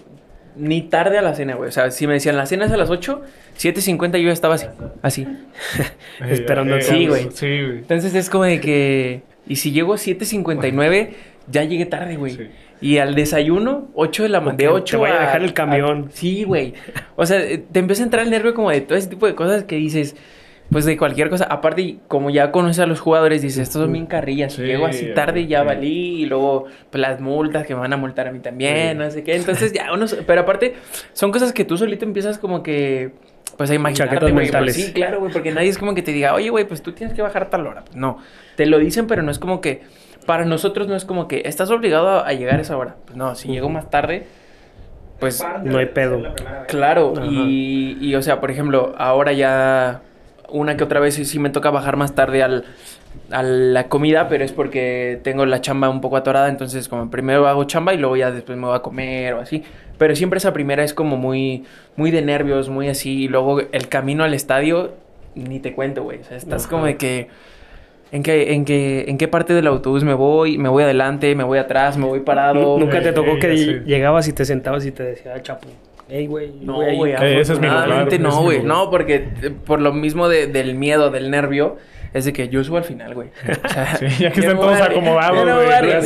ni 0.56 0.82
tarde 0.82 1.18
a 1.18 1.22
la 1.22 1.34
cena, 1.34 1.54
güey. 1.54 1.68
O 1.68 1.72
sea, 1.72 1.90
si 1.92 2.06
me 2.06 2.14
decían, 2.14 2.36
la 2.36 2.46
cena 2.46 2.66
es 2.66 2.72
a 2.72 2.76
las 2.76 2.90
8, 2.90 3.22
7.50 3.56 4.18
yo 4.18 4.26
ya 4.26 4.32
estaba 4.32 4.54
así, 4.56 4.66
así. 5.02 5.26
Esperando 6.28 6.76
Eh, 6.76 6.82
Sí, 6.82 7.06
güey. 7.06 7.28
Sí, 7.32 7.62
güey. 7.62 7.78
Entonces 7.78 8.14
es 8.14 8.28
como 8.30 8.44
de 8.44 8.60
que, 8.60 9.22
y 9.46 9.56
si 9.56 9.70
llego 9.72 9.94
a 9.94 9.96
7.59, 9.98 11.10
ya 11.50 11.64
llegué 11.64 11.86
tarde, 11.86 12.16
güey. 12.16 12.32
Sí. 12.32 12.48
Y 12.80 12.98
al 12.98 13.14
desayuno, 13.14 13.88
8 13.94 14.22
de 14.24 14.28
la 14.28 14.40
mañana. 14.40 14.56
De 14.56 14.64
te 14.64 14.68
8 14.68 15.00
vaya 15.00 15.16
a 15.18 15.20
dejar 15.20 15.42
el 15.42 15.52
camión. 15.52 16.08
sí, 16.12 16.44
güey. 16.44 16.74
O 17.16 17.26
sea, 17.26 17.40
eh, 17.40 17.58
te 17.58 17.78
empieza 17.80 18.02
a 18.02 18.06
entrar 18.06 18.24
el 18.24 18.30
nervio 18.30 18.54
como 18.54 18.70
de 18.70 18.80
todo 18.80 18.96
ese 18.96 19.08
tipo 19.08 19.26
de 19.26 19.34
cosas 19.34 19.64
que 19.64 19.76
dices, 19.76 20.14
pues 20.70 20.84
de 20.84 20.96
cualquier 20.96 21.30
cosa. 21.30 21.44
Aparte, 21.44 21.82
y 21.82 22.00
como 22.08 22.30
ya 22.30 22.52
conoces 22.52 22.78
a 22.80 22.86
los 22.86 23.00
jugadores, 23.00 23.42
dices, 23.42 23.58
estos 23.60 23.82
son 23.82 23.92
bien 23.92 24.06
carrillas. 24.06 24.52
Si 24.52 24.60
Sí, 24.62 24.66
llego 24.68 24.86
así 24.86 25.06
tarde, 25.14 25.46
ya 25.46 25.62
sí. 25.62 25.66
valí. 25.66 26.22
Y 26.22 26.26
luego, 26.26 26.66
pues 26.90 27.00
las 27.00 27.20
multas 27.20 27.66
que 27.66 27.74
me 27.74 27.80
van 27.80 27.92
a 27.92 27.96
multar 27.96 28.28
a 28.28 28.32
mí 28.32 28.38
también, 28.40 28.98
no 28.98 29.10
sé 29.10 29.24
qué. 29.24 29.34
Entonces, 29.34 29.72
ya 29.72 29.92
uno. 29.92 30.06
Pero 30.26 30.40
aparte, 30.42 30.74
son 31.14 31.32
cosas 31.32 31.52
que 31.52 31.64
tú 31.64 31.76
solito 31.78 32.04
empiezas 32.04 32.38
como 32.38 32.62
que. 32.62 33.12
Pues 33.56 33.70
a 33.70 33.74
imaginarte, 33.74 34.30
güey. 34.30 34.50
Pues, 34.52 34.74
sí, 34.76 34.92
claro, 34.92 35.18
güey. 35.18 35.32
Porque 35.32 35.50
nadie 35.50 35.68
es 35.68 35.78
como 35.78 35.94
que 35.94 36.02
te 36.02 36.12
diga, 36.12 36.32
oye, 36.34 36.48
güey, 36.50 36.64
pues 36.64 36.80
tú 36.82 36.92
tienes 36.92 37.16
que 37.16 37.22
bajar 37.22 37.50
tal 37.50 37.66
hora. 37.66 37.82
No. 37.94 38.18
Te 38.54 38.66
lo 38.66 38.78
dicen, 38.78 39.08
pero 39.08 39.22
no 39.22 39.32
es 39.32 39.40
como 39.40 39.60
que. 39.60 39.80
Para 40.28 40.44
nosotros 40.44 40.88
no 40.88 40.94
es 40.94 41.06
como 41.06 41.26
que 41.26 41.40
estás 41.46 41.70
obligado 41.70 42.06
a, 42.10 42.28
a 42.28 42.34
llegar 42.34 42.58
a 42.58 42.60
esa 42.60 42.76
hora. 42.76 42.96
Pues 43.06 43.16
no, 43.16 43.34
si 43.34 43.48
llego 43.48 43.70
más 43.70 43.88
tarde, 43.88 44.26
pues 45.18 45.42
No 45.64 45.78
hay 45.78 45.86
pedo. 45.86 46.22
Claro, 46.66 47.14
y, 47.24 47.96
y, 47.98 48.14
o 48.14 48.20
sea, 48.20 48.38
por 48.38 48.50
ejemplo, 48.50 48.94
ahora 48.98 49.32
ya 49.32 50.02
una 50.50 50.76
que 50.76 50.84
otra 50.84 51.00
vez 51.00 51.14
sí, 51.14 51.24
sí 51.24 51.38
me 51.38 51.48
toca 51.48 51.70
bajar 51.70 51.96
más 51.96 52.14
tarde 52.14 52.42
al, 52.42 52.66
a 53.30 53.42
la 53.42 53.88
comida, 53.88 54.28
pero 54.28 54.44
es 54.44 54.52
porque 54.52 55.18
tengo 55.24 55.46
la 55.46 55.62
chamba 55.62 55.88
un 55.88 56.02
poco 56.02 56.18
atorada, 56.18 56.50
entonces 56.50 56.90
como 56.90 57.10
primero 57.10 57.48
hago 57.48 57.64
chamba 57.64 57.94
y 57.94 57.96
luego 57.96 58.18
ya 58.18 58.30
después 58.30 58.58
me 58.58 58.66
voy 58.66 58.76
a 58.76 58.80
comer 58.80 59.32
o 59.32 59.40
así. 59.40 59.62
Pero 59.96 60.14
siempre 60.14 60.36
esa 60.36 60.52
primera 60.52 60.84
es 60.84 60.92
como 60.92 61.16
muy, 61.16 61.64
muy 61.96 62.10
de 62.10 62.20
nervios, 62.20 62.68
muy 62.68 62.90
así, 62.90 63.24
y 63.24 63.28
luego 63.28 63.60
el 63.60 63.88
camino 63.88 64.24
al 64.24 64.34
estadio, 64.34 64.92
ni 65.34 65.58
te 65.58 65.72
cuento, 65.72 66.02
güey. 66.02 66.20
O 66.20 66.24
sea, 66.24 66.36
estás 66.36 66.64
Ajá. 66.64 66.70
como 66.70 66.84
de 66.84 66.98
que... 66.98 67.28
¿En 68.10 68.22
qué, 68.22 68.54
en, 68.54 68.64
qué, 68.64 69.04
¿En 69.08 69.18
qué 69.18 69.28
parte 69.28 69.52
del 69.52 69.66
autobús 69.66 70.02
me 70.02 70.14
voy? 70.14 70.56
¿Me 70.56 70.68
voy 70.70 70.82
adelante? 70.82 71.34
¿Me 71.34 71.44
voy 71.44 71.58
atrás? 71.58 71.98
¿Me 71.98 72.06
voy 72.06 72.20
parado? 72.20 72.78
Nunca 72.78 73.00
te 73.02 73.10
Sí, 73.10 73.14
tocó 73.14 73.38
que 73.38 73.56
sí. 73.56 73.80
llegabas 73.84 74.26
y 74.28 74.32
te 74.32 74.44
sentabas 74.46 74.86
y 74.86 74.92
te 74.92 75.02
decía, 75.02 75.34
"Ah, 75.36 75.42
Chapo, 75.42 75.68
hey, 76.08 76.26
güey. 76.26 76.52
No, 76.62 76.74
voy 76.76 76.84
ahí". 76.86 76.96
güey, 76.96 77.12
ese 77.40 77.52
es 77.52 77.60
mi 77.60 77.66
lugar, 77.66 78.08
no, 78.20 78.42
güey. 78.42 78.62
No, 78.62 78.90
porque 78.90 79.28
eh, 79.42 79.50
por 79.66 79.80
lo 79.82 79.92
mismo 79.92 80.28
de- 80.28 80.46
del 80.46 80.74
miedo, 80.74 81.10
del 81.10 81.30
nervio, 81.30 81.76
es 82.14 82.24
de 82.24 82.32
que 82.32 82.48
yo 82.48 82.64
subo 82.64 82.78
al 82.78 82.84
final, 82.84 83.14
güey. 83.14 83.28
O 83.64 83.68
sea, 83.68 83.96
Sí, 83.98 84.06
ya 84.22 84.30
que 84.32 84.40
voy 84.40 84.54
todos 84.56 84.80
a- 84.80 84.86
acomodados, 84.86 85.44
güey. 85.44 85.46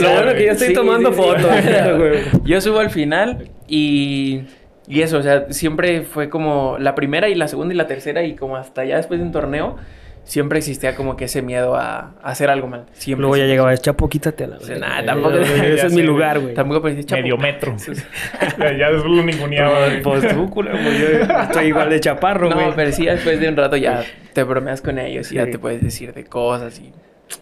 Lo 0.03 0.11
bueno 0.13 0.35
que 0.35 0.47
yo 0.47 0.53
estoy 0.53 0.69
Sí, 0.69 0.75
tomando 0.75 1.13
sí, 1.13 1.17
sí. 1.17 1.23
fotos. 1.23 1.47
güey. 1.99 2.19
Yo 2.45 2.61
subo 2.61 2.81
al 2.81 2.91
final 2.91 3.49
y, 3.69 4.41
y 4.89 5.03
eso, 5.03 5.19
o 5.19 5.23
sea, 5.23 5.47
siempre 5.51 6.03
fue 6.03 6.29
como 6.29 6.79
la 6.81 6.97
primera 6.97 7.29
y 7.29 7.37
la 7.37 7.47
segunda 7.47 7.73
y 7.73 7.77
la 7.77 7.87
tercera 7.87 8.25
y 8.25 8.35
como 8.35 8.57
hasta 8.57 8.85
ya 8.85 8.97
después 8.97 9.21
de 9.21 9.27
un 9.27 9.31
torneo, 9.31 9.77
siempre 10.25 10.59
existía 10.59 10.95
como 10.95 11.17
que 11.17 11.25
ese 11.27 11.43
miedo 11.43 11.77
a, 11.77 12.15
a 12.23 12.31
hacer 12.31 12.51
algo 12.51 12.69
mal. 12.69 12.87
Siempre. 12.93 13.23
Luego 13.23 13.37
ya 13.37 13.45
llegaba, 13.47 13.77
Chapo, 13.77 14.09
quítate 14.09 14.47
la 14.47 14.57
O 14.57 14.61
sea, 14.61 14.79
nada, 14.79 15.05
tampoco- 15.05 15.37
Ese 15.39 15.87
es 15.87 15.93
mi 15.93 16.03
lugar, 16.03 16.41
güey. 16.41 16.55
Tampoco 16.55 16.83
parecía 16.83 17.05
chapo. 17.05 17.23
Medio 17.23 17.37
metro. 17.39 17.77
ya 18.59 18.91
después 18.91 19.05
lo 19.05 19.23
ninguneaba. 19.23 19.87
Pues 20.03 20.29
tú, 20.35 20.49
culero, 20.51 20.79
pues 20.83 20.99
yo 20.99 21.35
estoy 21.43 21.67
igual 21.67 21.91
de 21.91 22.01
chaparro, 22.01 22.51
güey. 22.53 22.67
No, 22.69 22.75
pero 22.75 22.93
sí, 22.93 23.07
después 23.07 23.39
de 23.41 23.49
un 23.49 23.57
rato 23.57 23.77
ya 23.77 24.03
te 24.33 24.43
bromeas 24.43 24.81
con 24.81 24.99
ellos 24.99 25.31
y 25.33 25.37
ya 25.37 25.47
te 25.47 25.59
puedes 25.59 25.83
decir 25.83 26.13
de 26.13 26.25
cosas 26.25 26.79
y... 26.81 26.93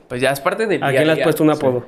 Pues 0.08 0.20
ya 0.20 0.30
es 0.30 0.40
parte 0.40 0.66
del 0.66 0.82
¿A 0.82 0.90
quién 0.90 1.06
le 1.06 1.12
has 1.12 1.20
puesto 1.20 1.42
un 1.42 1.50
apodo? 1.50 1.86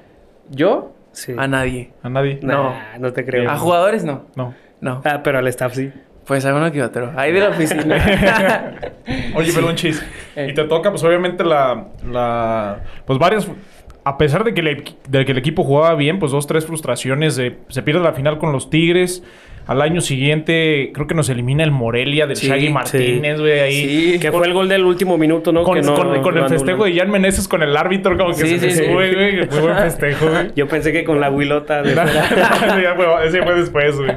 ¿Yo? 0.51 0.95
Sí. 1.12 1.34
A 1.36 1.47
nadie. 1.47 1.93
A 2.03 2.09
nadie. 2.09 2.38
No, 2.43 2.74
no 2.99 3.12
te 3.12 3.24
creo. 3.24 3.51
A 3.51 3.57
jugadores 3.59 4.05
no. 4.05 4.26
No. 4.34 4.55
No. 4.80 5.03
Ah, 5.05 5.20
pero 5.22 5.38
al 5.38 5.47
staff 5.49 5.74
sí. 5.74 5.93
Pues 6.26 6.44
a 6.46 6.54
uno 6.54 6.70
que 6.70 6.82
otro. 6.82 7.12
Ahí 7.16 7.32
de 7.32 7.40
la 7.40 7.48
oficina. 7.48 8.74
Oye, 9.34 9.52
Pelonchis. 9.52 10.04
Eh. 10.36 10.48
Y 10.50 10.54
te 10.54 10.64
toca, 10.64 10.90
pues 10.90 11.02
obviamente, 11.04 11.44
la. 11.44 11.86
la 12.10 12.80
pues 13.06 13.18
varias. 13.18 13.48
A 14.04 14.18
pesar 14.18 14.42
de 14.42 14.52
que, 14.52 14.60
el, 14.62 14.66
equi- 14.68 14.96
de 15.08 15.24
que 15.24 15.30
el 15.32 15.38
equipo 15.38 15.62
jugaba 15.62 15.94
bien, 15.94 16.18
pues 16.18 16.32
dos, 16.32 16.46
tres 16.46 16.66
frustraciones. 16.66 17.36
de- 17.36 17.58
se 17.68 17.82
pierde 17.82 18.00
la 18.02 18.12
final 18.12 18.38
con 18.38 18.52
los 18.52 18.70
Tigres. 18.70 19.22
Al 19.64 19.80
año 19.80 20.00
siguiente, 20.00 20.90
creo 20.92 21.06
que 21.06 21.14
nos 21.14 21.28
elimina 21.28 21.62
el 21.62 21.70
Morelia 21.70 22.26
del 22.26 22.34
Sí, 22.36 22.48
Shaggy 22.48 22.66
sí. 22.66 22.72
Martínez, 22.72 23.38
güey. 23.38 23.60
Ahí. 23.60 24.12
Sí. 24.14 24.18
Que 24.18 24.32
fue 24.32 24.44
el 24.48 24.52
gol 24.54 24.68
del 24.68 24.82
último 24.84 25.16
minuto, 25.18 25.52
¿no? 25.52 25.62
Con, 25.62 25.76
que 25.76 25.82
no 25.82 25.94
con- 25.94 26.20
con 26.20 26.34
lo 26.34 26.42
el 26.44 26.48
festejo 26.48 26.84
de 26.84 26.96
Jan 26.96 27.10
Meneses 27.10 27.46
con 27.46 27.62
el 27.62 27.76
árbitro, 27.76 28.16
como 28.18 28.30
que 28.30 28.44
Sí, 28.44 28.58
se 28.58 28.70
sí, 28.70 28.76
sí. 28.78 28.84
sube, 28.86 29.14
güey. 29.14 29.36
Muy 29.48 29.60
buen 29.60 29.76
festejo, 29.76 30.28
güey. 30.28 30.50
Yo 30.56 30.66
pensé 30.66 30.92
que 30.92 31.04
con 31.04 31.20
la 31.20 31.30
huilota 31.30 31.82
de... 31.82 31.94
Ya 32.82 32.94
fue- 32.96 33.26
ese 33.26 33.40
fue 33.44 33.54
después, 33.54 33.96
güey. 33.98 34.10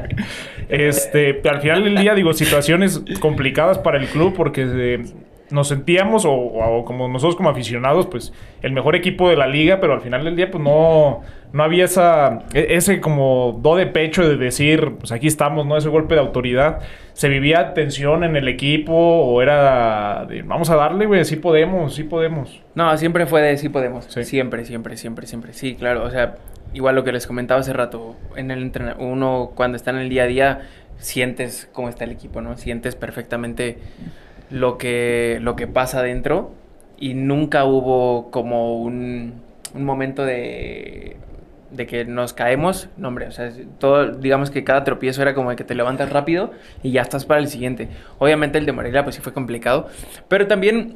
Este, 0.69 1.41
al 1.49 1.61
final 1.61 1.83
del 1.83 1.97
día, 1.97 2.13
digo, 2.15 2.33
situaciones 2.33 3.03
complicadas 3.19 3.77
para 3.79 3.97
el 3.97 4.07
club 4.07 4.33
porque 4.35 4.65
eh, 4.67 5.03
nos 5.51 5.67
sentíamos, 5.67 6.25
o, 6.25 6.31
o 6.33 6.85
como 6.85 7.07
nosotros 7.07 7.35
como 7.35 7.49
aficionados, 7.49 8.07
pues 8.07 8.33
el 8.61 8.71
mejor 8.71 8.95
equipo 8.95 9.29
de 9.29 9.35
la 9.37 9.47
liga, 9.47 9.79
pero 9.79 9.93
al 9.93 10.01
final 10.01 10.23
del 10.23 10.35
día, 10.35 10.49
pues 10.49 10.63
no, 10.63 11.21
no 11.53 11.63
había 11.63 11.85
esa, 11.85 12.39
e- 12.53 12.67
ese 12.71 12.99
como 12.99 13.59
do 13.61 13.75
de 13.75 13.85
pecho 13.85 14.27
de 14.27 14.37
decir, 14.37 14.93
pues 14.99 15.11
aquí 15.11 15.27
estamos, 15.27 15.65
¿no? 15.67 15.77
Ese 15.77 15.89
golpe 15.89 16.15
de 16.15 16.21
autoridad. 16.21 16.79
Se 17.13 17.29
vivía 17.29 17.73
tensión 17.75 18.23
en 18.23 18.35
el 18.35 18.47
equipo 18.47 18.91
o 18.93 19.41
era 19.41 20.25
de, 20.27 20.41
vamos 20.41 20.69
a 20.71 20.75
darle, 20.75 21.05
güey, 21.05 21.23
sí 21.25 21.35
podemos, 21.35 21.93
sí 21.95 22.03
podemos. 22.03 22.59
No, 22.73 22.97
siempre 22.97 23.25
fue 23.27 23.41
de 23.41 23.55
sí 23.57 23.69
podemos. 23.69 24.05
Sí. 24.05 24.23
Siempre, 24.25 24.65
siempre, 24.65 24.97
siempre, 24.97 25.27
siempre. 25.27 25.53
Sí, 25.53 25.75
claro. 25.75 26.03
O 26.03 26.09
sea, 26.09 26.35
igual 26.75 26.93
lo 26.95 27.03
que 27.03 27.11
les 27.11 27.25
comentaba 27.25 27.61
hace 27.61 27.73
rato, 27.73 28.15
en 28.35 28.51
el 28.51 28.71
uno 28.99 29.51
cuando 29.55 29.77
está 29.77 29.91
en 29.91 29.97
el 29.97 30.09
día 30.09 30.23
a 30.23 30.27
día 30.27 30.61
sientes 30.97 31.69
cómo 31.71 31.89
está 31.89 32.03
el 32.03 32.11
equipo, 32.11 32.41
¿no? 32.41 32.57
Sientes 32.57 32.95
perfectamente 32.95 33.77
lo 34.49 34.77
que, 34.77 35.39
lo 35.41 35.55
que 35.55 35.67
pasa 35.67 35.99
adentro 35.99 36.53
y 36.97 37.13
nunca 37.13 37.65
hubo 37.65 38.29
como 38.29 38.81
un, 38.81 39.41
un 39.73 39.83
momento 39.83 40.25
de, 40.25 41.17
de 41.71 41.87
que 41.87 42.05
nos 42.05 42.33
caemos. 42.33 42.89
No, 42.97 43.07
hombre, 43.07 43.27
o 43.27 43.31
sea, 43.31 43.51
todo, 43.79 44.11
digamos 44.11 44.51
que 44.51 44.63
cada 44.63 44.83
tropiezo 44.83 45.21
era 45.21 45.33
como 45.33 45.49
de 45.49 45.55
que 45.55 45.63
te 45.63 45.75
levantas 45.75 46.11
rápido 46.11 46.51
y 46.83 46.91
ya 46.91 47.01
estás 47.01 47.25
para 47.25 47.39
el 47.39 47.47
siguiente. 47.47 47.87
Obviamente 48.19 48.57
el 48.57 48.65
de 48.65 48.73
Morelia 48.73 49.03
pues 49.03 49.15
sí 49.15 49.21
fue 49.21 49.33
complicado, 49.33 49.87
pero 50.27 50.47
también 50.47 50.95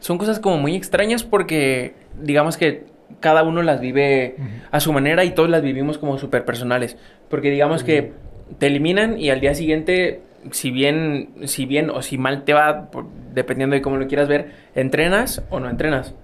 son 0.00 0.18
cosas 0.18 0.40
como 0.40 0.58
muy 0.58 0.74
extrañas 0.74 1.22
porque 1.22 1.94
digamos 2.20 2.56
que 2.56 2.95
cada 3.20 3.42
uno 3.42 3.62
las 3.62 3.80
vive 3.80 4.36
a 4.70 4.80
su 4.80 4.92
manera 4.92 5.24
y 5.24 5.30
todos 5.30 5.48
las 5.48 5.62
vivimos 5.62 5.98
como 5.98 6.18
súper 6.18 6.44
personales. 6.44 6.96
Porque 7.28 7.50
digamos 7.50 7.84
que 7.84 8.12
te 8.58 8.66
eliminan 8.66 9.18
y 9.18 9.30
al 9.30 9.40
día 9.40 9.54
siguiente, 9.54 10.20
si 10.50 10.70
bien, 10.70 11.30
si 11.44 11.66
bien 11.66 11.90
o 11.90 12.02
si 12.02 12.18
mal 12.18 12.44
te 12.44 12.52
va, 12.52 12.90
por- 12.90 13.06
dependiendo 13.34 13.74
de 13.74 13.82
cómo 13.82 13.96
lo 13.96 14.06
quieras 14.06 14.28
ver, 14.28 14.52
entrenas 14.74 15.42
o 15.50 15.60
no 15.60 15.68
entrenas. 15.70 16.14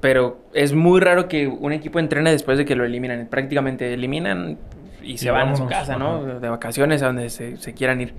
Pero 0.00 0.38
es 0.52 0.74
muy 0.74 1.00
raro 1.00 1.28
que 1.28 1.46
un 1.46 1.72
equipo 1.72 1.98
entrene 1.98 2.30
después 2.30 2.58
de 2.58 2.64
que 2.66 2.74
lo 2.76 2.84
eliminan. 2.84 3.26
Prácticamente 3.30 3.92
eliminan 3.94 4.58
y 5.02 5.16
se 5.18 5.28
Y 5.28 5.30
van 5.30 5.48
a 5.50 5.56
su 5.56 5.66
casa, 5.66 5.96
¿no? 5.96 6.16
ajá. 6.16 6.38
De 6.40 6.48
vacaciones, 6.50 7.02
a 7.02 7.06
donde 7.06 7.30
se, 7.30 7.56
se 7.56 7.72
quieran 7.72 8.00
ir. 8.02 8.12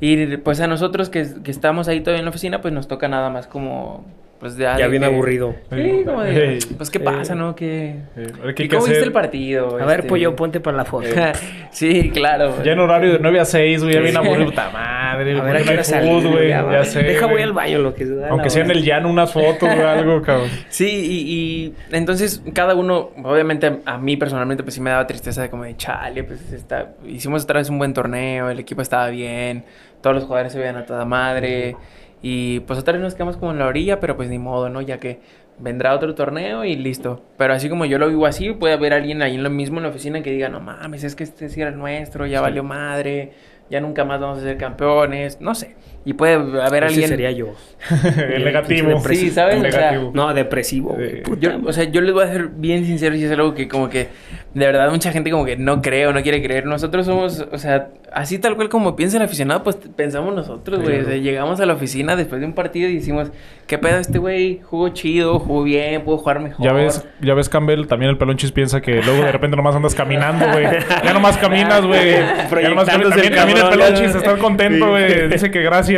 Y 0.00 0.36
pues 0.38 0.60
a 0.60 0.66
nosotros 0.66 1.10
que, 1.10 1.26
que 1.44 1.50
estamos 1.50 1.88
ahí 1.88 2.00
todavía 2.00 2.20
en 2.20 2.24
la 2.24 2.30
oficina, 2.30 2.60
pues 2.60 2.72
nos 2.74 2.88
toca 2.88 3.08
nada 3.08 3.30
más 3.30 3.46
como... 3.46 4.04
Pues 4.42 4.56
ya, 4.56 4.76
Ya 4.76 4.88
bien 4.88 5.02
que- 5.02 5.06
aburrido. 5.06 5.54
Sí, 5.70 6.02
como 6.04 6.20
de, 6.22 6.32
Hey. 6.34 6.58
pues 6.76 6.90
qué 6.90 6.98
Eh, 6.98 7.02
pasa, 7.02 7.36
¿no? 7.36 7.54
¿Qué, 7.54 7.90
Eh, 7.90 7.96
qué 8.16 8.22
¿Y 8.24 8.48
hay 8.48 8.54
que 8.54 8.68
cómo 8.70 8.80
viste 8.80 8.96
hacer. 8.96 9.04
el 9.04 9.12
partido? 9.12 9.78
A 9.80 9.84
ver, 9.86 10.00
Este, 10.00 10.08
pollo, 10.08 10.34
ponte 10.34 10.58
para 10.58 10.76
la 10.78 10.84
foto. 10.84 11.06
sí, 11.70 12.10
claro. 12.12 12.60
Ya 12.64 12.72
en 12.72 12.80
horario 12.80 13.12
de 13.12 13.18
9 13.20 13.38
a 13.38 13.44
6, 13.44 13.82
güey, 13.84 13.94
ya 13.94 14.00
bien 14.00 14.16
aburrido, 14.16 14.46
puta 14.46 14.68
madre. 14.70 15.38
A 15.38 15.42
ver, 15.44 15.56
¿a 15.56 15.58
¿por 15.58 15.64
qué 15.64 15.74
no 15.76 15.96
hay 16.00 16.08
food, 16.20 16.30
güey? 16.32 16.48
Ya, 16.48 16.56
Ya 16.56 16.62
va. 16.64 16.84
sé. 16.84 17.04
Deja, 17.04 17.26
voy 17.26 17.40
al 17.42 17.52
baño, 17.52 17.78
lo 17.78 17.94
que 17.94 18.04
se 18.04 18.16
da. 18.16 18.30
Aunque 18.30 18.50
sea 18.50 18.64
en 18.64 18.72
el 18.72 18.82
llano 18.82 19.08
unas 19.10 19.32
fotos 19.32 19.68
o 19.68 19.86
algo, 19.88 20.20
cabrón. 20.22 20.48
Sí, 20.70 20.88
y, 20.88 21.32
y 21.32 21.74
entonces 21.94 22.42
cada 22.52 22.74
uno, 22.74 23.10
obviamente 23.22 23.78
a 23.84 23.96
mí 23.98 24.16
personalmente 24.16 24.64
pues 24.64 24.74
sí 24.74 24.80
me 24.80 24.90
daba 24.90 25.06
tristeza 25.06 25.42
de 25.42 25.50
como 25.50 25.62
de 25.62 25.76
chale, 25.76 26.24
pues 26.24 26.52
está, 26.52 26.94
hicimos 27.06 27.44
otra 27.44 27.60
vez 27.60 27.70
un 27.70 27.78
buen 27.78 27.94
torneo, 27.94 28.50
el 28.50 28.58
equipo 28.58 28.82
estaba 28.82 29.08
bien, 29.08 29.64
todos 30.00 30.16
los 30.16 30.24
jugadores 30.24 30.52
se 30.52 30.58
veían 30.58 30.76
a 30.76 30.84
toda 30.84 31.04
madre 31.04 31.76
y 32.22 32.60
pues 32.60 32.78
otra 32.78 32.92
vez 32.92 33.02
nos 33.02 33.14
quedamos 33.14 33.36
como 33.36 33.50
en 33.50 33.58
la 33.58 33.66
orilla, 33.66 33.98
pero 34.00 34.16
pues 34.16 34.30
ni 34.30 34.38
modo, 34.38 34.68
¿no? 34.68 34.80
Ya 34.80 34.98
que 34.98 35.20
vendrá 35.58 35.94
otro 35.94 36.14
torneo 36.14 36.64
y 36.64 36.76
listo. 36.76 37.22
Pero 37.36 37.54
así 37.54 37.68
como 37.68 37.84
yo 37.84 37.98
lo 37.98 38.08
vivo 38.08 38.26
así, 38.26 38.52
puede 38.52 38.74
haber 38.74 38.94
alguien 38.94 39.22
ahí 39.22 39.34
en 39.34 39.42
lo 39.42 39.50
mismo 39.50 39.78
en 39.78 39.84
la 39.84 39.88
oficina 39.90 40.22
que 40.22 40.30
diga, 40.30 40.48
no 40.48 40.60
mames, 40.60 41.04
es 41.04 41.16
que 41.16 41.24
este 41.24 41.48
sí 41.48 41.60
era 41.60 41.70
el 41.70 41.78
nuestro, 41.78 42.26
ya 42.26 42.40
valió 42.40 42.62
madre, 42.62 43.32
ya 43.70 43.80
nunca 43.80 44.04
más 44.04 44.20
vamos 44.20 44.38
a 44.38 44.42
ser 44.42 44.56
campeones, 44.56 45.40
no 45.40 45.54
sé. 45.54 45.76
Y 46.04 46.14
puede 46.14 46.34
haber 46.34 46.84
Ese 46.84 46.92
alguien... 46.94 47.08
sería 47.08 47.30
yo. 47.30 47.54
el 48.34 48.44
negativo. 48.44 49.00
Sí, 49.08 49.30
¿sabes? 49.30 49.56
El 49.56 49.66
O 49.66 49.70
sea, 49.70 49.80
negativo. 49.80 50.10
No, 50.14 50.34
depresivo. 50.34 50.96
Eh, 50.98 51.22
Yo, 51.38 51.50
o 51.64 51.72
sea, 51.72 51.84
yo 51.84 52.00
les 52.00 52.12
voy 52.12 52.24
a 52.24 52.28
ser 52.28 52.48
bien 52.48 52.84
sincero 52.84 53.14
y 53.14 53.22
es 53.22 53.30
algo 53.30 53.54
que 53.54 53.68
como 53.68 53.88
que 53.88 54.08
de 54.54 54.66
verdad 54.66 54.90
mucha 54.90 55.12
gente 55.12 55.30
como 55.30 55.44
que 55.44 55.56
no 55.56 55.80
cree 55.80 56.06
o 56.06 56.12
no 56.12 56.22
quiere 56.22 56.42
creer. 56.42 56.66
Nosotros 56.66 57.06
somos, 57.06 57.46
o 57.50 57.58
sea, 57.58 57.88
así 58.12 58.38
tal 58.38 58.56
cual 58.56 58.68
como 58.68 58.96
piensa 58.96 59.16
el 59.16 59.22
aficionado, 59.22 59.62
pues 59.62 59.76
pensamos 59.96 60.34
nosotros, 60.34 60.82
güey. 60.82 61.00
O 61.00 61.04
sea, 61.04 61.16
llegamos 61.16 61.60
a 61.60 61.66
la 61.66 61.74
oficina 61.74 62.16
después 62.16 62.40
de 62.40 62.46
un 62.46 62.52
partido 62.52 62.88
y 62.88 62.96
decimos, 62.96 63.30
¿qué 63.66 63.78
pedo 63.78 63.98
este 63.98 64.18
güey? 64.18 64.60
Jugó 64.62 64.88
chido, 64.90 65.38
jugó 65.38 65.62
bien, 65.62 66.02
pudo 66.02 66.18
jugar 66.18 66.40
mejor. 66.40 66.64
Ya 66.66 66.72
ves, 66.72 67.04
ya 67.20 67.34
ves, 67.34 67.48
Campbell, 67.48 67.86
también 67.86 68.10
el 68.10 68.18
pelonchis 68.18 68.52
piensa 68.52 68.80
que 68.80 69.02
luego 69.02 69.24
de 69.24 69.32
repente 69.32 69.56
nomás 69.56 69.74
andas 69.74 69.94
caminando, 69.94 70.46
güey. 70.52 70.66
Ya 71.04 71.12
nomás 71.12 71.36
caminas, 71.38 71.84
güey. 71.86 72.02
Ya 72.62 72.68
nomás 72.68 72.88
caminas. 72.88 73.10
También, 73.10 73.32
el 73.32 73.38
también 73.38 73.58
el 73.58 73.64
cabrón, 73.64 73.78
pelonchis 73.78 74.14
está 74.14 74.36
contento, 74.36 74.90
güey. 74.90 75.28
Dice 75.28 75.50
que 75.50 75.62
gracias. 75.62 75.91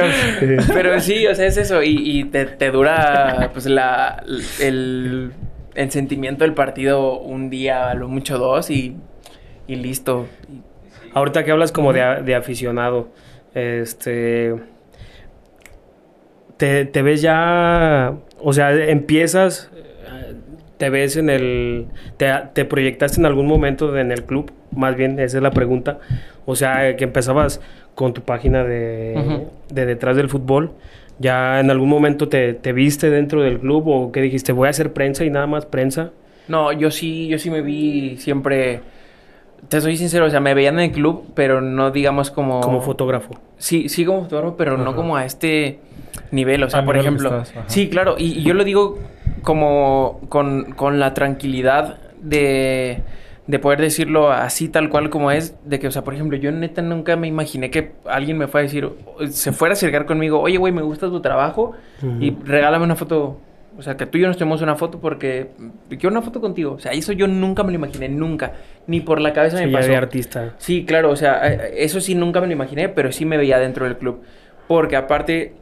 Pero 0.73 1.01
sí, 1.01 1.27
o 1.27 1.35
sea, 1.35 1.47
es 1.47 1.57
eso. 1.57 1.83
Y, 1.83 2.21
y 2.21 2.25
te, 2.25 2.47
te 2.47 2.71
dura, 2.71 3.51
pues, 3.53 3.67
la, 3.67 4.23
el, 4.61 5.33
el 5.75 5.91
sentimiento 5.91 6.45
del 6.45 6.55
partido 6.55 7.19
un 7.19 7.51
día, 7.51 7.91
a 7.91 7.95
lo 7.95 8.09
mucho 8.09 8.39
dos 8.39 8.71
y, 8.71 8.97
y 9.67 9.77
listo. 9.77 10.27
Ahorita 11.13 11.45
que 11.45 11.53
hablas 11.53 11.73
como 11.73 11.93
de, 11.93 12.35
aficionado, 12.35 13.09
este... 13.55 14.55
Te, 16.57 16.85
te 16.85 17.03
ves 17.03 17.23
ya... 17.23 18.15
O 18.41 18.53
sea, 18.53 18.73
empiezas... 18.73 19.71
Te 20.77 20.91
ves 20.91 21.17
en 21.17 21.31
el... 21.31 21.87
Te, 22.17 22.33
te 22.53 22.65
proyectaste 22.65 23.21
en 23.21 23.27
algún 23.27 23.47
momento 23.47 23.97
en 23.97 24.11
el 24.11 24.25
club, 24.25 24.53
más 24.73 24.97
bien, 24.97 25.21
esa 25.21 25.37
es 25.37 25.43
la 25.43 25.53
pregunta. 25.53 26.01
O 26.47 26.57
sea, 26.57 26.97
que 26.97 27.05
empezabas 27.05 27.61
con 27.95 28.15
tu 28.15 28.23
página 28.23 28.65
de, 28.65 29.47
de 29.71 29.87
detrás 29.87 30.17
del 30.17 30.29
fútbol. 30.29 30.73
¿Ya 31.19 31.61
en 31.61 31.71
algún 31.71 31.89
momento 31.89 32.29
te, 32.29 32.55
te 32.55 32.73
viste 32.73 33.09
dentro 33.09 33.43
del 33.43 33.61
club 33.61 33.87
o 33.87 34.13
qué 34.13 34.21
dijiste? 34.21 34.53
Voy 34.53 34.67
a 34.67 34.71
hacer 34.71 34.93
prensa 34.93 35.25
y 35.25 35.31
nada 35.31 35.47
más 35.47 35.65
prensa. 35.67 36.11
No, 36.49 36.73
yo 36.73 36.91
sí, 36.91 37.29
yo 37.29 37.39
sí 37.39 37.51
me 37.51 37.63
vi 37.63 38.17
siempre. 38.19 38.81
Te 39.69 39.81
soy 39.81 39.97
sincero, 39.97 40.27
o 40.27 40.31
sea, 40.31 40.41
me 40.41 40.53
veían 40.53 40.75
en 40.75 40.87
el 40.87 40.93
club, 40.93 41.25
pero 41.35 41.61
no 41.61 41.91
digamos 41.91 42.31
como. 42.31 42.61
Como 42.61 42.81
fotógrafo. 42.83 43.35
Sí, 43.57 43.89
sí 43.89 44.05
como 44.05 44.23
fotógrafo, 44.23 44.57
pero 44.57 44.77
no 44.77 44.95
como 44.97 45.17
a 45.17 45.25
este 45.25 45.79
nivel. 46.33 46.65
O 46.65 46.71
sea, 46.71 46.81
Al 46.81 46.85
por 46.85 46.97
ejemplo. 46.97 47.43
estás, 47.43 47.55
sí, 47.69 47.89
claro, 47.89 48.17
y, 48.19 48.41
y 48.41 48.43
yo 48.43 48.53
lo 48.55 48.65
digo 48.65 48.99
como 49.43 50.21
con, 50.29 50.73
con 50.73 50.99
la 50.99 51.15
tranquilidad 51.15 51.99
de, 52.21 53.03
de 53.47 53.59
poder 53.59 53.81
decirlo 53.81 54.33
así 54.33 54.69
tal 54.69 54.89
cual 54.89 55.11
como 55.11 55.31
es. 55.31 55.55
De 55.65 55.79
que, 55.79 55.87
o 55.89 55.91
sea, 55.91 56.03
por 56.03 56.15
ejemplo, 56.15 56.37
yo 56.39 56.51
neta 56.53 56.81
nunca 56.83 57.17
me 57.17 57.29
imaginé 57.29 57.71
que 57.71 57.93
alguien 58.07 58.39
me 58.39 58.47
fuera 58.47 58.63
a 58.63 58.69
decir, 58.69 58.89
se 59.31 59.53
fuera 59.53 59.73
a 59.73 59.75
acercar 59.75 60.07
conmigo, 60.07 60.41
oye, 60.41 60.57
güey, 60.57 60.73
me 60.73 60.83
gusta 60.83 61.09
tu 61.09 61.21
trabajo 61.21 61.73
y 62.21 62.35
regálame 62.45 62.85
una 62.85 62.97
foto. 62.97 63.39
O 63.77 63.83
sea, 63.83 63.97
que 63.97 64.07
tú 64.07 64.19
y 64.19 64.21
yo 64.21 64.29
nos 64.29 64.37
tomemos 64.37 64.63
una 64.63 64.77
foto 64.77 65.01
porque 65.01 65.49
quiero 65.89 66.11
una 66.11 66.23
foto 66.23 66.41
contigo. 66.41 66.75
O 66.75 66.79
sea, 66.79 66.93
eso 66.93 67.13
yo 67.13 67.27
nunca 67.27 67.65
me 67.65 67.73
lo 67.73 67.75
imaginé, 67.77 68.09
nunca. 68.09 68.53
Ni 68.87 69.01
por 69.01 69.21
la 69.21 69.33
cabeza 69.33 69.59
Sí, 69.59 69.67
me 69.67 69.73
pasó. 69.73 69.89
de 69.89 69.97
artista. 69.97 70.55
Sí, 70.59 70.85
claro, 70.85 71.11
o 71.11 71.17
sea, 71.17 71.41
eh, 71.53 71.75
eso 71.79 72.01
sí 72.01 72.15
nunca 72.15 72.41
me 72.41 72.47
lo 72.47 72.53
imaginé, 72.53 72.89
pero 72.89 73.11
sí 73.11 73.25
me 73.25 73.37
veía 73.37 73.59
dentro 73.59 73.85
del 73.85 73.97
club. 73.99 74.23
Porque 74.69 74.95
aparte, 74.95 75.55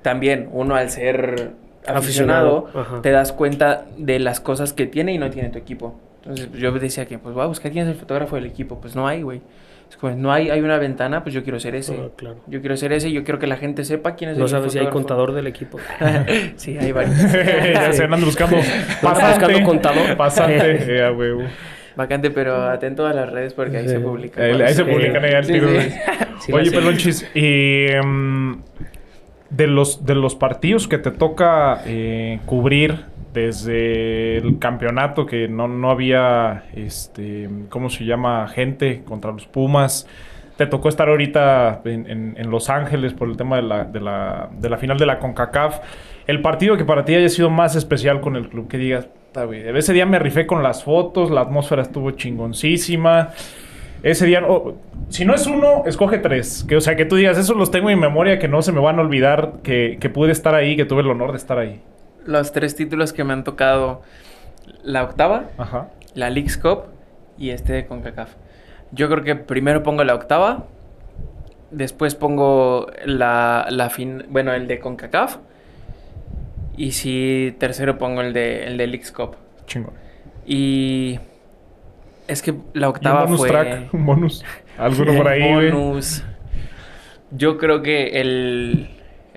también 0.00 0.48
uno 0.52 0.74
al 0.74 0.88
ser 0.88 1.50
aficionado, 1.86 2.68
te 3.02 3.10
das 3.10 3.32
cuenta 3.32 3.84
de 3.98 4.18
las 4.18 4.40
cosas 4.40 4.72
que 4.72 4.86
tiene 4.86 5.12
y 5.12 5.18
no 5.18 5.28
tiene 5.30 5.50
tu 5.50 5.58
equipo. 5.58 6.00
Entonces 6.22 6.48
yo 6.52 6.70
decía 6.72 7.06
que, 7.06 7.18
pues 7.18 7.34
voy 7.34 7.44
a 7.44 7.46
buscar 7.46 7.72
quién 7.72 7.86
es 7.86 7.92
el 7.92 7.98
fotógrafo 7.98 8.36
del 8.36 8.46
equipo. 8.46 8.80
Pues 8.80 8.94
no 8.94 9.06
hay, 9.08 9.22
güey. 9.22 9.40
Es 9.88 9.96
como, 9.96 10.14
no 10.14 10.32
hay, 10.32 10.50
hay 10.50 10.60
una 10.60 10.78
ventana, 10.78 11.22
pues 11.24 11.34
yo 11.34 11.42
quiero 11.42 11.58
ser 11.58 11.74
ese. 11.74 11.96
Ah, 12.00 12.08
claro. 12.16 12.36
Yo 12.46 12.60
quiero 12.60 12.76
ser 12.76 12.92
ese 12.92 13.08
y 13.08 13.12
yo 13.12 13.24
quiero 13.24 13.38
que 13.40 13.46
la 13.46 13.56
gente 13.56 13.84
sepa 13.84 14.14
quién 14.14 14.30
es 14.30 14.38
No 14.38 14.44
el 14.44 14.50
sabes 14.50 14.72
si 14.72 14.78
hay 14.78 14.84
fotógrafo. 14.84 15.08
contador 15.08 15.32
del 15.32 15.46
equipo. 15.48 15.78
sí, 16.56 16.76
hay 16.78 16.92
varios. 16.92 17.16
ya 17.74 17.92
se 17.92 18.04
andan 18.04 18.24
buscando 18.24 18.56
pasante. 19.02 19.38
buscando 19.46 19.66
contador. 19.66 20.16
Pasante. 20.16 20.96
Eh, 20.96 21.04
a 21.04 21.10
huevo. 21.10 21.42
Vacante, 21.96 22.30
pero 22.30 22.54
atento 22.70 23.04
a 23.06 23.12
las 23.12 23.30
redes 23.30 23.52
porque 23.52 23.78
ahí 23.78 23.84
Sí. 23.88 23.94
se 23.94 24.00
publica. 24.00 24.40
Ahí, 24.42 24.62
ahí 24.62 24.74
se 24.74 24.84
publican 24.84 25.24
ahí 25.24 25.42
Sí, 25.44 25.52
tiro, 25.54 25.68
sí. 26.40 26.52
Oye, 26.52 26.66
sé. 26.70 26.76
Pelonchis, 26.76 27.30
y 27.34 27.86
em, 27.88 28.60
de 29.50 29.66
los 29.66 30.06
de 30.06 30.14
los 30.14 30.36
partidos 30.36 30.86
que 30.86 30.98
te 30.98 31.10
toca 31.10 31.82
eh, 31.86 32.38
cubrir 32.46 33.06
desde 33.32 34.38
el 34.38 34.58
campeonato 34.58 35.26
que 35.26 35.48
no, 35.48 35.68
no 35.68 35.90
había 35.90 36.64
este 36.74 37.48
¿cómo 37.68 37.88
se 37.90 38.04
llama? 38.04 38.48
gente 38.48 39.02
contra 39.04 39.32
los 39.32 39.46
Pumas. 39.46 40.06
Te 40.56 40.66
tocó 40.66 40.88
estar 40.90 41.08
ahorita 41.08 41.80
en, 41.86 42.10
en- 42.10 42.34
en 42.36 42.50
Los 42.50 42.68
Ángeles 42.68 43.14
por 43.14 43.28
el 43.28 43.36
tema 43.38 43.56
de 43.56 43.62
la, 43.62 43.84
de, 43.84 44.00
la, 44.00 44.50
de 44.52 44.68
la 44.68 44.76
final 44.76 44.98
de 44.98 45.06
la 45.06 45.18
CONCACAF. 45.18 45.78
El 46.26 46.42
partido 46.42 46.76
que 46.76 46.84
para 46.84 47.04
ti 47.06 47.14
haya 47.14 47.28
sido 47.30 47.48
más 47.48 47.76
especial 47.76 48.20
con 48.20 48.36
el 48.36 48.48
club, 48.50 48.68
que 48.68 48.76
digas, 48.76 49.08
"Ta, 49.32 49.44
güey, 49.44 49.66
ese 49.76 49.94
día 49.94 50.04
me 50.04 50.18
rifé 50.18 50.46
con 50.46 50.62
las 50.62 50.84
fotos, 50.84 51.30
la 51.30 51.40
atmósfera 51.40 51.80
estuvo 51.82 52.10
chingoncísima. 52.10 53.30
Ese 54.02 54.26
día, 54.26 54.42
oh, 54.46 54.74
si 55.08 55.24
no 55.24 55.34
es 55.34 55.46
uno, 55.46 55.84
escoge 55.86 56.18
tres. 56.18 56.64
Que, 56.68 56.76
o 56.76 56.80
sea, 56.82 56.94
que 56.94 57.06
tú 57.06 57.16
digas, 57.16 57.38
esos 57.38 57.56
los 57.56 57.70
tengo 57.70 57.88
en 57.90 57.96
mi 57.98 58.02
memoria, 58.02 58.38
que 58.38 58.48
no 58.48 58.60
se 58.60 58.72
me 58.72 58.80
van 58.80 58.98
a 58.98 59.02
olvidar, 59.02 59.54
que, 59.62 59.96
que 59.98 60.10
pude 60.10 60.32
estar 60.32 60.54
ahí, 60.54 60.76
que 60.76 60.84
tuve 60.84 61.00
el 61.00 61.08
honor 61.08 61.30
de 61.32 61.38
estar 61.38 61.58
ahí. 61.58 61.80
Los 62.26 62.52
tres 62.52 62.76
títulos 62.76 63.12
que 63.12 63.24
me 63.24 63.32
han 63.32 63.44
tocado, 63.44 64.02
la 64.82 65.02
octava, 65.02 65.44
Ajá. 65.58 65.88
la 66.14 66.30
Leagues 66.30 66.58
Cup 66.58 66.84
y 67.38 67.50
este 67.50 67.72
de 67.72 67.86
CONCACAF. 67.86 68.34
Yo 68.92 69.08
creo 69.08 69.24
que 69.24 69.36
primero 69.36 69.82
pongo 69.82 70.04
la 70.04 70.14
octava, 70.14 70.66
después 71.70 72.14
pongo 72.14 72.88
la, 73.04 73.66
la 73.70 73.90
fin, 73.90 74.24
bueno, 74.28 74.52
el 74.52 74.66
de 74.66 74.80
CONCACAF 74.80 75.38
y 76.76 76.92
si 76.92 77.54
tercero 77.58 77.98
pongo 77.98 78.20
el 78.20 78.32
de 78.32 78.66
el 78.66 78.76
de 78.76 78.86
Leagues 78.86 79.12
Cup. 79.12 79.36
Chingón. 79.66 79.92
Y 80.46 81.18
es 82.26 82.42
que 82.42 82.54
la 82.74 82.88
un 82.88 82.94
octava 82.96 83.24
bonus 83.24 83.38
fue 83.38 83.48
track, 83.48 83.94
un 83.94 84.06
bonus. 84.06 84.44
Alguno 84.78 85.14
por 85.16 85.28
ahí, 85.28 85.52
güey. 85.52 85.70
bonus. 85.70 86.24
Yo 87.32 87.58
creo 87.58 87.82
que 87.82 88.20
el, 88.20 88.90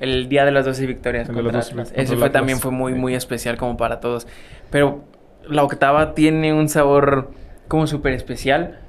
el 0.03 0.29
día 0.29 0.45
de 0.45 0.51
las 0.51 0.65
12 0.65 0.85
victorias 0.85 1.29
El 1.29 1.35
contra 1.35 1.53
las 1.53 1.67
12 1.69 1.71
Atlas. 1.71 1.87
contra 1.89 2.03
Ese 2.03 2.15
fue 2.15 2.25
Atlas, 2.27 2.39
también 2.39 2.59
fue 2.59 2.71
muy, 2.71 2.93
muy 2.93 3.15
especial 3.15 3.57
como 3.57 3.77
para 3.77 3.99
todos. 3.99 4.27
Pero 4.69 5.03
la 5.47 5.63
octava 5.63 6.13
tiene 6.13 6.53
un 6.53 6.69
sabor 6.69 7.31
como 7.67 7.87
súper 7.87 8.13
especial 8.13 8.79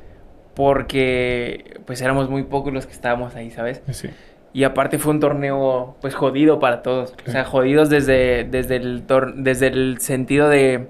porque 0.54 1.80
pues 1.86 2.00
éramos 2.00 2.30
muy 2.30 2.44
pocos 2.44 2.72
los 2.72 2.86
que 2.86 2.92
estábamos 2.92 3.34
ahí, 3.34 3.50
¿sabes? 3.50 3.82
Sí. 3.90 4.08
Y 4.52 4.64
aparte 4.64 4.98
fue 4.98 5.12
un 5.12 5.20
torneo 5.20 5.96
pues 6.00 6.14
jodido 6.14 6.60
para 6.60 6.82
todos. 6.82 7.14
O 7.26 7.30
sea, 7.30 7.44
jodidos 7.44 7.90
desde, 7.90 8.44
desde, 8.44 8.76
el, 8.76 9.06
tor- 9.06 9.34
desde 9.34 9.66
el 9.68 9.98
sentido 10.00 10.48
de... 10.48 10.88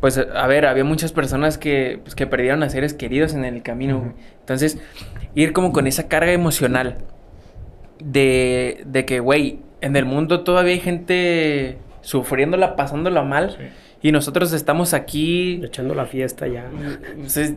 Pues 0.00 0.18
a 0.18 0.46
ver, 0.46 0.66
había 0.66 0.84
muchas 0.84 1.12
personas 1.12 1.58
que, 1.58 2.00
pues, 2.02 2.14
que 2.14 2.26
perdieron 2.26 2.62
a 2.62 2.68
seres 2.70 2.94
queridos 2.94 3.34
en 3.34 3.44
el 3.44 3.62
camino. 3.62 4.14
Entonces, 4.40 4.78
ir 5.34 5.52
como 5.52 5.72
con 5.72 5.86
esa 5.86 6.08
carga 6.08 6.32
emocional 6.32 6.98
de, 7.98 8.82
de 8.86 9.04
que, 9.04 9.20
güey, 9.20 9.60
en 9.80 9.96
el 9.96 10.04
mundo 10.04 10.42
todavía 10.42 10.72
hay 10.74 10.80
gente 10.80 11.78
sufriéndola, 12.00 12.76
pasándola 12.76 13.22
mal. 13.22 13.52
Sí. 13.58 13.64
Y 14.02 14.12
nosotros 14.12 14.52
estamos 14.52 14.94
aquí 14.94 15.60
Echando 15.64 15.94
la 15.94 16.04
fiesta 16.04 16.46
ya. 16.46 16.66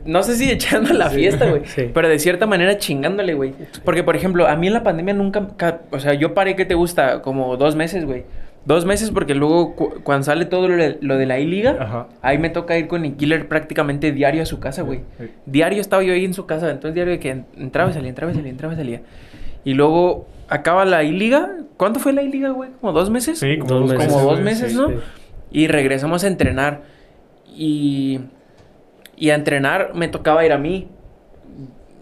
No 0.06 0.24
sé 0.24 0.36
si 0.36 0.50
echando 0.50 0.94
la 0.94 1.10
Sí. 1.10 1.18
fiesta, 1.18 1.48
güey. 1.50 1.62
Sí. 1.66 1.92
Pero 1.94 2.08
de 2.10 2.18
cierta 2.18 2.48
manera 2.48 2.78
chingándole, 2.78 3.34
güey. 3.34 3.54
Porque, 3.84 4.04
por 4.04 4.16
ejemplo, 4.16 4.48
a 4.48 4.56
mí 4.56 4.68
en 4.68 4.74
la 4.74 4.84
pandemia 4.84 5.14
nunca... 5.14 5.50
ca- 5.58 5.82
O 5.92 6.00
sea, 6.00 6.14
yo 6.14 6.34
paré, 6.34 6.56
¿qué 6.56 6.66
te 6.66 6.74
gusta? 6.76 7.22
Como 7.22 7.56
dos 7.58 7.76
meses, 7.76 8.06
güey. 8.06 8.24
Dos 8.66 8.86
meses 8.86 9.12
porque 9.12 9.36
luego 9.36 9.76
cu- 9.76 10.02
cuando 10.04 10.24
sale 10.26 10.46
todo 10.46 10.68
lo 10.68 10.76
de, 10.76 10.98
lo 11.02 11.18
de 11.18 11.26
la 11.26 11.40
I-Liga, 11.40 12.08
ahí 12.22 12.38
me 12.38 12.50
toca 12.50 12.78
ir 12.78 12.88
con 12.88 13.06
el 13.06 13.16
killer 13.16 13.48
prácticamente 13.48 14.12
diario 14.12 14.42
a 14.42 14.46
su 14.46 14.60
casa, 14.60 14.82
güey. 14.82 15.02
Sí. 15.20 15.26
Diario 15.46 15.80
estaba 15.82 16.04
yo 16.04 16.14
ahí 16.14 16.26
en 16.26 16.34
su 16.34 16.46
casa. 16.46 16.70
Entonces 16.72 16.94
diario 16.96 17.12
de 17.14 17.20
que 17.20 17.30
en- 17.32 17.46
entraba 17.58 17.90
y 17.92 17.94
salía, 17.94 18.10
entraba 18.10 18.32
y 18.32 18.36
salía, 18.36 18.50
entraba 18.52 18.74
y 18.74 18.78
salía. 18.78 19.02
Y 19.64 19.74
luego 19.74 20.28
acaba 20.48 20.86
la 20.86 21.04
I-Liga. 21.04 21.50
¿Cuánto 21.78 22.00
fue 22.00 22.14
la 22.14 22.22
I-Liga, 22.22 22.50
güey? 22.50 22.72
¿Como 22.82 22.94
dos 22.94 23.10
meses? 23.10 23.40
Sí, 23.40 23.58
como 23.58 23.74
Dos 23.74 23.82
dos 23.82 23.98
meses. 23.98 24.14
Como 24.14 24.30
dos 24.30 24.40
meses, 24.42 24.72
sí. 24.72 24.78
¿no? 24.78 24.90
Sí. 24.90 24.96
Y 25.52 25.68
regresamos 25.68 26.24
a 26.24 26.28
entrenar. 26.28 26.82
Y, 27.56 28.22
y 29.18 29.32
a 29.32 29.36
entrenar 29.36 29.92
me 29.96 30.08
tocaba 30.08 30.46
ir 30.46 30.54
a 30.54 30.58
mí 30.58 30.88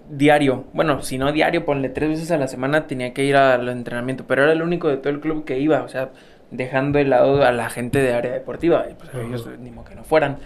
diario. 0.09 0.65
Bueno, 0.73 1.01
si 1.01 1.17
no 1.17 1.31
diario, 1.31 1.65
ponle 1.65 1.89
tres 1.89 2.09
veces 2.09 2.31
a 2.31 2.37
la 2.37 2.47
semana 2.47 2.87
tenía 2.87 3.13
que 3.13 3.23
ir 3.23 3.35
al 3.35 3.67
entrenamiento. 3.69 4.25
Pero 4.27 4.43
era 4.43 4.51
el 4.51 4.61
único 4.61 4.87
de 4.87 4.97
todo 4.97 5.09
el 5.09 5.19
club 5.19 5.45
que 5.45 5.59
iba. 5.59 5.83
O 5.83 5.87
sea, 5.87 6.09
dejando 6.51 6.99
de 6.99 7.05
lado 7.05 7.43
a 7.43 7.51
la 7.51 7.69
gente 7.69 7.99
de 7.99 8.13
área 8.13 8.31
deportiva. 8.33 8.85
Y 8.89 8.93
pues 8.93 9.09
ellos 9.13 9.49
ni 9.59 9.71
modo 9.71 9.85
que 9.85 9.95
no 9.95 10.03
fueran. 10.03 10.37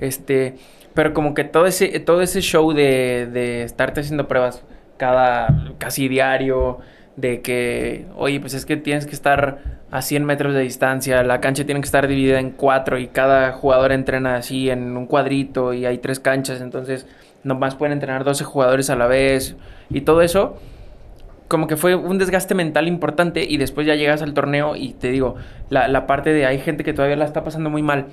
Este, 0.00 0.56
pero 0.94 1.12
como 1.14 1.34
que 1.34 1.44
todo 1.44 1.66
ese, 1.66 2.00
todo 2.00 2.22
ese 2.22 2.40
show 2.40 2.72
de, 2.72 3.28
de 3.32 3.62
estarte 3.62 4.00
haciendo 4.00 4.28
pruebas 4.28 4.64
cada 4.96 5.74
casi 5.78 6.08
diario, 6.08 6.78
de 7.16 7.42
que, 7.42 8.06
oye, 8.16 8.40
pues 8.40 8.54
es 8.54 8.66
que 8.66 8.76
tienes 8.76 9.06
que 9.06 9.12
estar 9.12 9.58
a 9.90 10.02
100 10.02 10.24
metros 10.24 10.54
de 10.54 10.60
distancia, 10.60 11.22
la 11.22 11.40
cancha 11.40 11.64
tiene 11.64 11.80
que 11.80 11.84
estar 11.84 12.08
dividida 12.08 12.40
en 12.40 12.50
cuatro 12.50 12.98
y 12.98 13.06
cada 13.06 13.52
jugador 13.52 13.92
entrena 13.92 14.36
así 14.36 14.68
en 14.70 14.96
un 14.96 15.06
cuadrito 15.06 15.72
y 15.72 15.86
hay 15.86 15.98
tres 15.98 16.18
canchas, 16.18 16.60
entonces 16.60 17.06
nomás 17.44 17.76
pueden 17.76 17.92
entrenar 17.92 18.24
12 18.24 18.42
jugadores 18.44 18.90
a 18.90 18.96
la 18.96 19.06
vez 19.06 19.56
y 19.90 20.00
todo 20.00 20.22
eso. 20.22 20.58
Como 21.46 21.66
que 21.68 21.76
fue 21.76 21.94
un 21.94 22.18
desgaste 22.18 22.54
mental 22.54 22.88
importante 22.88 23.44
y 23.48 23.58
después 23.58 23.86
ya 23.86 23.94
llegas 23.94 24.22
al 24.22 24.34
torneo 24.34 24.74
y 24.74 24.94
te 24.94 25.10
digo, 25.10 25.36
la, 25.68 25.86
la 25.86 26.06
parte 26.06 26.32
de 26.32 26.46
hay 26.46 26.58
gente 26.58 26.82
que 26.82 26.94
todavía 26.94 27.16
la 27.16 27.26
está 27.26 27.44
pasando 27.44 27.70
muy 27.70 27.82
mal 27.82 28.06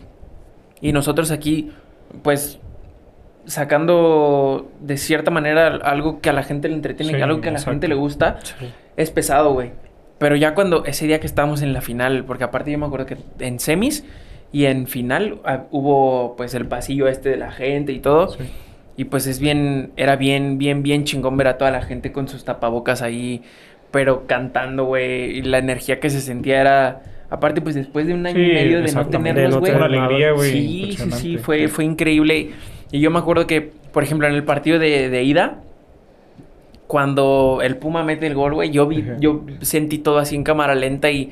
y 0.82 0.92
nosotros 0.92 1.32
aquí, 1.32 1.72
pues, 2.24 2.60
sacando 3.46 4.72
de 4.80 4.98
cierta 4.98 5.32
manera 5.32 5.68
algo 5.68 6.22
que 6.22 6.30
a 6.30 6.34
la 6.34 6.44
gente 6.44 6.68
le 6.68 6.76
entretiene, 6.76 7.14
Sí, 7.14 7.22
algo 7.22 7.42
que 7.42 7.50
a 7.50 7.52
la 7.52 7.58
exacto. 7.58 7.72
gente 7.72 7.88
le 7.88 7.96
gusta, 7.96 8.40
es 8.98 9.12
pesado, 9.12 9.54
güey. 9.54 9.72
Pero 10.18 10.36
ya 10.36 10.54
cuando 10.54 10.86
ese 10.86 11.08
día 11.08 11.20
que 11.20 11.26
estábamos 11.26 11.62
en 11.62 11.74
la 11.74 11.82
final, 11.82 12.26
porque 12.26 12.44
aparte 12.44 12.72
yo 12.72 12.78
me 12.78 12.86
acuerdo 12.86 13.08
que 13.08 13.18
en 13.40 13.60
semis 13.60 14.06
y 14.52 14.66
en 14.66 14.86
final 14.86 15.40
ah, 15.46 15.64
hubo 15.72 16.36
pues 16.36 16.54
el 16.54 16.68
pasillo 16.68 17.08
este 17.08 17.30
de 17.30 17.38
la 17.38 17.52
gente 17.52 17.92
y 17.92 18.00
todo. 18.00 18.30
Sí. 18.30 18.44
Y 18.98 19.06
pues 19.06 19.26
es 19.26 19.40
bien, 19.40 19.94
era 19.96 20.18
bien, 20.18 20.58
bien, 20.58 20.84
bien 20.84 21.06
chingón 21.06 21.38
ver 21.38 21.48
a 21.48 21.58
toda 21.58 21.72
la 21.72 21.82
gente 21.82 22.12
con 22.12 22.28
sus 22.28 22.44
tapabocas 22.44 23.02
ahí, 23.02 23.42
pero 23.90 24.28
cantando, 24.28 24.86
güey. 24.86 25.40
Y 25.40 25.42
la 25.42 25.58
energía 25.58 26.00
que 26.00 26.12
se 26.12 26.22
sentía 26.22 26.62
era, 26.62 27.02
aparte 27.32 27.62
pues 27.62 27.74
después 27.74 28.06
de 28.06 28.14
un 28.14 28.26
año 28.28 28.44
y 28.44 28.54
medio 28.54 28.82
de 28.84 28.92
no 28.92 29.08
tenerlos, 29.08 29.56
no 29.56 29.60
güey. 29.62 29.72
Una 29.74 29.88
tener 29.88 30.02
alegría, 30.04 30.32
güey. 30.34 30.52
Sí, 30.52 30.98
sí, 30.98 31.12
sí, 31.12 31.38
fue 31.40 31.84
increíble. 31.84 32.52
Y 32.92 33.00
yo 33.00 33.10
me 33.12 33.20
acuerdo 33.20 33.48
que, 33.48 33.62
por 33.94 34.04
ejemplo, 34.04 34.28
en 34.28 34.34
el 34.36 34.44
partido 34.44 34.78
de, 34.80 35.10
de 35.10 35.24
ida, 35.24 35.62
cuando 36.88 37.60
el 37.64 37.78
Puma 37.78 38.04
mete 38.04 38.28
el 38.28 38.36
gol, 38.36 38.54
güey, 38.54 38.70
yo 38.72 38.86
vi, 38.88 39.02
Ajá. 39.02 39.16
yo 39.20 39.42
sentí 39.62 39.98
todo 39.98 40.18
así 40.18 40.36
en 40.36 40.44
cámara 40.44 40.76
lenta 40.76 41.10
y 41.10 41.32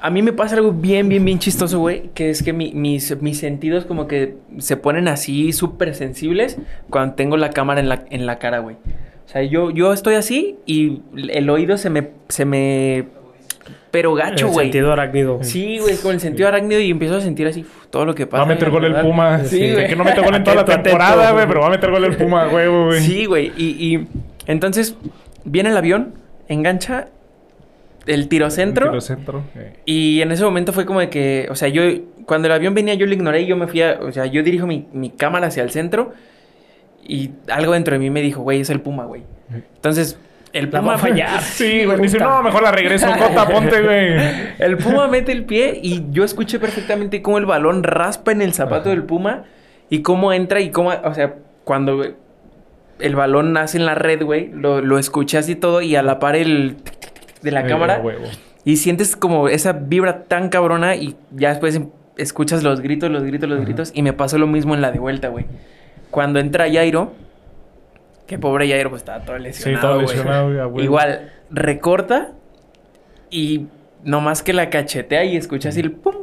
a 0.00 0.10
mí 0.10 0.22
me 0.22 0.32
pasa 0.32 0.56
algo 0.56 0.72
bien, 0.72 1.08
bien, 1.08 1.24
bien 1.24 1.38
chistoso, 1.38 1.78
güey, 1.80 2.10
que 2.14 2.30
es 2.30 2.42
que 2.42 2.52
mi- 2.52 2.72
mis, 2.72 3.20
mis 3.20 3.38
sentidos 3.38 3.84
como 3.86 4.06
que 4.06 4.34
se 4.58 4.76
ponen 4.76 5.08
así 5.08 5.52
súper 5.52 5.94
sensibles 5.94 6.58
cuando 6.90 7.14
tengo 7.14 7.36
la 7.36 7.50
cámara 7.50 7.80
en 7.80 7.88
la, 7.88 8.04
en 8.10 8.26
la 8.26 8.38
cara, 8.38 8.58
güey. 8.60 8.76
O 9.26 9.30
sea, 9.30 9.42
yo, 9.42 9.70
yo 9.70 9.92
estoy 9.92 10.14
así 10.14 10.56
y 10.66 11.00
el 11.30 11.50
oído 11.50 11.78
se 11.78 11.90
me, 11.90 12.10
se 12.28 12.44
me, 12.44 13.06
pero 13.90 14.14
gacho, 14.14 14.46
El 14.46 14.52
güey. 14.52 14.66
sentido 14.66 14.92
arácnido. 14.92 15.38
Sí, 15.42 15.78
güey, 15.78 15.96
con 15.96 16.12
el 16.12 16.20
sentido 16.20 16.48
arácnido 16.48 16.80
y 16.80 16.90
empiezo 16.90 17.16
a 17.16 17.20
sentir 17.20 17.46
así 17.46 17.64
todo 17.90 18.04
lo 18.04 18.14
que 18.14 18.26
pasa. 18.26 18.44
Va 18.44 18.50
a 18.50 18.54
meter 18.54 18.70
gol 18.70 18.84
el. 18.84 18.94
Puma. 18.96 19.40
Sí, 19.44 19.58
Sí, 19.58 19.72
güey. 19.72 19.86
que 19.88 19.96
no 19.96 20.04
mete 20.04 20.20
gol 20.20 20.34
en 20.34 20.44
toda 20.44 20.56
la 20.56 20.64
temporada, 20.64 21.32
güey, 21.32 21.46
pero 21.46 21.60
va 21.60 21.66
a 21.68 21.70
meter 21.70 21.90
gol 21.90 22.04
el 22.04 22.16
Puma, 22.16 22.46
güey. 22.46 23.00
Sí, 23.00 23.24
güey. 23.26 23.52
Y, 23.56 23.94
y 23.94 24.06
entonces 24.46 24.96
viene 25.44 25.70
el 25.70 25.76
avión, 25.76 26.14
engancha 26.48 27.08
el 28.06 28.28
tirocentro. 28.28 28.86
Tiro 28.88 29.00
centro. 29.00 29.42
eh. 29.54 29.74
Y 29.84 30.20
en 30.22 30.32
ese 30.32 30.44
momento 30.44 30.72
fue 30.72 30.86
como 30.86 31.00
de 31.00 31.10
que, 31.10 31.46
o 31.50 31.54
sea, 31.54 31.68
yo, 31.68 31.82
cuando 32.26 32.46
el 32.48 32.52
avión 32.52 32.74
venía, 32.74 32.94
yo 32.94 33.06
lo 33.06 33.12
ignoré 33.12 33.42
y 33.42 33.46
yo 33.46 33.56
me 33.56 33.66
fui 33.66 33.82
a, 33.82 33.98
o 34.00 34.12
sea, 34.12 34.26
yo 34.26 34.42
dirijo 34.42 34.66
mi, 34.66 34.86
mi 34.92 35.10
cámara 35.10 35.48
hacia 35.48 35.62
el 35.62 35.70
centro 35.70 36.12
y 37.06 37.30
algo 37.48 37.72
dentro 37.72 37.92
de 37.94 37.98
mí 37.98 38.10
me 38.10 38.20
dijo, 38.22 38.42
güey, 38.42 38.60
es 38.60 38.70
el 38.70 38.80
Puma, 38.80 39.04
güey. 39.04 39.22
Entonces, 39.76 40.18
el 40.58 40.70
La 40.70 40.80
Puma 40.80 40.92
va 40.92 40.94
a 40.96 40.98
fallar. 40.98 41.40
Sí, 41.42 41.84
güey. 41.84 42.00
Dice, 42.00 42.18
no, 42.18 42.42
mejor 42.42 42.62
la 42.62 42.72
regreso. 42.72 43.06
Cota, 43.18 43.48
ponte, 43.48 43.82
güey. 43.82 44.16
El 44.58 44.76
Puma 44.76 45.08
mete 45.08 45.32
el 45.32 45.44
pie 45.44 45.78
y 45.82 46.06
yo 46.10 46.24
escuché 46.24 46.58
perfectamente 46.58 47.22
cómo 47.22 47.38
el 47.38 47.46
balón 47.46 47.82
raspa 47.82 48.32
en 48.32 48.42
el 48.42 48.52
zapato 48.52 48.82
Ajá. 48.82 48.90
del 48.90 49.04
Puma 49.04 49.44
y 49.90 50.02
cómo 50.02 50.32
entra 50.32 50.60
y 50.60 50.70
cómo, 50.70 50.90
o 51.04 51.14
sea, 51.14 51.36
cuando 51.64 52.04
el 52.98 53.16
balón 53.16 53.52
nace 53.52 53.78
en 53.78 53.86
la 53.86 53.94
red, 53.94 54.22
güey, 54.22 54.50
lo, 54.52 54.80
lo 54.80 54.98
escuché 54.98 55.38
así 55.38 55.54
todo 55.54 55.80
y 55.82 55.96
a 55.96 56.02
la 56.02 56.18
par 56.18 56.36
el 56.36 56.76
de 57.42 57.50
la 57.52 57.64
cámara 57.66 58.00
huevo. 58.02 58.24
y 58.64 58.76
sientes 58.76 59.16
como 59.16 59.48
esa 59.48 59.72
vibra 59.72 60.24
tan 60.24 60.48
cabrona 60.48 60.96
y 60.96 61.14
ya 61.30 61.50
después 61.50 61.76
em- 61.76 61.90
escuchas 62.16 62.64
los 62.64 62.80
gritos, 62.80 63.10
los 63.10 63.22
gritos, 63.22 63.48
los 63.48 63.60
gritos. 63.60 63.90
Y 63.94 64.02
me 64.02 64.12
pasó 64.12 64.38
lo 64.38 64.46
mismo 64.48 64.74
en 64.74 64.80
la 64.82 64.90
de 64.90 64.98
vuelta, 64.98 65.28
güey. 65.28 65.46
Cuando 66.10 66.40
entra 66.40 66.64
Jairo, 66.70 67.14
que 68.28 68.38
pobre 68.38 68.68
Jairo, 68.68 68.90
pues 68.90 69.00
estaba 69.02 69.24
todo 69.24 69.36
Sí, 69.38 69.42
lesionado. 69.42 69.88
todo 69.88 69.94
güey. 70.02 70.06
lesionado, 70.16 70.70
güey. 70.70 70.84
Igual, 70.84 71.32
recorta 71.50 72.28
y 73.30 73.66
nomás 74.04 74.42
que 74.42 74.52
la 74.52 74.70
cachetea 74.70 75.24
y 75.24 75.36
escuchas 75.36 75.76
el 75.76 75.92
pum 75.92 76.14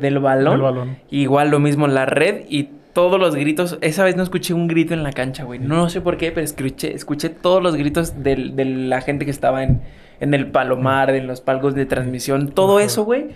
del 0.00 0.18
balón. 0.20 0.98
Igual 1.10 1.50
lo 1.50 1.58
mismo 1.58 1.86
en 1.86 1.94
la 1.94 2.06
red 2.06 2.42
y 2.48 2.68
todos 2.92 3.18
los 3.18 3.34
gritos. 3.34 3.78
Esa 3.80 4.04
vez 4.04 4.14
no 4.16 4.22
escuché 4.22 4.54
un 4.54 4.68
grito 4.68 4.94
en 4.94 5.02
la 5.02 5.10
cancha, 5.12 5.42
güey. 5.44 5.58
No 5.58 5.88
sé 5.90 6.00
por 6.00 6.16
qué, 6.16 6.30
pero 6.30 6.44
escuché, 6.44 6.94
escuché 6.94 7.28
todos 7.28 7.60
los 7.62 7.74
gritos 7.74 8.22
del- 8.22 8.54
de 8.54 8.64
la 8.66 9.00
gente 9.00 9.24
que 9.24 9.32
estaba 9.32 9.64
en, 9.64 9.80
en 10.20 10.32
el 10.32 10.46
palomar, 10.52 11.10
en 11.10 11.26
los 11.26 11.40
palcos 11.40 11.74
de 11.74 11.86
transmisión. 11.86 12.50
Todo 12.52 12.78
eso, 12.78 13.04
güey, 13.04 13.30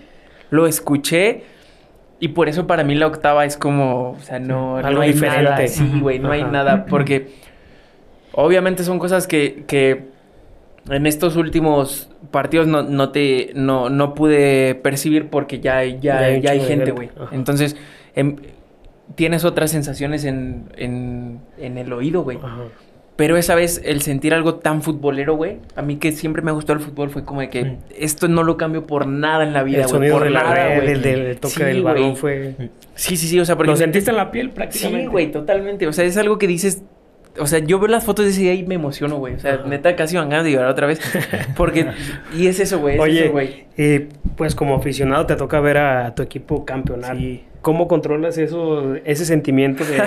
lo 0.49 0.65
escuché. 0.65 1.43
Y 2.21 2.29
por 2.29 2.47
eso 2.49 2.67
para 2.67 2.83
mí 2.83 2.95
la 2.95 3.07
octava 3.07 3.43
es 3.45 3.57
como, 3.57 4.11
o 4.11 4.19
sea, 4.19 4.39
no, 4.39 4.79
no 4.81 4.87
Algo 4.87 5.01
hay 5.01 5.13
diferente. 5.13 5.43
nada. 5.43 5.67
Sí, 5.67 5.99
güey, 6.01 6.19
no 6.19 6.31
hay 6.31 6.43
nada. 6.43 6.85
Porque 6.85 7.29
obviamente 8.33 8.83
son 8.83 8.99
cosas 8.99 9.27
que, 9.27 9.63
que 9.67 10.05
en 10.89 11.05
estos 11.05 11.35
últimos 11.35 12.09
partidos 12.31 12.67
no, 12.67 12.83
no 12.83 13.11
te 13.11 13.51
no, 13.55 13.89
no 13.89 14.13
pude 14.15 14.75
percibir 14.75 15.29
porque 15.29 15.59
ya, 15.59 15.83
ya, 15.83 15.97
Ya 15.99 16.19
hay 16.19 16.41
ya 16.41 16.53
gente, 16.65 16.91
güey. 16.91 17.09
Entonces, 17.31 17.75
em, 18.15 18.37
tienes 19.15 19.43
otras 19.45 19.71
sensaciones 19.71 20.25
en, 20.25 20.65
en, 20.77 21.39
en 21.57 21.77
el 21.77 21.91
oído, 21.93 22.23
güey. 22.23 22.39
Pero 23.15 23.35
esa 23.35 23.53
vez 23.53 23.81
el 23.83 24.01
sentir 24.01 24.33
algo 24.33 24.55
tan 24.55 24.81
futbolero, 24.81 25.35
güey, 25.35 25.57
a 25.75 25.81
mí 25.81 25.97
que 25.97 26.13
siempre 26.13 26.41
me 26.41 26.53
gustó 26.53 26.71
el 26.71 26.79
fútbol 26.79 27.09
fue 27.09 27.25
como 27.25 27.41
de 27.41 27.49
que 27.49 27.63
Sí. 27.63 27.77
esto 27.97 28.29
no 28.29 28.43
lo 28.43 28.55
cambio 28.55 28.87
por 28.87 29.07
nada 29.07 29.43
en 29.43 29.51
la 29.51 29.61
vida, 29.63 29.81
El 29.83 29.87
güey. 29.97 30.09
Por 30.09 30.23
de 30.23 30.29
la 30.29 30.43
nada, 30.43 30.55
red, 30.55 30.75
güey. 30.83 30.91
el 30.93 31.01
del 31.01 31.37
toque 31.39 31.53
Sí, 31.55 31.63
del 31.65 31.83
balón 31.83 32.15
fue... 32.15 32.55
Sí, 32.95 33.17
sí, 33.17 33.27
sí, 33.27 33.37
o 33.37 33.43
sea, 33.43 33.57
porque 33.57 33.71
Lo 33.71 33.75
sentiste 33.77 34.11
en 34.11 34.15
la 34.15 34.31
piel 34.31 34.47
Sí, 34.47 34.53
prácticamente. 34.55 35.07
güey, 35.09 35.31
totalmente. 35.33 35.85
O 35.85 35.91
sea, 35.91 36.05
es 36.05 36.15
algo 36.15 36.37
que 36.37 36.47
dices. 36.47 36.81
O 37.37 37.45
sea, 37.47 37.59
yo 37.59 37.79
veo 37.79 37.87
las 37.87 38.03
fotos 38.05 38.25
de 38.25 38.31
ese 38.31 38.41
día 38.41 38.53
y 38.53 38.63
me 38.65 38.75
emociono, 38.75 39.17
güey. 39.17 39.35
O 39.35 39.39
sea, 39.39 39.61
neta, 39.65 39.95
casi 39.95 40.17
van 40.17 40.29
ganas 40.29 40.45
de 40.45 40.51
llorar 40.53 40.69
otra 40.69 40.87
vez. 40.87 40.99
Porque. 41.55 41.85
Y 42.35 42.47
es 42.47 42.59
eso, 42.59 42.79
güey. 42.79 42.95
Es 42.95 43.01
Oye, 43.01 43.23
eso, 43.25 43.31
güey. 43.31 43.65
eh, 43.77 44.09
pues 44.35 44.55
como 44.55 44.75
aficionado 44.75 45.25
te 45.25 45.35
toca 45.35 45.59
ver 45.59 45.77
a 45.77 46.15
tu 46.15 46.23
equipo 46.23 46.65
campeonar. 46.65 47.15
Sí. 47.17 47.43
¿Cómo 47.61 47.87
controlas 47.89 48.37
eso, 48.37 48.95
ese 49.03 49.25
sentimiento 49.25 49.83
de, 49.85 49.97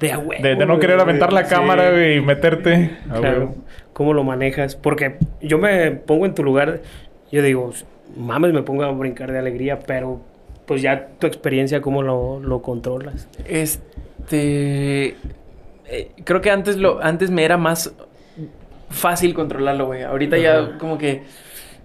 de, 0.00 0.16
huevo, 0.16 0.32
De, 0.42 0.54
de 0.54 0.56
no 0.64 0.74
güey, 0.74 0.80
querer 0.80 1.00
aventar 1.00 1.32
la 1.32 1.44
Sí. 1.44 1.50
cámara, 1.54 1.90
güey, 1.90 2.16
y 2.18 2.20
meterte. 2.20 2.96
Claro. 3.12 3.54
¿Cómo 3.92 4.14
lo 4.14 4.22
manejas? 4.24 4.76
Porque 4.76 5.16
yo 5.42 5.58
me 5.58 5.90
pongo 5.90 6.24
en 6.24 6.34
tu 6.34 6.44
lugar, 6.44 6.80
yo 7.32 7.42
digo, 7.42 7.72
mames, 8.16 8.52
me 8.52 8.62
pongo 8.62 8.84
a 8.84 8.92
brincar 8.92 9.32
de 9.32 9.38
alegría, 9.40 9.80
pero 9.80 10.20
pues 10.66 10.82
ya 10.82 11.08
tu 11.18 11.26
experiencia, 11.26 11.80
¿cómo 11.82 12.02
lo, 12.02 12.38
lo 12.38 12.62
controlas? 12.62 13.28
Este. 13.44 15.16
Eh, 15.90 16.12
creo 16.24 16.40
que 16.40 16.50
antes, 16.50 16.76
lo, 16.76 17.02
antes 17.02 17.30
me 17.30 17.44
era 17.44 17.56
más 17.56 17.94
fácil 18.88 19.34
controlarlo, 19.34 19.86
güey. 19.86 20.02
Ahorita 20.02 20.38
ya, 20.38 20.78
como 20.78 20.98
que. 20.98 21.22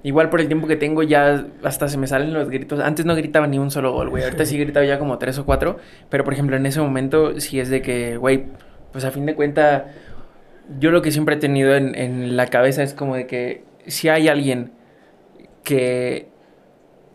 Igual 0.03 0.29
por 0.29 0.39
el 0.39 0.45
tiempo 0.47 0.67
que 0.67 0.75
tengo, 0.75 1.01
ya 1.01 1.47
hasta 1.63 1.87
se 1.87 1.97
me 1.97 2.05
salen 2.05 2.31
los 2.31 2.47
gritos. 2.49 2.79
Antes 2.79 3.05
no 3.05 3.15
gritaba 3.15 3.47
ni 3.47 3.57
un 3.57 3.71
solo 3.71 3.91
gol, 3.91 4.09
güey. 4.11 4.23
Ahorita 4.23 4.45
sí 4.45 4.55
gritaba 4.55 4.85
ya 4.85 4.99
como 4.99 5.17
tres 5.17 5.39
o 5.39 5.45
cuatro. 5.45 5.77
Pero 6.09 6.23
por 6.23 6.33
ejemplo, 6.33 6.55
en 6.55 6.67
ese 6.67 6.79
momento, 6.79 7.39
sí 7.39 7.59
es 7.59 7.69
de 7.69 7.81
que, 7.81 8.17
güey, 8.17 8.45
pues 8.91 9.03
a 9.03 9.09
fin 9.09 9.25
de 9.25 9.33
cuenta, 9.33 9.87
yo 10.79 10.91
lo 10.91 11.01
que 11.01 11.09
siempre 11.09 11.35
he 11.35 11.39
tenido 11.39 11.75
en, 11.75 11.95
en 11.95 12.37
la 12.37 12.45
cabeza 12.47 12.83
es 12.83 12.93
como 12.93 13.15
de 13.15 13.25
que 13.25 13.63
si 13.87 14.07
hay 14.07 14.27
alguien 14.27 14.73
que 15.63 16.27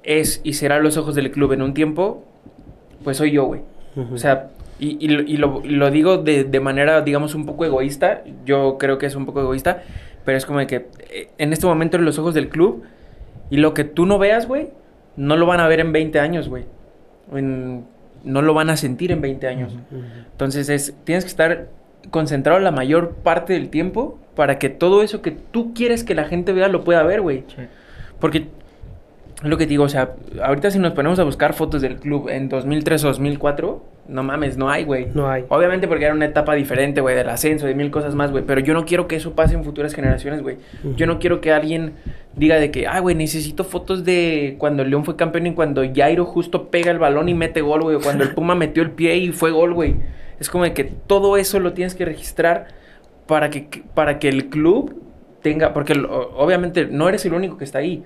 es 0.03 0.41
y 0.45 0.55
será 0.55 0.79
los 0.81 0.97
ojos 0.97 1.15
del 1.15 1.31
club 1.31 1.53
en 1.53 1.63
un 1.63 1.75
tiempo, 1.75 2.25
pues 3.05 3.17
soy 3.17 3.33
yo, 3.33 3.45
güey. 3.45 3.63
O 4.13 4.19
sea, 4.19 4.51
y, 4.81 4.97
y 5.05 5.09
lo- 5.09 5.23
y 5.23 5.37
lo, 5.37 5.61
y 5.65 5.69
lo 5.71 5.91
digo 5.91 6.17
de, 6.19 6.45
de 6.45 6.61
manera, 6.61 7.03
digamos, 7.03 7.35
un 7.35 7.47
poco 7.47 7.65
egoísta. 7.65 8.23
Yo 8.45 8.77
creo 8.79 8.99
que 8.99 9.07
es 9.07 9.15
un 9.15 9.27
poco 9.27 9.41
egoísta. 9.41 9.83
Pero 10.25 10.37
es 10.39 10.45
como 10.47 10.59
de 10.59 10.67
que 10.67 10.87
eh, 11.11 11.31
en 11.39 11.53
este 11.53 11.67
momento 11.67 11.97
en 11.97 12.05
los 12.05 12.19
ojos 12.19 12.35
del 12.35 12.49
club. 12.49 12.83
Y 13.51 13.57
lo 13.59 13.75
que 13.75 13.85
tú 13.85 14.07
no 14.07 14.19
veas, 14.19 14.47
güey, 14.47 14.69
no 15.17 15.37
lo 15.37 15.45
van 15.47 15.61
a 15.61 15.67
ver 15.69 15.81
en 15.81 15.93
20 15.93 16.19
años, 16.21 16.49
güey. 16.49 16.65
No 18.25 18.43
lo 18.43 18.55
van 18.55 18.71
a 18.71 18.77
sentir 18.77 19.13
en 19.13 19.21
20 19.21 19.47
años. 19.49 19.77
Entonces 20.33 20.69
es, 20.69 20.95
tienes 21.05 21.25
que 21.25 21.29
estar 21.31 21.69
concentrado 22.11 22.59
la 22.61 22.71
mayor 22.71 23.15
parte 23.23 23.53
del 23.55 23.69
tiempo 23.71 24.19
para 24.35 24.59
que 24.59 24.69
todo 24.69 25.03
eso 25.03 25.23
que 25.23 25.31
tú 25.33 25.75
quieres 25.75 26.05
que 26.05 26.15
la 26.15 26.25
gente 26.25 26.53
vea 26.53 26.69
lo 26.69 26.85
pueda 26.85 27.03
ver, 27.03 27.21
güey. 27.21 27.45
Sí. 27.49 27.63
Porque 28.19 28.39
es 29.43 29.49
lo 29.49 29.57
que 29.57 29.65
te 29.65 29.71
digo, 29.71 29.85
o 29.85 29.89
sea, 29.89 30.13
ahorita 30.43 30.71
si 30.71 30.79
nos 30.79 30.93
ponemos 30.93 31.19
a 31.19 31.25
buscar 31.25 31.55
fotos 31.55 31.83
del 31.83 31.97
club 31.97 32.29
en 32.29 32.49
2003 32.49 33.05
o 33.05 33.09
2004, 33.09 33.83
no 34.09 34.23
mames, 34.23 34.57
no 34.57 34.71
hay, 34.71 34.85
güey. 34.85 35.09
No 35.15 35.29
hay. 35.29 35.45
Obviamente 35.49 35.87
porque 35.87 36.05
era 36.05 36.15
una 36.15 36.25
etapa 36.25 36.55
diferente, 36.55 37.01
güey, 37.01 37.15
del 37.15 37.29
ascenso, 37.29 37.67
de 37.67 37.75
mil 37.75 37.91
cosas 37.91 38.15
más, 38.15 38.31
güey. 38.31 38.45
Pero 38.45 38.61
yo 38.61 38.75
no 38.75 38.85
quiero 38.85 39.07
que 39.07 39.17
eso 39.17 39.35
pase 39.35 39.55
en 39.55 39.65
futuras 39.65 39.95
generaciones, 39.95 40.43
güey. 40.43 40.57
Yo 40.97 41.07
no 41.07 41.19
quiero 41.19 41.41
que 41.41 41.53
alguien 41.53 41.95
diga 42.35 42.57
de 42.57 42.71
que, 42.71 42.87
ah, 42.87 42.99
güey, 43.01 43.15
necesito 43.15 43.65
fotos 43.65 44.05
de 44.05 44.57
cuando 44.59 44.83
el 44.83 44.91
León 44.91 45.05
fue 45.05 45.17
campeón 45.17 45.47
y 45.47 45.55
cuando 45.55 45.83
Jairo 45.95 46.25
justo 46.25 46.69
pega 46.71 46.91
el 46.91 46.99
balón 46.99 47.29
y 47.29 47.35
mete 47.35 47.61
gol, 47.61 47.83
güey. 47.83 47.97
O 47.97 48.01
cuando 48.01 48.25
el 48.25 48.35
Puma 48.35 48.55
metió 48.55 48.83
el 48.83 48.91
pie 48.91 49.17
y 49.17 49.33
fue 49.33 49.51
gol, 49.51 49.75
güey. 49.75 49.97
Es 50.41 50.51
como 50.51 50.65
de 50.65 50.73
que 50.73 50.85
todo 50.85 51.37
eso 51.37 51.61
lo 51.61 51.73
tienes 51.73 51.95
que 51.95 52.05
registrar 52.05 52.69
para 53.27 53.51
que, 53.51 53.85
para 53.95 54.19
que 54.19 54.29
el 54.29 54.49
club 54.49 55.03
tenga... 55.43 55.73
Porque 55.73 55.93
obviamente 55.93 56.87
no 56.87 57.09
eres 57.09 57.25
el 57.27 57.35
único 57.35 57.59
que 57.59 57.65
está 57.65 57.79
ahí. 57.79 58.03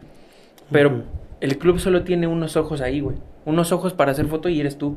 Pero 0.70 1.02
el 1.40 1.58
club 1.58 1.78
solo 1.78 2.02
tiene 2.02 2.26
unos 2.26 2.56
ojos 2.56 2.80
ahí, 2.80 3.00
güey. 3.00 3.16
Unos 3.44 3.72
ojos 3.72 3.92
para 3.92 4.12
hacer 4.12 4.26
foto 4.26 4.48
y 4.48 4.60
eres 4.60 4.78
tú. 4.78 4.96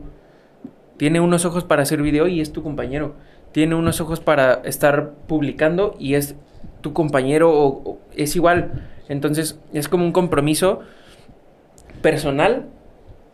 Tiene 0.98 1.20
unos 1.20 1.46
ojos 1.46 1.64
para 1.64 1.84
hacer 1.84 2.02
video 2.02 2.28
y 2.28 2.42
es 2.42 2.52
tu 2.52 2.64
compañero. 2.64 3.14
Tiene 3.52 3.76
unos 3.76 4.02
ojos 4.02 4.20
para 4.20 4.56
estar 4.66 5.12
publicando 5.28 5.96
y 6.00 6.16
es 6.16 6.36
tu 6.82 6.94
compañero 6.94 7.52
o, 7.52 7.68
o- 7.92 8.00
es 8.16 8.36
igual. 8.36 8.88
Entonces 9.10 9.60
es 9.74 9.88
como 9.88 10.04
un 10.06 10.12
compromiso 10.12 10.82
personal, 12.02 12.66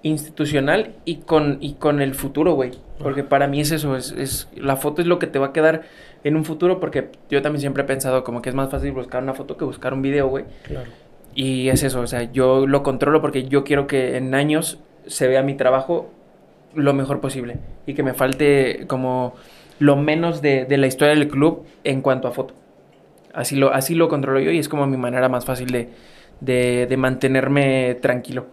institucional 0.03 0.93
y 1.05 1.17
con, 1.17 1.57
y 1.61 1.73
con 1.73 2.01
el 2.01 2.13
futuro, 2.15 2.53
güey. 2.53 2.71
Porque 2.99 3.23
para 3.23 3.47
mí 3.47 3.61
es 3.61 3.71
eso, 3.71 3.95
es, 3.95 4.11
es, 4.11 4.47
la 4.55 4.75
foto 4.75 5.01
es 5.01 5.07
lo 5.07 5.19
que 5.19 5.27
te 5.27 5.39
va 5.39 5.47
a 5.47 5.53
quedar 5.53 5.81
en 6.23 6.35
un 6.35 6.45
futuro 6.45 6.79
porque 6.79 7.09
yo 7.29 7.41
también 7.41 7.61
siempre 7.61 7.83
he 7.83 7.85
pensado 7.85 8.23
como 8.23 8.41
que 8.41 8.49
es 8.49 8.55
más 8.55 8.69
fácil 8.69 8.91
buscar 8.91 9.23
una 9.23 9.33
foto 9.33 9.57
que 9.57 9.65
buscar 9.65 9.93
un 9.93 10.01
video, 10.01 10.27
güey. 10.27 10.45
Claro. 10.63 10.89
Y 11.35 11.69
es 11.69 11.83
eso, 11.83 12.01
o 12.01 12.07
sea, 12.07 12.31
yo 12.31 12.67
lo 12.67 12.83
controlo 12.83 13.19
porque 13.21 13.45
yo 13.45 13.63
quiero 13.63 13.87
que 13.87 14.17
en 14.17 14.35
años 14.35 14.79
se 15.07 15.27
vea 15.27 15.41
mi 15.41 15.55
trabajo 15.55 16.11
lo 16.75 16.93
mejor 16.93 17.19
posible 17.19 17.57
y 17.85 17.93
que 17.93 18.03
me 18.03 18.13
falte 18.13 18.85
como 18.87 19.35
lo 19.79 19.95
menos 19.95 20.41
de, 20.41 20.65
de 20.65 20.77
la 20.77 20.87
historia 20.87 21.13
del 21.15 21.27
club 21.27 21.65
en 21.83 22.01
cuanto 22.01 22.27
a 22.27 22.31
foto. 22.31 22.53
Así 23.33 23.55
lo, 23.55 23.73
así 23.73 23.95
lo 23.95 24.07
controlo 24.09 24.39
yo 24.39 24.51
y 24.51 24.59
es 24.59 24.69
como 24.69 24.85
mi 24.85 24.97
manera 24.97 25.27
más 25.29 25.45
fácil 25.45 25.71
de, 25.71 25.89
de, 26.39 26.85
de 26.87 26.97
mantenerme 26.97 27.95
tranquilo. 27.95 28.45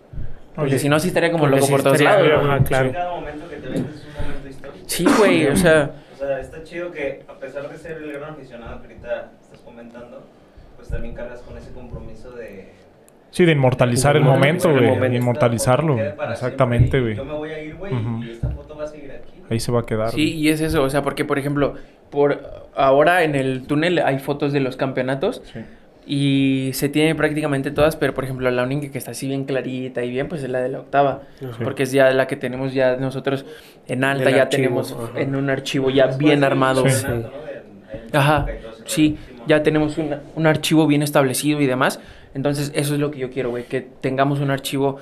Porque 0.55 0.71
Oye, 0.73 0.79
si 0.79 0.89
no, 0.89 0.99
sí 0.99 1.09
estaría 1.09 1.31
como 1.31 1.47
loco 1.47 1.67
sí 1.67 1.71
por 1.73 1.83
todos 1.83 2.01
lados. 2.01 2.27
güey. 2.47 2.65
claro. 2.65 2.93
Cada 2.93 3.11
momento 3.15 3.49
que 3.49 3.57
te 3.57 3.69
ves 3.69 3.81
es 3.81 4.05
un 4.07 4.23
momento 4.23 4.49
histórico. 4.49 4.85
Sí, 4.87 5.07
güey, 5.19 5.47
o 5.47 5.57
sea, 5.57 5.91
O 6.15 6.19
sea, 6.19 6.41
está 6.41 6.63
chido 6.65 6.91
que 6.91 7.23
a 7.29 7.35
pesar 7.35 7.71
de 7.71 7.79
ser 7.79 7.99
el 7.99 8.13
gran 8.13 8.33
aficionado 8.33 8.81
que 8.81 8.89
ahorita 8.89 9.33
estás 9.41 9.61
comentando, 9.61 10.23
pues 10.77 10.89
también 10.89 11.15
cargas 11.15 11.41
con 11.41 11.57
ese 11.57 11.71
compromiso 11.73 12.33
de... 12.33 12.73
Sí, 13.31 13.45
de 13.45 13.53
inmortalizar 13.53 14.17
el 14.17 14.25
momento, 14.25 14.71
güey. 14.73 15.17
Inmortalizarlo. 15.17 15.99
Exactamente, 16.31 17.01
güey. 17.01 17.17
Yo 17.17 17.25
me 17.25 17.35
voy 17.35 17.51
a 17.51 17.63
ir, 17.63 17.77
güey, 17.77 17.93
y 18.27 18.31
esta 18.31 18.51
foto 18.51 18.77
va 18.77 18.85
a 18.85 18.87
seguir 18.89 19.11
aquí. 19.13 19.33
Ahí 19.49 19.61
se 19.61 19.73
va 19.73 19.81
a 19.81 19.87
quedar. 19.87 20.11
Sí, 20.11 20.35
y 20.37 20.49
es 20.49 20.61
eso, 20.61 20.83
o 20.83 20.91
sea, 20.91 21.03
porque 21.03 21.25
por 21.25 21.39
ejemplo, 21.39 21.75
por 22.11 22.41
ahora 22.77 23.23
en 23.25 23.35
el 23.35 23.67
túnel 23.67 23.99
hay 23.99 24.19
fotos 24.19 24.53
de 24.53 24.61
los 24.61 24.77
campeonatos 24.77 25.43
Sí. 25.53 25.61
y 26.07 26.71
se 26.73 26.89
tiene 26.89 27.15
prácticamente 27.17 27.71
todas, 27.73 27.97
pero 27.97 28.15
por 28.15 28.25
ejemplo, 28.25 28.51
la 28.51 28.63
única 28.63 28.91
que 28.93 28.99
está 28.99 29.11
así 29.13 29.27
bien 29.29 29.45
clarita 29.45 30.05
y 30.05 30.11
bien, 30.11 30.29
pues 30.29 30.43
es 30.43 30.51
la 30.51 30.61
de 30.61 30.69
la 30.69 30.81
octava, 30.81 31.23
porque 31.63 31.83
es 31.85 31.93
ya 31.93 32.11
la 32.11 32.27
que 32.27 32.37
tenemos 32.37 32.75
ya 32.75 32.97
nosotros 32.97 33.45
en 33.89 34.05
alta, 34.05 34.31
ya 34.31 34.43
archivo, 34.43 34.63
tenemos 34.63 34.93
ajá. 34.93 35.21
en 35.21 35.35
un 35.37 35.51
archivo 35.51 35.91
ya 35.91 36.07
bien 36.17 36.43
armado. 36.45 36.89
Sí. 36.89 37.07
Ajá, 38.13 38.47
sí, 38.87 39.19
ya 39.47 39.63
tenemos 39.63 39.99
un, 39.99 40.15
un 40.37 40.47
archivo 40.47 40.87
bien 40.87 41.03
establecido 41.03 41.61
y 41.61 41.67
demás. 41.67 42.01
Entonces, 42.35 42.71
eso 42.75 42.95
es 42.95 43.01
lo 43.01 43.11
que 43.11 43.19
yo 43.19 43.31
quiero, 43.31 43.51
güey, 43.51 43.65
que 43.65 43.81
tengamos 43.81 44.41
un 44.41 44.51
archivo 44.51 44.99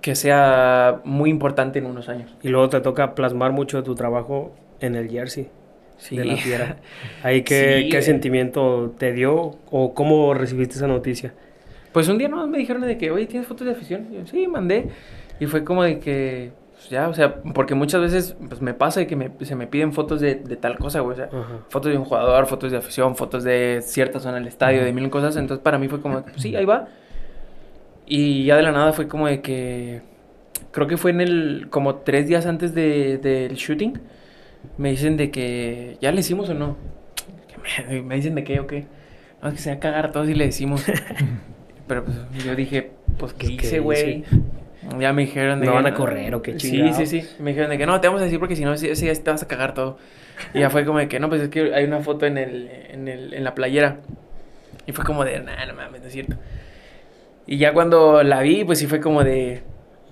que 0.00 0.14
sea 0.14 1.00
muy 1.04 1.30
importante 1.30 1.78
en 1.78 1.86
unos 1.86 2.08
años. 2.08 2.34
Y 2.42 2.48
luego 2.48 2.68
te 2.68 2.80
toca 2.80 3.14
plasmar 3.14 3.52
mucho 3.52 3.78
de 3.78 3.82
tu 3.82 3.94
trabajo 3.94 4.54
en 4.80 4.94
el 4.96 5.08
jersey 5.10 5.48
Sí. 5.96 6.16
de 6.16 6.24
la 6.26 6.36
fiera. 6.36 6.76
Ahí 7.22 7.42
qué, 7.42 7.76
Sí, 7.84 7.88
qué 7.88 7.96
güey. 7.96 8.02
sentimiento 8.02 8.94
te 8.98 9.12
dio 9.12 9.56
o 9.70 9.94
cómo 9.94 10.34
recibiste 10.34 10.74
esa 10.74 10.86
noticia. 10.88 11.32
Pues 11.92 12.08
un 12.08 12.18
día 12.18 12.28
nomás 12.28 12.48
me 12.48 12.58
dijeron 12.58 12.82
de 12.82 12.98
que, 12.98 13.10
oye, 13.12 13.26
¿tienes 13.26 13.46
fotos 13.48 13.66
de 13.66 13.72
afición? 13.72 14.08
Y 14.10 14.16
yo, 14.16 14.26
sí, 14.26 14.46
mandé. 14.48 14.88
Y 15.40 15.46
fue 15.46 15.64
como 15.64 15.82
de 15.84 16.00
que, 16.00 16.50
pues 16.84 16.90
ya, 16.90 17.08
o 17.08 17.14
sea, 17.14 17.36
porque 17.54 17.74
muchas 17.74 18.00
veces 18.00 18.36
pues, 18.48 18.60
me 18.60 18.74
pasa 18.74 19.00
de 19.00 19.06
que 19.06 19.16
me- 19.16 19.30
se 19.42 19.56
me 19.56 19.66
piden 19.66 19.92
fotos 19.92 20.20
de, 20.20 20.34
de 20.34 20.56
tal 20.56 20.78
cosa, 20.78 21.00
güey. 21.00 21.14
O 21.14 21.16
sea, 21.16 21.26
Ajá. 21.26 21.60
fotos 21.68 21.90
de 21.92 21.98
un 21.98 22.04
jugador, 22.04 22.46
fotos 22.46 22.70
de 22.70 22.78
afición, 22.78 23.16
fotos 23.16 23.42
de 23.44 23.80
cierta 23.82 24.20
zona 24.20 24.34
del 24.36 24.46
estadio, 24.46 24.84
de 24.84 24.92
mil 24.92 25.08
cosas. 25.10 25.36
Entonces 25.36 25.62
para 25.62 25.78
mí 25.78 25.88
fue 25.88 26.00
como, 26.00 26.16
de 26.16 26.22
pues, 26.30 26.42
sí, 26.42 26.54
ahí 26.56 26.64
va. 26.64 26.88
Y 28.06 28.44
ya 28.44 28.56
de 28.56 28.62
la 28.62 28.72
nada 28.72 28.92
fue 28.92 29.08
como 29.08 29.26
de 29.26 29.40
que, 29.40 30.02
creo 30.72 30.86
que 30.86 30.96
fue 30.98 31.10
en 31.10 31.20
el, 31.22 31.68
como 31.70 31.96
tres 31.96 32.26
días 32.28 32.44
antes 32.46 32.74
de- 32.74 33.16
del 33.18 33.54
shooting, 33.54 33.98
me 34.76 34.90
dicen 34.90 35.16
de 35.16 35.30
que, 35.30 35.96
¿ya 36.00 36.12
le 36.12 36.20
hicimos 36.20 36.48
o 36.50 36.54
no? 36.54 36.76
Que 37.48 37.82
Me, 37.86 38.02
me 38.02 38.14
dicen 38.16 38.34
de 38.34 38.44
qué 38.44 38.60
o 38.60 38.66
qué. 38.66 38.86
No, 39.42 39.48
es 39.48 39.54
que 39.54 39.60
se 39.60 39.70
va 39.70 39.76
a 39.76 39.80
cagar 39.80 40.12
todos 40.12 40.28
y 40.28 40.34
le 40.34 40.44
decimos. 40.46 40.84
Pero 41.86 42.04
pues 42.04 42.16
yo 42.44 42.54
dije, 42.54 42.92
pues, 43.18 43.32
¿qué 43.32 43.46
Pues, 43.46 43.58
¿qué 43.58 43.66
hice, 43.66 43.80
güey? 43.80 44.24
Ya 44.98 45.12
me 45.12 45.22
dijeron 45.22 45.60
de 45.60 45.66
¿No 45.66 45.72
que 45.72 45.76
van 45.76 45.86
a 45.86 45.94
correr 45.94 46.34
o 46.34 46.42
qué 46.42 46.52
Sí, 46.58 46.70
chingados? 46.72 46.96
sí, 46.96 47.06
sí. 47.06 47.28
Me 47.38 47.50
dijeron 47.50 47.70
de 47.70 47.78
que 47.78 47.86
no, 47.86 48.00
te 48.00 48.08
vamos 48.08 48.20
a 48.20 48.24
decir 48.24 48.38
porque 48.38 48.56
si 48.56 48.64
no, 48.64 48.76
sí, 48.76 48.94
sí, 48.96 49.06
te 49.12 49.30
vas 49.30 49.42
a 49.42 49.48
cagar 49.48 49.74
todo. 49.74 49.98
Y 50.52 50.60
ya 50.60 50.70
fue 50.70 50.84
como 50.84 50.98
de 50.98 51.08
que 51.08 51.18
no, 51.20 51.28
pues 51.28 51.42
es 51.42 51.48
que 51.48 51.74
hay 51.74 51.84
una 51.84 52.00
foto 52.00 52.26
en, 52.26 52.38
el, 52.38 52.68
en, 52.90 53.08
el, 53.08 53.34
en 53.34 53.44
la 53.44 53.54
playera. 53.54 53.98
Y 54.86 54.92
fue 54.92 55.04
como 55.04 55.24
de, 55.24 55.40
nah, 55.40 55.64
no 55.66 55.74
mames, 55.74 56.00
no 56.02 56.06
es 56.08 56.12
cierto. 56.12 56.36
Y 57.46 57.58
ya 57.58 57.72
cuando 57.72 58.22
la 58.22 58.40
vi, 58.42 58.64
pues 58.64 58.78
sí 58.78 58.86
fue 58.86 59.00
como 59.00 59.22
de, 59.24 59.62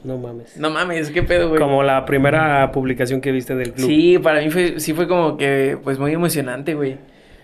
No 0.05 0.17
mames. 0.19 0.57
no 0.57 0.71
mames, 0.71 1.11
qué 1.11 1.23
pedo, 1.23 1.49
güey. 1.49 1.61
Como 1.61 1.83
la 1.83 2.05
primera 2.07 2.71
publicación 2.73 3.21
que 3.21 3.33
viste 3.33 3.55
del 3.55 3.73
club. 3.73 3.87
Sí, 3.87 4.19
para 4.19 4.41
mí 4.41 4.51
fue, 4.51 4.81
sí 4.81 4.93
fue 4.95 5.07
como 5.09 5.37
que, 5.37 5.79
pues 5.83 5.99
muy 5.99 6.13
emocionante, 6.13 6.75
güey. 6.75 6.97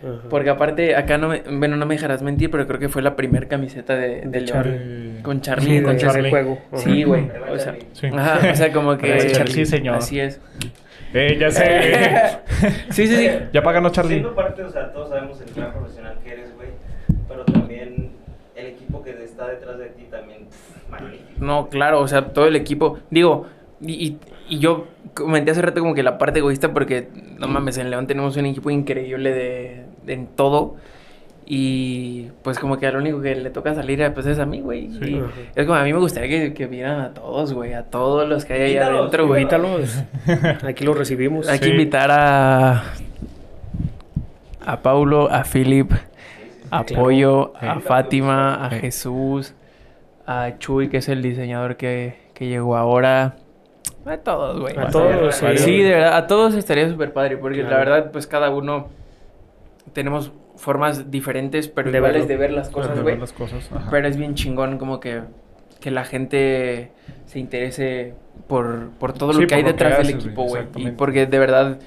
Ajá. 0.02 0.28
Porque 0.30 0.50
aparte, 0.50 0.94
acá 0.96 1.18
no 1.18 1.28
me, 1.28 1.40
bueno, 1.42 1.76
no 1.76 1.84
me 1.86 1.94
dejarás 1.96 2.22
mentir, 2.22 2.50
pero 2.50 2.66
creo 2.66 2.78
que 2.78 2.88
fue 2.88 3.02
la 3.02 3.16
primer 3.16 3.48
camiseta 3.48 3.96
de, 3.96 4.20
de 4.22 4.40
León. 4.40 4.46
Charlie. 4.46 5.22
Con 5.22 5.36
Sí, 5.36 5.42
Charlie. 5.42 5.76
de 5.78 5.82
con 5.82 5.96
ese 5.96 6.06
Charlie. 6.06 6.30
juego. 6.30 6.58
Ajá. 6.72 6.78
Sí, 6.82 7.02
güey. 7.02 7.30
O 7.50 7.58
sea. 7.58 7.76
Sí. 7.92 8.06
ajá, 8.06 8.50
o 8.52 8.54
sea, 8.54 8.72
como 8.72 8.96
que... 8.96 9.08
Gracias, 9.08 9.32
Charlie. 9.32 9.52
Sí, 9.54 9.66
señor. 9.66 9.96
Así 9.96 10.20
es. 10.20 10.40
Eh, 11.14 11.36
ya 11.40 11.50
sé. 11.50 12.38
Sí, 12.90 13.06
sí, 13.06 13.16
sí. 13.16 13.28
ya 13.52 13.62
páganos, 13.62 13.92
Charlie. 13.92 14.14
Siendo 14.16 14.34
parte, 14.34 14.62
o 14.62 14.68
sea, 14.70 14.92
todos 14.92 15.08
sabemos 15.10 15.40
el 15.40 15.54
gran 15.54 15.72
profesional 15.72 16.18
que 16.24 16.32
eres, 16.32 16.54
güey. 16.56 16.68
Pero 17.28 17.44
también 17.44 18.10
el 18.56 18.66
equipo 18.66 19.02
que 19.02 19.10
está 19.22 19.48
detrás 19.48 19.78
de 19.78 19.86
ti 19.86 20.06
también, 20.10 20.46
pff, 20.46 20.90
magnífico. 20.90 21.30
No, 21.38 21.68
claro, 21.68 22.00
o 22.00 22.08
sea, 22.08 22.26
todo 22.32 22.46
el 22.46 22.56
equipo. 22.56 22.98
Digo, 23.10 23.46
y, 23.80 23.92
y- 24.08 24.18
y 24.48 24.58
yo 24.58 24.86
comenté 25.24 25.50
hace 25.50 25.62
rato 25.62 25.80
como 25.80 25.94
que 25.94 26.02
la 26.02 26.18
parte 26.18 26.38
egoísta 26.40 26.72
porque, 26.72 27.08
no 27.38 27.48
mames, 27.48 27.78
en 27.78 27.90
León 27.90 28.06
tenemos 28.06 28.36
un 28.36 28.46
equipo 28.46 28.70
increíble 28.70 29.32
de, 29.32 29.84
de- 30.04 30.12
en 30.12 30.26
todo. 30.28 30.76
Y 31.50 32.28
pues 32.42 32.58
como 32.58 32.76
que 32.78 32.86
al 32.86 32.96
único 32.96 33.22
que 33.22 33.34
le 33.34 33.48
toca 33.48 33.74
salir 33.74 34.12
pues 34.12 34.26
es 34.26 34.38
a 34.38 34.44
mí, 34.44 34.60
güey. 34.60 34.90
Sí. 35.02 35.14
Y 35.14 35.18
Ajá. 35.18 35.30
es 35.56 35.64
como 35.66 35.78
a 35.78 35.82
mí 35.82 35.92
me 35.94 35.98
gustaría 35.98 36.28
que, 36.28 36.52
que 36.52 36.66
vieran 36.66 37.00
a 37.00 37.14
todos, 37.14 37.54
güey, 37.54 37.72
a 37.72 37.84
todos 37.84 38.28
los 38.28 38.44
que 38.44 38.52
hay 38.52 38.62
ahí 38.62 38.76
adentro, 38.76 39.26
güey. 39.26 39.42
Invítalos. 39.42 40.04
Aquí 40.66 40.84
lo 40.84 40.92
recibimos. 40.92 41.48
Hay 41.48 41.58
que 41.58 41.68
invitar 41.68 42.10
a 42.10 42.82
a 44.66 44.82
Paulo, 44.82 45.30
a 45.30 45.44
Philip, 45.44 45.90
a 46.70 46.84
claro. 46.84 47.02
Pollo, 47.02 47.52
a 47.56 47.76
Sí. 47.76 47.80
Fátima, 47.80 48.66
a. 48.66 48.70
Jesús, 48.70 49.54
a 50.26 50.58
Chuy, 50.58 50.88
que 50.90 50.98
es 50.98 51.08
el 51.08 51.22
diseñador 51.22 51.76
que, 51.76 52.16
que 52.34 52.46
llegó 52.48 52.76
ahora. 52.76 53.36
A 54.06 54.16
todos, 54.18 54.60
güey. 54.60 54.76
A 54.78 54.88
todos, 54.88 55.34
Sí, 55.34 55.46
sí. 55.58 55.82
de 55.82 55.90
verdad, 55.90 56.16
a 56.16 56.26
todos 56.26 56.54
estaría 56.54 56.88
súper 56.88 57.12
padre, 57.12 57.36
porque 57.36 57.62
la 57.62 57.76
verdad, 57.76 58.10
pues 58.10 58.26
cada 58.26 58.50
uno 58.50 58.88
tenemos 59.92 60.32
formas 60.56 61.10
diferentes, 61.10 61.68
pero 61.68 61.90
De 61.90 61.98
iguales 61.98 62.22
verlo. 62.22 62.28
de 62.28 62.36
ver 62.36 62.52
las 62.52 62.68
cosas, 62.70 62.94
De 62.96 63.02
güey. 63.02 63.14
ver 63.14 63.20
las 63.20 63.32
cosas. 63.32 63.70
ajá. 63.72 63.88
Pero 63.90 64.08
es 64.08 64.16
bien 64.16 64.34
chingón 64.34 64.78
como 64.78 64.98
que, 65.00 65.20
que 65.80 65.90
la 65.90 66.04
gente 66.04 66.90
se 67.26 67.38
interese 67.38 68.14
por, 68.46 68.90
por 68.98 69.12
todo 69.12 69.32
Sí, 69.34 69.42
lo 69.42 69.46
que 69.46 69.54
hay 69.56 69.62
que 69.62 69.72
detrás 69.72 69.98
del 69.98 70.10
equipo, 70.16 70.44
güey. 70.44 70.64
Y 70.76 70.90
porque 70.92 71.26
de 71.26 71.38
verdad... 71.38 71.78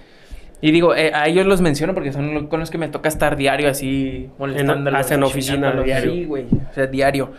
Y 0.63 0.69
digo, 0.71 0.93
eh, 0.95 1.11
a 1.15 1.27
ellos 1.27 1.47
los 1.47 1.59
menciono 1.59 1.95
porque 1.95 2.13
son 2.13 2.45
con 2.47 2.59
los 2.59 2.69
que 2.69 2.77
me 2.77 2.87
toca 2.87 3.09
estar 3.09 3.35
diario 3.35 3.67
así 3.67 4.29
molestándolos. 4.37 4.99
hasta 4.99 5.15
en 5.15 5.23
oficina, 5.23 5.71
diario. 5.81 6.11
Sí, 6.11 6.25
güey. 6.25 6.45
O 6.69 6.73
sea, 6.73 6.85
diario. 6.85 7.31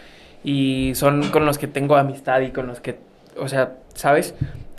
Y 0.43 0.91
son 0.97 1.31
con 1.31 1.47
los 1.47 1.57
que 1.57 1.68
tengo 1.68 1.97
amistad 1.97 2.41
y 2.41 2.51
con 2.51 2.66
los 2.66 2.81
que... 2.81 2.99
O 3.39 3.49
sea, 3.49 3.78
¿sabes? 3.95 4.35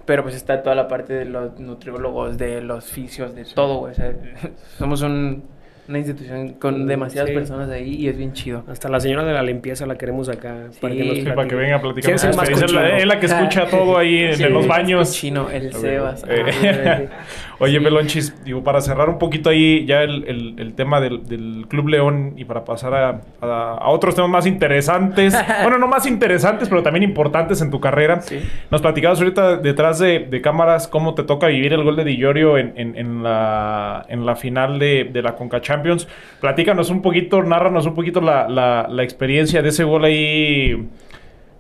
Pero 0.06 0.24
pues 0.24 0.36
está 0.36 0.62
toda 0.64 0.76
la 0.76 0.88
parte 0.88 1.14
de 1.14 1.26
los 1.26 1.60
nutriólogos, 1.60 2.38
de 2.38 2.62
los 2.62 2.86
fisios, 2.86 3.34
de 3.36 3.45
todo, 3.45 3.78
güey. 3.80 3.91
O 3.93 3.95
sea, 3.95 4.14
somos 4.78 5.01
un- 5.01 5.43
una 5.88 5.97
institución 5.99 6.53
con 6.53 6.84
Mm, 6.86 6.88
demasiadas 6.88 7.29
sí. 7.29 7.36
personas 7.36 7.69
ahí 7.69 7.95
y 7.95 8.07
es 8.07 8.17
bien 8.17 8.34
chido. 8.34 8.63
Hasta 8.69 8.88
la 8.89 8.99
señora 8.99 9.23
de 9.25 9.34
la 9.34 9.43
limpieza 9.43 9.86
la 9.86 9.95
queremos 9.97 10.29
acá. 10.29 10.67
Sí. 10.71 10.77
para 10.81 10.93
que 10.95 11.03
nos 11.03 11.17
Sí, 11.17 11.23
para 11.23 11.47
que 11.47 11.55
venga 11.55 11.75
a 11.75 11.81
platicar. 11.81 12.03
¿Quién 12.05 12.15
es 12.15 12.23
el. 12.23 12.29
Es 12.63 12.71
la, 12.71 12.97
es 12.97 13.05
la 13.05 13.19
que 13.19 13.25
escucha 13.25 13.65
todo 13.69 13.97
ahí 13.97 14.17
en, 14.23 14.36
Sí, 14.36 14.43
en 14.43 14.53
los 14.53 14.67
baños. 14.67 15.11
Chino, 15.13 15.49
el 15.49 15.67
A 15.67 15.71
ver, 15.71 15.73
Sebas. 15.73 16.25
eh. 16.27 16.43
Ah, 16.86 17.01
Oye, 17.59 17.77
Sí. 17.77 17.84
Pelonchis, 17.84 18.43
digo, 18.43 18.63
para 18.63 18.81
cerrar 18.81 19.09
un 19.09 19.17
poquito 19.19 19.49
ahí 19.49 19.86
ya 19.86 20.01
el, 20.03 20.23
el- 20.27 20.55
el 20.57 20.73
tema 20.73 20.99
del, 20.99 21.25
del 21.27 21.65
Club 21.69 21.88
León 21.89 22.34
y 22.36 22.45
para 22.45 22.65
pasar 22.65 22.93
a, 22.93 23.21
a- 23.41 23.77
a 23.79 23.89
otros 23.89 24.15
temas 24.15 24.29
más 24.29 24.45
interesantes, 24.47 25.34
bueno, 25.63 25.77
no 25.77 25.88
más 25.88 26.05
interesantes, 26.07 26.67
pero 26.69 26.81
también 26.84 27.03
importantes 27.03 27.61
en 27.61 27.71
tu 27.71 27.79
carrera. 27.79 28.21
Sí. 28.21 28.39
Nos 28.71 28.81
platicabas 28.81 29.19
ahorita 29.19 29.57
detrás 29.57 29.99
de, 29.99 30.19
de 30.19 30.41
cámaras 30.41 30.88
cómo 30.88 31.13
te 31.13 31.23
toca 31.23 31.47
vivir 31.47 31.73
el 31.73 31.84
gol 31.84 31.95
de 31.95 32.03
Di 32.03 32.17
Llorio 32.17 32.57
en, 32.57 32.73
en- 32.75 32.97
en 32.97 33.23
la, 33.23 34.05
en 34.09 34.25
la 34.25 34.36
final 34.36 34.79
de, 34.79 35.09
de 35.11 35.21
la 35.21 35.36
Conca 35.36 35.61
Champions. 35.74 36.07
Platícanos 36.41 36.89
un 36.89 37.01
poquito, 37.01 37.41
nárranos 37.43 37.86
un 37.86 37.95
poquito 37.95 38.21
la, 38.21 38.47
la- 38.47 38.88
la 38.89 39.03
experiencia 39.03 39.61
de 39.61 39.69
ese 39.69 39.84
gol 39.84 40.05
ahí. 40.05 40.88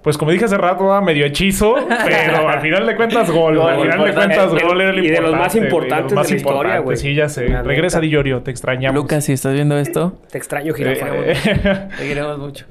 Pues 0.01 0.17
como 0.17 0.31
dije 0.31 0.43
hace 0.43 0.57
rato, 0.57 0.91
ah, 0.91 0.99
medio 1.01 1.25
hechizo, 1.25 1.75
pero 2.05 2.49
al 2.49 2.59
final 2.59 2.85
de 2.85 2.93
cuentas 2.97 3.31
gol. 3.31 3.55
Gol, 3.57 3.69
al 3.69 3.75
final 3.81 3.91
de 4.03 4.09
importante. 4.09 4.35
cuentas 4.35 4.63
gol 4.63 4.81
era 4.81 4.89
el 4.89 5.05
Y 5.05 5.09
de 5.09 5.21
los 5.21 5.31
más 5.31 5.55
importante, 5.55 5.65
importantes 5.65 6.03
los 6.11 6.13
más 6.13 6.27
de 6.27 6.33
la 6.33 6.37
historia, 6.37 6.79
güey. 6.79 6.97
Sí, 6.97 7.15
ya 7.15 7.29
sé. 7.29 7.47
La 7.47 7.63
Regresa. 7.63 8.01
Di 8.01 8.09
Llorio, 8.09 8.41
te 8.41 8.51
extrañamos. 8.51 9.01
Lucas, 9.01 9.23
si 9.23 9.31
estás 9.31 9.53
viendo 9.53 9.77
esto, 9.77 10.17
Te 10.31 10.37
extraño, 10.37 10.73
Eh, 10.73 10.75
jirafa. 10.77 11.07
güey. 11.09 11.29
eh, 11.31 11.87
te 11.97 12.07
queremos 12.07 12.37
mucho. 12.37 12.65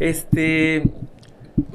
Este. 0.00 0.82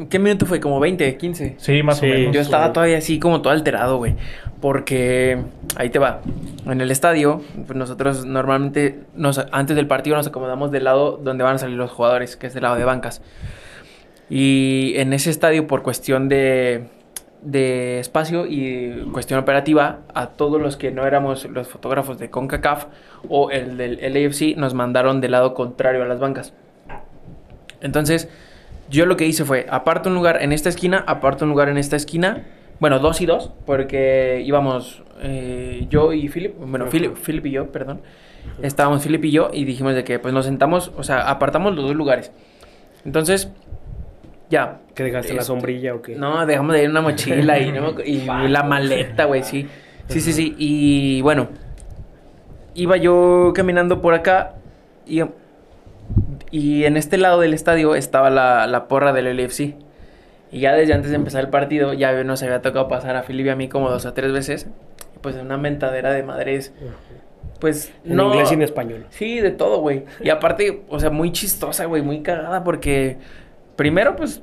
¿Qué 0.10 0.20
minuto 0.20 0.46
fue? 0.46 0.60
¿Como 0.60 0.80
20, 0.80 1.16
15? 1.18 1.56
sí, 1.58 1.82
más 1.84 2.00
Sí. 2.00 2.06
o 2.06 2.10
menos. 2.14 2.36
Yo 2.36 2.42
estaba 2.42 2.72
todavía 2.74 2.98
así 2.98 3.18
como 3.18 3.42
todo 3.42 3.54
alterado, 3.54 3.98
güey. 3.98 4.16
Porque 4.62 5.44
ahí 5.76 5.90
te 5.90 6.00
va. 6.00 6.22
En 6.66 6.80
el 6.80 6.92
estadio, 6.92 7.42
pues 7.66 7.76
nosotros 7.76 8.26
normalmente 8.26 9.00
nos, 9.16 9.40
antes 9.52 9.76
del 9.76 9.88
partido 9.88 10.16
nos 10.16 10.28
acomodamos 10.28 10.72
del 10.72 10.84
lado 10.84 11.18
donde 11.18 11.44
van 11.44 11.56
a 11.56 11.58
salir 11.58 11.78
los 11.78 11.92
jugadores, 11.92 12.38
que 12.38 12.48
es 12.48 12.54
del 12.54 12.64
lado 12.64 12.76
de 12.76 12.86
bancas. 12.86 13.22
Y 14.30 14.94
en 14.96 15.14
ese 15.14 15.30
estadio, 15.30 15.68
por 15.68 15.82
cuestión 15.82 16.30
de, 16.30 16.86
de 17.42 18.00
espacio 18.00 18.46
y 18.46 19.10
cuestión 19.12 19.40
operativa, 19.40 20.00
a 20.14 20.28
todos 20.28 20.62
los 20.62 20.78
que 20.78 20.92
no 20.92 21.06
éramos 21.06 21.46
los 21.46 21.68
fotógrafos 21.68 22.20
de 22.20 22.30
CONCACAF 22.30 22.86
o 23.28 23.52
el 23.52 23.78
del 23.78 24.00
LAFC, 24.14 24.56
nos 24.58 24.74
mandaron 24.74 25.22
del 25.22 25.32
lado 25.32 25.54
contrario 25.54 26.04
a 26.04 26.06
las 26.06 26.20
bancas. 26.20 26.54
Entonces, 27.82 28.30
yo 28.90 29.06
lo 29.06 29.18
que 29.18 29.26
hice 29.26 29.44
fue, 29.44 29.66
aparto 29.70 30.10
un 30.10 30.16
lugar 30.16 30.42
en 30.42 30.52
esta 30.52 30.70
esquina, 30.70 31.04
aparto 31.08 31.46
un 31.46 31.50
lugar 31.50 31.70
en 31.70 31.78
esta 31.78 31.96
esquina. 31.96 32.44
Bueno, 32.82 32.98
dos 32.98 33.22
y 33.22 33.28
dos, 33.28 33.52
porque 33.68 34.42
íbamos 34.44 35.04
eh, 35.22 35.86
yo 35.92 36.14
y 36.14 36.28
Philip, 36.30 36.56
bueno, 36.58 36.88
Philip, 36.90 37.16
Philip 37.16 37.46
y 37.46 37.52
yo, 37.52 37.72
perdón. 37.72 38.02
Estábamos 38.64 39.04
Philip 39.04 39.24
y 39.24 39.32
yo 39.32 39.52
y 39.54 39.66
dijimos 39.66 39.94
de 39.94 40.04
que 40.04 40.18
pues 40.18 40.34
nos 40.34 40.46
sentamos, 40.46 40.92
o 40.98 41.04
sea, 41.04 41.30
apartamos 41.30 41.76
los 41.76 41.86
dos 41.86 41.96
lugares. 41.96 42.32
Entonces, 43.06 43.52
ya. 44.50 44.80
¿Que 44.96 45.04
dejaste 45.04 45.34
la 45.34 45.42
Este, 45.42 45.46
sombrilla 45.46 45.94
o 45.94 46.02
qué? 46.02 46.16
No, 46.16 46.44
dejamos 46.48 46.74
de 46.74 46.84
ir 46.84 46.90
una 46.90 47.02
mochila 47.02 47.60
y, 47.60 47.72
no 47.72 47.94
y 48.04 48.26
la 48.26 48.64
maleta, 48.64 49.26
güey, 49.26 49.44
sí. 49.44 49.68
Sí, 50.08 50.20
sí, 50.20 50.34
sí. 50.34 50.56
Y 50.58 51.22
bueno, 51.22 51.50
iba 52.74 52.98
yo 52.98 53.54
caminando 53.54 54.02
por 54.02 54.16
acá 54.16 54.56
y, 55.06 55.22
y 56.50 56.86
en 56.86 56.98
este 56.98 57.20
lado 57.20 57.42
del 57.42 57.54
estadio 57.54 57.94
estaba 57.94 58.32
la, 58.32 58.66
la 58.66 58.88
porra 58.88 59.14
del 59.14 59.38
LFC. 59.38 59.76
Y 60.52 60.60
ya 60.60 60.74
desde 60.74 60.94
antes 60.94 61.12
de 61.12 61.16
empezar 61.16 61.44
el 61.46 61.50
partido, 61.50 61.94
ya 61.94 62.24
nos 62.24 62.44
había 62.44 62.62
tocado 62.62 62.88
pasar 62.88 63.16
a 63.16 63.24
Philip 63.24 63.46
y 63.46 63.50
a 63.50 63.56
mí 63.56 63.70
como 63.70 63.90
dos 63.90 64.06
o 64.06 64.14
tres 64.14 64.32
veces. 64.34 64.68
Pues 65.22 65.36
en 65.36 65.46
una 65.46 65.58
mentadera 65.58 66.12
de 66.12 66.24
madres, 66.24 66.74
pues 67.60 67.92
En 68.06 68.16
no. 68.16 68.28
inglés 68.32 68.52
y 68.52 68.56
en 68.56 68.62
español. 68.64 69.06
Sí, 69.12 69.40
de 69.40 69.52
todo, 69.52 69.80
güey. 69.80 70.04
Y 70.22 70.30
aparte, 70.30 70.82
o 70.90 71.00
sea, 71.00 71.10
muy 71.10 71.32
chistosa, 71.32 71.86
güey, 71.86 72.02
muy 72.02 72.22
cagada 72.22 72.64
porque 72.64 73.18
primero, 73.76 74.16
pues, 74.16 74.42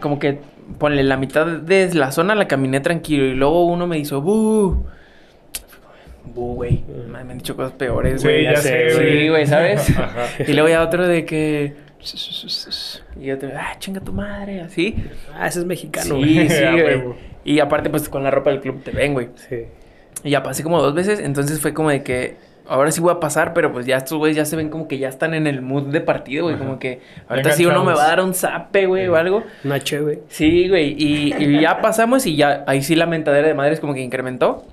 como 0.00 0.18
que 0.18 0.38
ponle 0.78 1.04
la 1.04 1.16
mitad 1.16 1.46
de 1.46 1.94
la 1.94 2.10
zona 2.12 2.34
la 2.34 2.48
caminé 2.48 2.80
tranquilo 2.80 3.24
y 3.26 3.34
luego 3.34 3.66
uno 3.66 3.86
me 3.86 3.98
hizo 3.98 4.20
bu. 4.22 4.84
Bu, 6.34 6.54
güey. 6.56 6.82
Me 7.08 7.18
han 7.18 7.38
dicho 7.38 7.54
cosas 7.56 7.72
peores, 7.72 8.22
güey. 8.22 8.44
ya 8.44 8.56
sé, 8.56 8.94
güey. 8.94 9.20
Sí, 9.20 9.28
güey, 9.28 9.46
¿sabes? 9.46 9.90
Ajá. 9.98 10.26
y 10.46 10.52
luego 10.54 10.68
ya 10.68 10.82
otro 10.82 11.06
de 11.06 11.24
que 11.24 11.74
y 13.20 13.30
otro, 13.30 13.50
ah, 13.56 13.76
chinga 13.78 14.00
tu 14.00 14.12
madre, 14.12 14.60
así. 14.60 14.94
Ah, 15.34 15.46
ese 15.46 15.60
es 15.60 15.64
mexicano. 15.64 16.16
Sí, 16.16 16.34
güey. 16.34 16.48
sí, 16.48 16.64
güey. 16.64 17.02
Y 17.44 17.60
aparte, 17.60 17.90
pues 17.90 18.08
con 18.08 18.22
la 18.22 18.30
ropa 18.30 18.50
del 18.50 18.60
club 18.60 18.82
te 18.82 18.90
ven, 18.90 19.12
güey. 19.12 19.28
Sí. 19.48 19.64
Y 20.24 20.30
ya 20.30 20.42
pasé 20.42 20.62
como 20.62 20.80
dos 20.80 20.94
veces, 20.94 21.20
entonces 21.20 21.60
fue 21.60 21.74
como 21.74 21.90
de 21.90 22.02
que 22.02 22.36
ahora 22.68 22.90
sí 22.90 23.00
voy 23.00 23.12
a 23.12 23.20
pasar, 23.20 23.54
pero 23.54 23.72
pues 23.72 23.86
ya 23.86 23.96
estos 23.96 24.18
güeyes 24.18 24.36
ya 24.36 24.44
se 24.44 24.56
ven 24.56 24.68
como 24.68 24.88
que 24.88 24.98
ya 24.98 25.08
están 25.08 25.34
en 25.34 25.46
el 25.46 25.62
mood 25.62 25.84
de 25.84 26.00
partido, 26.00 26.44
güey. 26.44 26.56
Como 26.56 26.78
que 26.78 27.00
ahorita 27.28 27.52
sí 27.52 27.66
uno 27.66 27.84
me 27.84 27.94
va 27.94 28.04
a 28.04 28.08
dar 28.08 28.20
un 28.20 28.34
zape, 28.34 28.86
güey, 28.86 29.08
o 29.08 29.16
algo. 29.16 29.42
Una 29.64 29.80
cheve. 29.80 30.22
Sí, 30.28 30.68
güey. 30.68 30.94
Y, 30.98 31.34
y 31.38 31.60
ya 31.60 31.80
pasamos 31.80 32.26
y 32.26 32.36
ya 32.36 32.64
ahí 32.66 32.82
sí 32.82 32.94
la 32.94 33.06
mentadera 33.06 33.46
de 33.46 33.54
madres 33.54 33.80
como 33.80 33.94
que 33.94 34.00
incrementó. 34.00 34.64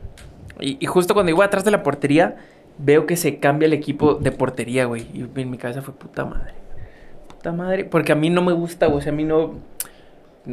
Y, 0.59 0.77
y 0.79 0.85
justo 0.85 1.13
cuando 1.13 1.31
iba 1.31 1.45
atrás 1.45 1.63
de 1.63 1.71
la 1.71 1.83
portería, 1.83 2.35
veo 2.77 3.05
que 3.05 3.15
se 3.15 3.37
cambia 3.39 3.65
el 3.67 3.73
equipo 3.73 4.15
de 4.15 4.31
portería, 4.31 4.85
güey. 4.85 5.05
Y 5.13 5.25
en 5.39 5.51
mi 5.51 5.57
cabeza 5.57 5.81
fue 5.81 5.93
puta 5.93 6.25
madre. 6.25 6.62
Puta 7.43 7.51
madre. 7.51 7.83
Porque 7.83 8.13
a 8.13 8.15
mí 8.15 8.29
no 8.29 8.41
me 8.41 8.53
gusta, 8.53 8.87
güey. 8.87 8.99
O 8.99 9.01
sea, 9.01 9.11
a 9.11 9.15
mí 9.15 9.25
no. 9.25 9.55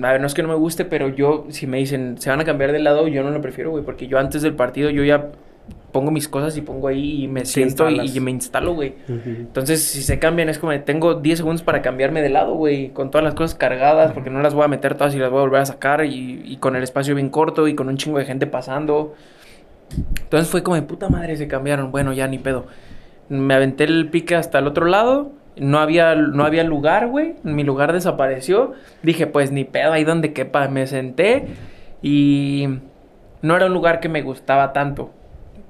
a 0.02 0.12
ver, 0.12 0.20
no 0.20 0.26
es 0.26 0.34
que 0.34 0.42
no 0.42 0.48
me 0.48 0.56
guste, 0.56 0.84
pero 0.84 1.08
yo, 1.08 1.46
si 1.50 1.68
me 1.68 1.78
dicen, 1.78 2.18
se 2.18 2.30
van 2.30 2.40
a 2.40 2.44
cambiar 2.44 2.72
de 2.72 2.80
lado, 2.80 3.06
yo 3.06 3.22
no 3.22 3.30
lo 3.30 3.40
prefiero, 3.40 3.70
güey, 3.70 3.84
porque 3.84 4.08
yo 4.08 4.18
antes 4.18 4.42
del 4.42 4.54
partido, 4.54 4.90
yo 4.90 5.04
ya 5.04 5.28
pongo 5.92 6.10
mis 6.10 6.28
cosas 6.28 6.56
y 6.56 6.62
pongo 6.62 6.88
ahí 6.88 7.24
y 7.24 7.28
me 7.28 7.44
siento 7.44 7.88
y, 7.88 8.18
me 8.18 8.32
instalo, 8.32 8.74
güey. 8.74 8.94
Entonces, 9.08 9.84
si 9.84 10.02
se 10.02 10.18
cambian, 10.18 10.48
es 10.48 10.58
como 10.58 10.78
tengo 10.80 11.14
10 11.14 11.38
segundos 11.38 11.62
para 11.62 11.80
cambiarme 11.80 12.22
de 12.22 12.28
lado, 12.28 12.54
güey, 12.54 12.88
con 12.88 13.12
todas 13.12 13.24
las 13.24 13.34
cosas 13.34 13.56
cargadas, 13.56 14.10
porque 14.12 14.30
no 14.30 14.42
las 14.42 14.52
voy 14.52 14.64
a 14.64 14.68
meter 14.68 14.96
todas 14.96 15.14
y 15.14 15.18
las 15.18 15.30
voy 15.30 15.38
a 15.38 15.42
volver 15.42 15.60
a 15.60 15.66
sacar, 15.66 16.04
y, 16.04 16.42
y 16.44 16.56
con 16.56 16.74
el 16.74 16.82
espacio 16.82 17.14
bien 17.14 17.28
corto 17.28 17.68
y 17.68 17.76
con 17.76 17.88
un 17.88 17.98
chingo 17.98 18.18
de 18.18 18.24
gente 18.24 18.48
pasando. 18.48 19.14
Entonces 20.22 20.48
fue 20.48 20.64
como 20.64 20.74
de 20.74 20.82
puta 20.82 21.08
madre, 21.08 21.36
se 21.36 21.46
cambiaron. 21.46 21.92
Bueno, 21.92 22.12
ya 22.12 22.26
ni 22.26 22.38
pedo. 22.38 22.66
Me 23.28 23.54
aventé 23.54 23.84
el 23.84 24.08
pique 24.08 24.34
hasta 24.34 24.58
el 24.58 24.66
otro 24.66 24.86
lado. 24.86 25.32
No 25.60 25.78
había, 25.78 26.14
no 26.14 26.44
había 26.44 26.64
lugar, 26.64 27.06
güey. 27.08 27.34
Mi 27.42 27.62
lugar 27.64 27.92
desapareció. 27.92 28.72
Dije, 29.02 29.26
pues 29.26 29.52
ni 29.52 29.64
pedo, 29.64 29.92
ahí 29.92 30.04
donde 30.04 30.32
quepa. 30.32 30.66
Me 30.68 30.86
senté 30.86 31.44
y 32.02 32.66
no 33.42 33.56
era 33.56 33.66
un 33.66 33.72
lugar 33.74 34.00
que 34.00 34.08
me 34.08 34.22
gustaba 34.22 34.72
tanto. 34.72 35.10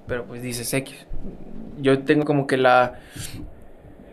Pero 0.07 0.25
pues 0.25 0.43
dices 0.43 0.73
X. 0.73 1.07
Yo 1.81 1.99
tengo 2.05 2.25
como 2.25 2.47
que 2.47 2.57
la... 2.57 2.95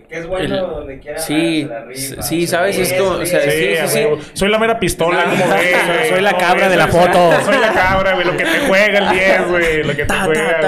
Que 0.10 0.20
es 0.20 0.26
bueno 0.28 0.56
El- 0.56 0.62
donde 0.62 1.00
quiera. 1.00 1.20
Sí, 1.20 1.66
la 1.66 1.84
rifa. 1.84 2.22
sí, 2.22 2.48
¿sabes? 2.48 2.78
Es 2.80 2.94
como, 2.94 3.12
o 3.22 3.26
sea, 3.26 3.42
Sí, 3.42 3.50
sí, 3.52 3.76
sí, 3.76 3.88
sí. 3.88 4.30
Soy 4.34 4.50
la 4.50 4.58
mera 4.58 4.80
pistola, 4.80 5.26
Ah, 5.28 5.30
como 5.30 5.46
güey. 5.48 6.10
soy 6.10 6.22
la 6.22 6.32
¿Cómo 6.32 6.42
cabra 6.44 6.70
de 6.70 6.78
la 6.78 6.90
Soy- 6.90 7.02
foto. 7.02 7.42
Soy 7.44 7.60
la 7.60 7.74
cabra, 7.74 8.14
güey, 8.16 8.26
lo 8.26 8.38
que 8.38 8.46
te 8.46 8.60
juega 8.68 9.00
el 9.00 9.10
10, 9.10 9.50
güey, 9.50 9.84
lo 9.84 9.90
que 9.90 9.96
te 10.04 10.06
Ta, 10.06 10.16
ta, 10.20 10.24
juega, 10.26 10.60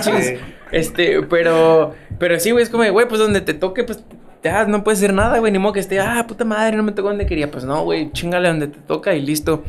ta, 0.00 0.10
güey. 0.10 0.38
Este, 0.72 1.22
pero, 1.24 1.94
pero 2.18 2.40
sí, 2.40 2.50
güey, 2.50 2.62
es 2.64 2.70
como, 2.70 2.82
de, 2.82 2.88
güey, 2.88 3.06
pues 3.06 3.20
donde 3.20 3.42
te 3.42 3.52
toque, 3.52 3.84
pues, 3.84 4.02
ya 4.42 4.64
no 4.66 4.82
puedes 4.82 4.98
hacer 5.00 5.14
nada, 5.14 5.38
güey, 5.38 5.52
ni 5.52 5.58
modo 5.58 5.74
que 5.74 5.80
esté, 5.80 6.00
ah, 6.00 6.24
puta 6.26 6.44
madre, 6.44 6.76
no 6.76 6.82
me 6.82 6.92
tocó 6.92 7.08
donde 7.08 7.26
quería. 7.26 7.50
Pues 7.50 7.64
no, 7.64 7.84
güey, 7.84 8.10
chingale 8.12 8.48
donde 8.48 8.68
te 8.68 8.80
toca 8.80 9.14
y 9.14 9.20
listo. 9.20 9.62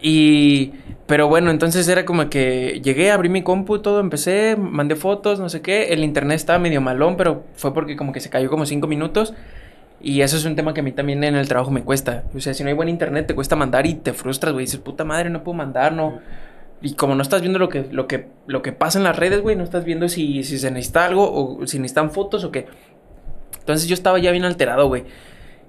Y, 0.00 0.72
pero 1.06 1.28
bueno, 1.28 1.50
entonces 1.50 1.88
era 1.88 2.04
como 2.04 2.28
que 2.28 2.80
llegué, 2.82 3.10
abrí 3.10 3.28
mi 3.28 3.42
compu, 3.42 3.78
todo, 3.78 4.00
empecé, 4.00 4.56
mandé 4.56 4.94
fotos, 4.96 5.40
no 5.40 5.48
sé 5.48 5.62
qué. 5.62 5.92
El 5.92 6.04
internet 6.04 6.36
estaba 6.36 6.58
medio 6.58 6.80
malón, 6.80 7.16
pero 7.16 7.44
fue 7.54 7.72
porque 7.74 7.96
como 7.96 8.12
que 8.12 8.20
se 8.20 8.30
cayó 8.30 8.50
como 8.50 8.66
cinco 8.66 8.86
minutos. 8.86 9.34
Y 10.00 10.20
eso 10.20 10.36
es 10.36 10.44
un 10.44 10.54
tema 10.54 10.74
que 10.74 10.80
a 10.80 10.82
mí 10.82 10.92
también 10.92 11.24
en 11.24 11.34
el 11.34 11.48
trabajo 11.48 11.70
me 11.70 11.82
cuesta. 11.82 12.24
O 12.34 12.40
sea, 12.40 12.54
si 12.54 12.62
no 12.62 12.68
hay 12.68 12.74
buen 12.74 12.88
internet, 12.88 13.26
te 13.26 13.34
cuesta 13.34 13.56
mandar 13.56 13.86
y 13.86 13.94
te 13.94 14.12
frustras, 14.12 14.52
güey. 14.52 14.66
Dices, 14.66 14.80
puta 14.80 15.04
madre, 15.04 15.30
no 15.30 15.42
puedo 15.42 15.56
mandar, 15.56 15.92
no. 15.92 16.20
Y 16.82 16.94
como 16.94 17.14
no 17.14 17.22
estás 17.22 17.40
viendo 17.40 17.58
lo 17.58 17.70
que, 17.70 17.86
lo 17.90 18.06
que, 18.06 18.28
lo 18.46 18.60
que 18.60 18.72
pasa 18.72 18.98
en 18.98 19.04
las 19.04 19.16
redes, 19.16 19.40
güey, 19.40 19.56
no 19.56 19.64
estás 19.64 19.84
viendo 19.84 20.08
si, 20.08 20.44
si 20.44 20.58
se 20.58 20.70
necesita 20.70 21.06
algo 21.06 21.32
o 21.32 21.66
si 21.66 21.78
necesitan 21.78 22.10
fotos 22.10 22.44
o 22.44 22.52
qué. 22.52 22.66
Entonces 23.66 23.88
yo 23.88 23.94
estaba 23.94 24.20
ya 24.20 24.30
bien 24.30 24.44
alterado, 24.44 24.86
güey. 24.86 25.02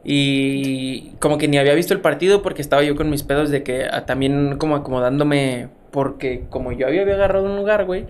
Y 0.04 1.14
como 1.20 1.40
que 1.40 1.48
ni 1.48 1.58
había 1.58 1.74
visto 1.74 1.96
el 1.96 2.00
partido 2.00 2.44
porque 2.44 2.62
estaba 2.62 2.84
yo 2.84 2.96
con 2.96 3.10
mis 3.10 3.24
pedos 3.24 3.50
de 3.50 3.64
que 3.64 3.86
ah, 3.92 4.06
también 4.06 4.60
como 4.60 4.76
acomodándome 4.76 5.70
porque 5.90 6.44
como 6.52 6.72
yo 6.74 6.86
había, 6.86 7.02
agarrado 7.02 7.46
un 7.46 7.56
lugar, 7.56 7.86
güey, 7.86 8.06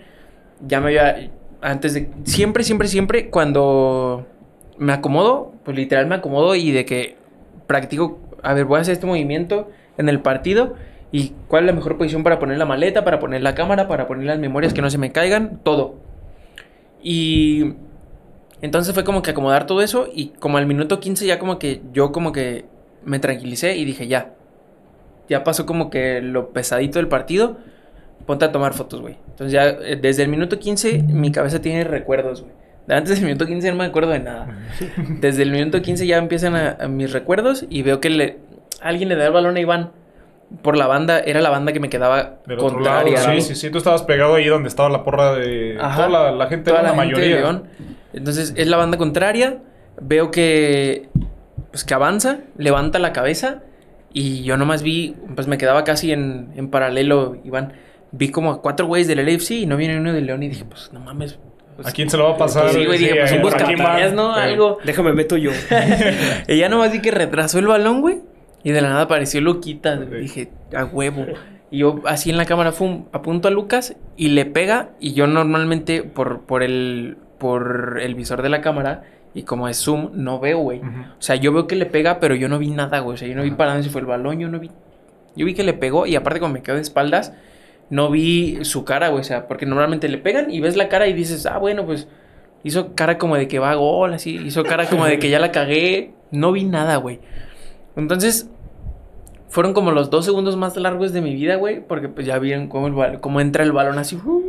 ya 0.60 0.82
me 0.82 0.88
había 0.88 1.32
antes 1.62 1.94
de 1.94 2.10
siempre 2.26 2.66
siempre 2.66 2.90
siempre 2.90 3.30
cuando 3.30 4.28
me 4.78 4.92
acomodo, 4.92 5.54
pues 5.64 5.78
literal 5.78 6.06
me 6.06 6.16
acomodo 6.16 6.54
y 6.54 6.72
de 6.72 6.84
que 6.84 7.16
practico, 7.66 8.20
a 8.44 8.54
ver, 8.54 8.66
voy 8.66 8.80
a 8.80 8.82
hacer 8.82 8.92
este 8.92 9.08
movimiento 9.08 9.70
en 9.98 10.10
el 10.10 10.20
partido 10.20 10.76
y 11.14 11.32
cuál 11.48 11.64
es 11.64 11.68
la 11.68 11.74
mejor 11.74 11.98
posición 11.98 12.24
para 12.24 12.40
poner 12.40 12.58
la 12.58 12.66
maleta, 12.66 13.06
para 13.06 13.20
poner 13.20 13.42
la 13.42 13.56
cámara, 13.56 13.88
para 13.88 14.06
poner 14.06 14.26
las 14.26 14.40
memorias 14.40 14.74
que 14.74 14.82
no 14.82 14.90
se 14.90 14.98
me 14.98 15.14
caigan, 15.14 15.62
todo. 15.64 15.96
Y 17.02 17.76
entonces 18.62 18.94
fue 18.94 19.04
como 19.04 19.22
que 19.22 19.32
acomodar 19.32 19.66
todo 19.66 19.82
eso 19.82 20.08
y 20.14 20.30
como 20.40 20.58
al 20.58 20.66
minuto 20.66 21.00
15 21.00 21.26
ya 21.26 21.40
como 21.40 21.60
que 21.60 21.82
yo 21.94 22.12
como 22.12 22.32
que 22.32 22.66
me 23.04 23.20
tranquilicé 23.20 23.76
y 23.78 23.86
dije 23.86 24.08
ya. 24.08 24.34
Ya 25.30 25.44
pasó 25.44 25.66
como 25.66 25.90
que 25.90 26.22
lo 26.22 26.50
pesadito 26.50 27.00
del 27.00 27.08
partido. 27.08 27.58
Ponte 28.26 28.46
a 28.46 28.52
tomar 28.52 28.74
fotos, 28.74 29.02
güey. 29.02 29.18
Entonces 29.30 29.52
ya 29.52 29.66
eh, 29.68 29.98
desde 30.02 30.24
el 30.24 30.30
minuto 30.30 30.58
15 30.60 31.04
mi 31.04 31.32
cabeza 31.32 31.62
tiene 31.62 31.84
recuerdos, 31.84 32.42
güey. 32.42 32.54
Antes 32.90 33.16
del 33.18 33.26
minuto 33.26 33.46
15 33.46 33.70
no 33.72 33.78
me 33.78 33.86
acuerdo 33.86 34.12
de 34.12 34.20
nada. 34.20 34.48
Desde 35.20 35.44
el 35.44 35.52
minuto 35.52 35.82
15 35.82 36.08
ya 36.08 36.18
empiezan 36.18 36.56
a, 36.56 36.78
a 36.80 36.88
mis 36.88 37.12
recuerdos 37.12 37.66
y 37.70 37.82
veo 37.82 38.00
que 38.00 38.10
le, 38.10 38.38
alguien 38.82 39.10
le 39.10 39.16
da 39.18 39.28
el 39.28 39.34
balón 39.34 39.58
a 39.58 39.60
Iván. 39.60 39.92
Por 40.62 40.78
la 40.78 40.88
banda, 40.88 41.20
era 41.20 41.42
la 41.42 41.50
banda 41.50 41.74
que 41.74 41.82
me 41.82 41.90
quedaba 41.90 42.38
Del 42.48 42.60
otro 42.60 42.80
lado, 42.80 43.04
contraria. 43.04 43.18
sí, 43.18 43.42
sí, 43.42 43.56
sí, 43.56 43.70
tú 43.70 43.80
estabas 43.80 44.04
pegado 44.04 44.36
ahí 44.36 44.46
donde 44.48 44.70
estaba 44.70 44.88
la 44.88 45.04
porra 45.04 45.34
de 45.34 45.78
Ajá. 45.78 46.08
toda 46.08 46.08
la, 46.08 46.32
la 46.32 46.48
gente, 46.48 46.72
Toda 46.72 46.82
la, 46.82 46.92
la 46.96 46.96
gente 47.04 47.10
de 47.12 47.16
mayoría. 47.18 47.36
León. 47.42 47.64
Entonces 48.14 48.54
es 48.56 48.68
la 48.68 48.78
banda 48.78 48.98
contraria. 48.98 49.60
Veo 50.00 50.32
que 50.32 51.10
pues 51.72 51.84
que 51.84 51.94
avanza, 51.94 52.40
levanta 52.58 53.00
la 53.00 53.14
cabeza 53.14 53.64
y 54.14 54.44
yo 54.44 54.58
nomás 54.58 54.84
vi, 54.84 55.16
pues 55.36 55.48
me 55.48 55.58
quedaba 55.58 55.84
casi 55.84 56.12
en, 56.12 56.52
en 56.56 56.70
paralelo, 56.70 57.38
Iván. 57.44 57.74
Vi 58.12 58.30
como 58.30 58.52
a 58.52 58.62
cuatro 58.62 58.88
güeyes 58.88 59.08
del 59.08 59.24
LFC 59.26 59.52
y 59.52 59.66
no 59.66 59.78
viene 59.78 60.00
uno 60.00 60.14
del 60.14 60.26
León 60.26 60.42
y 60.44 60.50
dije, 60.50 60.66
pues 60.66 60.92
no 60.94 61.00
mames. 61.00 61.38
pues, 61.76 61.88
¿A 61.88 61.92
quién 61.92 62.10
se 62.10 62.18
lo 62.18 62.24
va 62.24 62.32
a 62.32 62.38
pasar? 62.38 62.70
Sí, 62.70 62.86
güey, 62.86 62.98
dije, 63.00 63.16
pues 63.16 63.32
un. 63.32 64.16
¿no? 64.16 64.34
Sí. 64.34 64.40
Algo. 64.40 64.78
Déjame 64.86 65.14
meto 65.14 65.38
yo. 65.38 65.52
Y 66.48 66.58
ya 66.58 66.70
nomás 66.70 66.92
vi 66.92 67.02
que 67.02 67.12
retrasó 67.12 67.60
el 67.60 67.68
balón, 67.68 68.02
güey. 68.02 68.22
Y 68.64 68.72
de 68.72 68.82
la 68.82 68.90
nada 68.90 69.04
apareció 69.04 69.42
Luquita. 69.42 69.96
güey. 69.96 70.08
Ok. 70.08 70.14
Dije, 70.16 70.52
a 70.76 70.86
huevo. 70.86 71.26
Y 71.70 71.80
yo 71.80 72.02
así 72.06 72.30
en 72.30 72.38
la 72.38 72.46
cámara 72.46 72.72
fum, 72.72 73.06
apunto 73.12 73.50
a 73.50 73.52
Lucas 73.52 73.96
y 74.16 74.30
le 74.30 74.46
pega. 74.46 74.92
Y 75.00 75.14
yo 75.14 75.28
normalmente 75.28 76.02
por, 76.02 76.42
por, 76.46 76.64
el, 76.64 77.18
por 77.38 78.00
el 78.02 78.16
visor 78.16 78.42
de 78.42 78.50
la 78.50 78.62
cámara 78.62 79.04
y 79.34 79.44
como 79.44 79.68
es 79.68 79.78
zoom, 79.78 80.10
no 80.14 80.40
veo, 80.40 80.60
güey. 80.60 80.80
O 80.80 81.22
sea, 81.22 81.36
yo 81.36 81.54
veo 81.54 81.68
que 81.68 81.76
le 81.76 81.86
pega, 81.86 82.20
pero 82.20 82.34
yo 82.36 82.50
no 82.50 82.58
vi 82.58 82.72
nada, 82.72 83.00
güey. 83.00 83.16
O 83.16 83.18
sea, 83.18 83.28
yo 83.28 83.36
no 83.36 83.44
vi 83.44 83.52
para 83.52 83.72
dónde 83.72 83.84
se 83.84 83.90
fue 83.92 84.02
el 84.02 84.08
balón, 84.08 84.40
yo 84.40 84.48
no 84.48 84.60
vi. 84.60 84.72
Yo 85.36 85.46
vi 85.46 85.54
que 85.54 85.64
le 85.64 85.74
pegó 85.74 86.08
y 86.08 86.16
aparte 86.16 86.40
como 86.40 86.54
me 86.54 86.64
quedo 86.64 86.76
de 86.78 86.82
espaldas, 86.82 87.34
no 87.90 88.10
vi 88.10 88.60
su 88.64 88.84
cara, 88.84 89.10
güey. 89.10 89.22
O 89.22 89.24
sea, 89.24 89.48
porque 89.48 89.66
normalmente 89.66 90.10
le 90.10 90.18
pegan 90.18 90.50
y 90.50 90.60
ves 90.60 90.76
la 90.76 90.90
cara 90.90 91.08
y 91.08 91.14
dices, 91.14 91.46
ah, 91.46 91.60
bueno, 91.60 91.86
pues 91.86 92.08
hizo 92.64 92.96
cara 92.96 93.18
como 93.18 93.36
de 93.36 93.48
que 93.48 93.60
va 93.60 93.72
a 93.72 93.76
gol, 93.76 94.14
así. 94.14 94.38
Hizo 94.38 94.64
cara 94.64 94.88
como 94.88 95.06
de 95.06 95.20
que 95.20 95.30
ya 95.30 95.40
la 95.40 95.52
cagué. 95.52 96.14
No 96.32 96.52
vi 96.52 96.64
nada, 96.64 96.96
güey. 96.96 97.20
Entonces, 97.96 98.50
fueron 99.50 99.74
como 99.74 99.92
los 99.92 100.10
dos 100.10 100.26
segundos 100.26 100.58
más 100.58 100.76
largos 100.78 101.14
de 101.14 101.22
mi 101.22 101.36
vida, 101.36 101.56
güey. 101.58 101.86
Porque 101.86 102.10
pues 102.10 102.26
ya 102.26 102.40
vieron 102.40 102.68
cómo, 102.68 102.88
el 103.06 103.20
cómo 103.20 103.40
entra 103.40 103.64
el 103.64 103.72
balón 103.72 104.00
así. 104.00 104.16
uh. 104.16 104.47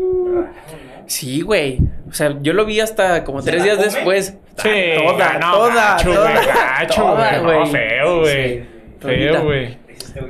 Sí, 1.09 1.41
güey. 1.41 1.79
O 2.09 2.13
sea, 2.13 2.37
yo 2.41 2.53
lo 2.53 2.65
vi 2.65 2.79
hasta 2.81 3.25
como 3.25 3.43
¿Se 3.43 3.51
tres 3.51 3.65
días 3.65 3.77
come? 3.77 3.89
después. 3.89 4.37
Sí, 4.57 4.69
toda, 4.97 5.39
no, 5.39 5.53
toda, 5.53 5.75
gacho, 5.75 6.13
toda, 6.15 6.33
güey, 6.33 6.47
gacho, 6.47 7.03
toda, 7.03 7.39
güey. 7.41 7.59
No, 7.59 7.61
güey. 7.61 7.73
feo, 7.73 8.21
güey. 8.21 8.59
Sí, 8.59 8.65
Feo, 9.01 9.43
güey. 9.43 9.65
Güey 9.67 9.79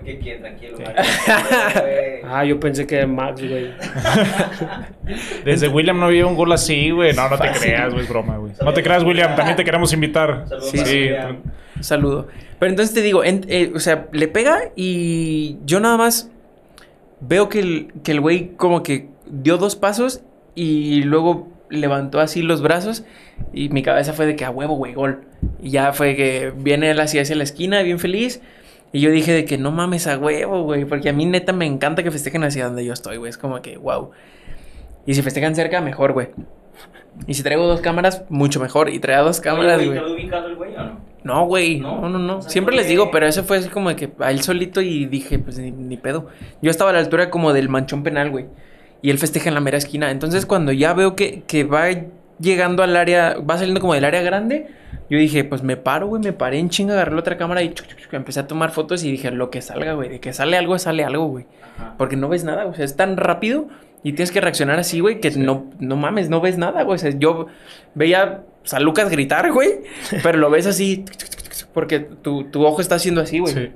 que 0.05 0.19
quiere, 0.19 0.41
tranquilo. 0.41 0.77
Sí. 0.77 0.83
güey. 0.85 2.19
Ah, 2.31 2.45
yo 2.45 2.61
pensé 2.61 2.87
que 2.87 2.97
era 2.97 3.07
Max, 3.07 3.41
güey. 3.41 3.73
Desde 5.45 5.69
William 5.69 5.99
no 5.99 6.07
había 6.07 6.27
un 6.27 6.35
gol 6.37 6.53
así, 6.53 6.91
güey. 6.91 7.15
No, 7.15 7.29
no 7.29 7.39
te 7.39 7.49
Fácil. 7.49 7.63
creas, 7.63 7.91
güey, 7.93 8.03
es 8.05 8.09
broma, 8.11 8.37
güey. 8.37 8.53
No 8.63 8.73
te 8.75 8.83
creas, 8.83 9.03
William, 9.03 9.35
también 9.35 9.57
te 9.57 9.65
queremos 9.65 9.93
invitar. 9.93 10.45
Saludos 10.49 10.71
Sí, 10.71 10.79
Sí, 10.85 11.11
saludo. 11.81 12.29
Pero 12.59 12.71
entonces 12.71 12.95
te 12.95 13.01
digo, 13.03 13.25
en- 13.25 13.47
eh, 13.49 13.73
o 13.75 13.81
sea, 13.81 14.09
le 14.13 14.29
pega 14.29 14.59
y 14.77 15.57
yo 15.65 15.81
nada 15.81 15.97
más 15.97 16.31
veo 17.21 17.49
que 17.49 17.61
el, 17.61 17.93
que 18.05 18.13
el 18.13 18.21
güey 18.21 18.53
como 18.57 18.83
que 18.83 19.09
dio 19.27 19.57
dos 19.57 19.75
pasos 19.77 20.23
y 20.63 21.03
luego 21.03 21.49
levantó 21.71 22.21
así 22.21 22.43
los 22.43 22.63
brazos 22.63 23.05
y 23.53 23.69
mi 23.69 23.83
cabeza 23.83 24.13
fue 24.13 24.27
de 24.27 24.37
que 24.37 24.45
a 24.45 24.51
huevo, 24.51 24.77
güey, 24.77 24.95
gol. 24.95 25.25
Y 25.63 25.71
ya 25.71 25.93
fue 25.93 26.17
que 26.17 26.53
viene 26.57 26.91
él 26.91 27.01
así 27.01 27.19
hacia 27.19 27.37
la 27.37 27.45
esquina, 27.45 27.83
bien 27.83 27.99
feliz. 27.99 28.41
Y 28.93 29.01
yo 29.01 29.11
dije 29.11 29.33
de 29.33 29.45
que 29.45 29.59
no 29.59 29.71
mames 29.71 30.07
a 30.07 30.19
huevo, 30.19 30.63
güey, 30.63 30.85
porque 30.85 31.11
a 31.11 31.13
mí 31.13 31.27
neta 31.27 31.53
me 31.53 31.67
encanta 31.67 32.03
que 32.03 32.11
festejen 32.11 32.43
hacia 32.45 32.67
donde 32.67 32.85
yo 32.85 32.93
estoy, 32.93 33.19
güey. 33.19 33.31
Es 33.31 33.39
como 33.39 33.61
que, 33.61 33.77
wow. 33.77 34.11
Y 35.07 35.15
si 35.15 35.23
festejan 35.23 35.55
cerca, 35.55 35.81
mejor, 35.81 36.13
güey. 36.13 36.29
Y 37.27 37.35
si 37.35 37.43
traigo 37.43 37.67
dos 37.67 37.81
cámaras, 37.81 38.25
mucho 38.29 38.61
mejor. 38.61 38.89
Y 38.89 38.99
traigo 38.99 39.25
dos 39.25 39.41
cámaras, 39.41 39.77
güey. 39.77 39.99
¿Quedó 39.99 40.15
ubicado 40.15 40.49
el 40.49 40.57
güey 40.57 40.75
o 40.77 40.85
no? 40.85 41.01
No, 41.25 41.47
güey. 41.47 41.81
¿No? 41.81 42.01
No, 42.01 42.09
no, 42.09 42.19
no. 42.19 42.39
O 42.39 42.43
sea, 42.43 42.51
Siempre 42.51 42.73
¿por 42.73 42.81
les 42.81 42.89
digo, 42.89 43.11
pero 43.11 43.27
eso 43.27 43.45
fue 43.45 43.59
así 43.59 43.69
como 43.69 43.91
de 43.91 43.97
que 43.97 44.11
a 44.21 44.31
él 44.31 44.43
solito 44.43 44.81
y 44.81 45.07
dije, 45.07 45.39
pues 45.39 45.59
ni, 45.59 45.71
ni 45.71 45.97
pedo. 45.97 46.29
Yo 46.63 46.71
estaba 46.71 46.91
a 46.91 46.93
la 46.93 47.01
altura 47.01 47.31
como 47.31 47.53
del 47.53 47.69
manchón 47.69 48.03
penal, 48.03 48.31
güey. 48.31 48.47
Y 49.03 49.11
él 49.11 49.19
festeja 49.19 49.49
en 49.49 49.55
la 49.55 49.61
mera 49.61 49.79
esquina. 49.79 50.11
Entonces, 50.11 50.47
cuando 50.47 50.73
ya 50.73 50.93
veo 50.93 51.15
que, 51.15 51.43
que 51.47 51.65
va 51.65 51.87
llegando 52.41 52.83
al 52.83 52.97
área, 52.97 53.37
va 53.39 53.57
saliendo 53.57 53.81
como 53.81 53.95
del 53.95 54.05
área 54.05 54.23
grande, 54.23 54.69
yo 55.11 55.19
dije, 55.19 55.45
pues 55.45 55.63
me 55.63 55.77
paro, 55.77 56.09
güey. 56.09 56.23
Me 56.23 56.33
paré 56.33 56.59
en 56.59 56.69
chinga, 56.69 56.95
agarré 56.95 57.13
la 57.13 57.21
otra 57.21 57.37
cámara 57.37 57.63
y 57.63 57.73
chuc, 57.73 57.87
chuc, 57.87 57.99
chuc, 57.99 58.15
empecé 58.15 58.41
a 58.41 58.47
tomar 58.47 58.71
fotos 58.71 59.05
y 59.05 59.11
dije, 59.11 59.31
lo 59.31 59.51
que 59.51 59.63
salga, 59.63 59.95
güey. 59.95 60.09
De 60.09 60.21
que 60.21 60.33
sale 60.33 60.57
algo, 60.57 60.79
sale 60.79 61.05
algo, 61.05 61.27
güey. 61.27 61.47
Porque 61.97 62.17
no 62.17 62.29
ves 62.29 62.45
nada, 62.45 62.67
o 62.67 62.75
sea, 62.75 62.85
es 62.85 62.97
tan 62.97 63.17
rápido 63.17 63.69
y 64.03 64.13
tienes 64.13 64.33
que 64.33 64.41
reaccionar 64.41 64.79
así, 64.79 65.01
güey, 65.01 65.21
que 65.21 65.31
no, 65.33 65.67
no 65.81 65.97
mames, 65.97 66.29
no 66.29 66.41
ves 66.41 66.59
nada, 66.59 66.83
güey. 66.83 66.97
O 66.97 66.99
sea, 66.99 67.11
yo 67.11 67.47
veía 67.95 68.43
a 68.71 68.81
Lucas 68.81 69.11
gritar, 69.11 69.53
güey, 69.53 69.81
pero 70.23 70.39
lo 70.39 70.51
ves 70.51 70.67
así, 70.67 71.05
porque 71.73 72.01
tu, 72.01 72.45
tu 72.45 72.65
ojo 72.65 72.81
está 72.81 72.97
haciendo 72.97 73.21
así, 73.21 73.39
güey. 73.39 73.55
Sí. 73.55 73.71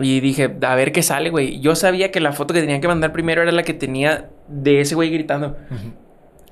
Y 0.00 0.20
dije, 0.20 0.56
a 0.62 0.74
ver 0.74 0.92
qué 0.92 1.02
sale, 1.02 1.30
güey. 1.30 1.60
Yo 1.60 1.74
sabía 1.74 2.10
que 2.10 2.20
la 2.20 2.32
foto 2.32 2.54
que 2.54 2.60
tenía 2.60 2.80
que 2.80 2.88
mandar 2.88 3.12
primero 3.12 3.42
era 3.42 3.52
la 3.52 3.62
que 3.62 3.74
tenía 3.74 4.28
de 4.48 4.80
ese 4.80 4.94
güey 4.94 5.10
gritando. 5.10 5.56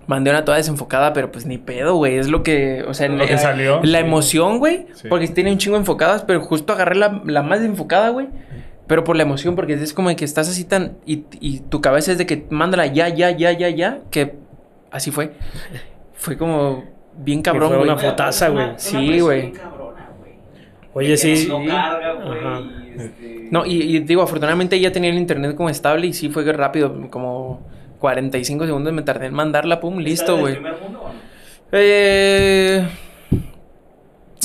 Mandé 0.07 0.31
una 0.31 0.45
toda 0.45 0.57
desenfocada, 0.59 1.13
pero 1.13 1.33
pues 1.33 1.47
ni 1.47 1.59
pedo, 1.59 1.97
güey. 1.97 2.17
Es 2.17 2.29
lo 2.29 2.45
que, 2.45 2.85
o 2.87 2.95
sea, 2.95 3.09
Lo 3.09 3.23
en- 3.23 3.29
que 3.29 3.39
salió. 3.39 3.81
la 3.83 3.99
sí. 4.01 4.05
emoción, 4.05 4.59
güey. 4.59 4.87
Sí. 4.95 5.09
Porque 5.09 5.27
tiene 5.29 5.51
un 5.51 5.59
chingo 5.59 5.77
enfocadas, 5.77 6.23
pero 6.23 6.41
justo 6.41 6.73
agarré 6.73 6.95
la, 6.95 7.23
la 7.25 7.43
más 7.43 7.61
enfocada, 7.61 8.11
güey. 8.11 8.29
Pero 8.87 9.03
por 9.03 9.17
la 9.17 9.25
emoción, 9.25 9.57
porque 9.57 9.73
es 9.75 9.93
como 9.93 10.15
que 10.15 10.25
estás 10.25 10.49
así 10.49 10.63
tan. 10.65 10.97
Y, 11.05 11.25
y 11.41 11.59
tu 11.59 11.81
cabeza 11.81 12.13
es 12.13 12.19
de 12.19 12.27
que 12.27 12.47
mándala 12.51 12.87
ya, 12.87 13.09
ya, 13.09 13.31
ya, 13.33 13.51
ya, 13.51 13.69
ya. 13.69 13.99
Que 14.13 14.35
así 14.93 15.11
fue. 15.11 15.33
Fue 16.15 16.39
como 16.39 16.85
bien 17.19 17.43
cabrón, 17.43 17.69
fue 17.71 17.79
güey. 17.79 17.91
una 17.91 17.99
fotaza, 17.99 18.49
güey. 18.51 18.67
Sí, 18.77 19.19
güey. 19.19 19.55
Oye, 20.97 21.17
sí. 21.19 21.47
No 21.47 21.63
carga, 21.67 22.13
güey. 22.15 22.39
Este, 22.97 23.49
No, 23.51 23.67
y, 23.67 23.97
y 23.97 23.99
digo, 24.01 24.23
afortunadamente 24.23 24.81
ya 24.81 24.91
tenía 24.91 25.11
el 25.11 25.19
internet 25.19 25.55
como 25.55 25.69
estable 25.69 26.07
y 26.07 26.15
sí 26.15 26.31
fue 26.31 26.51
rápido, 26.53 27.11
como 27.11 27.61
45 27.99 28.65
segundos 28.65 28.95
me 28.95 29.03
tardé 29.03 29.27
en 29.27 29.35
mandarla, 29.35 29.79
pum, 29.79 29.99
¿está 29.99 30.09
listo, 30.09 30.39
güey. 30.39 30.55
primer 30.55 30.81
mundo 30.81 31.03
o 31.03 31.09
no? 31.09 31.19
Eh... 31.73 32.89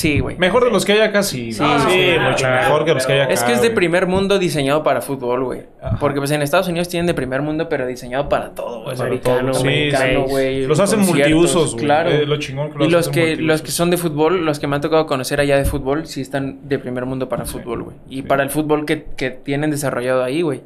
Sí, 0.02 0.20
güey. 0.20 0.36
Mejor 0.38 0.64
de 0.64 0.72
los 0.72 0.84
que 0.84 0.94
hay 0.94 1.02
acá, 1.02 1.22
sí. 1.22 1.52
Sí, 1.54 1.64
Sí, 1.64 1.90
sí, 1.92 2.20
mucho 2.20 2.38
claro, 2.38 2.64
mejor 2.64 2.86
que 2.86 2.94
los 2.96 3.06
que 3.06 3.14
hay 3.14 3.20
acá. 3.20 3.34
Es 3.34 3.44
que 3.44 3.52
es 3.52 3.62
de 3.62 3.68
güey. 3.68 3.76
primer 3.76 4.08
mundo 4.08 4.40
diseñado 4.40 4.82
para 4.82 5.02
fútbol, 5.02 5.44
güey. 5.44 5.62
Ajá. 5.80 5.98
Porque 6.00 6.18
pues 6.18 6.32
en 6.32 6.42
Estados 6.42 6.68
Unidos 6.68 6.90
tienen 6.90 7.06
de 7.06 7.14
primer 7.14 7.44
mundo, 7.44 7.70
pero 7.70 7.86
diseñado 7.86 8.28
para 8.28 8.56
todo, 8.56 8.82
güey. 8.82 8.98
Para 8.98 9.10
Americano, 9.10 9.52
todo, 9.52 9.62
sí, 9.62 9.68
Americano, 9.68 10.24
sí. 10.26 10.32
güey. 10.32 10.66
Los 10.66 10.80
hacen 10.80 11.02
multiusos, 11.02 11.74
güey. 11.74 11.86
Claro. 11.86 12.10
Eh, 12.10 12.26
lo 12.26 12.38
chingón 12.38 12.72
que 12.72 12.80
los 12.80 12.88
y 12.88 12.90
los 12.90 13.10
que, 13.10 13.36
los 13.36 13.62
que 13.62 13.70
son 13.70 13.92
de 13.92 13.98
fútbol, 13.98 14.44
los 14.44 14.58
que 14.58 14.66
me 14.66 14.76
han 14.76 14.82
tocado 14.82 15.06
conocer 15.06 15.40
allá 15.40 15.56
de 15.58 15.66
fútbol, 15.66 16.08
sí 16.08 16.22
están 16.22 16.68
de 16.68 16.80
primer 16.80 17.06
mundo 17.06 17.30
para 17.30 17.46
fútbol, 17.46 17.84
güey. 17.84 17.98
Y 18.10 18.16
sí. 18.16 18.22
para 18.24 18.42
el 18.42 18.50
fútbol 18.50 18.88
que, 18.88 19.04
que 19.16 19.30
tienen 19.30 19.70
desarrollado 19.70 20.24
ahí, 20.24 20.42
güey. 20.42 20.62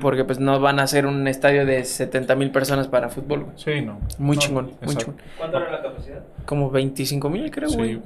Porque 0.00 0.24
pues 0.24 0.40
no 0.40 0.58
van 0.58 0.80
a 0.80 0.82
hacer 0.82 1.06
un 1.06 1.28
estadio 1.28 1.64
de 1.64 1.84
70 1.84 2.34
mil 2.34 2.50
personas 2.50 2.88
para 2.88 3.10
fútbol, 3.10 3.44
güey. 3.44 3.56
Sí, 3.56 3.80
no. 3.80 4.00
Muy 4.18 4.34
No, 4.36 4.42
chingón, 4.42 4.72
muy 4.82 4.96
chingón. 4.96 5.16
¿Cuánto 5.38 5.58
era 5.58 5.70
la 5.70 5.82
capacidad? 5.82 6.24
Como 6.44 6.68
25 6.70 7.30
mil, 7.30 7.48
creo, 7.50 7.68
Sí, 7.68 7.76
güey. 7.76 8.00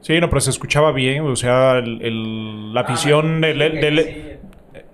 Güey. 0.00 0.16
Sí, 0.16 0.20
no, 0.20 0.28
pero 0.28 0.40
se 0.40 0.50
escuchaba 0.50 0.92
bien, 0.92 1.26
o 1.26 1.36
sea, 1.36 1.78
el, 1.78 2.00
el- 2.02 2.74
la 2.74 2.80
afición 2.82 3.42
Ah, 3.44 3.46
del... 3.48 3.58
que 3.72 3.80
del- 3.80 4.04
sí, 4.04 4.26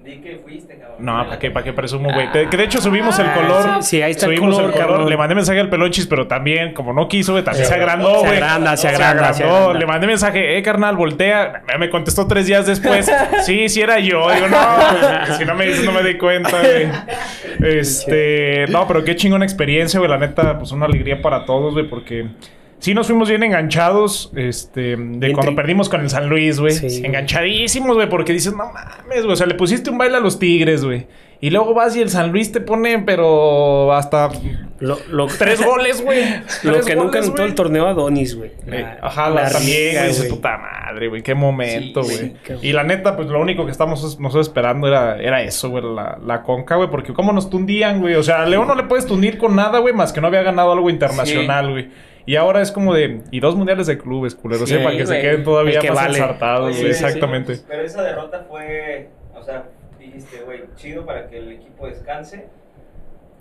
Di 0.04 0.18
que 0.18 0.36
fuiste, 0.36 0.78
cabrón. 0.78 0.96
No, 1.00 1.12
¿para 1.26 1.38
qué, 1.40 1.50
para 1.50 1.64
qué 1.64 1.72
presumo, 1.72 2.10
güey? 2.12 2.30
De- 2.32 2.48
Que 2.48 2.56
de 2.56 2.62
hecho 2.62 2.80
subimos 2.80 3.18
el 3.18 3.26
Ah, 3.26 3.34
color. 3.34 3.82
sí, 3.82 3.96
sí, 3.96 4.02
ahí 4.02 4.12
está 4.12 4.26
el 4.26 4.36
subimos 4.36 4.54
color, 4.56 4.72
cabrón. 4.72 5.08
Le 5.10 5.16
mandé 5.16 5.34
mensaje 5.34 5.58
al 5.58 5.68
pelonchis, 5.68 6.06
pero 6.06 6.28
también, 6.28 6.72
como 6.74 6.92
no 6.92 7.08
quiso, 7.08 7.32
güey, 7.32 7.42
también 7.42 7.64
Se 7.64 7.70
se 7.72 7.74
agrandó, 7.76 8.14
se 8.20 8.26
güey. 8.26 8.32
agranda, 8.34 8.76
se 8.76 8.86
agranda, 8.88 9.32
se 9.34 9.42
agrandó. 9.42 9.56
agranda. 9.64 9.80
Le 9.80 9.86
mandé 9.86 10.06
mensaje, 10.06 10.56
eh, 10.58 10.62
carnal, 10.62 10.94
voltea. 10.94 11.64
Me- 11.66 11.78
Me 11.78 11.90
contestó 11.90 12.28
tres 12.28 12.46
días 12.46 12.66
después. 12.68 13.10
sí, 13.44 13.68
sí 13.68 13.80
era 13.80 13.98
yo. 13.98 14.30
Digo, 14.32 14.46
no, 14.46 15.36
si 15.36 15.44
no 15.44 15.56
me 15.56 15.66
dices, 15.66 15.84
no 15.84 15.90
me 15.90 16.04
di 16.04 16.16
cuenta, 16.16 16.50
güey. 16.60 16.86
Este, 17.80 18.66
no, 18.68 18.86
pero 18.86 19.02
qué 19.04 19.16
chingona 19.16 19.44
experiencia, 19.44 19.98
güey. 19.98 20.10
La 20.10 20.18
neta, 20.18 20.56
pues 20.58 20.70
una 20.72 20.86
alegría 20.86 21.20
para 21.20 21.44
todos, 21.44 21.72
güey, 21.74 21.88
porque. 21.88 22.26
Sí 22.78 22.92
nos 22.94 23.06
fuimos 23.06 23.28
bien 23.28 23.42
enganchados, 23.42 24.30
este, 24.36 24.80
de 24.80 24.96
Bien 24.96 25.32
cuando 25.32 25.54
perdimos 25.54 25.88
con 25.88 26.02
el 26.02 26.10
San 26.10 26.28
Luis, 26.28 26.60
güey. 26.60 26.72
Sí. 26.72 27.02
Enganchadísimos, 27.04 27.96
güey, 27.96 28.08
porque 28.08 28.32
dices, 28.32 28.52
no 28.54 28.70
mames, 28.72 29.22
güey. 29.22 29.32
O 29.32 29.36
sea, 29.36 29.46
le 29.46 29.54
pusiste 29.54 29.90
un 29.90 29.98
baile 29.98 30.16
a 30.18 30.20
los 30.20 30.38
Tigres, 30.38 30.84
güey. 30.84 31.06
Y 31.40 31.50
luego 31.50 31.74
vas 31.74 31.94
y 31.96 32.00
el 32.00 32.08
San 32.08 32.32
Luis 32.32 32.50
te 32.50 32.60
pone, 32.60 32.98
pero 33.00 33.92
hasta 33.92 34.30
Lo, 34.78 34.98
lo- 35.10 35.26
tres 35.38 35.62
goles, 35.64 36.02
güey. 36.02 36.22
Lo 36.62 36.80
que 36.80 36.96
nunca 36.96 37.20
güey. 37.20 37.44
el 37.48 37.54
torneo 37.54 37.86
Adonis, 37.86 38.36
güey. 38.36 38.52
Eh, 38.66 38.86
Ajá, 39.02 39.28
la 39.30 39.42
la, 39.44 39.50
también, 39.50 39.96
güey. 40.16 40.28
Puta 40.30 40.56
madre, 40.56 41.08
güey. 41.08 41.22
Qué 41.22 41.34
momento, 41.34 42.02
güey. 42.02 42.16
sí, 42.16 42.34
y 42.62 42.72
la 42.72 42.84
neta, 42.84 43.16
pues 43.16 43.28
lo 43.28 43.40
único 43.40 43.66
que 43.66 43.72
estamos 43.72 44.18
nosotros 44.18 44.46
esperando 44.48 44.88
era, 44.88 45.20
era 45.20 45.42
eso, 45.42 45.68
güey. 45.68 45.82
La, 45.94 46.18
la 46.24 46.42
conca, 46.42 46.76
güey. 46.76 46.90
Porque 46.90 47.12
cómo 47.12 47.32
nos 47.32 47.50
tundían, 47.50 48.00
güey. 48.00 48.14
O 48.14 48.22
sea, 48.22 48.42
a 48.42 48.46
León 48.46 48.66
no 48.66 48.74
le 48.74 48.84
puedes 48.84 49.06
tundir 49.06 49.36
con 49.36 49.54
nada, 49.56 49.78
güey. 49.78 49.92
Más 49.92 50.12
que 50.14 50.20
no 50.22 50.28
había 50.28 50.42
ganado 50.42 50.72
algo 50.72 50.88
internacional, 50.88 51.70
güey. 51.70 51.88
Y 52.26 52.36
ahora 52.36 52.60
es 52.60 52.72
como 52.72 52.92
de... 52.92 53.22
Y 53.30 53.40
dos 53.40 53.54
mundiales 53.54 53.86
de 53.86 53.96
clubes, 53.98 54.34
culeros. 54.34 54.68
Sí. 54.68 54.76
Para 54.82 54.96
que 54.96 55.06
se 55.06 55.20
queden 55.20 55.44
todavía 55.44 55.80
que 55.80 55.88
más 55.88 55.96
vale. 55.96 56.18
ensartados, 56.18 56.70
Oye, 56.72 56.80
güey. 56.80 56.92
sí, 56.92 56.98
sí. 56.98 57.04
Exactamente. 57.04 57.56
Pero 57.68 57.82
esa 57.82 58.02
derrota 58.02 58.44
fue, 58.48 59.08
o 59.34 59.42
sea, 59.42 59.64
dijiste, 59.98 60.40
güey, 60.44 60.62
chido 60.76 61.06
para 61.06 61.28
que 61.28 61.38
el 61.38 61.52
equipo 61.52 61.86
descanse. 61.86 62.46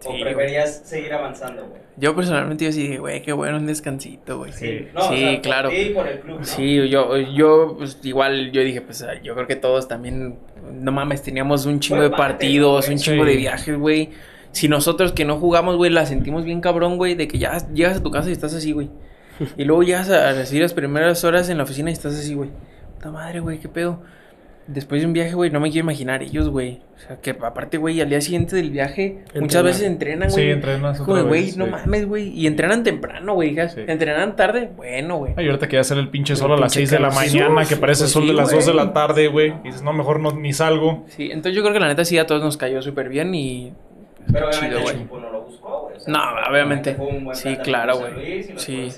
¿O 0.06 0.12
Sí, 0.12 0.22
preferías 0.22 0.82
seguir 0.86 1.14
avanzando, 1.14 1.66
güey? 1.68 1.82
Yo 1.98 2.14
personalmente 2.16 2.66
yo 2.66 2.72
sí 2.72 2.82
dije, 2.84 2.98
güey, 3.00 3.22
qué 3.24 3.32
bueno 3.34 3.58
un 3.58 3.66
descansito, 3.66 4.38
güey. 4.38 4.52
Sí. 4.52 4.88
No, 4.94 5.00
o 5.02 5.10
Sí, 5.10 5.20
sea, 5.20 5.42
claro. 5.42 5.72
y 5.72 5.90
por 5.92 6.08
el 6.08 6.20
club, 6.20 6.40
¿no? 6.40 6.46
Sí, 6.46 6.88
yo, 6.90 7.18
yo, 7.18 7.76
pues, 7.78 7.98
igual, 8.04 8.52
yo 8.52 8.62
dije, 8.62 8.82
pues, 8.82 9.04
yo 9.24 9.34
creo 9.34 9.48
que 9.48 9.56
todos 9.56 9.88
también, 9.88 10.38
no 10.74 10.92
mames, 10.92 11.24
teníamos 11.24 11.66
un 11.66 11.80
chingo 11.80 12.02
de 12.04 12.10
partidos, 12.12 12.88
un 12.90 12.98
chingo 12.98 13.24
Sí. 13.24 13.32
de 13.32 13.38
viajes, 13.38 13.80
güey. 13.80 14.12
Si 14.56 14.70
nosotros 14.70 15.12
que 15.12 15.26
no 15.26 15.38
jugamos, 15.38 15.76
güey, 15.76 15.92
la 15.92 16.06
sentimos 16.06 16.46
bien 16.46 16.62
cabrón, 16.62 16.96
güey, 16.96 17.14
de 17.16 17.28
que 17.28 17.38
ya 17.38 17.58
llegas 17.74 17.98
a 17.98 18.04
tu 18.04 18.10
casa 18.10 18.30
y 18.30 18.32
estás 18.32 18.54
así, 18.54 18.72
güey. 18.72 18.90
Y 19.58 19.66
luego 19.66 19.84
llegas 19.84 20.10
a 20.10 20.32
recibir 20.32 20.62
las 20.64 20.74
primeras 20.74 21.26
horas 21.26 21.50
en 21.50 21.58
la 21.58 21.66
oficina 21.66 21.90
y 21.90 21.94
estás 21.94 22.14
así, 22.18 22.36
güey. 22.36 22.52
Puta 22.96 23.12
madre, 23.12 23.42
güey, 23.42 23.60
qué 23.60 23.68
pedo. 23.68 24.00
Después 24.68 25.02
de 25.02 25.08
un 25.08 25.14
viaje, 25.14 25.34
güey, 25.36 25.52
no 25.52 25.60
me 25.60 25.70
quiero 25.70 25.84
imaginar 25.86 26.24
ellos, 26.24 26.48
güey. 26.50 26.80
O 26.96 27.00
sea, 27.00 27.18
que 27.22 27.32
aparte, 27.32 27.78
güey, 27.78 28.00
al 28.00 28.10
día 28.10 28.22
siguiente 28.22 28.56
del 28.56 28.72
viaje, 28.72 29.20
muchas 29.36 29.36
Entrenan. 29.42 29.66
veces 29.66 29.82
entrenan, 29.84 30.30
güey. 30.32 30.44
Sí, 30.46 30.52
entrenas 30.52 30.98
Como 31.00 31.12
otra 31.12 31.24
güey, 31.28 31.42
vez, 31.44 31.58
no 31.58 31.66
sí. 31.66 31.72
mames, 31.72 32.08
güey. 32.08 32.30
Y 32.30 32.48
entrenan 32.48 32.84
temprano, 32.84 33.34
güey. 33.36 33.54
Sí. 33.68 33.82
Entrenan 33.86 34.38
tarde, 34.38 34.72
bueno, 34.76 35.18
güey. 35.18 35.34
Ay, 35.36 35.48
ahorita 35.48 35.68
que 35.68 35.76
ya 35.76 35.84
sale 35.84 36.00
el 36.00 36.10
pinche 36.10 36.32
El 36.34 36.40
sol 36.40 36.54
a 36.54 36.58
las 36.58 36.74
pinche 36.74 36.88
6 36.88 36.92
de 36.92 37.00
la 37.00 37.12
mañana, 37.12 37.66
que 37.66 37.76
parece 37.76 38.04
Pues 38.04 38.12
sol 38.12 38.24
sí, 38.24 38.30
de 38.30 38.34
las 38.36 38.46
güey. 38.48 38.56
2 38.56 38.66
de 38.68 38.74
la 38.74 38.94
tarde, 38.94 39.28
güey. 39.28 39.54
Y 39.66 39.68
dices, 39.68 39.84
no, 39.84 39.92
mejor 39.92 40.22
no, 40.22 40.32
ni 40.32 40.54
salgo. 40.54 41.04
Sí, 41.10 41.26
entonces 41.26 41.54
yo 41.56 41.62
creo 41.62 41.74
que 41.74 41.80
la 41.82 41.88
neta 41.90 42.06
sí 42.06 42.18
a 42.18 42.26
todos 42.26 42.42
nos 42.42 42.56
cayó 42.58 42.82
súper 42.82 43.10
bien 43.10 43.36
y... 43.36 43.74
Pero 44.32 44.48
obviamente 44.48 44.76
Chido, 44.78 44.90
el 44.90 44.96
equipo 44.98 45.20
no 45.20 45.30
lo 45.32 45.42
buscó, 45.42 45.65
güey. 45.65 45.65
O 45.65 45.65
sea, 46.06 46.14
No, 46.14 46.20
obviamente. 46.50 46.96
Sí, 47.34 47.56
claro, 47.64 47.98
güey. 48.00 48.44
Sí. 48.58 48.90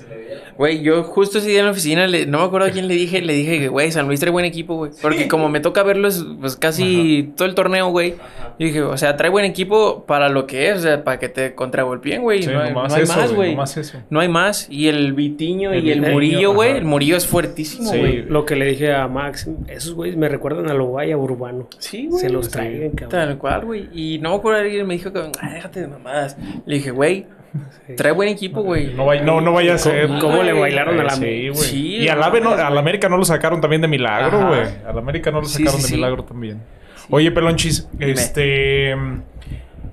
Güey, 0.56 0.82
yo 0.82 1.02
justo 1.04 1.38
ese 1.38 1.48
día 1.48 1.60
en 1.60 1.66
la 1.66 1.70
oficina, 1.72 2.06
le- 2.06 2.26
no 2.26 2.38
me 2.38 2.44
acuerdo 2.44 2.66
a 2.66 2.70
quién 2.70 2.88
le 2.88 2.94
dije, 2.94 3.20
le 3.22 3.32
dije 3.32 3.58
que, 3.58 3.68
güey, 3.68 3.90
San 3.92 4.06
Luis 4.06 4.20
trae 4.20 4.32
buen 4.32 4.44
equipo, 4.44 4.76
güey. 4.76 4.90
Porque 5.00 5.28
como 5.28 5.48
me 5.48 5.60
toca 5.60 5.82
verlos, 5.82 6.26
pues 6.40 6.56
casi 6.56 7.32
todo 7.36 7.46
el 7.48 7.54
torneo, 7.54 7.88
güey. 7.90 8.14
Yo 8.58 8.66
dije, 8.66 8.82
o 8.82 8.96
sea, 8.96 9.16
trae 9.16 9.30
buen 9.30 9.44
equipo 9.44 10.04
para 10.06 10.28
lo 10.28 10.46
que 10.46 10.70
es, 10.70 10.78
o 10.78 10.80
sea, 10.80 11.04
para 11.04 11.18
que 11.18 11.28
te 11.28 11.54
contragolpeen, 11.54 12.22
güey. 12.22 12.42
Sí, 12.42 12.50
no, 12.50 12.60
hay- 12.60 12.72
no 12.72 12.82
hay 12.94 13.02
eso, 13.02 13.16
más, 13.16 13.32
güey. 13.32 13.56
No 14.10 14.20
hay 14.20 14.28
más. 14.28 14.66
Y 14.70 14.88
el 14.88 15.12
Vitiño 15.12 15.74
y 15.74 15.90
El 15.90 16.02
Murillo, 16.02 16.52
güey. 16.54 16.76
El 16.78 16.84
Murillo 16.84 17.16
es 17.16 17.26
fuertísimo, 17.26 17.90
Sí. 17.92 17.98
güey. 17.98 18.22
Lo 18.22 18.44
que 18.44 18.56
le 18.56 18.66
dije 18.66 18.92
a 18.92 19.06
Max, 19.08 19.48
esos 19.68 19.94
güeyes 19.94 20.16
me 20.16 20.28
recuerdan 20.28 20.68
a 20.70 20.74
Loba 20.74 21.06
y 21.06 21.12
a 21.12 21.16
Urbano. 21.16 21.68
Sí, 21.78 22.06
güey. 22.08 22.20
Se 22.20 22.30
los 22.30 22.46
sí. 22.46 22.52
traen, 22.52 22.90
cabrón. 22.92 23.08
Tal 23.10 23.38
cual, 23.38 23.64
güey. 23.64 23.88
Y 23.94 24.18
no 24.18 24.30
me 24.30 24.36
acuerdo, 24.36 24.60
alguien 24.60 24.86
me 24.86 24.94
dijo 24.94 25.12
que, 25.12 25.20
ah, 25.40 25.50
déjate 25.54 25.80
de 25.80 25.86
mamadas. 25.88 26.36
Le 26.66 26.74
dije, 26.76 26.90
güey, 26.98 27.26
Sí. 27.86 27.94
trae 27.96 28.12
buen 28.12 28.28
equipo, 28.28 28.62
güey. 28.62 28.92
No, 28.94 29.06
vaya- 29.06 29.22
no, 29.22 29.40
no 29.40 29.52
vaya 29.52 29.74
a 29.74 29.78
ser. 29.78 30.06
¿Cómo, 30.08 30.20
cómo 30.20 30.42
le 30.42 30.52
bailaron 30.52 30.98
a 31.00 31.04
la 31.04 31.10
Sí, 31.10 31.48
güey. 31.48 31.54
Sí, 31.54 31.96
y 32.02 32.06
no 32.06 32.22
AVE 32.24 32.40
no. 32.40 32.50
América 32.50 33.08
no 33.08 33.16
lo 33.16 33.24
sacaron 33.24 33.60
también 33.60 33.80
de 33.80 33.88
milagro, 33.88 34.48
güey. 34.48 34.60
Al 34.86 34.98
América 34.98 35.30
no 35.30 35.40
lo 35.40 35.46
Sí, 35.46 35.58
sacaron 35.64 35.76
sí, 35.76 35.82
de 35.82 35.88
sí. 35.88 35.94
milagro 35.94 36.24
también. 36.24 36.60
Oye, 37.08 37.30
Pelonchis, 37.30 37.88
Dime. 37.92 38.12
este. 38.12 38.94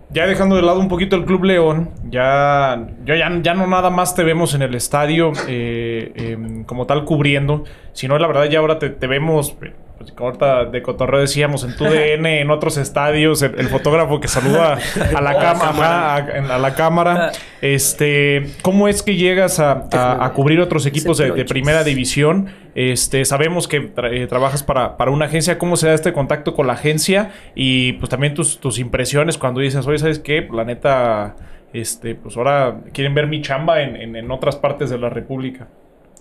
Ya 0.10 0.28
dejando 0.28 0.56
de 0.56 0.62
lado 0.62 0.80
un 0.80 0.88
poquito 0.88 1.16
el 1.18 1.26
Club 1.26 1.44
León, 1.44 1.92
ya, 2.10 2.88
yo 3.04 3.16
ya, 3.16 3.30
ya 3.42 3.54
no 3.54 3.68
nada 3.68 3.90
más 3.90 4.16
te 4.16 4.24
vemos 4.24 4.54
en 4.56 4.62
el 4.62 4.74
estadio 4.74 5.32
eh, 5.48 6.12
em, 6.16 6.64
como 6.64 6.86
tal 6.86 7.04
cubriendo, 7.06 7.64
sino 7.94 8.18
la 8.18 8.28
verdad 8.28 8.46
ya 8.46 8.60
ahora 8.60 8.80
te, 8.80 8.90
te 8.90 9.08
vemos, 9.08 9.58
eh, 9.62 9.74
pues, 9.98 10.14
ahorita 10.18 10.66
de 10.66 10.82
cotorreo 10.82 11.22
decíamos, 11.22 11.64
en 11.64 11.76
tu 11.76 11.84
DN, 11.86 12.42
en 12.42 12.50
otros 12.52 12.78
estadios, 12.78 13.42
el, 13.42 13.60
el 13.60 13.68
fotógrafo 13.70 14.20
que 14.20 14.28
saluda 14.28 14.78
a 15.16 15.22
la, 15.22 15.30
ajá, 15.52 16.16
a, 16.16 16.58
la 16.60 16.74
cámara. 16.76 17.32
Este, 17.62 18.48
¿Cómo 18.62 18.88
es 18.88 19.02
que 19.04 19.16
llegas 19.16 19.60
a, 19.60 19.88
a- 19.92 20.26
a 20.26 20.34
cubrir 20.34 20.60
otros 20.60 20.86
equipos 20.86 21.18
de, 21.18 21.32
de 21.32 21.46
primera 21.46 21.84
división? 21.84 22.48
Este, 22.76 23.24
sabemos 23.26 23.68
que 23.68 23.94
tra- 23.96 24.12
eh, 24.14 24.28
trabajas 24.28 24.62
para, 24.64 24.98
para 24.98 25.12
una 25.12 25.26
agencia. 25.26 25.58
¿Cómo 25.58 25.78
se 25.78 25.88
da 25.88 25.94
este 25.94 26.12
contacto 26.14 26.54
con 26.56 26.68
la 26.68 26.74
agencia? 26.74 27.32
Y 27.56 27.94
pues 27.94 28.10
también 28.10 28.34
tus, 28.34 28.60
tus 28.60 28.80
impresiones 28.80 29.38
cuando 29.38 29.62
dices, 29.62 29.88
oye, 29.88 29.98
¿sabes 29.98 30.20
qué? 30.20 30.48
La 30.52 30.66
neta, 30.66 31.36
este, 31.74 32.16
pues 32.16 32.36
ahora 32.38 32.82
quieren 32.94 33.14
ver 33.16 33.28
mi 33.28 33.42
chamba 33.42 33.82
en, 33.82 33.96
en- 33.96 34.16
en 34.16 34.30
otras 34.32 34.58
partes 34.58 34.90
de 34.90 34.98
la 34.98 35.10
República. 35.10 35.68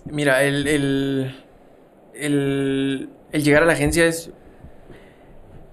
Mira, 0.05 0.43
el, 0.43 0.67
el, 0.67 1.35
el, 2.13 3.09
el 3.35 3.43
llegar 3.43 3.63
a 3.63 3.65
la 3.65 3.73
agencia 3.73 4.05
es, 4.05 4.29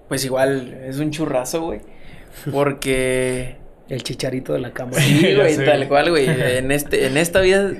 pues 0.09 0.25
igual, 0.25 0.81
es 0.85 0.99
un 0.99 1.11
churrazo, 1.11 1.61
güey. 1.61 1.79
Porque, 2.51 3.55
El 3.89 4.03
chicharito 4.03 4.51
de 4.53 4.59
la 4.59 4.71
cámara. 4.73 5.01
sí, 5.01 5.33
güey, 5.35 5.55
tal 5.63 5.87
cual, 5.87 6.09
güey. 6.09 6.27
En, 6.57 6.71
este, 6.71 7.05
en 7.07 7.15
esta 7.15 7.39
vida, 7.39 7.71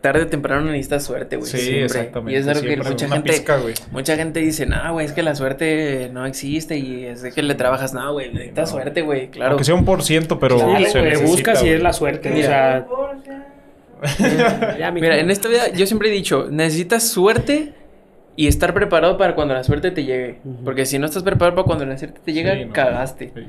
tarde 0.00 0.22
o 0.22 0.26
temprano 0.28 0.66
necesitas 0.70 1.04
suerte, 1.04 1.36
güey. 1.36 1.50
Sí, 1.50 1.58
siempre. 1.58 1.84
exactamente. 1.84 2.32
Y 2.38 2.40
es 2.42 2.46
algo 2.46 2.62
que 2.62 2.76
mucha 2.76 3.08
gente, 3.08 3.32
pizca, 3.32 3.56
güey. 3.56 3.74
mucha 3.90 4.16
gente 4.16 4.38
dice, 4.38 4.66
no, 4.66 4.92
güey, 4.92 5.06
es 5.06 5.12
que 5.12 5.22
la 5.24 5.34
suerte 5.34 6.10
no 6.12 6.26
existe 6.26 6.76
y 6.78 7.06
es 7.06 7.22
de 7.22 7.32
que 7.32 7.42
le 7.42 7.56
trabajas. 7.56 7.92
No, 7.92 8.12
güey, 8.12 8.32
necesitas 8.32 8.70
No. 8.70 8.76
suerte, 8.76 9.02
güey, 9.02 9.30
claro. 9.30 9.50
Aunque 9.52 9.64
sea 9.64 9.74
un 9.74 9.84
por 9.84 10.04
ciento, 10.04 10.38
pero 10.38 10.58
Claro, 10.58 10.78
Sí, 10.78 10.92
se 10.92 10.98
le 11.00 11.04
necesita, 11.10 11.28
buscas 11.30 11.64
y 11.64 11.70
es 11.70 11.82
la 11.82 11.92
suerte. 11.92 12.30
Mira. 12.30 12.86
o 12.88 14.06
sea, 14.06 14.90
Mira, 14.92 15.18
en 15.18 15.30
esta 15.30 15.48
vida 15.48 15.72
yo 15.72 15.86
siempre 15.86 16.08
he 16.10 16.12
dicho, 16.12 16.46
necesitas 16.50 17.08
suerte 17.08 17.72
y 18.36 18.46
estar 18.48 18.74
preparado 18.74 19.16
para 19.16 19.34
cuando 19.34 19.54
la 19.54 19.64
suerte 19.64 19.90
te 19.90 20.04
llegue. 20.04 20.38
Porque 20.64 20.86
si 20.86 20.98
no 20.98 21.06
estás 21.06 21.22
preparado 21.22 21.54
para 21.56 21.66
cuando 21.66 21.86
la 21.86 21.96
suerte 21.98 22.20
te 22.24 22.32
llega, 22.32 22.54
Sí, 22.54 22.64
no. 22.64 22.72
cagaste. 22.72 23.32
Sí. 23.34 23.42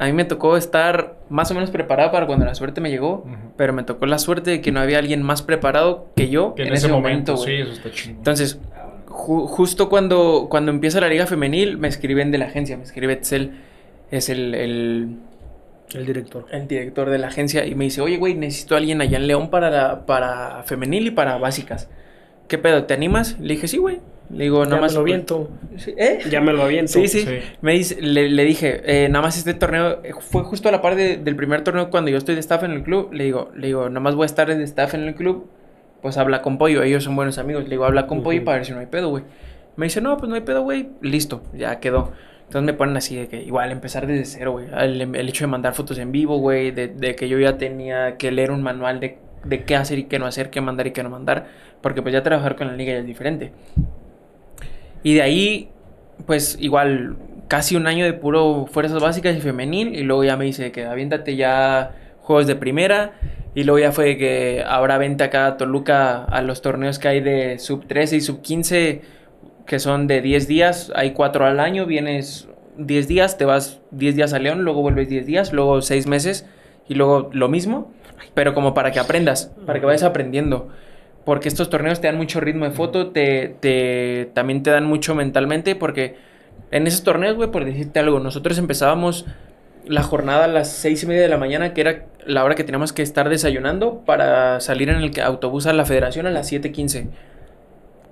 A 0.00 0.06
mí 0.06 0.12
me 0.12 0.24
tocó 0.24 0.56
estar 0.56 1.16
más 1.28 1.50
o 1.50 1.54
menos 1.54 1.70
preparado 1.70 2.12
para 2.12 2.26
cuando 2.26 2.44
la 2.46 2.54
suerte 2.54 2.80
me 2.80 2.88
llegó, 2.88 3.24
pero 3.56 3.72
me 3.72 3.82
tocó 3.82 4.06
la 4.06 4.18
suerte 4.18 4.50
de 4.52 4.60
que 4.60 4.70
no 4.70 4.78
había 4.80 4.98
alguien 4.98 5.22
más 5.22 5.42
preparado 5.42 6.06
que 6.14 6.28
yo 6.28 6.54
Que 6.54 6.62
en, 6.62 6.72
ese 6.72 6.86
momento, 6.88 7.36
sí, 7.36 7.52
eso 7.54 7.72
está 7.72 7.90
chingón. 7.90 8.18
Entonces, 8.18 8.60
ju- 9.08 9.48
justo 9.48 9.88
cuando, 9.88 10.46
cuando 10.48 10.70
empieza 10.70 11.00
la 11.00 11.08
liga 11.08 11.26
femenil, 11.26 11.78
me 11.78 11.88
escriben 11.88 12.30
de 12.30 12.38
la 12.38 12.44
agencia, 12.46 12.76
me 12.76 12.84
escribe 12.84 13.18
es 13.20 13.32
el, 14.28 14.54
el, 14.54 15.16
El 15.92 16.06
director. 16.06 16.46
el 16.52 16.68
director 16.68 17.10
de 17.10 17.18
la 17.18 17.26
agencia, 17.26 17.66
y 17.66 17.74
me 17.74 17.84
dice, 17.84 18.00
oye, 18.00 18.18
güey, 18.18 18.34
necesito 18.34 18.74
a 18.76 18.78
alguien 18.78 19.00
allá 19.00 19.16
en 19.18 19.26
León 19.26 19.50
para, 19.50 19.68
la- 19.68 20.06
para 20.06 20.62
femenil 20.62 21.08
y 21.08 21.10
para 21.10 21.38
básicas. 21.38 21.90
¿Qué 22.48 22.58
pedo? 22.58 22.84
¿Te 22.84 22.94
animas? 22.94 23.38
Le 23.40 23.54
dije, 23.54 23.68
sí, 23.68 23.76
güey. 23.78 23.98
Le 24.30 24.44
digo, 24.44 24.58
Ya 24.64 24.70
nada 24.70 24.76
me 24.76 24.82
más. 24.82 24.94
lo 24.94 25.00
aviento. 25.00 25.50
Sí, 25.76 25.94
¿Eh? 25.96 26.18
Ya 26.30 26.40
me 26.40 26.52
lo 26.52 26.62
aviento. 26.62 26.92
Sí, 26.92 27.08
sí. 27.08 27.20
Sí. 27.22 27.38
Me 27.62 27.72
dice, 27.72 28.00
le, 28.00 28.28
le 28.28 28.44
dije, 28.44 28.82
eh, 28.84 29.08
nada 29.08 29.22
más 29.24 29.38
este 29.38 29.54
torneo, 29.54 30.00
eh, 30.04 30.12
fue 30.20 30.42
justo 30.42 30.68
a 30.68 30.72
la 30.72 30.82
par 30.82 30.96
de- 30.96 31.16
del 31.16 31.34
primer 31.36 31.62
torneo 31.64 31.88
cuando 31.90 32.10
yo 32.10 32.18
estoy 32.18 32.34
de 32.34 32.40
staff 32.40 32.62
en 32.64 32.72
el 32.72 32.82
club. 32.82 33.10
Le 33.12 33.24
digo, 33.24 33.50
le 33.56 33.68
digo, 33.68 33.88
nada 33.88 34.00
más 34.00 34.14
voy 34.14 34.24
a 34.24 34.26
estar 34.26 34.54
de 34.54 34.62
staff 34.64 34.94
en 34.94 35.04
el 35.04 35.14
club. 35.14 35.48
Pues 36.02 36.16
habla 36.18 36.42
con 36.42 36.58
Pollo, 36.58 36.82
ellos 36.82 37.04
son 37.04 37.16
buenos 37.16 37.38
amigos. 37.38 37.64
Le 37.64 37.70
digo, 37.70 37.84
habla 37.84 38.06
con 38.06 38.22
Pollo 38.22 38.44
para 38.44 38.58
ver 38.58 38.66
si 38.66 38.72
no 38.72 38.80
hay 38.80 38.86
pedo, 38.86 39.08
güey. 39.08 39.24
Me 39.76 39.86
dice, 39.86 40.00
no, 40.00 40.16
pues 40.16 40.28
no 40.28 40.34
hay 40.34 40.42
pedo, 40.42 40.62
güey. 40.62 40.88
Listo, 41.00 41.42
ya 41.54 41.80
quedó. 41.80 42.12
Entonces 42.46 42.64
me 42.66 42.72
ponen 42.72 42.96
así 42.96 43.16
de 43.16 43.28
que 43.28 43.42
igual 43.42 43.70
empezar 43.72 44.06
desde 44.06 44.24
cero, 44.24 44.52
güey. 44.52 44.66
El, 44.76 45.00
el 45.14 45.28
hecho 45.28 45.44
de 45.44 45.48
mandar 45.48 45.74
fotos 45.74 45.98
en 45.98 46.12
vivo, 46.12 46.38
güey. 46.38 46.70
De, 46.70 46.88
de 46.88 47.14
que 47.14 47.28
yo 47.28 47.38
ya 47.38 47.58
tenía 47.58 48.16
que 48.16 48.30
leer 48.30 48.50
un 48.52 48.62
manual 48.62 49.00
de, 49.00 49.18
de 49.44 49.64
qué 49.64 49.76
hacer 49.76 49.98
y 49.98 50.04
qué 50.04 50.18
no 50.18 50.26
hacer, 50.26 50.50
qué 50.50 50.60
mandar 50.60 50.86
y 50.86 50.92
qué 50.92 51.02
no 51.02 51.10
mandar. 51.10 51.46
Porque 51.80 52.02
pues 52.02 52.12
ya 52.12 52.22
trabajar 52.22 52.56
con 52.56 52.66
la 52.68 52.74
liga 52.74 52.92
ya 52.92 52.98
es 52.98 53.06
diferente. 53.06 53.52
Y 55.02 55.14
de 55.14 55.22
ahí, 55.22 55.70
pues 56.26 56.56
igual, 56.60 57.16
casi 57.48 57.76
un 57.76 57.86
año 57.86 58.04
de 58.04 58.12
puro 58.12 58.66
fuerzas 58.66 59.00
básicas 59.00 59.36
y 59.36 59.40
femenil. 59.40 59.94
Y 59.94 60.02
luego 60.02 60.24
ya 60.24 60.36
me 60.36 60.44
dice 60.44 60.72
que 60.72 60.84
aviéntate 60.84 61.36
ya 61.36 61.92
juegos 62.20 62.46
de 62.46 62.56
primera. 62.56 63.12
Y 63.54 63.64
luego 63.64 63.78
ya 63.78 63.92
fue 63.92 64.16
que 64.16 64.62
ahora 64.66 64.98
vente 64.98 65.24
acá 65.24 65.46
a 65.46 65.56
Toluca 65.56 66.24
a 66.24 66.42
los 66.42 66.62
torneos 66.62 66.98
que 66.98 67.08
hay 67.08 67.20
de 67.20 67.58
sub 67.58 67.86
13 67.86 68.16
y 68.16 68.20
sub 68.20 68.42
15, 68.42 69.02
que 69.66 69.78
son 69.78 70.06
de 70.06 70.20
10 70.20 70.46
días. 70.46 70.92
Hay 70.94 71.12
4 71.12 71.46
al 71.46 71.58
año, 71.58 71.86
vienes 71.86 72.48
10 72.76 73.08
días, 73.08 73.36
te 73.36 73.44
vas 73.44 73.80
10 73.90 74.14
días 74.14 74.32
a 74.32 74.38
León, 74.38 74.62
luego 74.62 74.82
vuelves 74.82 75.08
10 75.08 75.26
días, 75.26 75.52
luego 75.52 75.82
6 75.82 76.06
meses 76.06 76.46
y 76.88 76.94
luego 76.94 77.30
lo 77.32 77.48
mismo. 77.48 77.92
Pero 78.34 78.54
como 78.54 78.74
para 78.74 78.90
que 78.90 78.98
aprendas, 78.98 79.52
para 79.66 79.80
que 79.80 79.86
vayas 79.86 80.02
aprendiendo. 80.02 80.68
Porque 81.24 81.48
estos 81.48 81.68
torneos 81.70 82.00
te 82.00 82.06
dan 82.06 82.16
mucho 82.16 82.40
ritmo 82.40 82.64
de 82.64 82.70
foto, 82.70 83.08
te, 83.10 83.56
te, 83.60 84.30
también 84.32 84.62
te 84.62 84.70
dan 84.70 84.86
mucho 84.86 85.14
mentalmente, 85.14 85.76
porque 85.76 86.16
en 86.70 86.86
esos 86.86 87.02
torneos, 87.02 87.36
güey, 87.36 87.50
por 87.50 87.64
decirte 87.64 88.00
algo, 88.00 88.20
nosotros 88.20 88.58
empezábamos 88.58 89.26
la 89.86 90.02
jornada 90.02 90.44
a 90.44 90.48
las 90.48 90.70
seis 90.70 91.02
y 91.02 91.06
media 91.06 91.22
de 91.22 91.28
la 91.28 91.38
mañana, 91.38 91.72
que 91.72 91.80
era 91.80 92.06
la 92.26 92.44
hora 92.44 92.54
que 92.54 92.64
teníamos 92.64 92.92
que 92.92 93.02
estar 93.02 93.28
desayunando 93.28 94.02
para 94.04 94.60
salir 94.60 94.90
en 94.90 94.96
el 94.96 95.20
autobús 95.20 95.66
a 95.66 95.72
la 95.72 95.84
federación 95.84 96.26
a 96.26 96.30
las 96.30 96.52
7.15. 96.52 97.08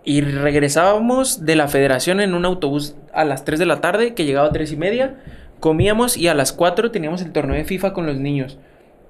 Y 0.04 0.20
regresábamos 0.22 1.44
de 1.44 1.56
la 1.56 1.68
federación 1.68 2.20
en 2.20 2.34
un 2.34 2.44
autobús 2.44 2.96
a 3.12 3.24
las 3.24 3.44
3 3.44 3.58
de 3.58 3.66
la 3.66 3.80
tarde, 3.80 4.14
que 4.14 4.24
llegaba 4.24 4.48
a 4.48 4.52
3 4.52 4.72
y 4.72 4.76
media, 4.76 5.16
comíamos 5.60 6.16
y 6.16 6.28
a 6.28 6.34
las 6.34 6.52
4 6.52 6.90
teníamos 6.90 7.22
el 7.22 7.32
torneo 7.32 7.56
de 7.56 7.64
FIFA 7.64 7.92
con 7.92 8.06
los 8.06 8.16
niños. 8.16 8.58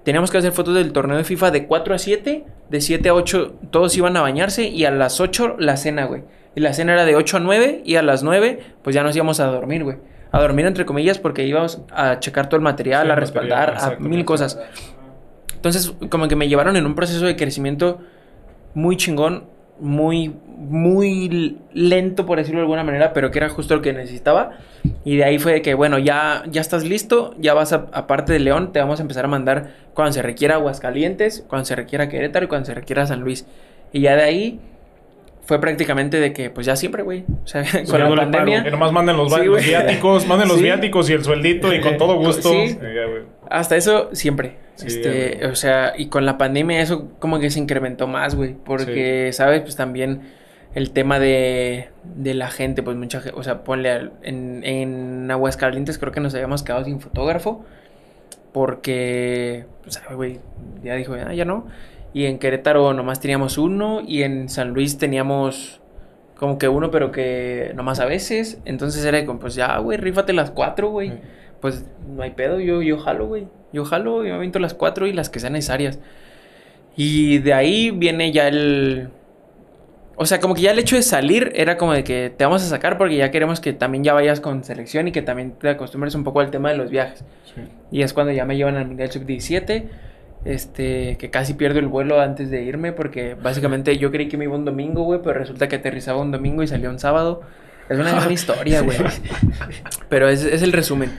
Teníamos 0.07 0.31
que 0.31 0.39
hacer 0.39 0.53
fotos 0.53 0.73
del 0.77 0.93
torneo 0.93 1.17
de 1.17 1.25
FIFA 1.25 1.51
de 1.51 1.67
4 1.67 1.93
a 1.93 1.99
7, 1.99 2.45
de 2.71 2.81
7 2.81 3.09
a 3.09 3.15
8 3.15 3.55
todos 3.73 3.97
iban 3.97 4.17
a 4.17 4.21
bañarse 4.21 4.69
y 4.69 4.85
a 4.85 4.93
las 4.93 5.21
8 5.21 5.57
la 5.59 5.77
cena, 5.77 6.05
güey. 6.05 6.23
Y 6.55 6.61
la 6.61 6.75
cena 6.75 6.93
era 6.93 7.05
de 7.05 7.17
8 7.17 7.39
a 7.39 7.41
9 7.41 7.83
y 7.85 7.97
a 7.97 8.03
las 8.03 8.23
9 8.23 8.61
pues 8.85 8.95
ya 8.95 9.03
nos 9.03 9.17
íbamos 9.17 9.41
a 9.41 9.47
dormir, 9.47 9.83
güey. 9.83 9.97
A 10.31 10.41
dormir 10.41 10.65
entre 10.65 10.87
comillas 10.87 11.19
porque 11.19 11.45
íbamos 11.45 11.83
a 11.91 12.21
checar 12.21 12.49
todo 12.49 12.57
el 12.57 12.63
material, 12.63 13.03
Sí, 13.03 13.11
a 13.11 13.15
el 13.15 13.19
respaldar, 13.19 13.75
material, 13.75 13.97
a 13.97 14.09
mil 14.09 14.25
cosas. 14.25 14.61
Entonces, 15.57 15.93
como 16.09 16.29
que 16.29 16.37
me 16.37 16.47
llevaron 16.47 16.77
en 16.77 16.87
un 16.87 16.95
proceso 16.95 17.27
de 17.27 17.35
crecimiento 17.35 17.99
muy 18.75 18.97
chingón, 18.97 19.47
muy, 19.81 20.35
muy 20.47 21.59
lento, 21.73 22.27
por 22.27 22.39
decirlo 22.39 22.61
de 22.61 22.65
alguna 22.65 22.83
manera, 22.85 23.13
pero 23.13 23.31
que 23.31 23.39
era 23.39 23.49
justo 23.49 23.77
lo 23.77 23.83
que 23.83 23.93
necesitaba. 23.93 24.53
Y 25.05 25.17
de 25.17 25.25
ahí 25.25 25.39
fue 25.39 25.53
de 25.53 25.63
que, 25.63 25.75
bueno, 25.75 25.99
ya, 25.99 26.45
ya 26.49 26.61
estás 26.61 26.85
listo, 26.85 27.35
ya 27.39 27.55
vas 27.55 27.73
a, 27.73 27.87
aparte 27.93 28.33
de 28.33 28.39
León, 28.41 28.73
te 28.73 28.79
vamos 28.81 28.99
a 29.01 29.03
empezar 29.03 29.25
a 29.25 29.29
mandar 29.29 29.71
cuando 29.95 30.13
se 30.13 30.23
requiera 30.23 30.55
Aguascalientes, 30.57 31.45
cuando 31.49 31.65
se 31.67 31.77
requiera 31.77 32.09
Querétaro 32.09 32.45
y 32.47 32.49
cuando 32.49 32.67
se 32.67 32.75
requiera 32.75 33.07
San 33.07 33.21
Luis. 33.21 33.47
Y 33.93 34.01
ya 34.01 34.17
de 34.17 34.23
ahí 34.23 34.61
fue 35.43 35.61
prácticamente 35.61 36.19
de 36.19 36.33
que, 36.33 36.51
pues 36.51 36.67
ya 36.67 36.75
siempre, 36.77 37.03
güey. 37.03 37.25
O 37.45 37.47
sea, 37.47 37.65
con 37.91 38.01
la 38.01 38.15
pandemia. 38.17 38.65
Que 38.65 38.71
nomás 38.71 38.93
manden 38.93 39.17
los, 39.17 39.33
Sí, 39.33 39.45
los 39.45 39.65
viáticos, 39.65 40.27
manden 40.27 40.49
los 40.49 40.57
Sí. 40.59 40.65
viáticos 40.65 41.11
y 41.11 41.13
el 41.13 41.23
sueldito 41.25 41.73
y 41.75 41.81
con 41.81 41.97
todo 41.99 42.17
gusto. 42.17 42.51
Sí. 42.51 42.77
Hasta 43.51 43.77
eso 43.77 44.11
siempre. 44.13 44.57
Sí, 44.77 44.89
este, 44.89 45.47
o 45.47 45.55
sea, 45.55 45.95
y 45.97 46.09
con 46.09 46.27
la 46.27 46.37
pandemia 46.37 46.81
eso 46.81 47.11
como 47.19 47.39
que 47.39 47.51
se 47.51 47.59
incrementó 47.59 48.07
más, 48.07 48.35
güey. 48.35 48.55
Porque, 48.55 49.31
¿sabes? 49.33 49.63
Pues 49.63 49.77
también 49.77 50.23
el 50.75 50.91
tema 50.91 51.19
de, 51.19 51.89
de 52.05 52.35
la 52.35 52.51
gente, 52.51 52.83
pues 52.83 52.97
mucha 52.97 53.21
gente, 53.21 53.39
o 53.39 53.43
sea, 53.43 53.65
ponle 53.65 54.11
en, 54.23 54.63
en 54.65 55.31
Aguascalientes 55.31 55.99
creo 55.99 56.13
que 56.13 56.21
nos 56.21 56.35
habíamos 56.35 56.63
quedado 56.63 56.85
sin 56.85 57.01
fotógrafo. 57.01 57.65
Porque, 58.53 59.67
pues, 59.83 60.01
ah, 60.09 60.15
güey, 60.15 60.41
ya 60.83 60.95
dijo, 60.95 61.15
ah, 61.15 61.35
ya 61.35 61.45
no. 61.45 61.67
Y 62.15 62.25
en 62.25 62.39
Querétaro 62.39 62.95
nomás 62.95 63.21
teníamos 63.21 63.59
uno. 63.59 64.01
Y 64.01 64.23
en 64.23 64.49
San 64.49 64.71
Luis 64.71 64.97
teníamos 64.97 65.83
como 66.37 66.57
que 66.57 66.67
uno, 66.69 66.91
pero 66.91 67.13
que 67.13 67.73
nomás 67.75 68.01
a 68.01 68.07
veces. 68.07 68.59
Entonces 68.65 69.05
era 69.05 69.25
como, 69.27 69.41
pues 69.41 69.55
ya, 69.55 69.77
güey, 69.79 69.99
rífate 69.99 70.33
las 70.33 70.51
cuatro, 70.51 70.89
güey. 70.89 71.11
Sí. 71.11 71.17
Pues 71.67 71.85
no 72.15 72.23
hay 72.23 72.31
pedo, 72.31 72.61
yo, 72.61 72.81
yo 72.81 72.97
jalo, 72.97 73.27
güey. 73.27 73.49
Yo 73.73 73.85
jalo 73.85 74.25
y 74.25 74.29
me 74.29 74.35
aviento 74.35 74.61
las 74.61 74.73
cuatro 74.73 75.09
y 75.09 75.13
las 75.13 75.31
que 75.31 75.41
sean 75.41 75.55
necesarias. 75.55 75.99
Y 76.97 77.39
de 77.39 77.55
ahí 77.55 77.91
viene 77.91 78.31
ya 78.31 78.47
el... 78.47 79.09
O 80.15 80.27
sea, 80.27 80.39
como 80.39 80.55
que 80.55 80.61
ya 80.61 80.71
el 80.71 80.79
hecho 80.79 80.95
de 80.95 81.03
salir 81.03 81.51
era 81.57 81.77
como 81.77 81.93
de 81.93 82.05
que 82.05 82.31
te 82.31 82.45
vamos 82.45 82.63
a 82.63 82.67
sacar 82.67 82.99
porque 82.99 83.17
ya 83.17 83.33
queremos 83.33 83.59
que 83.59 83.73
también 83.73 84.05
ya 84.05 84.15
vayas 84.15 84.41
con 84.41 84.63
selección 84.63 85.09
y 85.09 85.13
que 85.13 85.23
también 85.23 85.55
te 85.59 85.69
acostumbres 85.71 86.15
un 86.15 86.23
poco 86.23 86.39
al 86.39 86.53
tema 86.53 86.71
de 86.71 86.77
los 86.77 86.89
viajes. 86.89 87.25
Sí. 87.53 87.63
Y 87.91 88.03
es 88.03 88.13
cuando 88.13 88.33
ya 88.33 88.45
me 88.45 88.57
llevan 88.57 88.77
al 88.77 88.87
Mundial 88.87 89.11
Sub-17. 89.11 89.89
Este, 90.45 91.17
que 91.19 91.31
casi 91.31 91.55
pierdo 91.55 91.81
el 91.81 91.89
vuelo 91.89 92.21
antes 92.21 92.49
de 92.49 92.63
irme 92.63 92.93
porque 92.93 93.35
básicamente 93.35 93.99
yo 93.99 94.13
creí 94.13 94.29
que 94.29 94.37
me 94.37 94.45
iba 94.45 94.55
un 94.55 94.65
domingo, 94.65 95.03
güey, 95.03 95.19
pero 95.21 95.41
resulta 95.41 95.67
que 95.67 95.75
aterrizaba 95.75 96.21
un 96.21 96.31
domingo 96.31 96.63
y 96.63 96.69
salía 96.69 96.91
un 96.91 97.01
sábado. 97.01 97.43
Es 97.89 97.99
una 97.99 98.13
gran 98.13 98.33
historia, 98.39 98.81
güey. 98.83 98.99
Pero 100.09 100.29
es, 100.29 100.45
es 100.45 100.63
el 100.63 100.73
resumen. 100.73 101.11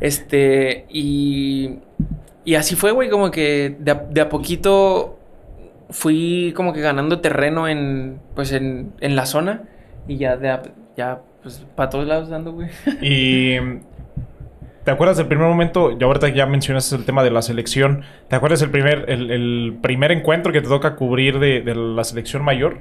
Este, 0.00 0.86
y, 0.88 1.78
y 2.44 2.54
así 2.54 2.76
fue, 2.76 2.92
güey, 2.92 3.10
como 3.10 3.30
que 3.30 3.76
de 3.78 3.90
a, 3.90 3.94
de 3.94 4.20
a 4.20 4.28
poquito 4.28 5.18
fui 5.90 6.52
como 6.56 6.72
que 6.72 6.80
ganando 6.80 7.20
terreno 7.20 7.66
en, 7.68 8.20
pues 8.34 8.52
en, 8.52 8.92
en 9.00 9.16
la 9.16 9.26
zona 9.26 9.64
y 10.06 10.16
ya, 10.18 10.36
de 10.36 10.50
a- 10.50 10.62
ya, 10.96 11.20
pues 11.42 11.64
para 11.74 11.90
todos 11.90 12.06
lados 12.06 12.28
dando, 12.28 12.52
güey. 12.52 12.68
Y 13.02 13.56
¿te 14.84 14.90
acuerdas 14.90 15.16
del 15.16 15.26
primer 15.26 15.48
momento? 15.48 15.98
Ya 15.98 16.06
ahorita 16.06 16.28
ya 16.28 16.46
mencionaste 16.46 16.94
el 16.96 17.04
tema 17.04 17.22
de 17.24 17.30
la 17.30 17.42
selección. 17.42 18.02
¿Te 18.28 18.36
acuerdas 18.36 18.62
el 18.62 18.70
primer, 18.70 19.06
el, 19.08 19.30
el 19.30 19.78
primer 19.82 20.12
encuentro 20.12 20.52
que 20.52 20.60
te 20.60 20.68
toca 20.68 20.94
cubrir 20.96 21.38
de, 21.38 21.60
de 21.62 21.74
la 21.74 22.04
selección 22.04 22.44
mayor? 22.44 22.78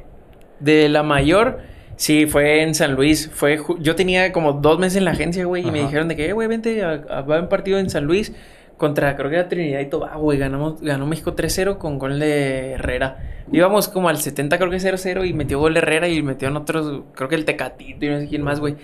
De 0.59 0.87
la 0.89 1.03
mayor, 1.03 1.59
sí, 1.99 2.25
fue 2.25 2.63
en 2.63 2.73
San 2.73 2.95
Luis. 2.95 3.29
Fue 3.33 3.59
yo 3.79 3.95
tenía 3.95 4.31
como 4.31 4.53
dos 4.53 4.79
meses 4.79 4.97
en 4.97 5.05
la 5.05 5.11
agencia, 5.11 5.43
güey, 5.45 5.67
y 5.67 5.71
me 5.71 5.81
dijeron 5.81 6.07
de 6.07 6.15
que, 6.15 6.29
"Eh, 6.29 6.33
güey, 6.33 6.47
vente 6.47 6.81
a, 6.81 6.91
a, 7.09 7.21
va 7.21 7.37
a 7.37 7.41
un 7.41 7.49
partido 7.49 7.77
en 7.77 7.89
San 7.89 8.05
Luis 8.05 8.33
contra, 8.77 9.15
creo 9.17 9.29
que 9.29 9.35
era 9.35 9.49
Trinidad 9.49 9.81
y 9.81 9.89
Tobago, 9.89 10.21
güey. 10.21 10.39
Ganamos, 10.39 10.81
ganó 10.81 11.05
México 11.05 11.35
3-0 11.35 11.77
con 11.77 11.99
gol 11.99 12.17
de 12.17 12.71
Herrera. 12.71 13.43
Íbamos 13.51 13.89
como 13.89 14.07
al 14.07 14.17
70, 14.17 14.57
creo 14.57 14.71
que 14.71 14.79
0-0, 14.79 15.25
y 15.27 15.33
metió 15.33 15.59
gol 15.59 15.73
de 15.73 15.81
Herrera 15.81 16.07
y 16.07 16.23
metió 16.23 16.47
en 16.47 16.55
otros, 16.55 17.03
creo 17.13 17.27
que 17.27 17.35
el 17.35 17.43
Tecatito 17.45 18.05
y 18.05 18.09
no 18.09 18.19
sé 18.19 18.27
quién 18.27 18.41
más, 18.41 18.59
güey. 18.59 18.77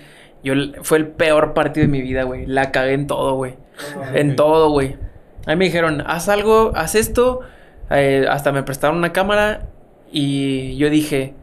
Yo, 0.43 0.53
fue 0.83 0.97
el 0.99 1.07
peor 1.07 1.53
partido 1.53 1.85
de 1.85 1.91
mi 1.91 2.01
vida, 2.01 2.23
güey. 2.23 2.45
La 2.45 2.71
cagué 2.71 2.93
en 2.93 3.07
todo, 3.07 3.35
güey. 3.35 3.55
En 4.13 4.35
todo, 4.35 4.69
güey. 4.69 4.97
Ahí 5.47 5.55
me 5.55 5.65
dijeron, 5.65 6.03
haz 6.05 6.29
algo, 6.29 6.71
haz 6.75 6.93
esto. 6.95 7.39
Eh, 7.89 8.25
hasta 8.29 8.51
me 8.51 8.63
prestaron 8.63 8.97
una 8.97 9.13
cámara 9.13 9.67
y 10.11 10.75
yo 10.77 10.89
dije, 10.89 11.33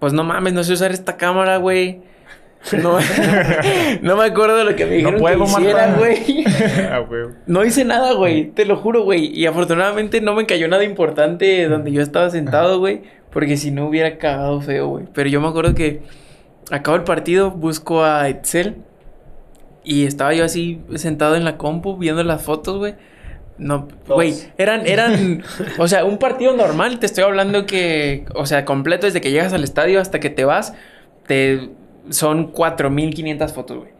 pues 0.00 0.12
no 0.12 0.24
mames, 0.24 0.54
no 0.54 0.64
sé 0.64 0.72
usar 0.72 0.90
esta 0.90 1.16
cámara, 1.16 1.58
güey. 1.58 2.00
No, 2.82 2.98
no 4.02 4.16
me 4.16 4.24
acuerdo 4.24 4.56
de 4.56 4.64
lo 4.64 4.76
que 4.76 4.84
me 4.84 4.92
dijeron 4.96 5.14
No 5.14 5.20
puedo, 5.20 5.44
que 5.44 5.50
hiciera, 5.50 5.94
güey. 5.94 6.44
ah, 6.90 6.98
güey. 6.98 7.22
No 7.46 7.64
hice 7.64 7.84
nada, 7.84 8.12
güey. 8.14 8.50
Te 8.50 8.64
lo 8.64 8.76
juro, 8.76 9.02
güey. 9.02 9.26
Y 9.26 9.46
afortunadamente 9.46 10.20
no 10.20 10.34
me 10.34 10.46
cayó 10.46 10.68
nada 10.68 10.84
importante 10.84 11.68
donde 11.68 11.92
yo 11.92 12.02
estaba 12.02 12.28
sentado, 12.30 12.78
güey. 12.78 13.02
Porque 13.30 13.56
si 13.56 13.70
no 13.70 13.86
hubiera 13.86 14.18
cagado 14.18 14.60
feo, 14.60 14.88
güey. 14.88 15.06
Pero 15.12 15.28
yo 15.28 15.40
me 15.40 15.48
acuerdo 15.48 15.74
que 15.74 16.02
acabo 16.70 16.96
el 16.96 17.04
partido, 17.04 17.50
busco 17.50 18.04
a 18.04 18.28
Excel. 18.28 18.76
Y 19.82 20.04
estaba 20.04 20.34
yo 20.34 20.44
así 20.44 20.82
sentado 20.96 21.36
en 21.36 21.44
la 21.44 21.56
compu 21.56 21.96
viendo 21.96 22.22
las 22.24 22.42
fotos, 22.42 22.78
güey. 22.78 22.94
No, 23.60 23.88
güey, 24.08 24.34
eran, 24.56 24.86
eran, 24.86 25.42
o 25.78 25.86
sea, 25.86 26.06
un 26.06 26.16
partido 26.16 26.56
normal, 26.56 26.98
te 26.98 27.04
estoy 27.04 27.24
hablando 27.24 27.66
que, 27.66 28.24
o 28.34 28.46
sea, 28.46 28.64
completo 28.64 29.04
desde 29.04 29.20
que 29.20 29.30
llegas 29.30 29.52
al 29.52 29.62
estadio 29.64 30.00
hasta 30.00 30.18
que 30.18 30.30
te 30.30 30.46
vas, 30.46 30.72
te, 31.26 31.68
son 32.08 32.54
4.500 32.54 33.52
fotos, 33.52 33.78
güey. 33.78 33.90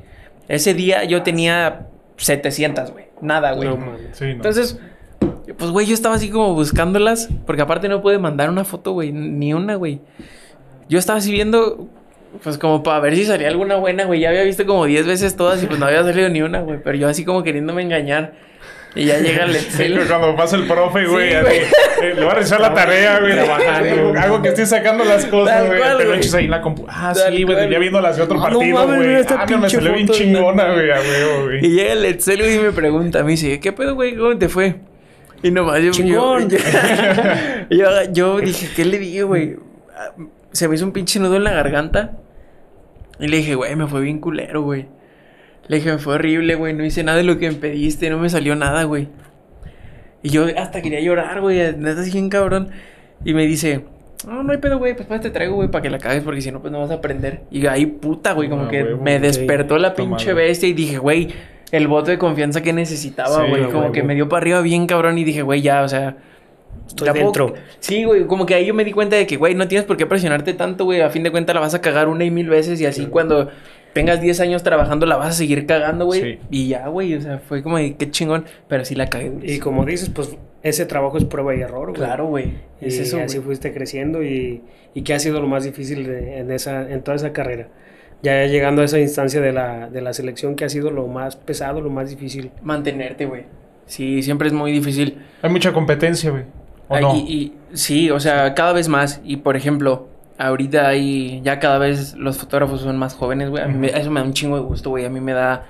Ese 0.48 0.72
día 0.72 1.04
yo 1.04 1.22
tenía 1.22 1.88
700, 2.16 2.90
güey, 2.90 3.04
nada, 3.20 3.52
güey. 3.52 3.68
No. 3.68 3.76
Sí, 4.12 4.24
no. 4.24 4.30
Entonces, 4.30 4.80
pues, 5.58 5.70
güey, 5.70 5.86
yo 5.86 5.92
estaba 5.92 6.14
así 6.14 6.30
como 6.30 6.54
buscándolas, 6.54 7.28
porque 7.44 7.60
aparte 7.60 7.88
no 7.90 8.00
puede 8.00 8.18
mandar 8.18 8.48
una 8.48 8.64
foto, 8.64 8.92
güey, 8.92 9.12
ni 9.12 9.52
una, 9.52 9.74
güey. 9.74 10.00
Yo 10.88 10.98
estaba 10.98 11.18
así 11.18 11.30
viendo 11.32 11.86
pues 12.42 12.58
como 12.58 12.82
para 12.82 13.00
ver 13.00 13.14
si 13.16 13.24
salía 13.24 13.48
alguna 13.48 13.76
buena, 13.76 14.04
güey. 14.04 14.20
Ya 14.20 14.30
había 14.30 14.42
visto 14.42 14.64
como 14.64 14.86
10 14.86 15.06
veces 15.06 15.36
todas 15.36 15.62
y 15.62 15.66
pues 15.66 15.78
no 15.78 15.86
había 15.86 16.02
salido 16.02 16.28
ni 16.28 16.40
una, 16.42 16.60
güey. 16.60 16.80
Pero 16.82 16.96
yo 16.96 17.08
así 17.08 17.24
como 17.24 17.42
queriéndome 17.42 17.82
engañar. 17.82 18.32
Y 18.94 19.04
ya 19.04 19.18
llega 19.18 19.44
el 19.44 19.54
Sí, 19.54 19.66
Excel. 19.66 19.94
güey, 19.94 20.08
cuando 20.08 20.34
pasa 20.34 20.56
el 20.56 20.66
profe, 20.66 21.06
güey, 21.06 21.28
Sí, 21.30 21.34
así, 21.36 21.44
güey. 21.46 22.10
eh, 22.10 22.14
le 22.16 22.24
va 22.24 22.32
a 22.32 22.34
revisar 22.34 22.60
la 22.60 22.74
tarea, 22.74 23.20
güey, 23.20 23.34
trabajando. 23.34 24.18
Hago 24.18 24.42
que 24.42 24.48
estoy 24.48 24.66
sacando 24.66 25.04
las 25.04 25.26
cosas, 25.26 25.58
Tal 25.58 25.66
güey. 25.68 25.80
Te 25.80 25.88
lo 25.90 26.04
güey. 26.06 26.18
echas 26.18 26.34
ahí 26.34 26.44
en 26.46 26.50
la 26.50 26.60
compu. 26.60 26.86
Ah, 26.88 27.12
Tal 27.14 27.36
sí, 27.36 27.42
güey, 27.44 27.70
ya 27.70 27.78
viendo 27.78 28.00
las 28.00 28.16
de 28.16 28.22
otro 28.24 28.42
Ah, 28.42 28.50
no 28.50 28.58
partido, 28.58 28.78
mames, 28.78 28.96
güey. 28.96 29.06
mira 29.08 29.20
esta 29.20 29.42
Ah, 29.42 29.46
no, 29.48 29.58
me 29.58 29.70
salió 29.70 29.92
bien 29.92 30.08
chingona, 30.08 30.72
güey, 30.72 30.90
a 30.90 30.96
huevo, 31.00 31.44
güey. 31.44 31.64
Y 31.64 31.70
llega 31.70 31.92
el 31.92 32.04
Excel 32.04 32.38
güey, 32.40 32.56
y 32.56 32.58
me 32.58 32.72
pregunta, 32.72 33.22
me 33.22 33.30
dice, 33.30 33.60
¿qué 33.60 33.72
pedo, 33.72 33.94
güey? 33.94 34.16
¿Cómo 34.16 34.36
te 34.36 34.48
fue? 34.48 34.76
Y 35.42 35.50
nomás 35.52 35.80
yo... 35.82 35.92
Yo, 35.92 36.38
yo, 37.70 37.86
yo 38.12 38.40
dije, 38.40 38.68
¿qué 38.74 38.84
le 38.84 38.98
dije, 38.98 39.22
güey? 39.22 39.56
Ah, 39.96 40.10
Se 40.52 40.66
me 40.68 40.74
hizo 40.74 40.84
un 40.84 40.92
pinche 40.92 41.20
nudo 41.20 41.36
en 41.36 41.44
la 41.44 41.52
garganta. 41.52 42.12
Y 43.18 43.28
le 43.28 43.36
dije, 43.38 43.54
güey, 43.54 43.74
me 43.76 43.86
fue 43.86 44.00
bien 44.00 44.18
culero, 44.18 44.62
güey. 44.62 44.86
Le 45.70 45.76
dije, 45.76 45.92
me 45.92 45.98
fue 45.98 46.14
horrible, 46.16 46.56
güey. 46.56 46.74
No 46.74 46.84
hice 46.84 47.04
nada 47.04 47.18
de 47.18 47.22
lo 47.22 47.38
que 47.38 47.48
me 47.48 47.54
pediste, 47.56 48.10
no 48.10 48.18
me 48.18 48.28
salió 48.28 48.56
nada, 48.56 48.82
güey. 48.82 49.06
Y 50.22 50.30
yo 50.30 50.46
hasta 50.58 50.82
quería 50.82 51.00
llorar, 51.00 51.40
güey. 51.40 51.58
Neta, 51.76 52.00
así 52.00 52.10
bien 52.10 52.28
cabrón. 52.28 52.70
Y 53.24 53.34
me 53.34 53.46
dice, 53.46 53.84
no, 54.26 54.42
no 54.42 54.50
hay 54.50 54.58
pedo, 54.58 54.78
güey. 54.78 54.94
Pues, 54.96 55.06
pues 55.06 55.20
te 55.20 55.30
traigo, 55.30 55.54
güey, 55.54 55.68
para 55.70 55.82
que 55.82 55.90
la 55.90 55.98
cagues, 55.98 56.24
porque 56.24 56.40
si 56.40 56.50
no, 56.50 56.60
pues 56.60 56.72
no 56.72 56.80
vas 56.80 56.90
a 56.90 56.94
aprender. 56.94 57.42
Y 57.52 57.64
ahí, 57.66 57.86
puta, 57.86 58.32
güey, 58.32 58.48
como 58.48 58.64
Ah, 58.64 58.68
que 58.68 58.82
me 58.82 59.20
despertó 59.20 59.78
la 59.78 59.94
pinche 59.94 60.32
bestia 60.32 60.68
y 60.68 60.72
dije, 60.72 60.98
güey, 60.98 61.28
el 61.70 61.86
voto 61.86 62.10
de 62.10 62.18
confianza 62.18 62.62
que 62.62 62.72
necesitaba, 62.72 63.46
güey. 63.46 63.70
como 63.70 63.92
que 63.92 64.02
me 64.02 64.16
dio 64.16 64.28
para 64.28 64.42
arriba 64.42 64.60
bien 64.62 64.88
cabrón 64.88 65.18
y 65.18 65.24
dije, 65.24 65.42
güey, 65.42 65.62
ya, 65.62 65.82
o 65.82 65.88
sea. 65.88 66.16
Estoy 66.88 67.06
ya 67.06 67.12
puedo- 67.12 67.24
dentro. 67.26 67.54
Sí, 67.78 68.02
güey, 68.02 68.26
como 68.26 68.44
que 68.44 68.54
ahí 68.54 68.66
yo 68.66 68.74
me 68.74 68.84
di 68.84 68.90
cuenta 68.90 69.14
de 69.14 69.24
que, 69.24 69.36
güey, 69.36 69.54
no 69.54 69.68
tienes 69.68 69.86
por 69.86 69.96
qué 69.96 70.06
presionarte 70.06 70.52
tanto, 70.54 70.84
güey. 70.84 71.00
A 71.00 71.10
fin 71.10 71.22
de 71.22 71.30
cuentas 71.30 71.54
la 71.54 71.60
vas 71.60 71.74
a 71.74 71.80
cagar 71.80 72.08
una 72.08 72.24
y 72.24 72.32
mil 72.32 72.48
veces 72.48 72.80
y 72.80 72.86
así 72.86 73.06
cuando 73.06 73.48
tengas 73.92 74.20
10 74.20 74.40
años 74.40 74.62
trabajando 74.62 75.06
la 75.06 75.16
vas 75.16 75.28
a 75.28 75.32
seguir 75.32 75.66
cagando, 75.66 76.06
güey. 76.06 76.20
Sí. 76.20 76.38
Y 76.50 76.68
ya, 76.68 76.88
güey, 76.88 77.14
o 77.14 77.20
sea, 77.20 77.38
fue 77.38 77.62
como 77.62 77.78
de 77.78 77.94
qué 77.96 78.10
chingón, 78.10 78.44
pero 78.68 78.84
sí 78.84 78.94
la 78.94 79.06
cagué. 79.08 79.32
Y 79.42 79.58
como 79.58 79.84
dices, 79.84 80.08
pues 80.10 80.36
ese 80.62 80.86
trabajo 80.86 81.18
es 81.18 81.24
prueba 81.24 81.54
y 81.54 81.60
error, 81.60 81.88
güey. 81.88 81.94
Claro, 81.94 82.26
güey. 82.26 82.54
Y 82.80 82.86
Es 82.88 82.98
eso, 82.98 83.18
así 83.20 83.38
fuiste 83.40 83.72
creciendo 83.72 84.22
y, 84.22 84.62
y 84.94 85.02
qué 85.02 85.14
ha 85.14 85.18
sido 85.18 85.40
lo 85.40 85.46
más 85.46 85.64
difícil 85.64 86.06
de- 86.06 86.38
en, 86.38 86.50
esa, 86.50 86.90
en 86.90 87.02
toda 87.02 87.16
esa 87.16 87.32
carrera. 87.32 87.68
Ya 88.22 88.44
llegando 88.46 88.82
a 88.82 88.84
esa 88.84 88.98
instancia 88.98 89.40
de 89.40 89.52
la, 89.52 89.88
de 89.88 90.02
la 90.02 90.12
selección, 90.12 90.54
que 90.54 90.66
ha 90.66 90.68
sido 90.68 90.90
lo 90.90 91.06
más 91.06 91.36
pesado, 91.36 91.80
lo 91.80 91.88
más 91.88 92.10
difícil. 92.10 92.50
Mantenerte, 92.62 93.24
güey. 93.24 93.44
Sí, 93.86 94.22
siempre 94.22 94.48
es 94.48 94.52
muy 94.54 94.70
difícil. 94.72 95.16
Hay 95.42 95.50
mucha 95.50 95.72
competencia, 95.72 96.30
güey. 96.30 96.44
¿O 96.88 96.94
Ay, 96.96 97.02
no? 97.02 97.16
y, 97.16 97.18
y- 97.20 97.52
sí, 97.72 98.10
o 98.10 98.20
sea, 98.20 98.54
cada 98.54 98.72
vez 98.74 98.88
más. 98.88 99.20
Y 99.24 99.38
por 99.38 99.56
ejemplo, 99.56 100.08
ahorita 100.46 100.88
hay 100.88 101.40
ya 101.42 101.58
cada 101.60 101.78
vez 101.78 102.14
los 102.16 102.38
fotógrafos 102.38 102.80
son 102.82 102.96
más 102.98 103.14
jóvenes, 103.14 103.50
güey. 103.50 103.62
A 103.64 103.66
mí 103.68 103.74
me- 103.78 103.88
eso 103.88 104.10
me 104.10 104.20
da 104.20 104.26
un 104.26 104.32
chingo 104.34 104.56
de 104.56 104.62
gusto, 104.62 104.90
güey. 104.90 105.04
A 105.04 105.10
mí 105.10 105.20
me 105.20 105.32
da 105.32 105.66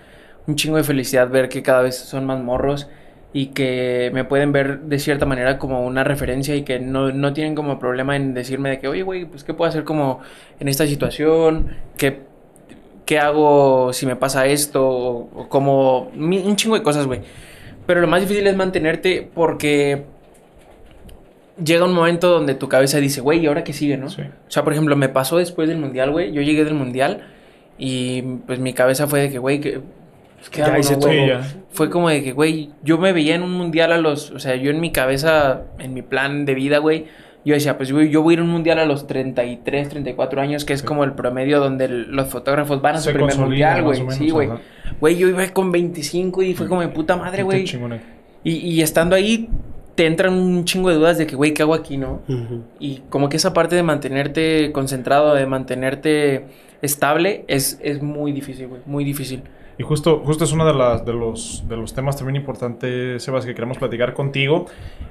un 0.47 0.57
chingo 0.57 0.77
de 0.77 0.85
felicidad 0.85 1.29
ver 1.29 1.49
que 1.49 1.63
cada 1.63 1.83
vez 1.83 1.97
son 1.99 2.27
más 2.27 2.41
morros 2.43 2.89
y 3.33 3.47
que 3.49 4.11
me 4.13 4.25
pueden 4.25 4.53
ver 4.53 4.81
de 4.81 4.99
cierta 4.99 5.25
manera 5.27 5.59
como 5.59 5.85
una 5.87 6.03
referencia 6.05 6.57
y 6.57 6.63
que 6.65 6.81
no, 6.81 7.13
no 7.13 7.33
tienen 7.33 7.55
como 7.55 7.79
problema 7.79 8.17
en 8.17 8.35
decirme 8.35 8.71
de 8.71 8.79
que, 8.81 8.89
oye, 8.89 9.03
güey, 9.03 9.25
pues 9.27 9.45
qué 9.45 9.55
puedo 9.55 9.69
hacer 9.69 9.85
como 9.85 10.21
en 10.59 10.67
esta 10.69 10.87
situación, 10.87 11.77
qué, 11.97 12.21
qué 13.07 13.19
hago 13.19 13.93
si 13.93 14.07
me 14.07 14.17
pasa 14.17 14.47
esto, 14.47 14.87
o, 14.89 15.31
o 15.43 15.49
como 15.49 16.11
un 16.17 16.57
chingo 16.57 16.77
de 16.77 16.83
cosas, 16.83 17.07
güey. 17.07 17.21
Pero 17.87 18.01
lo 18.01 18.07
más 18.09 18.21
difícil 18.21 18.47
es 18.47 18.57
mantenerte 18.57 19.29
porque 19.35 20.05
llega 21.65 21.85
un 21.85 21.93
momento 21.93 22.29
donde 22.31 22.55
tu 22.55 22.69
cabeza 22.69 22.99
dice, 22.99 23.21
güey, 23.21 23.41
¿y 23.41 23.47
ahora 23.47 23.65
qué 23.65 23.73
sigue, 23.73 23.97
no? 23.97 24.09
Sí. 24.09 24.23
O 24.23 24.51
sea, 24.51 24.65
por 24.65 24.73
ejemplo, 24.73 24.97
me 24.97 25.09
pasó 25.09 25.37
después 25.39 25.69
del 25.69 25.79
mundial, 25.79 26.11
güey. 26.11 26.33
Yo 26.33 26.43
llegué 26.43 26.65
del 26.65 26.75
mundial 26.75 27.23
y 27.79 28.23
pues 28.47 28.59
mi 28.59 28.73
cabeza 28.73 29.07
fue 29.07 29.21
de 29.21 29.31
que, 29.31 29.39
güey, 29.39 29.61
que. 29.61 29.81
pues, 30.39 30.51
¿qué 30.51 30.61
Ya 30.61 30.79
hice 30.79 30.97
todo. 30.97 31.11
Fue 31.71 31.89
como 31.91 32.09
de 32.09 32.23
que, 32.23 32.33
güey, 32.33 32.71
yo 32.83 32.99
me 32.99 33.13
veía 33.13 33.35
en 33.35 33.43
un 33.43 33.53
mundial 33.53 33.93
a 33.93 33.99
los. 33.99 34.31
O 34.33 34.39
sea, 34.39 34.57
yo 34.57 34.71
en 34.71 34.81
mi 34.81 34.91
cabeza, 34.93 35.63
en 35.79 35.95
mi 35.95 36.03
plan 36.03 36.45
de 36.45 36.55
vida, 36.55 36.79
güey. 36.79 37.07
Yo 37.43 37.55
decía, 37.55 37.79
pues 37.79 37.91
güey, 37.91 38.11
yo 38.11 38.21
voy 38.23 38.33
a 38.33 38.35
ir 38.35 38.41
a 38.41 38.43
un 38.43 38.51
mundial 38.51 38.79
a 38.81 38.85
los 38.85 39.07
33, 39.07 39.89
34 39.89 40.43
años, 40.43 40.67
que 40.67 40.75
es 40.75 40.81
Sí. 40.81 40.87
como 40.87 41.05
el 41.05 41.13
promedio 41.15 41.59
donde 41.59 41.87
el- 41.87 42.11
los 42.11 42.29
fotógrafos 42.29 42.83
van 42.83 42.97
a 42.97 42.99
su 42.99 43.05
Se 43.09 43.15
primer 43.15 43.35
mundial, 43.39 43.83
güey. 43.83 44.03
Sí, 44.11 44.29
güey. 44.29 44.51
Güey, 45.01 45.17
yo 45.17 45.27
iba 45.27 45.49
con 45.49 45.73
25 45.73 46.43
y 46.43 46.53
fue 46.53 46.69
como 46.69 46.83
de 46.83 46.89
puta 46.89 47.17
madre, 47.17 47.43
güey. 47.43 47.65
eh. 47.65 48.01
Y, 48.45 48.53
y 48.57 48.83
estando 48.83 49.17
ahí, 49.17 49.49
te 49.95 50.07
entran 50.07 50.35
un 50.35 50.65
chingo 50.65 50.89
de 50.89 50.97
dudas 50.97 51.19
de 51.19 51.27
que, 51.27 51.37
güey, 51.37 51.55
¿qué 51.55 51.63
hago 51.63 51.75
aquí, 51.75 51.97
no? 51.97 52.23
Y 52.79 53.03
como 53.09 53.29
que 53.29 53.37
esa 53.37 53.53
parte 53.53 53.77
de 53.77 53.83
mantenerte 53.83 54.73
concentrado, 54.73 55.35
de 55.35 55.47
mantenerte 55.47 56.47
estable, 56.83 57.45
es, 57.49 57.79
es 57.83 58.03
muy 58.03 58.33
difícil, 58.33 58.69
güey. 58.69 58.83
Muy 58.87 59.05
difícil. 59.05 59.43
Y 59.81 59.83
justo, 59.83 60.21
justo 60.27 60.45
es 60.45 60.53
uno 60.53 60.67
de, 60.67 60.75
las, 60.75 61.07
de, 61.07 61.15
los, 61.15 61.65
de 61.67 61.75
los 61.75 61.95
temas 61.95 62.15
también 62.15 62.37
importantes, 62.37 63.23
Sebas, 63.23 63.47
que 63.47 63.55
queremos 63.55 63.79
platicar 63.79 64.13
contigo. 64.13 64.67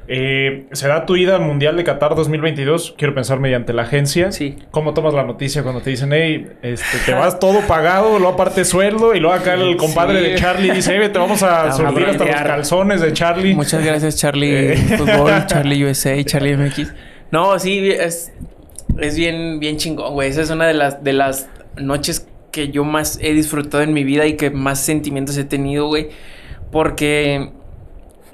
Eh, 0.07 0.67
¿Será 0.73 1.07
tu 1.07 1.15
ida 1.15 1.37
al 1.37 1.41
Mundial 1.41 1.75
de 1.75 1.83
Qatar 1.83 2.13
2022? 2.13 2.93
Quiero 2.95 3.15
pensar 3.15 3.39
mediante 3.39 3.73
la 3.73 3.81
agencia. 3.81 4.31
Sí. 4.31 4.59
¿Cómo 4.69 4.93
tomas 4.93 5.15
la 5.15 5.23
noticia 5.23 5.63
cuando 5.63 5.81
te 5.81 5.89
dicen, 5.89 6.11
hey, 6.13 6.49
este, 6.61 6.99
te 7.03 7.13
vas 7.13 7.39
todo 7.39 7.61
pagado, 7.61 8.19
luego 8.19 8.35
aparte 8.35 8.63
sueldo, 8.63 9.15
y 9.15 9.19
luego 9.19 9.35
acá 9.35 9.55
el 9.55 9.75
compadre 9.75 10.19
Sí. 10.19 10.25
de 10.29 10.35
Charlie 10.35 10.69
dice, 10.71 10.99
hey, 11.01 11.09
te 11.11 11.17
vamos 11.17 11.41
a 11.41 11.71
surtir 11.71 12.05
hasta 12.05 12.25
los 12.25 12.35
calzones 12.35 13.01
de 13.01 13.11
Charlie? 13.11 13.55
Muchas 13.55 13.83
gracias, 13.83 14.17
Charlie 14.17 14.73
Eh. 14.73 14.75
Fútbol, 14.99 15.31
Charlie 15.47 15.83
USA, 15.83 16.23
Charlie 16.23 16.55
MX. 16.55 16.93
No, 17.31 17.57
sí, 17.57 17.89
es, 17.89 18.31
es 18.99 19.17
bien, 19.17 19.59
bien 19.59 19.77
chingón, 19.77 20.13
güey. 20.13 20.29
Esa 20.29 20.43
es 20.43 20.51
una 20.51 20.67
de 20.67 20.75
las, 20.75 21.03
de 21.03 21.13
las 21.13 21.47
noches 21.75 22.27
que 22.51 22.69
yo 22.69 22.83
más 22.83 23.19
he 23.21 23.33
disfrutado 23.33 23.83
en 23.83 23.93
mi 23.93 24.03
vida 24.03 24.25
y 24.25 24.35
que 24.37 24.49
más 24.49 24.79
sentimientos 24.79 25.37
he 25.37 25.43
tenido, 25.43 25.87
güey. 25.87 26.09
Porque 26.71 27.51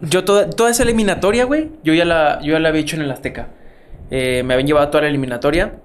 yo 0.02 0.24
toda, 0.26 0.50
toda 0.50 0.70
esa 0.70 0.84
eliminatoria, 0.84 1.46
güey, 1.46 1.70
yo 1.84 1.94
ya 1.94 2.06
la, 2.06 2.40
yo 2.42 2.54
ya 2.54 2.60
la 2.60 2.70
había 2.70 2.82
hecho 2.82 2.96
en 2.96 3.04
el 3.04 3.12
Azteca. 3.12 3.50
Eh, 4.12 4.44
me 4.46 4.54
habían 4.54 4.68
llevado 4.68 4.90
toda 4.90 5.04
la 5.04 5.10
eliminatoria. 5.10 5.76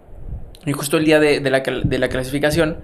Y 0.67 0.73
justo 0.73 0.97
el 0.99 1.05
día 1.05 1.21
de, 1.21 1.41
de 1.41 1.51
la, 1.51 1.61
de 1.61 1.99
la 1.99 2.09
clasificación, 2.09 2.79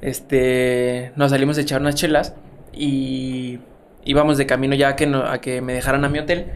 este, 0.00 1.12
nos 1.16 1.30
salimos 1.30 1.58
a 1.58 1.60
echar 1.60 1.80
unas 1.80 1.94
chelas 1.94 2.34
y 2.72 3.58
íbamos 4.04 4.38
de 4.38 4.46
camino 4.46 4.74
ya 4.74 4.96
que, 4.96 5.06
no- 5.06 5.24
a 5.24 5.40
que 5.40 5.60
me 5.60 5.74
dejaran 5.74 6.04
a 6.04 6.08
mi 6.08 6.18
hotel. 6.18 6.46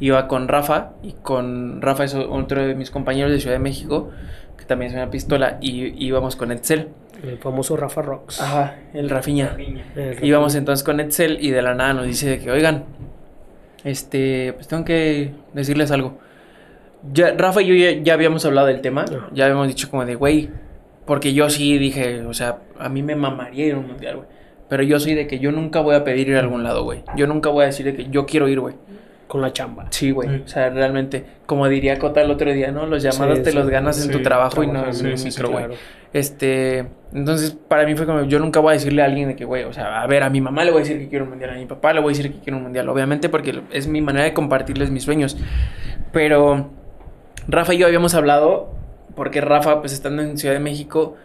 Iba 0.00 0.28
con 0.28 0.46
Rafa 0.46 0.90
y 1.02 1.12
con 1.12 1.80
Rafa 1.82 2.04
es 2.04 2.14
otro 2.14 2.64
de 2.66 2.74
mis 2.74 2.90
compañeros 2.90 3.32
de 3.32 3.40
Ciudad 3.40 3.56
de 3.56 3.60
México, 3.60 4.10
también 4.68 4.90
es 4.92 4.96
una 4.96 5.10
pistola, 5.10 5.58
y 5.60 6.06
íbamos 6.06 6.36
con 6.36 6.52
Edsel. 6.52 6.88
El 7.22 7.38
famoso 7.38 7.76
Rafa 7.76 8.02
Rocks. 8.02 8.40
Ajá, 8.40 8.76
el 8.94 9.10
Rafiña. 9.10 9.56
El 9.96 10.24
Íbamos 10.24 10.54
entonces 10.54 10.84
con 10.84 11.00
Edsel 11.00 11.38
y 11.44 11.50
de 11.50 11.62
la 11.62 11.74
nada 11.74 11.94
nos 11.94 12.06
dice 12.06 12.28
de 12.28 12.38
que, 12.38 12.50
oigan, 12.52 12.84
este, 13.82 14.52
pues 14.52 14.68
tengo 14.68 14.84
que 14.84 15.32
decirles 15.52 15.90
algo. 15.90 16.18
Ya, 17.12 17.32
Rafa 17.36 17.62
y 17.62 17.66
yo 17.66 17.74
ya, 17.74 18.00
ya 18.02 18.14
habíamos 18.14 18.44
hablado 18.44 18.68
del 18.68 18.80
tema, 18.80 19.02
Ajá. 19.02 19.28
ya 19.32 19.44
habíamos 19.46 19.66
dicho 19.68 19.90
como 19.90 20.04
de, 20.04 20.14
güey, 20.14 20.50
porque 21.06 21.32
yo 21.32 21.48
sí 21.50 21.78
dije, 21.78 22.22
o 22.22 22.34
sea, 22.34 22.58
a 22.78 22.88
mí 22.88 23.02
me 23.02 23.16
mamaría 23.16 23.66
ir 23.66 23.74
a 23.74 23.78
un 23.78 23.88
mundial, 23.88 24.16
güey. 24.16 24.28
Pero 24.68 24.82
yo 24.82 25.00
soy 25.00 25.14
de 25.14 25.26
que 25.26 25.38
yo 25.38 25.50
nunca 25.50 25.80
voy 25.80 25.94
a 25.94 26.04
pedir 26.04 26.28
ir 26.28 26.36
a 26.36 26.40
algún 26.40 26.62
lado, 26.62 26.84
güey. 26.84 27.02
Yo 27.16 27.26
nunca 27.26 27.48
voy 27.48 27.62
a 27.64 27.66
decir 27.66 27.86
de 27.86 27.96
que 27.96 28.10
yo 28.10 28.26
quiero 28.26 28.48
ir, 28.48 28.60
güey. 28.60 28.74
Con 29.28 29.42
la 29.42 29.52
chamba. 29.52 29.86
Sí, 29.90 30.10
güey. 30.10 30.28
Sí. 30.28 30.42
O 30.46 30.48
sea, 30.48 30.70
realmente, 30.70 31.24
como 31.46 31.68
diría 31.68 31.98
Cota 31.98 32.22
el 32.22 32.30
otro 32.30 32.50
día, 32.52 32.72
¿no? 32.72 32.86
Los 32.86 33.02
llamados 33.02 33.38
Sí, 33.38 33.44
te 33.44 33.50
sí. 33.50 33.56
los 33.56 33.68
ganas 33.68 33.98
en 33.98 34.10
Sí, 34.10 34.10
tu 34.10 34.22
trabajo 34.22 34.62
y 34.62 34.66
no 34.66 34.80
en 34.80 34.86
un 34.86 34.94
sí, 34.94 35.04
sí, 35.10 35.18
sí, 35.18 35.24
micro, 35.26 35.50
güey. 35.50 35.66
Claro. 35.66 35.80
Este, 36.14 36.86
entonces 37.12 37.56
para 37.68 37.84
mí 37.84 37.94
fue 37.94 38.06
como, 38.06 38.22
yo 38.22 38.38
nunca 38.38 38.60
voy 38.60 38.70
a 38.70 38.72
decirle 38.72 39.02
a 39.02 39.04
alguien 39.04 39.28
de 39.28 39.36
que, 39.36 39.44
güey, 39.44 39.64
o 39.64 39.72
sea, 39.74 40.00
a 40.00 40.06
ver, 40.06 40.22
a 40.22 40.30
mi 40.30 40.40
mamá 40.40 40.64
le 40.64 40.70
voy 40.70 40.80
a 40.80 40.84
decir 40.84 40.98
que 40.98 41.08
quiero 41.08 41.24
un 41.26 41.30
mundial, 41.30 41.50
a 41.50 41.54
mi 41.54 41.66
papá 41.66 41.92
le 41.92 42.00
voy 42.00 42.14
a 42.14 42.16
decir 42.16 42.32
que 42.32 42.38
quiero 42.40 42.56
un 42.56 42.62
mundial, 42.62 42.88
obviamente 42.88 43.28
porque 43.28 43.60
es 43.70 43.86
mi 43.86 44.00
manera 44.00 44.24
de 44.24 44.32
compartirles 44.32 44.90
mis 44.90 45.02
sueños. 45.02 45.36
Pero 46.10 46.70
Rafa 47.46 47.74
y 47.74 47.78
yo 47.78 47.86
habíamos 47.86 48.14
hablado, 48.14 48.70
porque 49.14 49.42
Rafa, 49.42 49.80
pues 49.80 49.92
estando 49.92 50.22
en 50.22 50.38
Ciudad 50.38 50.54
de 50.54 50.60
México, 50.60 51.16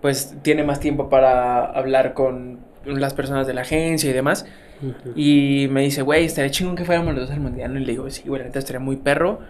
pues 0.00 0.36
tiene 0.42 0.64
más 0.64 0.80
tiempo 0.80 1.08
para 1.08 1.64
hablar 1.64 2.14
con 2.14 2.58
las 2.84 3.14
personas 3.14 3.46
de 3.46 3.54
la 3.54 3.60
agencia 3.60 4.10
y 4.10 4.12
demás. 4.12 4.46
Ujú. 4.82 5.12
Y 5.14 5.68
me 5.70 5.82
dice, 5.82 6.02
güey, 6.02 6.24
estaría 6.24 6.50
chingón 6.50 6.76
que 6.76 6.84
fuéramos 6.84 7.14
los 7.14 7.28
dos 7.28 7.30
al 7.30 7.40
mundial. 7.40 7.76
Y 7.76 7.84
le 7.84 7.92
digo, 7.92 8.10
sí, 8.10 8.22
güey, 8.26 8.40
la 8.40 8.46
neta 8.46 8.58
estaría 8.58 8.80
muy 8.80 8.96
perro. 8.96 9.40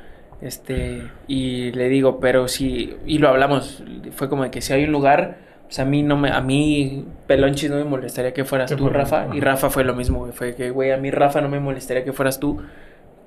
Este, 0.41 1.05
y 1.29 1.71
le 1.71 1.89
digo, 1.89 2.19
pero 2.19 2.49
sí, 2.49 2.97
y 3.07 3.19
lo 3.19 3.29
hablamos. 3.29 3.83
Fue 4.11 4.29
como 4.29 4.43
de 4.43 4.51
que 4.51 4.61
si 4.61 4.73
hay 4.73 4.85
un 4.85 4.93
lugar, 4.93 5.39
pues 5.65 5.79
a 5.79 5.85
mí 5.85 6.03
no 6.03 6.17
me, 6.17 6.31
a 6.31 6.41
mí, 6.41 7.07
Pelonchis, 7.29 7.71
no 7.71 7.77
me 7.77 7.85
molestaría 7.85 8.35
que 8.35 8.45
fueras 8.45 8.75
tú, 8.75 8.89
Rafa. 8.89 9.29
Y 9.33 9.41
Rafa 9.41 9.71
fue 9.71 9.85
lo 9.85 9.95
mismo, 9.95 10.19
güey. 10.19 10.33
Fue 10.33 10.55
que, 10.57 10.71
güey, 10.71 10.91
a 10.91 10.97
mí, 10.97 11.13
Rafa, 11.13 11.41
no 11.41 11.49
me 11.49 11.61
molestaría 11.61 12.05
que 12.05 12.13
fueras 12.13 12.41
tú. 12.41 12.61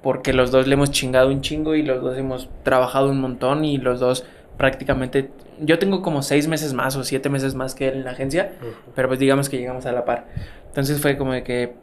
Porque 0.04 0.34
los 0.34 0.52
dos 0.52 0.68
le 0.68 0.74
hemos 0.74 0.92
chingado 0.92 1.30
un 1.30 1.42
chingo 1.42 1.74
y 1.74 1.82
los 1.84 2.04
dos 2.04 2.18
hemos 2.18 2.50
trabajado 2.64 3.10
un 3.10 3.20
montón 3.20 3.66
y 3.66 3.78
los 3.78 4.00
dos 4.00 4.26
prácticamente. 4.58 5.32
Yo 5.60 5.80
tengo 5.80 6.02
como 6.02 6.22
seis 6.22 6.48
meses 6.48 6.74
más 6.74 6.96
o 6.98 7.04
siete 7.04 7.30
meses 7.30 7.56
más 7.56 7.76
que 7.76 7.88
él 7.88 7.96
en 7.96 8.04
la 8.04 8.12
agencia. 8.12 8.52
Ujú. 8.62 8.92
Pero 8.94 9.08
pues 9.08 9.20
digamos 9.20 9.50
que 9.50 9.58
llegamos 9.58 9.86
a 9.86 9.94
la 9.94 10.06
par. 10.06 10.28
Entonces 10.68 11.00
fue 11.02 11.18
como 11.18 11.32
de 11.32 11.44
que 11.44 11.74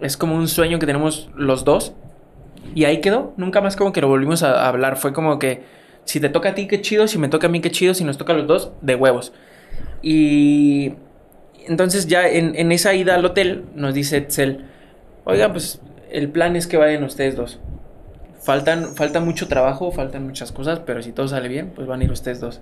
es 0.00 0.16
como 0.16 0.34
un 0.34 0.48
sueño 0.48 0.78
que 0.78 0.86
tenemos 0.86 1.30
los 1.34 1.64
dos. 1.64 1.94
Y 2.74 2.84
ahí 2.84 3.00
quedó. 3.00 3.34
Nunca 3.36 3.60
más 3.60 3.76
como 3.76 3.92
que 3.92 4.00
lo 4.00 4.08
volvimos 4.08 4.42
a, 4.42 4.64
a 4.64 4.68
hablar. 4.68 4.96
Fue 4.96 5.12
como 5.12 5.38
que 5.38 5.62
si 6.04 6.20
te 6.20 6.28
toca 6.28 6.50
a 6.50 6.54
ti, 6.54 6.66
qué 6.66 6.80
chido. 6.80 7.08
Si 7.08 7.18
me 7.18 7.28
toca 7.28 7.46
a 7.46 7.50
mí, 7.50 7.60
qué 7.60 7.70
chido. 7.70 7.94
Si 7.94 8.04
nos 8.04 8.18
toca 8.18 8.32
a 8.32 8.36
los 8.36 8.46
dos, 8.46 8.72
de 8.82 8.94
huevos. 8.94 9.32
Y 10.02 10.94
entonces 11.66 12.06
ya 12.06 12.28
en, 12.28 12.56
en 12.56 12.72
esa 12.72 12.94
ida 12.94 13.14
al 13.14 13.24
hotel 13.24 13.64
nos 13.74 13.94
dice 13.94 14.16
Etzel, 14.18 14.64
oiga, 15.24 15.52
pues 15.52 15.80
el 16.10 16.30
plan 16.30 16.56
es 16.56 16.66
que 16.66 16.76
vayan 16.76 17.04
ustedes 17.04 17.36
dos. 17.36 17.60
Faltan, 18.40 18.94
falta 18.94 19.20
mucho 19.20 19.48
trabajo, 19.48 19.92
faltan 19.92 20.24
muchas 20.24 20.52
cosas, 20.52 20.80
pero 20.80 21.02
si 21.02 21.12
todo 21.12 21.28
sale 21.28 21.48
bien, 21.48 21.72
pues 21.74 21.86
van 21.86 22.00
a 22.00 22.04
ir 22.04 22.12
ustedes 22.12 22.40
dos. 22.40 22.60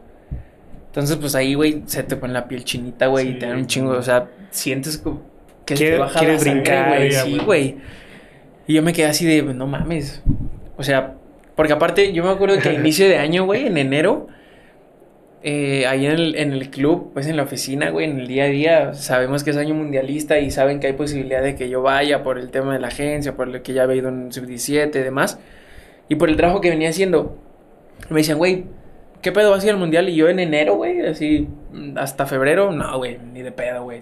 Entonces, 0.86 1.16
pues 1.16 1.34
ahí, 1.34 1.54
güey, 1.54 1.82
se 1.86 2.02
te 2.02 2.16
pone 2.16 2.32
la 2.32 2.48
piel 2.48 2.64
chinita, 2.64 3.06
güey, 3.06 3.28
y 3.28 3.38
te 3.38 3.46
dan 3.46 3.58
un 3.58 3.66
chingo, 3.66 3.90
o 3.90 4.02
sea, 4.02 4.28
sientes 4.50 4.96
como 4.98 5.22
que 5.66 5.74
Quiere- 5.74 6.00
quiere 6.18 6.36
brincar, 6.38 6.88
güey, 6.96 7.12
sí, 7.12 7.38
güey. 7.44 7.76
Y 8.66 8.74
yo 8.74 8.82
me 8.82 8.92
quedé 8.94 9.06
así 9.06 9.26
de, 9.26 9.42
no 9.42 9.66
mames. 9.66 10.22
O 10.78 10.82
sea, 10.82 11.14
porque 11.54 11.72
aparte, 11.74 12.12
yo 12.12 12.24
me 12.24 12.30
acuerdo 12.30 12.58
que 12.58 12.70
a 12.70 12.72
inicio 12.80 13.06
de 13.08 13.18
año, 13.18 13.44
güey, 13.44 13.66
en 13.66 13.76
enero, 13.76 14.28
eh, 15.42 15.86
ahí 15.86 16.06
en 16.06 16.12
el, 16.12 16.34
en 16.36 16.52
el 16.52 16.70
club, 16.70 17.10
pues 17.12 17.26
en 17.26 17.36
la 17.36 17.44
oficina, 17.44 17.90
güey, 17.90 18.08
en 18.10 18.18
el 18.20 18.26
día 18.26 18.44
a 18.44 18.48
día, 18.48 18.94
sabemos 18.94 19.44
que 19.44 19.50
es 19.50 19.56
año 19.56 19.74
mundialista 19.74 20.38
y 20.38 20.50
saben 20.50 20.80
que 20.80 20.88
hay 20.88 20.92
posibilidad 20.94 21.42
de 21.42 21.54
que 21.54 21.68
yo 21.68 21.82
vaya 21.82 22.22
por 22.22 22.38
el 22.38 22.50
tema 22.50 22.72
de 22.72 22.80
la 22.80 22.88
agencia, 22.88 23.36
por 23.36 23.46
lo 23.48 23.62
que 23.62 23.72
ya 23.72 23.82
había 23.84 23.96
ido 23.96 24.08
en 24.08 24.32
sub-17 24.32 24.88
y 24.94 24.98
demás, 25.02 25.38
y 26.08 26.16
por 26.16 26.28
el 26.30 26.36
trabajo 26.36 26.60
que 26.60 26.70
venía 26.70 26.88
haciendo. 26.88 27.36
Me 28.10 28.18
decían, 28.20 28.38
güey, 28.38 28.64
¿qué 29.22 29.32
pedo 29.32 29.50
vas 29.50 29.62
a 29.62 29.66
ir 29.66 29.72
al 29.72 29.78
mundial? 29.78 30.08
Y 30.08 30.14
yo 30.14 30.28
en 30.28 30.38
enero, 30.38 30.76
güey, 30.76 31.00
así, 31.06 31.48
hasta 31.96 32.26
febrero, 32.26 32.72
no, 32.72 32.96
güey, 32.98 33.18
ni 33.32 33.42
de 33.42 33.52
pedo, 33.52 33.84
güey. 33.84 34.00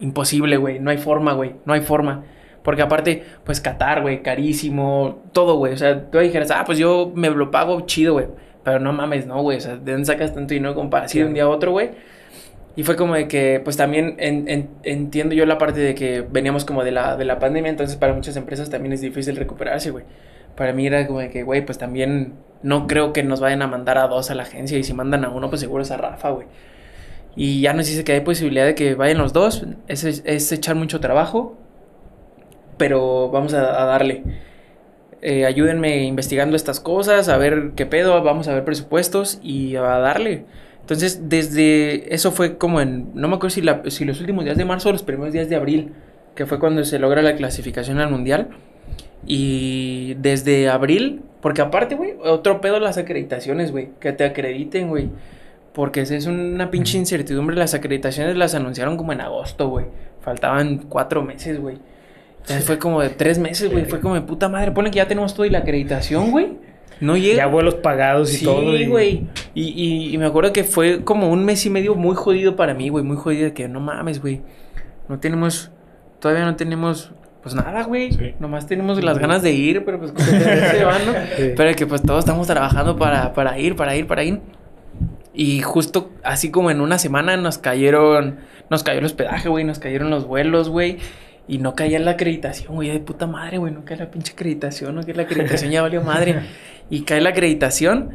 Imposible, 0.00 0.56
güey, 0.56 0.78
no 0.78 0.90
hay 0.90 0.98
forma, 0.98 1.32
güey, 1.32 1.54
no 1.64 1.72
hay 1.72 1.80
forma. 1.80 2.24
Porque 2.62 2.82
aparte, 2.82 3.22
pues 3.44 3.60
Qatar, 3.60 4.02
güey, 4.02 4.22
carísimo, 4.22 5.22
todo, 5.32 5.56
güey. 5.56 5.72
O 5.72 5.76
sea, 5.76 6.10
tú 6.10 6.18
dijeras, 6.18 6.50
ah, 6.50 6.64
pues 6.66 6.78
yo 6.78 7.12
me 7.14 7.30
lo 7.30 7.50
pago 7.50 7.80
chido, 7.82 8.12
güey. 8.14 8.26
Pero 8.64 8.78
no 8.80 8.92
mames, 8.92 9.26
no, 9.26 9.40
güey. 9.42 9.56
O 9.58 9.60
sea, 9.60 9.76
¿de 9.76 9.92
dónde 9.92 10.04
sacas 10.06 10.34
tanto 10.34 10.52
dinero 10.52 10.74
como 10.74 10.90
para 10.90 11.06
un 11.24 11.34
día 11.34 11.44
a 11.44 11.48
otro, 11.48 11.70
güey? 11.70 11.90
Y 12.76 12.82
fue 12.82 12.94
como 12.96 13.14
de 13.14 13.26
que, 13.26 13.60
pues 13.64 13.76
también 13.76 14.16
en- 14.18 14.48
en- 14.48 14.68
entiendo 14.82 15.34
yo 15.34 15.46
la 15.46 15.58
parte 15.58 15.80
de 15.80 15.94
que 15.94 16.20
veníamos 16.30 16.64
como 16.64 16.84
de 16.84 16.92
la, 16.92 17.16
de 17.16 17.24
la 17.24 17.38
pandemia, 17.38 17.70
entonces 17.70 17.96
para 17.96 18.12
muchas 18.12 18.36
empresas 18.36 18.70
también 18.70 18.92
es 18.92 19.00
difícil 19.00 19.34
recuperarse, 19.36 19.90
güey. 19.90 20.04
Para 20.58 20.72
mí 20.72 20.86
era 20.88 21.06
como 21.06 21.20
de 21.20 21.30
que, 21.30 21.44
güey, 21.44 21.64
pues 21.64 21.78
también 21.78 22.34
no 22.64 22.88
creo 22.88 23.12
que 23.12 23.22
nos 23.22 23.38
vayan 23.38 23.62
a 23.62 23.68
mandar 23.68 23.96
a 23.96 24.08
dos 24.08 24.32
a 24.32 24.34
la 24.34 24.42
agencia 24.42 24.76
y 24.76 24.82
si 24.82 24.92
mandan 24.92 25.24
a 25.24 25.28
uno, 25.28 25.48
pues 25.48 25.60
seguro 25.60 25.84
es 25.84 25.92
a 25.92 25.96
Rafa, 25.96 26.30
güey. 26.30 26.48
Y 27.36 27.60
ya 27.60 27.72
nos 27.74 27.86
dice 27.86 28.02
que 28.02 28.10
hay 28.12 28.20
posibilidad 28.22 28.66
de 28.66 28.74
que 28.74 28.96
vayan 28.96 29.18
los 29.18 29.32
dos, 29.32 29.64
es, 29.86 30.02
es 30.04 30.50
echar 30.50 30.74
mucho 30.74 30.98
trabajo, 30.98 31.56
pero 32.76 33.30
vamos 33.30 33.54
a, 33.54 33.60
darle. 33.62 34.24
Eh, 35.22 35.46
ayúdenme 35.46 36.02
investigando 36.04 36.56
estas 36.56 36.80
cosas, 36.80 37.28
a 37.28 37.36
ver 37.36 37.72
qué 37.76 37.86
pedo, 37.86 38.20
vamos 38.24 38.48
a 38.48 38.54
ver 38.54 38.64
presupuestos 38.64 39.38
y 39.42 39.76
a 39.76 39.82
darle. 39.82 40.44
Entonces, 40.80 41.28
desde 41.28 42.12
eso 42.12 42.32
fue 42.32 42.58
como 42.58 42.80
en, 42.80 43.10
no 43.14 43.28
me 43.28 43.36
acuerdo 43.36 43.54
si, 43.54 43.62
la- 43.62 43.82
si 43.88 44.04
los 44.04 44.20
últimos 44.20 44.44
días 44.44 44.56
de 44.56 44.64
marzo 44.64 44.88
o 44.88 44.92
los 44.92 45.04
primeros 45.04 45.32
días 45.32 45.48
de 45.48 45.54
abril, 45.56 45.92
que 46.34 46.46
fue 46.46 46.58
cuando 46.58 46.84
se 46.84 46.98
logra 46.98 47.22
la 47.22 47.36
clasificación 47.36 48.00
al 48.00 48.10
mundial. 48.10 48.48
Y 49.28 50.14
desde 50.14 50.68
abril, 50.70 51.20
porque 51.42 51.60
aparte, 51.60 51.94
güey, 51.94 52.14
otro 52.24 52.60
pedo 52.62 52.80
las 52.80 52.96
acreditaciones, 52.96 53.70
güey, 53.72 53.90
que 54.00 54.12
te 54.12 54.24
acrediten, 54.24 54.88
güey. 54.88 55.10
Porque 55.74 56.00
es 56.00 56.26
una 56.26 56.70
pinche 56.70 56.98
incertidumbre. 56.98 57.54
Las 57.54 57.74
acreditaciones 57.74 58.36
las 58.36 58.54
anunciaron 58.54 58.96
como 58.96 59.12
en 59.12 59.20
agosto, 59.20 59.68
güey. 59.68 59.86
Faltaban 60.22 60.78
cuatro 60.88 61.22
meses, 61.22 61.60
güey. 61.60 61.76
Entonces 62.40 62.64
fue 62.64 62.78
como 62.78 63.00
de 63.02 63.10
tres 63.10 63.38
meses, 63.38 63.70
güey. 63.70 63.84
Fue 63.84 64.00
como 64.00 64.14
de 64.14 64.22
puta 64.22 64.48
madre. 64.48 64.72
Ponen 64.72 64.90
que 64.90 64.96
ya 64.96 65.06
tenemos 65.06 65.34
todo 65.34 65.44
y 65.46 65.50
la 65.50 65.58
acreditación, 65.58 66.30
güey. 66.32 66.56
No 67.00 67.16
llega. 67.16 67.36
Ya 67.36 67.46
vuelos 67.46 67.74
pagados 67.76 68.32
y 68.32 68.38
Sí, 68.38 68.44
todo. 68.44 68.74
y- 68.76 68.86
güey. 68.86 69.26
Y, 69.54 69.68
y, 69.68 70.14
y 70.14 70.18
me 70.18 70.24
acuerdo 70.26 70.52
que 70.52 70.64
fue 70.64 71.04
como 71.04 71.30
un 71.30 71.44
mes 71.44 71.64
y 71.66 71.70
medio 71.70 71.94
muy 71.94 72.16
jodido 72.16 72.56
para 72.56 72.74
mí, 72.74 72.88
güey. 72.88 73.04
Muy 73.04 73.16
jodido 73.18 73.44
de 73.44 73.52
que 73.52 73.68
no 73.68 73.78
mames, 73.78 74.20
güey. 74.20 74.40
No 75.08 75.20
tenemos. 75.20 75.70
Todavía 76.18 76.44
no 76.44 76.56
tenemos. 76.56 77.12
Pues 77.54 77.64
nada, 77.64 77.84
güey. 77.84 78.12
Sí. 78.12 78.34
Nomás 78.38 78.66
tenemos 78.66 79.02
las 79.02 79.18
ganas 79.18 79.42
de 79.42 79.52
ir, 79.52 79.84
pero 79.84 79.98
pues 79.98 80.12
se 80.16 80.84
van, 80.84 81.06
¿no? 81.06 81.12
Sí. 81.36 81.52
Pero 81.56 81.74
que 81.76 81.86
pues 81.86 82.02
todos 82.02 82.20
estamos 82.20 82.46
trabajando 82.46 82.96
para, 82.96 83.32
para 83.34 83.58
ir, 83.58 83.76
para 83.76 83.96
ir, 83.96 84.06
para 84.06 84.24
ir. 84.24 84.40
Y 85.34 85.60
justo 85.60 86.10
así 86.24 86.50
como 86.50 86.70
en 86.70 86.80
una 86.80 86.98
semana 86.98 87.36
nos 87.36 87.58
cayeron, 87.58 88.36
nos 88.70 88.82
cayó 88.82 88.98
el 88.98 89.04
hospedaje, 89.04 89.48
güey, 89.48 89.64
nos 89.64 89.78
cayeron 89.78 90.10
los 90.10 90.26
vuelos, 90.26 90.68
güey. 90.68 90.98
Y 91.46 91.58
no 91.58 91.74
caía 91.74 91.98
la 91.98 92.10
acreditación, 92.12 92.74
güey, 92.74 92.90
de 92.90 92.98
puta 93.00 93.26
madre, 93.26 93.56
güey, 93.58 93.72
no 93.72 93.84
cae 93.84 93.96
la 93.96 94.10
pinche 94.10 94.32
acreditación, 94.34 94.94
no 94.94 95.02
cae 95.02 95.14
la 95.14 95.22
acreditación, 95.22 95.70
ya 95.70 95.82
valió 95.82 96.02
madre. 96.02 96.40
Y 96.90 97.02
cae 97.02 97.20
la 97.20 97.30
acreditación 97.30 98.10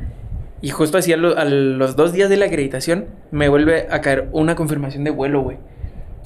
y 0.61 0.69
justo 0.69 0.97
así 0.97 1.13
a, 1.13 1.17
lo- 1.17 1.37
a 1.37 1.45
los 1.45 1.95
dos 1.95 2.11
días 2.11 2.27
de 2.29 2.37
la 2.37 2.45
acreditación 2.45 3.05
me 3.29 3.47
vuelve 3.47 3.87
a 3.91 4.01
caer 4.01 4.29
una 4.31 4.55
confirmación 4.55 5.03
de 5.03 5.11
vuelo, 5.11 5.41
güey. 5.41 5.57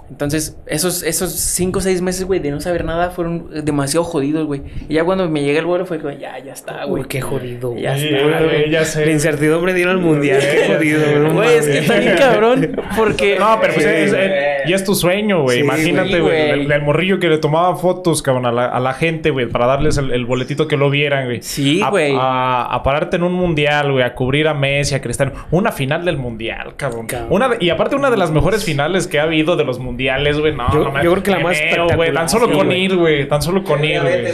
Entonces, 0.10 0.56
esos, 0.68 1.04
esos 1.04 1.32
cinco 1.32 1.80
o 1.80 1.82
seis 1.82 2.02
meses, 2.02 2.24
güey, 2.24 2.40
de 2.40 2.52
no 2.52 2.62
saber 2.62 2.86
nada 2.86 3.10
fueron 3.10 3.50
demasiado 3.66 4.04
jodidos, 4.06 4.46
güey. 4.48 4.62
Y 4.88 4.94
ya 4.94 5.04
cuando 5.04 5.30
me 5.30 5.44
llega 5.44 5.60
el 5.60 5.66
vuelo 5.66 5.86
fue 5.86 6.00
como, 6.00 6.12
ya, 6.18 6.40
ya 6.40 6.54
está, 6.54 6.86
güey. 6.86 7.04
Uy, 7.04 7.08
qué 7.10 7.22
jodido. 7.22 7.72
güey. 7.72 7.84
Ya 7.84 7.98
Sí, 7.98 8.08
está, 8.08 8.42
güey. 8.44 8.70
ya 8.72 8.86
sé. 8.86 9.06
La 9.06 9.12
incertidumbre 9.12 9.78
ir 9.78 9.88
al 9.88 9.98
mundial. 9.98 10.40
Qué 10.40 10.66
jodido, 10.74 11.02
güey. 11.02 11.20
no 11.20 11.34
Güey, 11.34 11.58
es 11.58 11.66
que 11.68 11.78
está 11.80 12.00
bien 12.00 12.16
cabrón, 12.18 12.82
porque... 12.96 13.38
No, 13.38 13.58
pero 13.62 13.74
pues 13.74 13.86
Sí, 13.86 13.92
es, 13.92 14.12
güey. 14.12 14.30
Y 14.68 14.74
es 14.74 14.84
tu 14.84 14.96
sueño, 14.96 15.44
güey. 15.44 15.58
Sí, 15.58 15.64
Imagínate, 15.64 16.20
güey. 16.20 16.50
El, 16.52 16.72
el 16.72 16.82
morrillo 16.82 17.20
que 17.20 17.28
le 17.30 17.38
tomaba 17.38 17.76
fotos, 17.76 18.22
cabrón, 18.22 18.46
a 18.46 18.52
la, 18.52 18.66
a 18.66 18.80
la 18.80 18.94
gente, 18.94 19.30
güey, 19.30 19.48
para 19.48 19.66
darles 19.66 19.98
el, 19.98 20.12
el 20.12 20.26
boletito 20.26 20.68
que 20.68 20.78
lo 20.78 20.90
vieran, 20.90 21.26
güey. 21.26 21.42
Sí, 21.42 21.82
güey. 21.90 22.14
A, 22.18 22.64
a 22.64 22.84
pararte 22.84 23.18
en 23.18 23.24
un 23.24 23.34
mundial, 23.34 23.92
güey, 23.92 24.04
a 24.04 24.14
cubrir 24.14 24.48
a 24.48 24.54
Messi, 24.54 24.96
a 24.96 25.02
Cristiano. 25.02 25.32
Una 25.52 25.72
final 25.72 26.06
del 26.06 26.18
mundial, 26.18 26.76
cabrón. 26.78 27.08
Cabrón. 27.08 27.28
Una 27.32 27.50
de- 27.50 27.58
y 27.60 27.70
aparte, 27.70 27.96
una 27.96 28.10
de 28.10 28.18
las 28.18 28.32
mejores 28.32 28.64
finales 28.66 29.08
que 29.08 29.20
ha 29.20 29.24
habido 29.24 29.56
de 29.56 29.64
los 29.66 29.80
mundiales, 29.80 30.40
güey. 30.40 30.56
No, 30.56 30.72
Yo- 30.74 30.84
no 30.84 30.92
me- 30.92 31.04
yo 31.04 31.12
creo 31.12 31.24
que 31.24 31.32
la 31.32 31.40
más 31.40 31.58
güey. 31.96 32.14
Tan 32.14 32.30
solo 32.30 32.52
con 32.52 32.72
ir, 32.72 32.96
güey. 32.96 33.28
Tan 33.28 33.42
solo 33.42 33.64
con 33.64 33.84
ir, 33.84 34.02
güey. 34.02 34.26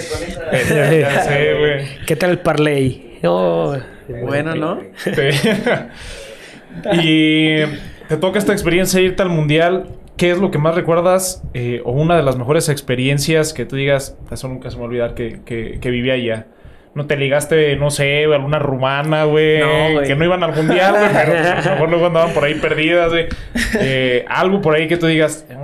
¿Qué 2.06 2.16
tal 2.16 2.32
el 2.32 2.40
parlay? 2.40 3.20
Oh, 3.24 3.76
Bueno, 4.26 4.56
¿no? 4.56 4.80
Sí. 4.98 5.12
y 6.94 7.60
te 8.08 8.18
toca 8.20 8.40
esta 8.40 8.54
experiencia 8.54 9.00
irte 9.02 9.22
al 9.22 9.30
mundial. 9.30 9.88
¿Qué 10.24 10.32
es 10.32 10.38
lo 10.38 10.52
que 10.52 10.58
más 10.58 10.74
recuerdas? 10.74 11.44
eh, 11.54 11.82
o 11.84 11.92
una 11.92 12.16
de 12.16 12.24
las 12.24 12.38
mejores 12.38 12.70
experiencias 12.70 13.52
que 13.54 13.66
tú 13.66 13.76
digas, 13.76 14.18
eso 14.32 14.48
nunca 14.48 14.70
se 14.70 14.78
me 14.78 14.84
va 14.84 14.86
a 14.86 14.88
olvidar 14.88 15.14
que, 15.16 15.42
que, 15.44 15.80
que 15.82 15.90
viví 15.92 16.12
allá. 16.12 16.48
No 16.96 17.08
te 17.08 17.18
ligaste, 17.18 17.76
no 17.76 17.90
sé, 17.92 18.24
alguna 18.24 18.58
rumana, 18.58 19.26
güey. 19.26 19.60
No, 19.60 20.02
que 20.02 20.16
no 20.16 20.24
iban 20.24 20.42
al 20.42 20.56
mundial, 20.56 20.96
güey. 20.98 21.10
Pero 21.12 21.32
pues, 21.34 21.48
a 21.48 21.56
lo 21.66 21.72
mejor 21.72 21.90
luego 21.90 22.06
andaban 22.08 22.34
por 22.34 22.46
ahí 22.46 22.56
perdidas, 22.56 23.12
güey. 23.12 23.26
Eh, 23.82 24.24
algo 24.30 24.62
por 24.62 24.76
ahí 24.76 24.88
que 24.88 24.96
tú 24.96 25.08
digas, 25.08 25.46
"Eh, 25.50 25.58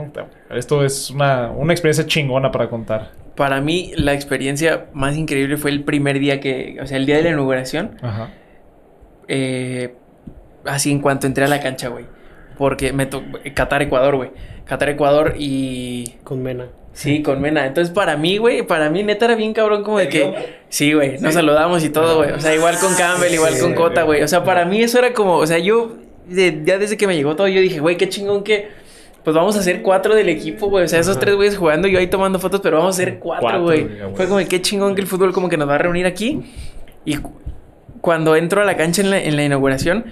esto 0.50 0.84
es 0.84 1.10
una, 1.10 1.52
una 1.52 1.72
experiencia 1.72 2.06
chingona 2.06 2.52
para 2.52 2.68
contar. 2.68 3.12
Para 3.38 3.62
mí, 3.62 3.94
la 3.96 4.14
experiencia 4.14 4.88
más 4.92 5.16
increíble 5.16 5.56
fue 5.56 5.72
el 5.72 5.86
primer 5.86 6.20
día 6.20 6.42
que... 6.42 6.80
O 6.82 6.86
sea, 6.86 6.98
el 6.98 7.06
día 7.06 7.16
de 7.16 7.24
la 7.24 7.30
inauguración. 7.30 7.92
Ajá. 8.02 8.32
eh, 9.30 9.94
así 10.66 10.92
en 10.92 11.00
cuanto 11.00 11.28
entré 11.28 11.46
a 11.46 11.48
la 11.48 11.62
cancha, 11.62 11.88
güey. 11.88 12.19
Porque 12.60 12.94
me 12.94 13.08
tocó... 13.08 13.40
Qatar-Ecuador, 13.56 14.16
güey. 14.18 14.30
Qatar-Ecuador 14.66 15.34
y... 15.40 16.14
con 16.24 16.44
Mena. 16.44 16.68
Sí, 16.94 17.24
con 17.24 17.40
Mena. 17.42 17.66
Entonces, 17.66 17.92
para 17.94 18.18
mí, 18.18 18.38
güey, 18.38 18.62
para 18.68 18.90
mí 18.92 19.02
neta 19.02 19.26
era 19.26 19.36
bien 19.36 19.54
cabrón 19.54 19.84
como 19.84 19.98
de 19.98 20.10
que... 20.10 20.60
Sí, 20.70 20.94
güey, 20.94 21.18
nos 21.20 21.34
saludamos 21.34 21.84
y 21.84 21.90
todo, 21.90 22.18
güey. 22.18 22.32
O 22.34 22.40
sea, 22.40 22.54
igual 22.54 22.76
con 22.80 22.94
Campbell, 22.96 23.34
igual 23.34 23.54
Sí, 23.54 23.62
con 23.62 23.74
Cota, 23.74 24.04
güey. 24.04 24.22
O 24.22 24.28
sea, 24.28 24.44
para 24.44 24.66
mí 24.66 24.82
eso 24.84 25.00
era 25.00 25.14
como... 25.14 25.38
O 25.38 25.48
sea, 25.48 25.58
yo... 25.58 25.96
de- 26.28 26.62
ya 26.64 26.78
desde 26.78 26.98
que 26.98 27.08
me 27.08 27.16
llegó 27.16 27.36
todo, 27.36 27.48
yo 27.48 27.62
dije, 27.62 27.80
güey, 27.80 27.98
qué 27.98 28.10
chingón 28.10 28.44
que... 28.44 28.68
Pues 29.24 29.36
vamos 29.36 29.56
a 29.58 29.64
ser 29.64 29.82
cuatro 29.82 30.16
del 30.16 30.30
equipo, 30.30 30.70
güey. 30.70 30.86
O 30.86 30.88
sea, 30.88 31.00
esos 31.00 31.16
Ajá. 31.18 31.22
tres 31.22 31.36
güeyes 31.36 31.58
jugando 31.58 31.88
y 31.88 31.92
yo 31.92 32.00
ahí 32.00 32.08
tomando 32.08 32.40
fotos, 32.40 32.62
pero 32.62 32.78
vamos 32.78 32.96
a 33.00 33.04
ser 33.04 33.20
Cuatro, 33.20 33.64
güey. 33.64 33.88
Fue 34.16 34.28
como, 34.28 34.46
qué 34.48 34.62
chingón 34.62 34.96
que 34.96 35.02
el 35.02 35.08
fútbol 35.08 35.34
como 35.34 35.50
que 35.50 35.58
nos 35.58 35.68
va 35.70 35.76
a 35.76 35.78
reunir 35.78 36.06
aquí. 36.06 36.42
Y 37.06 37.18
cu- 37.18 37.34
cuando 38.02 38.36
entro 38.36 38.62
a 38.62 38.66
la 38.66 38.76
cancha 38.78 39.02
en 39.02 39.10
la, 39.10 39.22
en 39.22 39.36
la 39.36 39.44
inauguración, 39.44 40.06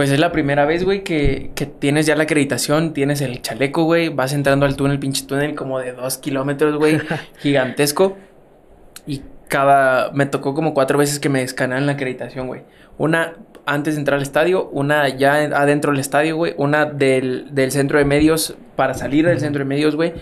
pues 0.00 0.10
es 0.10 0.18
la 0.18 0.32
primera 0.32 0.64
vez, 0.64 0.82
güey, 0.82 1.04
que, 1.04 1.50
que 1.54 1.66
tienes 1.66 2.06
ya 2.06 2.16
la 2.16 2.22
acreditación, 2.22 2.94
tienes 2.94 3.20
el 3.20 3.42
chaleco, 3.42 3.84
güey, 3.84 4.08
vas 4.08 4.32
entrando 4.32 4.64
al 4.64 4.74
túnel, 4.74 4.98
pinche 4.98 5.26
túnel 5.26 5.54
como 5.54 5.78
de 5.78 5.92
dos 5.92 6.16
kilómetros, 6.16 6.78
güey, 6.78 6.98
gigantesco. 7.40 8.16
Y 9.06 9.20
cada, 9.48 10.10
me 10.12 10.24
tocó 10.24 10.54
como 10.54 10.72
cuatro 10.72 10.96
veces 10.96 11.20
que 11.20 11.28
me 11.28 11.42
escanearon 11.42 11.84
la 11.84 11.92
acreditación, 11.92 12.46
güey. 12.46 12.62
Una 12.96 13.34
antes 13.66 13.96
de 13.96 13.98
entrar 13.98 14.16
al 14.16 14.22
estadio, 14.22 14.70
una 14.70 15.06
ya 15.10 15.34
adentro 15.34 15.92
del 15.92 16.00
estadio, 16.00 16.34
güey, 16.34 16.54
una 16.56 16.86
del, 16.86 17.54
del 17.54 17.70
centro 17.70 17.98
de 17.98 18.06
medios 18.06 18.56
para 18.76 18.94
salir 18.94 19.26
del 19.26 19.38
centro 19.38 19.58
de 19.58 19.66
medios, 19.66 19.96
güey, 19.96 20.14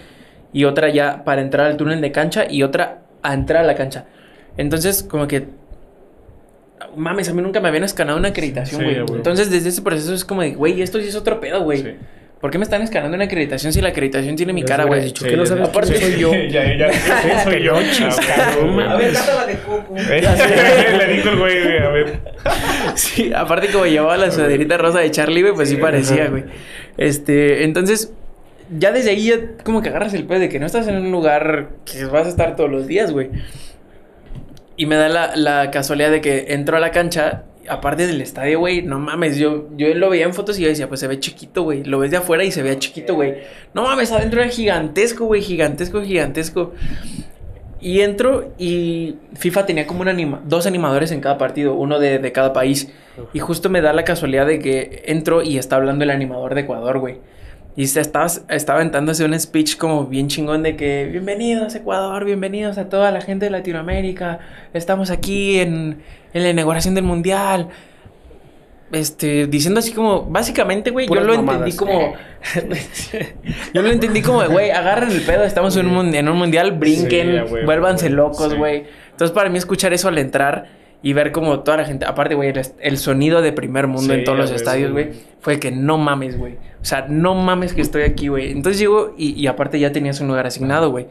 y 0.52 0.64
otra 0.64 0.88
ya 0.88 1.22
para 1.22 1.40
entrar 1.40 1.66
al 1.66 1.76
túnel 1.76 2.00
de 2.00 2.10
cancha 2.10 2.50
y 2.50 2.64
otra 2.64 3.02
a 3.22 3.32
entrar 3.32 3.62
a 3.62 3.66
la 3.68 3.76
cancha. 3.76 4.06
Entonces, 4.56 5.04
como 5.04 5.28
que 5.28 5.46
mames, 6.96 7.28
a 7.28 7.34
mí 7.34 7.42
nunca 7.42 7.60
me 7.60 7.68
habían 7.68 7.84
escaneado 7.84 8.18
una 8.18 8.28
acreditación, 8.28 8.80
Sí, 8.80 8.86
güey. 8.86 9.16
Entonces, 9.16 9.50
desde 9.50 9.68
ese 9.70 9.82
proceso 9.82 10.14
es 10.14 10.24
como 10.24 10.42
de, 10.42 10.50
güey, 10.52 10.82
esto 10.82 11.00
sí 11.00 11.08
es 11.08 11.16
otro 11.16 11.40
pedo, 11.40 11.62
güey. 11.62 11.82
Sí. 11.82 11.94
¿Por 12.40 12.52
qué 12.52 12.58
me 12.58 12.62
están 12.64 12.82
escanando 12.82 13.16
una 13.16 13.24
acreditación 13.24 13.72
si 13.72 13.80
la 13.80 13.88
acreditación 13.88 14.36
tiene 14.36 14.52
mi 14.52 14.60
Ya 14.60 14.66
cara, 14.68 14.84
güey? 14.84 15.02
dicho 15.02 15.24
que 15.24 15.36
no 15.36 15.44
sabes 15.44 15.68
Aparte 15.68 15.98
soy 15.98 16.20
yo. 16.20 16.32
ya, 16.50 16.76
ya, 16.76 16.92
sí, 16.92 17.00
soy 17.42 17.62
yo, 17.64 17.72
cabrón. 18.36 18.80
A 18.80 18.96
ver, 18.96 19.12
cántala 19.12 19.46
de 19.46 19.54
Coco. 19.58 19.94
Le 19.96 21.06
dijo 21.14 21.30
el 21.30 21.36
güey, 21.36 21.64
güey, 21.64 21.78
a 21.78 21.88
ver. 21.88 22.20
Sí, 22.94 23.32
aparte 23.34 23.68
como 23.68 23.86
llevaba 23.86 24.16
la 24.16 24.30
sudaderita 24.30 24.78
rosa 24.78 25.00
de 25.00 25.10
Charlie, 25.10 25.42
güey, 25.42 25.54
pues 25.54 25.68
sí 25.68 25.76
parecía, 25.76 26.28
güey. 26.28 26.44
Este, 26.96 27.64
entonces, 27.64 28.12
ya 28.78 28.92
desde 28.92 29.10
ahí 29.10 29.24
ya 29.26 29.36
como 29.64 29.82
que 29.82 29.88
agarras 29.88 30.14
el 30.14 30.24
pedo 30.24 30.38
de 30.38 30.48
que 30.48 30.60
no 30.60 30.66
estás 30.66 30.86
en 30.86 30.96
un 30.96 31.10
lugar 31.10 31.70
que 31.84 32.04
vas 32.04 32.26
a 32.26 32.30
estar 32.30 32.54
todos 32.54 32.70
los 32.70 32.86
días, 32.86 33.10
güey. 33.10 33.30
Y 34.78 34.86
me 34.86 34.96
da 34.96 35.08
la, 35.10 35.36
la 35.36 35.70
casualidad 35.70 36.10
de 36.10 36.22
que 36.22 36.46
entro 36.54 36.76
a 36.76 36.80
la 36.80 36.92
cancha, 36.92 37.44
aparte 37.68 38.06
del 38.06 38.20
estadio, 38.20 38.60
güey, 38.60 38.80
no 38.80 38.98
mames, 38.98 39.36
yo, 39.36 39.66
yo 39.76 39.92
lo 39.94 40.08
veía 40.08 40.24
en 40.24 40.32
fotos 40.32 40.58
y 40.58 40.62
yo 40.62 40.68
decía, 40.68 40.88
pues 40.88 41.00
se 41.00 41.08
ve 41.08 41.18
chiquito, 41.18 41.64
güey. 41.64 41.84
Lo 41.84 41.98
ves 41.98 42.12
de 42.12 42.18
afuera 42.18 42.44
y 42.44 42.52
se 42.52 42.62
ve 42.62 42.78
chiquito, 42.78 43.14
güey. 43.14 43.34
No 43.74 43.82
mames, 43.82 44.12
adentro 44.12 44.40
era 44.40 44.48
gigantesco, 44.48 45.26
güey, 45.26 45.42
gigantesco, 45.42 46.00
gigantesco. 46.02 46.72
Y 47.80 48.00
entro 48.00 48.54
y 48.56 49.16
FIFA 49.34 49.66
tenía 49.66 49.86
como 49.86 50.02
un 50.02 50.08
anima 50.08 50.40
dos 50.44 50.66
animadores 50.66 51.12
en 51.12 51.20
cada 51.20 51.38
partido, 51.38 51.74
uno 51.74 51.98
de, 51.98 52.18
de 52.18 52.32
cada 52.32 52.52
país. 52.52 52.88
Y 53.32 53.40
justo 53.40 53.70
me 53.70 53.80
da 53.80 53.92
la 53.92 54.04
casualidad 54.04 54.46
de 54.46 54.60
que 54.60 55.02
entro 55.06 55.42
y 55.42 55.58
está 55.58 55.76
hablando 55.76 56.04
el 56.04 56.10
animador 56.10 56.54
de 56.54 56.62
Ecuador, 56.62 56.98
güey. 57.00 57.18
Y 57.78 57.86
se 57.86 58.00
estaba, 58.00 58.26
estaba 58.48 58.80
aventándose 58.80 59.24
un 59.24 59.38
speech 59.38 59.76
como 59.76 60.06
bien 60.06 60.26
chingón 60.26 60.64
de 60.64 60.74
que 60.74 61.06
bienvenidos 61.12 61.76
Ecuador, 61.76 62.24
bienvenidos 62.24 62.76
a 62.76 62.88
toda 62.88 63.12
la 63.12 63.20
gente 63.20 63.44
de 63.44 63.50
Latinoamérica. 63.52 64.40
Estamos 64.74 65.12
aquí 65.12 65.60
en, 65.60 66.02
en 66.34 66.42
la 66.42 66.50
inauguración 66.50 66.96
del 66.96 67.04
Mundial. 67.04 67.68
Este, 68.90 69.46
diciendo 69.46 69.78
así 69.78 69.92
como, 69.92 70.22
básicamente, 70.24 70.90
güey, 70.90 71.06
yo 71.06 71.20
lo 71.20 71.36
mamadas. 71.36 71.60
entendí 71.68 71.76
como. 71.76 72.14
yo 73.74 73.82
lo 73.82 73.90
entendí 73.92 74.22
como, 74.22 74.44
güey, 74.48 74.72
agarren 74.72 75.12
el 75.12 75.22
pedo, 75.22 75.44
estamos 75.44 75.76
en 75.76 75.86
un, 75.86 75.94
mun- 75.94 76.14
en 76.16 76.28
un 76.28 76.36
mundial, 76.36 76.72
brinquen, 76.72 77.46
Sí, 77.46 77.54
vuélvanse 77.64 78.10
locos, 78.10 78.50
Sí. 78.50 78.56
güey. 78.58 78.86
Entonces, 79.12 79.32
para 79.32 79.50
mí, 79.50 79.58
escuchar 79.58 79.92
eso 79.92 80.08
al 80.08 80.18
entrar 80.18 80.66
y 81.02 81.12
ver 81.12 81.30
como 81.32 81.60
toda 81.60 81.76
la 81.76 81.84
gente, 81.84 82.04
aparte, 82.06 82.34
güey, 82.34 82.48
el, 82.50 82.60
el 82.80 82.98
sonido 82.98 83.40
de 83.40 83.52
primer 83.52 83.86
mundo 83.86 84.12
Sí, 84.14 84.18
en 84.18 84.24
todos 84.24 84.38
a 84.38 84.42
los 84.42 84.50
estadios, 84.50 84.90
güey, 84.92 85.10
fue 85.40 85.60
que 85.60 85.70
no 85.70 85.96
mames, 85.98 86.36
güey. 86.36 86.54
O 86.80 86.84
sea, 86.84 87.06
no 87.08 87.34
mames 87.34 87.72
que 87.72 87.80
estoy 87.82 88.02
aquí, 88.02 88.28
güey. 88.28 88.50
Entonces 88.50 88.80
llego 88.80 89.14
y, 89.16 89.30
y 89.40 89.46
aparte 89.46 89.78
ya 89.78 89.92
tenías 89.92 90.20
un 90.20 90.26
lugar 90.28 90.46
asignado, 90.46 90.90
güey. 90.90 91.06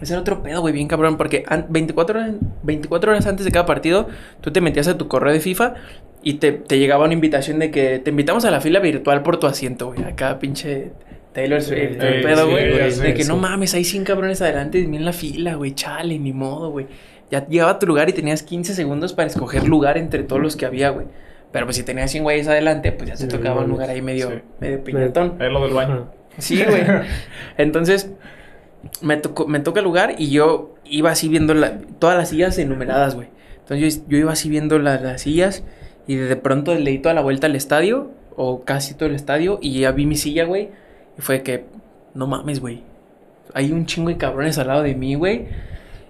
Ese 0.00 0.12
era 0.12 0.20
otro 0.20 0.42
pedo, 0.42 0.60
güey, 0.60 0.74
bien 0.74 0.88
cabrón, 0.88 1.16
porque 1.16 1.42
an- 1.48 1.66
24 1.70 2.18
horas, 2.20 2.32
24 2.64 3.10
horas 3.12 3.26
antes 3.26 3.46
de 3.46 3.50
cada 3.52 3.64
partido, 3.64 4.08
tú 4.42 4.52
te 4.52 4.60
metías 4.60 4.86
a 4.88 4.98
tu 4.98 5.08
correo 5.08 5.32
de 5.32 5.40
FIFA 5.40 5.74
y 6.22 6.34
te, 6.34 6.52
te 6.52 6.78
llegaba 6.78 7.04
una 7.06 7.14
invitación 7.14 7.58
de 7.58 7.70
que 7.70 7.98
te 7.98 8.10
invitamos 8.10 8.44
a 8.44 8.50
la 8.50 8.60
fila 8.60 8.78
virtual 8.80 9.22
por 9.22 9.38
tu 9.38 9.46
asiento, 9.46 9.86
güey. 9.86 10.04
Acá 10.04 10.38
pinche 10.38 10.90
Taylor 11.32 11.62
Swift, 11.62 11.92
Sí, 11.92 12.22
pedo, 12.22 12.50
güey. 12.50 12.90
de 12.94 13.14
que 13.14 13.24
no 13.24 13.38
mames, 13.38 13.72
hay 13.74 13.84
100 13.84 14.04
cabrones 14.04 14.42
adelante 14.42 14.78
de 14.82 14.86
mí 14.86 14.98
en 14.98 15.04
la 15.06 15.12
fila, 15.14 15.54
güey. 15.54 15.74
Chale, 15.74 16.18
ni 16.18 16.32
modo, 16.34 16.70
güey. 16.70 16.86
Ya 17.30 17.46
llegaba 17.46 17.72
a 17.72 17.78
tu 17.78 17.86
lugar 17.86 18.08
y 18.08 18.12
tenías 18.12 18.42
15 18.42 18.74
segundos 18.74 19.12
para 19.12 19.28
escoger 19.28 19.66
lugar 19.66 19.98
entre 19.98 20.22
todos 20.22 20.40
los 20.40 20.56
que 20.56 20.66
había, 20.66 20.90
güey. 20.90 21.06
Pero 21.52 21.66
pues 21.66 21.76
si 21.76 21.82
tenías 21.82 22.10
100 22.10 22.22
güeyes 22.24 22.48
adelante, 22.48 22.92
pues 22.92 23.08
ya 23.10 23.16
te 23.16 23.22
Sí, 23.22 23.28
tocaba 23.28 23.62
un 23.62 23.70
lugar 23.70 23.90
ahí 23.90 24.02
medio, 24.02 24.30
Sí. 24.30 24.36
medio 24.60 24.84
piñatón. 24.84 25.36
Es 25.40 25.50
lo 25.50 25.62
del 25.64 25.72
baño. 25.74 26.08
Sí, 26.38 26.62
güey. 26.64 26.82
Entonces, 27.56 28.10
me, 29.00 29.16
tocó, 29.16 29.46
me 29.46 29.60
toca 29.60 29.80
el 29.80 29.84
lugar 29.84 30.14
y 30.18 30.30
yo 30.30 30.74
iba 30.84 31.10
así 31.10 31.28
viendo 31.28 31.54
la- 31.54 31.78
todas 31.98 32.16
las 32.16 32.28
sillas 32.28 32.58
enumeradas, 32.58 33.14
güey. 33.14 33.28
Entonces, 33.60 34.02
yo, 34.02 34.04
yo 34.10 34.18
iba 34.18 34.32
así 34.32 34.48
viendo 34.48 34.78
la- 34.78 35.00
las 35.00 35.22
sillas 35.22 35.64
y 36.06 36.16
de 36.16 36.36
pronto 36.36 36.74
le 36.74 36.90
di 36.90 36.98
toda 36.98 37.14
la 37.14 37.22
vuelta 37.22 37.46
al 37.46 37.56
estadio, 37.56 38.10
o 38.36 38.64
casi 38.64 38.94
todo 38.94 39.08
el 39.08 39.14
estadio, 39.14 39.58
y 39.62 39.80
ya 39.80 39.92
vi 39.92 40.04
mi 40.06 40.14
silla, 40.16 40.44
güey. 40.44 40.68
Y 41.18 41.22
fue 41.22 41.42
que, 41.42 41.64
no 42.14 42.26
mames, 42.26 42.60
güey. 42.60 42.82
Hay 43.54 43.72
un 43.72 43.86
chingo 43.86 44.10
de 44.10 44.18
cabrones 44.18 44.58
al 44.58 44.66
lado 44.68 44.82
de 44.82 44.94
mí, 44.94 45.14
güey. 45.14 45.46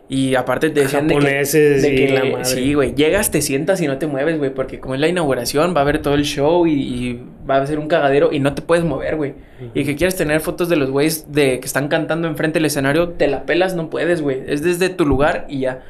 Y 0.09 0.37
aparte 0.37 0.71
te 0.71 0.83
decían 0.83 1.09
de 1.09 1.15
que, 1.17 1.21
Japoneses 1.21 1.83
de 1.83 1.95
que- 1.97 2.09
la 2.15 2.25
madre. 2.25 2.45
sí, 2.45 2.75
güey, 2.75 2.95
llegas, 2.95 3.33
te 3.33 3.43
sientas 3.43 3.81
y 3.81 3.89
no 3.89 3.99
te 3.99 4.07
mueves, 4.07 4.39
güey, 4.39 4.55
porque 4.55 4.79
como 4.79 4.95
es 4.95 5.01
la 5.01 5.09
inauguración, 5.09 5.75
va 5.75 5.81
a 5.81 5.83
haber 5.83 6.01
todo 6.01 6.15
el 6.15 6.25
show 6.25 6.65
y, 6.69 6.73
y 6.75 7.23
va 7.49 7.57
a 7.57 7.67
ser 7.67 7.81
un 7.81 7.89
cagadero 7.89 8.33
y 8.33 8.39
no 8.39 8.55
te 8.55 8.63
puedes 8.63 8.85
mover, 8.85 9.17
güey. 9.17 9.35
Y 9.75 9.85
que 9.85 9.97
quieres 9.97 10.15
tener 10.15 10.41
fotos 10.41 10.69
de 10.69 10.77
los 10.77 10.91
güeyes 10.91 11.33
de 11.33 11.59
que 11.59 11.67
están 11.67 11.89
cantando 11.89 12.29
enfrente 12.29 12.59
del 12.61 12.67
escenario, 12.67 13.09
te 13.11 13.27
la 13.27 13.47
pelas, 13.47 13.75
no 13.75 13.91
puedes, 13.91 14.23
güey. 14.23 14.43
Es 14.47 14.63
desde 14.63 14.91
tu 14.91 15.07
lugar 15.07 15.47
y 15.49 15.61
ya. 15.61 15.83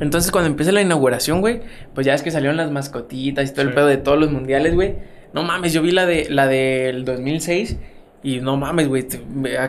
Entonces, 0.00 0.30
cuando 0.30 0.48
empieza 0.50 0.72
la 0.72 0.80
inauguración, 0.82 1.40
güey, 1.40 1.60
pues 1.94 2.06
ya 2.06 2.14
es 2.14 2.22
que 2.22 2.30
salieron 2.30 2.56
las 2.56 2.70
mascotitas 2.70 3.50
y 3.50 3.52
todo 3.54 3.62
el 3.62 3.72
pedo 3.74 3.86
de 3.86 3.96
todos 3.98 4.18
los 4.18 4.30
mundiales, 4.30 4.74
güey. 4.74 4.94
No 5.32 5.42
mames, 5.44 5.72
yo 5.72 5.80
vi 5.82 5.92
la 5.92 6.04
de 6.06 6.26
la 6.30 6.46
del 6.46 7.04
2006 7.04 7.78
y 8.22 8.40
no 8.40 8.56
mames, 8.56 8.88
güey, 8.88 9.06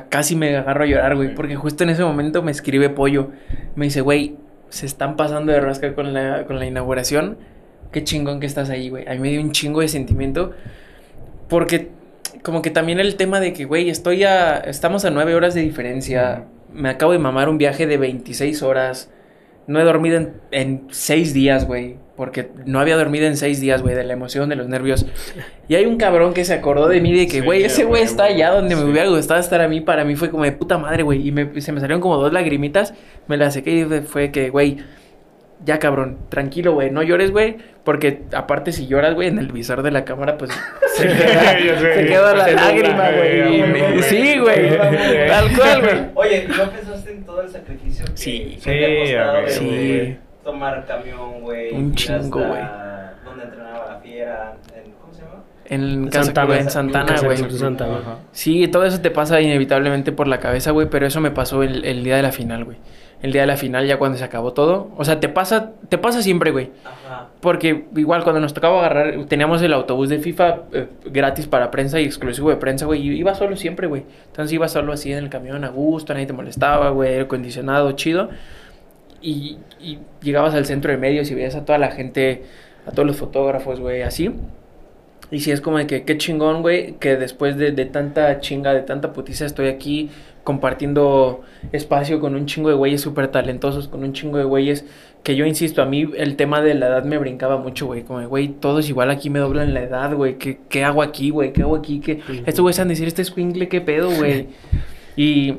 casi 0.10 0.36
me 0.36 0.56
agarro 0.56 0.84
a 0.84 0.88
llorar, 0.88 1.16
güey, 1.16 1.34
porque 1.34 1.56
justo 1.56 1.84
en 1.84 1.90
ese 1.90 2.04
momento 2.04 2.44
me 2.44 2.52
escribe 2.52 2.90
Pollo. 2.90 3.32
Me 3.76 3.86
dice, 3.86 4.02
güey, 4.02 4.36
se 4.70 4.86
están 4.86 5.16
pasando 5.16 5.52
de 5.52 5.60
rasca 5.60 5.96
con 5.96 6.14
la, 6.14 6.46
con 6.46 6.60
la 6.60 6.66
inauguración. 6.66 7.38
Qué 7.92 8.04
chingón 8.04 8.40
que 8.40 8.46
estás 8.46 8.70
ahí, 8.70 8.90
güey. 8.90 9.08
A 9.08 9.14
mí 9.14 9.20
me 9.20 9.30
dio 9.30 9.42
un 9.42 9.52
chingo 9.52 9.82
de 9.82 9.88
sentimiento 9.88 10.52
porque 11.48 11.90
como 12.44 12.62
que 12.62 12.70
también 12.70 13.00
el 13.00 13.16
tema 13.16 13.40
de 13.40 13.54
que, 13.54 13.66
güey, 13.66 13.90
estoy 13.90 14.24
a... 14.24 14.58
Estamos 14.58 15.06
a 15.06 15.10
nueve 15.10 15.34
horas 15.34 15.54
de 15.54 15.62
diferencia. 15.62 16.46
Me 16.72 16.90
acabo 16.90 17.12
de 17.12 17.20
mamar 17.20 17.50
un 17.50 17.58
viaje 17.58 17.88
de 17.88 17.98
26 17.98 18.62
horas. 18.62 19.12
No 19.66 19.80
he 19.80 19.84
dormido 19.84 20.18
en, 20.18 20.34
en 20.52 20.88
seis 20.92 21.34
días, 21.34 21.66
güey. 21.66 21.98
Porque 22.16 22.50
no 22.66 22.80
había 22.80 22.96
dormido 22.96 23.26
en 23.26 23.36
seis 23.38 23.60
días, 23.60 23.82
güey, 23.82 23.96
de 23.96 24.04
la 24.04 24.14
emoción, 24.14 24.48
de 24.48 24.56
los 24.56 24.68
nervios. 24.68 25.06
Y 25.68 25.74
hay 25.76 25.86
un 25.88 25.98
cabrón 25.98 26.34
que 26.36 26.46
se 26.46 26.54
acordó 26.54 26.88
de 26.88 27.02
mí 27.02 27.12
de 27.12 27.26
que, 27.26 27.40
Sí, 27.40 27.40
güey, 27.40 27.64
ese 27.64 27.86
güey 27.86 28.04
está 28.04 28.26
allá 28.26 28.52
donde 28.52 28.76
me 28.76 28.82
Sí. 28.84 28.88
hubiera 28.88 29.10
gustado 29.10 29.40
estar 29.40 29.62
a 29.62 29.68
mí. 29.68 29.82
Para 29.82 30.06
mí 30.06 30.16
fue 30.16 30.30
como 30.30 30.44
de 30.44 30.52
puta 30.52 30.78
madre, 30.78 31.02
güey. 31.02 31.28
Y 31.28 31.32
me- 31.32 31.60
se 31.60 31.72
me 31.72 31.80
salieron 31.80 32.02
como 32.02 32.18
dos 32.18 32.32
lagrimitas. 32.32 32.94
Me 33.28 33.36
las 33.38 33.56
sequé 33.56 33.72
y 33.72 33.86
fue- 34.02 34.32
que, 34.32 34.52
güey, 34.52 34.78
ya 35.66 35.80
cabrón, 35.80 36.18
tranquilo, 36.30 36.74
güey, 36.74 36.92
no 36.92 37.02
llores, 37.02 37.32
güey. 37.32 37.56
Porque 37.84 38.22
aparte, 38.34 38.72
si 38.74 38.86
lloras, 38.86 39.16
güey, 39.16 39.30
en 39.30 39.40
el 39.40 39.52
visor 39.52 39.82
de 39.82 39.90
la 39.90 40.06
cámara, 40.06 40.38
pues 40.38 40.52
se 40.96 41.08
queda, 41.08 41.80
se 41.80 42.06
queda 42.06 42.36
la 42.36 42.48
lágrima, 42.52 43.10
güey. 43.12 44.04
Sí, 44.04 44.38
güey. 44.40 44.78
Tal 45.28 45.52
cual, 45.58 45.82
güey. 45.82 45.96
Oye, 46.14 46.46
¿y 46.46 46.48
no 46.48 46.70
pensaste 46.70 47.12
en 47.12 47.24
todo 47.26 47.42
el 47.42 47.50
sacrificio 47.50 48.06
que 48.06 48.12
Sí. 48.16 48.58
que 48.64 48.72
te 48.72 48.86
ha 48.86 48.88
Sí, 48.88 49.14
costado 49.16 49.48
Sí. 49.50 50.18
Tomar 50.44 50.86
camión, 50.86 51.42
güey? 51.42 51.74
Un 51.74 51.94
chingo, 51.96 52.40
hasta 52.40 53.14
Donde 53.26 53.44
entrenaba 53.46 53.86
la 53.94 54.00
fiera, 54.00 54.58
en- 54.76 54.92
¿cómo 54.94 55.14
se 55.14 55.22
llama? 55.22 55.44
En 55.66 56.12
Santana. 56.12 56.46
güey, 56.48 56.60
en 56.60 56.70
Santana, 56.70 57.16
güey. 57.24 57.38
Sí, 58.32 58.68
todo 58.68 58.86
eso 58.86 59.00
te 59.02 59.12
pasa 59.12 59.40
inevitablemente 59.42 60.12
por 60.12 60.28
la 60.28 60.40
cabeza, 60.40 60.72
güey, 60.72 60.90
pero 60.90 61.06
eso 61.08 61.22
me 61.22 61.32
pasó 61.32 61.64
el, 61.64 61.86
el 61.86 62.04
día 62.04 62.18
de 62.18 62.22
la 62.22 62.32
final, 62.32 62.66
güey. 62.66 62.78
El 63.22 63.32
día 63.32 63.42
de 63.42 63.48
la 63.48 63.56
final, 63.56 63.88
ya 63.88 63.98
cuando 63.98 64.18
se 64.18 64.26
acabó 64.26 64.52
todo. 64.52 64.92
O 64.98 65.06
sea, 65.06 65.22
te 65.22 65.30
pasa, 65.30 65.72
te 65.88 65.98
pasa 65.98 66.22
siempre, 66.22 66.52
güey. 66.52 66.72
Ajá. 66.84 67.28
Porque 67.40 67.86
igual 67.96 68.22
cuando 68.24 68.42
nos 68.42 68.54
tocaba 68.54 68.80
agarrar, 68.80 69.14
teníamos 69.30 69.62
el 69.62 69.72
autobús 69.72 70.10
de 70.10 70.20
FIFA 70.20 70.58
eh, 70.74 70.88
gratis 71.06 71.48
para 71.48 71.72
prensa 71.72 72.02
y 72.02 72.04
exclusivo 72.06 72.50
de 72.50 72.58
prensa, 72.58 72.86
güey. 72.86 73.02
Y 73.02 73.14
iba 73.18 73.34
solo 73.34 73.56
siempre, 73.56 73.88
güey. 73.88 74.04
Entonces 74.28 74.52
iba 74.52 74.68
solo 74.68 74.92
así 74.92 75.14
en 75.14 75.20
el 75.20 75.30
camión, 75.30 75.64
a 75.64 75.70
gusto, 75.70 76.12
nadie 76.14 76.26
te 76.26 76.34
molestaba, 76.34 76.90
güey, 76.90 77.12
aire 77.12 77.22
acondicionado, 77.22 77.94
chido. 77.94 78.30
Y, 79.24 79.58
y 79.82 80.00
llegabas 80.22 80.54
al 80.54 80.66
centro 80.66 80.92
de 80.92 80.98
medios 80.98 81.32
y 81.32 81.36
veías 81.36 81.56
a 81.56 81.66
toda 81.66 81.80
la 81.80 81.92
gente, 81.92 82.44
a 82.86 82.92
todos 82.92 83.08
los 83.08 83.18
fotógrafos, 83.18 83.80
güey, 83.80 84.02
así. 84.02 84.32
Y 85.32 85.40
sí 85.40 85.52
es 85.52 85.62
como 85.62 85.80
de 85.80 85.88
que 85.88 86.04
qué 86.04 86.18
chingón, 86.18 86.62
güey, 86.62 86.94
que 87.00 87.16
después 87.16 87.58
de, 87.58 87.72
de 87.72 87.86
tanta 87.86 88.40
chinga, 88.40 88.74
de 88.74 88.82
tanta 88.82 89.14
putiza, 89.14 89.46
estoy 89.46 89.68
aquí 89.68 90.12
compartiendo 90.44 91.42
espacio 91.72 92.20
con 92.20 92.36
un 92.36 92.46
chingo 92.46 92.70
de 92.70 92.76
güeyes 92.76 93.02
súper 93.02 93.30
talentosos, 93.30 93.88
con 93.88 94.04
un 94.04 94.14
chingo 94.14 94.38
de 94.38 94.44
güeyes 94.44 94.86
que 95.24 95.38
yo 95.38 95.46
insisto, 95.46 95.82
a 95.82 95.86
mí 95.86 96.10
el 96.18 96.36
tema 96.36 96.62
de 96.62 96.74
la 96.76 96.88
edad 96.88 97.06
me 97.06 97.18
brincaba 97.18 97.58
mucho, 97.58 97.86
güey, 97.86 98.04
como 98.04 98.20
de, 98.20 98.26
güey, 98.26 98.50
todos 98.50 98.90
igual 98.90 99.10
aquí 99.10 99.30
me 99.30 99.40
doblan 99.40 99.74
la 99.74 99.82
edad, 99.82 100.14
güey, 100.14 100.38
¿qué, 100.38 100.60
qué 100.68 100.84
hago 100.84 101.02
aquí, 101.02 101.30
güey? 101.30 101.54
¿Qué 101.54 101.62
hago 101.62 101.78
aquí? 101.78 102.02
¿Qué? 102.02 102.20
Estos 102.46 102.60
güeyes 102.60 102.78
van 102.78 102.88
a 102.88 102.90
decir, 102.90 103.08
este 103.08 103.22
escuincle, 103.22 103.70
¿qué 103.70 103.80
pedo, 103.80 104.12
güey? 104.12 104.50
y, 105.16 105.56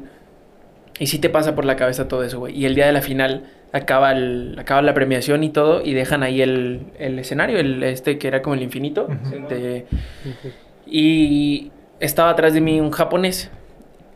y 0.98 1.06
sí 1.08 1.18
te 1.18 1.28
pasa 1.30 1.54
por 1.54 1.64
la 1.64 1.76
cabeza 1.76 2.06
todo 2.08 2.22
eso, 2.22 2.38
güey. 2.38 2.56
Y 2.58 2.66
el 2.66 2.74
día 2.74 2.86
de 2.86 2.92
la 2.92 3.02
final 3.02 3.44
acaba, 3.72 4.12
el, 4.12 4.56
acaba 4.58 4.80
la 4.82 4.94
premiación 4.94 5.42
y 5.42 5.50
todo 5.50 5.82
y 5.84 5.92
dejan 5.94 6.22
ahí 6.22 6.40
el, 6.40 6.82
el 6.98 7.18
escenario, 7.18 7.58
el 7.58 7.82
este 7.82 8.18
que 8.18 8.28
era 8.28 8.42
como 8.42 8.54
el 8.54 8.62
infinito. 8.62 9.08
De- 9.48 9.86
y 10.86 11.70
estaba 12.00 12.30
atrás 12.30 12.54
de 12.54 12.60
mí 12.60 12.80
un 12.80 12.90
japonés 12.90 13.50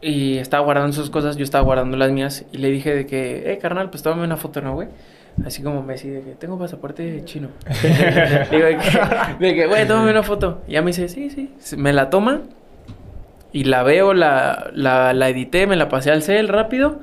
y 0.00 0.38
estaba 0.38 0.64
guardando 0.64 0.92
sus 0.92 1.10
cosas, 1.10 1.36
yo 1.36 1.44
estaba 1.44 1.64
guardando 1.64 1.96
las 1.96 2.10
mías 2.12 2.44
y 2.52 2.58
le 2.58 2.70
dije 2.70 2.94
de 2.94 3.06
que, 3.06 3.52
eh, 3.52 3.58
carnal, 3.58 3.90
pues 3.90 4.02
tómame 4.02 4.24
una 4.24 4.36
foto, 4.36 4.60
¿no, 4.60 4.74
güey? 4.74 4.88
Así 5.44 5.62
como 5.62 5.82
Messi, 5.82 6.08
de 6.08 6.20
que 6.22 6.30
tengo 6.32 6.58
pasaporte 6.58 7.22
chino. 7.24 7.48
Digo, 8.50 8.64
de 8.66 8.76
que, 8.78 9.44
de 9.46 9.54
que, 9.54 9.66
güey, 9.66 9.86
tómame 9.86 10.10
una 10.10 10.22
foto. 10.24 10.62
Y 10.66 10.72
ya 10.72 10.82
me 10.82 10.88
dice, 10.88 11.08
sí, 11.08 11.30
sí. 11.30 11.76
Me 11.76 11.92
la 11.92 12.10
toma 12.10 12.42
y 13.52 13.64
la 13.64 13.82
veo, 13.82 14.14
la, 14.14 14.70
la, 14.74 15.12
la 15.12 15.28
edité, 15.28 15.66
me 15.66 15.76
la 15.76 15.88
pasé 15.88 16.10
al 16.10 16.22
cel 16.22 16.48
rápido 16.48 17.00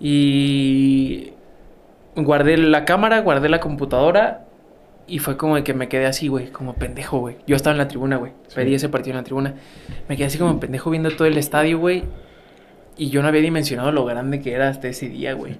y 0.00 1.32
guardé 2.14 2.56
la 2.56 2.84
cámara, 2.84 3.20
guardé 3.20 3.48
la 3.48 3.60
computadora 3.60 4.46
y 5.08 5.18
fue 5.20 5.36
como 5.36 5.56
de 5.56 5.64
que 5.64 5.74
me 5.74 5.88
quedé 5.88 6.06
así, 6.06 6.28
güey, 6.28 6.48
como 6.48 6.74
pendejo, 6.74 7.18
güey. 7.18 7.36
Yo 7.46 7.54
estaba 7.54 7.72
en 7.72 7.78
la 7.78 7.88
tribuna, 7.88 8.16
güey. 8.16 8.32
Pedí 8.54 8.74
ese 8.74 8.88
partido 8.88 9.12
en 9.12 9.18
la 9.18 9.22
tribuna. 9.22 9.54
Me 10.08 10.16
quedé 10.16 10.26
así 10.26 10.38
como 10.38 10.58
pendejo 10.58 10.90
viendo 10.90 11.10
todo 11.10 11.28
el 11.28 11.38
estadio, 11.38 11.78
güey. 11.78 12.04
Y 12.96 13.10
yo 13.10 13.22
no 13.22 13.28
había 13.28 13.42
dimensionado 13.42 13.92
lo 13.92 14.04
grande 14.04 14.40
que 14.40 14.52
era 14.52 14.68
hasta 14.68 14.88
ese 14.88 15.08
día, 15.08 15.34
güey. 15.34 15.58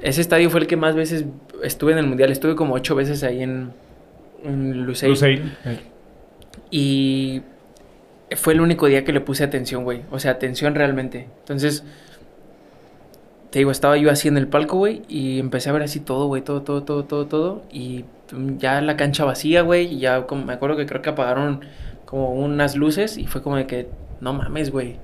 Ese 0.00 0.20
estadio 0.20 0.48
fue 0.48 0.60
el 0.60 0.66
que 0.66 0.76
más 0.76 0.94
veces 0.94 1.26
estuve 1.62 1.92
en 1.92 1.98
el 1.98 2.06
mundial. 2.06 2.30
Estuve 2.30 2.54
como 2.54 2.74
ocho 2.74 2.94
veces 2.94 3.22
ahí 3.24 3.42
en, 3.42 3.72
en. 4.42 4.86
Lusail. 4.86 5.56
Y 6.70 7.42
fue 8.36 8.52
el 8.52 8.60
único 8.60 8.86
día 8.86 9.04
que 9.04 9.12
le 9.12 9.20
puse 9.20 9.44
atención, 9.44 9.84
güey. 9.84 10.02
O 10.10 10.18
sea, 10.18 10.32
atención 10.32 10.74
realmente. 10.74 11.28
Entonces, 11.40 11.84
te 13.50 13.60
digo, 13.60 13.70
estaba 13.70 13.96
yo 13.96 14.10
así 14.10 14.28
en 14.28 14.36
el 14.36 14.48
palco, 14.48 14.76
güey, 14.76 15.02
y 15.08 15.38
empecé 15.38 15.70
a 15.70 15.72
ver 15.72 15.82
así 15.82 16.00
todo, 16.00 16.26
güey, 16.26 16.42
todo, 16.42 16.62
todo, 16.62 16.82
todo, 16.82 17.04
todo, 17.04 17.26
todo. 17.26 17.62
Y 17.72 18.04
ya 18.58 18.80
la 18.80 18.96
cancha 18.96 19.24
vacía, 19.24 19.62
güey, 19.62 19.94
y 19.94 19.98
ya 20.00 20.26
como, 20.26 20.44
me 20.44 20.52
acuerdo 20.52 20.76
que 20.76 20.86
creo 20.86 21.00
que 21.00 21.10
apagaron 21.10 21.60
como 22.04 22.32
unas 22.32 22.76
luces 22.76 23.16
y 23.16 23.26
fue 23.26 23.42
como 23.42 23.56
de 23.56 23.66
que, 23.66 23.88
no 24.20 24.34
mames, 24.34 24.70
güey. 24.70 24.96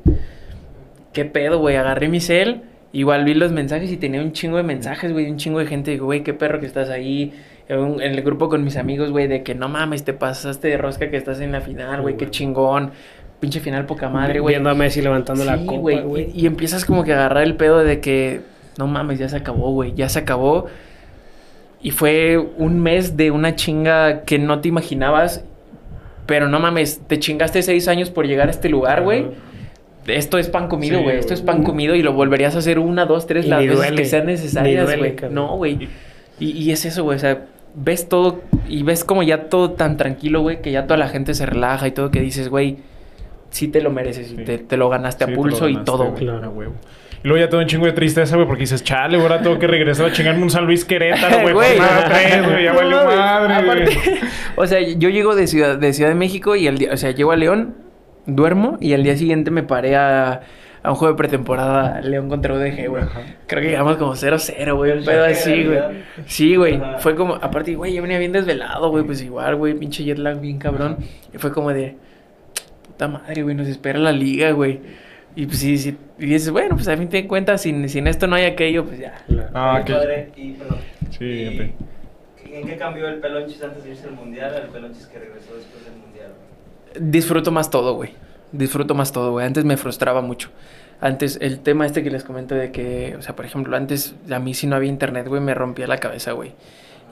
¿Qué 1.13 1.25
pedo, 1.25 1.59
güey? 1.59 1.77
Agarré 1.77 2.09
mi 2.09 2.21
cel, 2.21 2.63
igual 2.93 3.25
vi 3.25 3.35
los 3.35 3.53
mensajes 3.53 3.91
y 3.91 3.97
tenía 3.97 4.21
un 4.21 4.33
chingo 4.33 4.57
de 4.59 4.63
mensajes, 4.63 5.13
güey, 5.13 5.31
un 5.31 5.39
chingo 5.39 5.61
de 5.61 5.67
gente. 5.67 5.97
Güey, 5.99 6.23
qué 6.23 6.35
perro 6.35 6.61
que 6.61 6.67
estás 6.67 6.91
ahí. 6.91 7.33
En, 7.69 8.01
el 8.01 8.23
grupo 8.23 8.49
con 8.49 8.63
mis 8.65 8.77
amigos, 8.77 9.11
güey, 9.11 9.27
de 9.27 9.43
que 9.43 9.55
no 9.55 9.69
mames, 9.69 10.05
te 10.05 10.13
pasaste 10.13 10.69
de 10.69 10.77
rosca 10.77 11.11
que 11.11 11.17
estás 11.17 11.41
en 11.41 11.53
la 11.53 11.61
final, 11.61 12.03
güey, 12.03 12.17
qué 12.17 12.31
chingón. 12.31 12.93
Pinche 13.41 13.61
final 13.61 13.87
poca 13.87 14.09
madre, 14.09 14.41
güey. 14.41 14.55
Viendo 14.55 14.71
a 14.71 14.75
Messi 14.75 15.03
levantando 15.03 15.45
la 15.45 15.65
copa, 15.65 16.01
güey. 16.01 16.31
Y, 16.35 16.43
y 16.43 16.47
empiezas 16.47 16.85
como 16.85 17.05
que 17.05 17.13
a 17.13 17.17
agarrar 17.17 17.43
el 17.43 17.57
pedo 17.57 17.79
de 17.79 18.01
que, 18.01 18.41
no 18.79 18.87
mames, 18.87 19.19
ya 19.19 19.29
se 19.29 19.37
acabó, 19.37 19.73
güey, 19.73 19.95
ya 19.95 20.09
se 20.09 20.19
acabó. 20.21 20.67
Y 21.83 21.91
fue 21.91 22.39
un 22.39 22.81
mes 22.81 23.17
de 23.17 23.31
una 23.31 23.57
chinga 23.57 24.23
que 24.23 24.39
no 24.39 24.61
te 24.61 24.69
imaginabas. 24.69 25.45
Pero 26.27 26.49
no 26.49 26.59
mames, 26.59 27.03
te 27.07 27.19
chingaste 27.19 27.61
seis 27.63 27.89
años 27.89 28.09
por 28.09 28.27
llegar 28.27 28.49
a 28.49 28.51
este 28.51 28.71
lugar, 28.71 29.03
güey. 29.03 29.27
Esto 30.07 30.39
es 30.39 30.49
pan 30.49 30.69
comido, 30.69 30.99
Sí, 30.99 31.05
güey. 31.05 31.19
Esto 31.19 31.35
es 31.35 31.43
pan 31.43 31.63
comido 31.63 31.95
y 31.95 32.03
lo 32.03 32.13
volverías 32.13 32.57
a 32.57 32.59
hacer 32.59 32.79
una, 32.79 33.05
dos, 33.05 33.27
tres 33.27 33.47
Y 33.47 33.49
las 33.49 33.61
veces 33.61 33.77
duele, 33.77 33.97
que 33.97 34.05
sean 34.07 34.27
necesarias, 34.27 34.97
güey. 34.97 35.17
No, 35.31 35.57
güey. 35.57 35.89
Y, 36.41 36.51
y 36.53 36.73
es 36.73 36.85
eso, 36.87 37.05
güey. 37.05 37.17
O 37.17 37.21
sea, 37.21 37.47
ves 37.75 38.09
todo 38.09 38.43
y 38.69 38.83
ves 38.83 39.05
como 39.05 39.23
ya 39.23 39.49
todo 39.49 39.73
tan 39.73 39.97
tranquilo, 39.97 40.41
güey, 40.43 40.61
que 40.63 40.71
ya 40.71 40.87
toda 40.87 40.97
la 40.99 41.09
gente 41.09 41.35
se 41.35 41.47
relaja 41.47 41.87
y 41.89 41.91
todo, 41.93 42.11
que 42.11 42.21
dices, 42.21 42.49
güey, 42.49 42.79
sí 43.51 43.69
te 43.69 43.81
lo 43.81 43.91
mereces 43.91 44.33
y 44.33 44.37
te, 44.37 44.59
te 44.59 44.77
lo 44.77 44.89
ganaste 44.89 45.25
Sí, 45.27 45.33
a 45.33 45.35
pulso 45.35 45.69
y 45.69 45.77
todo, 45.85 46.11
güey, 46.11 46.11
güey. 46.13 46.25
Claro. 46.27 46.51
huevo. 46.51 46.73
Y 47.23 47.29
luego 47.29 47.43
ya 47.43 47.49
te 47.49 47.57
da 47.57 47.63
un 47.63 47.69
chingo 47.69 47.87
de 47.87 47.93
tristeza, 47.93 48.35
güey, 48.37 48.47
porque 48.47 48.61
dices, 48.63 48.85
chale, 48.85 49.19
ahora 49.19 49.41
tengo 49.41 49.59
que 49.59 49.67
regresar 49.67 50.07
a 50.07 50.13
chingarme 50.13 50.43
un 50.43 50.51
San 50.51 50.67
Luis 50.67 50.85
Querétaro, 50.85 51.41
güey, 51.41 51.55
Güey. 51.55 51.79
güey, 51.79 52.65
ya 52.65 52.73
No 52.75 52.81
mames. 52.83 53.17
madre, 53.17 53.65
güey. 53.65 53.93
Aparte, 53.93 54.21
o 54.57 54.67
sea, 54.67 54.81
yo 54.81 55.09
llego 55.09 55.35
de 55.35 55.47
Ciudad, 55.47 55.79
de 55.79 55.93
Ciudad 55.95 56.11
de 56.11 56.17
México 56.17 56.55
y 56.55 56.67
el 56.67 56.77
día, 56.79 56.91
o 56.93 56.97
sea, 56.99 57.13
llego 57.13 57.33
a 57.33 57.37
León, 57.37 57.77
duermo 58.27 58.77
y 58.81 58.93
al 58.93 59.03
día 59.03 59.17
siguiente 59.17 59.51
me 59.51 59.63
paré 59.63 59.97
a, 59.97 60.43
a 60.85 60.91
un 60.91 60.97
juego 60.97 61.15
de 61.15 61.17
pretemporada 61.17 62.03
León 62.03 62.29
contra 62.29 62.53
UDG, 62.55 62.89
güey. 62.89 63.05
Creo 63.47 63.63
que 63.63 63.71
llegamos 63.71 63.97
como 63.97 64.13
0-0, 64.13 64.77
güey, 64.77 64.99
un 64.99 65.05
pedo 65.05 65.25
así, 65.25 65.65
güey. 65.65 65.81
Sí, 66.27 66.57
güey. 66.57 66.79
Fue 66.99 67.17
como, 67.17 67.37
aparte, 67.37 67.75
güey, 67.75 67.95
yo 67.95 68.03
venía 68.03 68.19
bien 68.19 68.33
desvelado, 68.33 68.91
güey, 68.91 69.03
pues 69.03 69.23
igual, 69.23 69.57
güey, 69.57 69.73
pinche 69.73 70.05
jet 70.05 70.19
lag 70.19 70.39
bien 70.41 70.59
cabrón. 70.59 70.99
Y 71.33 71.39
fue 71.39 71.53
como 71.53 71.73
de, 71.73 71.97
puta 72.87 73.09
madre, 73.09 73.43
güey, 73.43 73.55
nos 73.55 73.67
espera 73.67 73.99
la 73.99 74.13
liga, 74.13 74.51
güey. 74.51 74.79
Y 75.35 75.47
pues 75.47 75.59
sí, 75.59 75.79
sí, 75.79 75.97
y 76.19 76.27
dices, 76.27 76.51
bueno, 76.51 76.77
pues 76.77 76.87
a 76.87 76.97
fin 76.99 77.09
de 77.09 77.27
cuentas, 77.27 77.63
sin, 77.63 77.89
sin 77.89 78.07
esto 78.07 78.27
no 78.27 78.37
hay 78.37 78.45
aquello, 78.45 78.85
pues 78.85 78.99
ya. 78.99 79.25
Ah, 79.55 79.77
Oye, 79.77 79.85
que... 79.87 79.93
padre, 79.95 80.33
y, 80.37 80.53
perdón, 80.53 80.79
Sí, 81.19 81.25
y-. 81.25 81.75
¿En 82.53 82.67
qué 82.69 82.77
cambió 82.77 83.09
el 83.09 83.21
Pelonchis 83.21 83.63
antes 83.63 83.85
de 83.85 83.91
irse 83.91 84.07
al 84.07 84.13
mundial 84.17 84.55
al 84.55 84.69
Pelonchis 84.69 85.07
que 85.07 85.19
regresó 85.19 85.57
después 85.57 85.83
del 85.87 85.95
mundial? 85.95 86.29
güey? 86.37 87.11
Disfruto 87.11 87.51
más 87.51 87.71
todo, 87.71 87.95
güey. 87.95 88.11
Disfruto 88.55 88.95
más 88.95 89.11
todo, 89.11 89.33
güey. 89.33 89.45
Antes 89.45 89.65
me 89.65 89.77
frustraba 89.77 90.23
mucho. 90.23 90.51
Antes, 91.01 91.39
el 91.41 91.59
tema 91.59 91.87
este 91.87 92.05
que 92.05 92.11
les 92.11 92.23
comento 92.23 92.55
de 92.55 92.71
que, 92.71 93.17
o 93.19 93.23
sea, 93.23 93.35
por 93.35 93.45
ejemplo, 93.45 93.77
antes 93.77 94.15
a 94.31 94.39
mí 94.39 94.55
si 94.55 94.69
no 94.69 94.77
había 94.77 94.89
internet, 94.89 95.27
güey, 95.27 95.41
me 95.41 95.55
rompía 95.55 95.89
la 95.89 95.99
cabeza, 95.99 96.33
güey. 96.33 96.53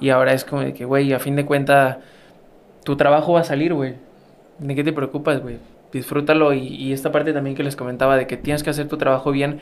Y 0.00 0.10
ahora 0.10 0.34
es 0.34 0.44
como 0.44 0.62
de 0.62 0.72
que, 0.72 0.84
güey, 0.84 1.12
a 1.12 1.18
fin 1.18 1.34
de 1.34 1.44
cuentas, 1.44 1.98
tu 2.84 2.96
trabajo 2.96 3.32
va 3.32 3.40
a 3.40 3.44
salir, 3.44 3.74
güey. 3.74 3.94
¿De 4.60 4.74
qué 4.76 4.84
te 4.84 4.92
preocupas, 4.92 5.42
güey? 5.42 5.58
Disfrútalo. 5.92 6.52
Y, 6.52 6.68
y 6.68 6.92
esta 6.92 7.10
parte 7.10 7.32
también 7.32 7.56
que 7.56 7.64
les 7.64 7.74
comentaba 7.74 8.16
de 8.16 8.28
que 8.28 8.36
tienes 8.36 8.62
que 8.62 8.70
hacer 8.70 8.86
tu 8.86 8.96
trabajo 8.96 9.32
bien 9.32 9.60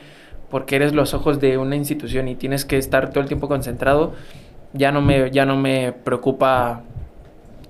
porque 0.51 0.75
eres 0.75 0.93
los 0.93 1.15
ojos 1.15 1.39
de 1.39 1.57
una 1.57 1.75
institución 1.75 2.27
y 2.27 2.35
tienes 2.35 2.63
que 2.63 2.77
estar 2.77 3.09
todo 3.09 3.21
el 3.21 3.27
tiempo 3.27 3.47
concentrado. 3.47 4.13
Ya 4.73 4.91
no 4.91 5.01
me, 5.01 5.31
ya 5.31 5.45
no 5.45 5.57
me 5.57 5.93
preocupa 5.93 6.83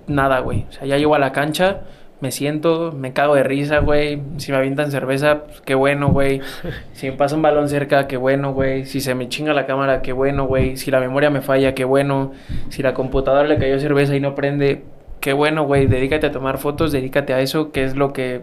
nada, 0.06 0.40
güey. 0.40 0.66
O 0.68 0.72
sea, 0.72 0.86
ya 0.86 0.98
llego 0.98 1.14
a 1.14 1.18
la 1.18 1.32
cancha, 1.32 1.80
me 2.22 2.30
siento, 2.30 2.92
me 2.92 3.12
cago 3.12 3.34
de 3.34 3.42
risa, 3.42 3.80
güey. 3.80 4.22
Si 4.38 4.50
me 4.52 4.56
avientan 4.58 4.90
cerveza, 4.90 5.42
pues, 5.44 5.60
qué 5.60 5.74
bueno, 5.74 6.08
güey. 6.08 6.40
Si 6.94 7.10
me 7.10 7.16
pasa 7.16 7.36
un 7.36 7.42
balón 7.42 7.68
cerca, 7.68 8.06
qué 8.06 8.16
bueno, 8.16 8.54
güey. 8.54 8.86
Si 8.86 9.00
se 9.00 9.14
me 9.14 9.28
chinga 9.28 9.52
la 9.52 9.66
cámara, 9.66 10.00
qué 10.02 10.12
bueno, 10.12 10.46
güey. 10.46 10.76
Si 10.76 10.90
la 10.90 11.00
memoria 11.00 11.28
me 11.30 11.40
falla, 11.42 11.74
qué 11.74 11.84
bueno. 11.84 12.32
Si 12.70 12.82
la 12.82 12.94
computadora 12.94 13.46
le 13.48 13.58
cayó 13.58 13.78
cerveza 13.80 14.16
y 14.16 14.20
no 14.20 14.34
prende, 14.34 14.84
qué 15.20 15.32
bueno, 15.34 15.64
güey. 15.66 15.86
Dedícate 15.86 16.28
a 16.28 16.32
tomar 16.32 16.56
fotos, 16.58 16.92
dedícate 16.92 17.34
a 17.34 17.40
eso, 17.40 17.70
que 17.72 17.84
es 17.84 17.96
lo 17.96 18.12
que 18.12 18.42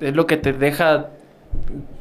es 0.00 0.16
lo 0.16 0.26
que 0.26 0.36
te 0.38 0.52
deja 0.54 1.08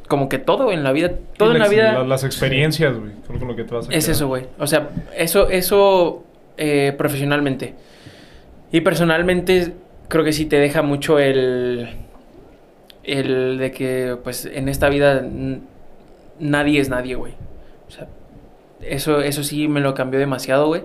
como 0.08 0.30
que 0.30 0.40
todo 0.40 0.72
en 0.72 0.84
la 0.84 0.92
vida, 0.92 1.12
todo 1.38 1.50
en 1.52 1.56
la 1.60 1.66
las- 1.66 1.70
vida 1.70 1.94
la- 1.94 2.04
Las 2.06 2.24
experiencias, 2.24 2.96
güey, 2.98 3.12
lo 3.46 3.56
que 3.56 3.64
te 3.66 3.76
vas 3.76 3.90
a 3.90 3.92
es 3.94 4.06
quedar. 4.06 4.16
eso, 4.16 4.28
güey. 4.28 4.46
O 4.58 4.66
sea, 4.68 4.90
eso, 5.18 5.50
eso 5.50 6.24
eh, 6.58 6.94
profesionalmente. 6.98 7.76
Y 8.72 8.82
personalmente 8.82 9.74
creo 10.10 10.26
que 10.26 10.34
sí 10.34 10.46
te 10.46 10.58
deja 10.58 10.82
mucho 10.82 11.20
el, 11.20 11.88
el 13.04 13.58
de 13.58 13.72
que, 13.72 14.18
pues, 14.22 14.46
en 14.46 14.68
esta 14.68 14.90
vida 14.90 15.26
nadie 16.40 16.82
es 16.82 16.90
nadie, 16.90 17.16
güey. 17.16 17.34
O 17.88 17.92
sea, 17.92 18.08
eso, 18.82 19.22
eso 19.22 19.44
sí 19.44 19.68
me 19.68 19.80
lo 19.80 19.94
cambió 19.94 20.20
demasiado, 20.20 20.68
güey. 20.68 20.84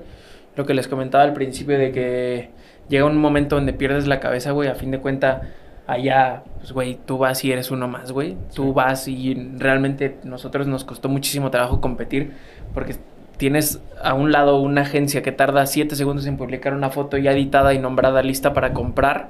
Lo 0.56 0.66
que 0.66 0.74
les 0.74 0.86
comentaba 0.86 1.24
al 1.24 1.32
principio 1.32 1.76
de 1.78 1.90
que 1.90 2.50
llega 2.88 3.06
un 3.06 3.16
momento 3.16 3.56
donde 3.56 3.72
pierdes 3.72 4.06
la 4.06 4.20
cabeza, 4.20 4.52
güey. 4.52 4.68
A 4.68 4.74
fin 4.74 4.90
de 4.90 5.00
cuentas, 5.00 5.42
allá, 5.86 6.44
pues, 6.58 6.72
güey, 6.72 6.98
tú 7.04 7.18
vas 7.18 7.44
y 7.44 7.50
eres 7.50 7.70
uno 7.70 7.88
más, 7.88 8.12
güey. 8.12 8.36
Tú 8.54 8.74
vas 8.74 9.08
y 9.08 9.34
realmente 9.56 10.18
nosotros 10.22 10.66
nos 10.66 10.84
costó 10.84 11.08
muchísimo 11.08 11.50
trabajo 11.50 11.80
competir 11.80 12.32
porque 12.74 12.96
tienes 13.36 13.80
a 14.02 14.14
un 14.14 14.32
lado 14.32 14.60
una 14.60 14.82
agencia 14.82 15.22
que 15.22 15.32
tarda 15.32 15.66
7 15.66 15.96
segundos 15.96 16.26
en 16.26 16.36
publicar 16.36 16.72
una 16.74 16.90
foto 16.90 17.16
ya 17.18 17.32
editada 17.32 17.74
y 17.74 17.78
nombrada 17.78 18.22
lista 18.22 18.52
para 18.52 18.72
comprar. 18.72 19.28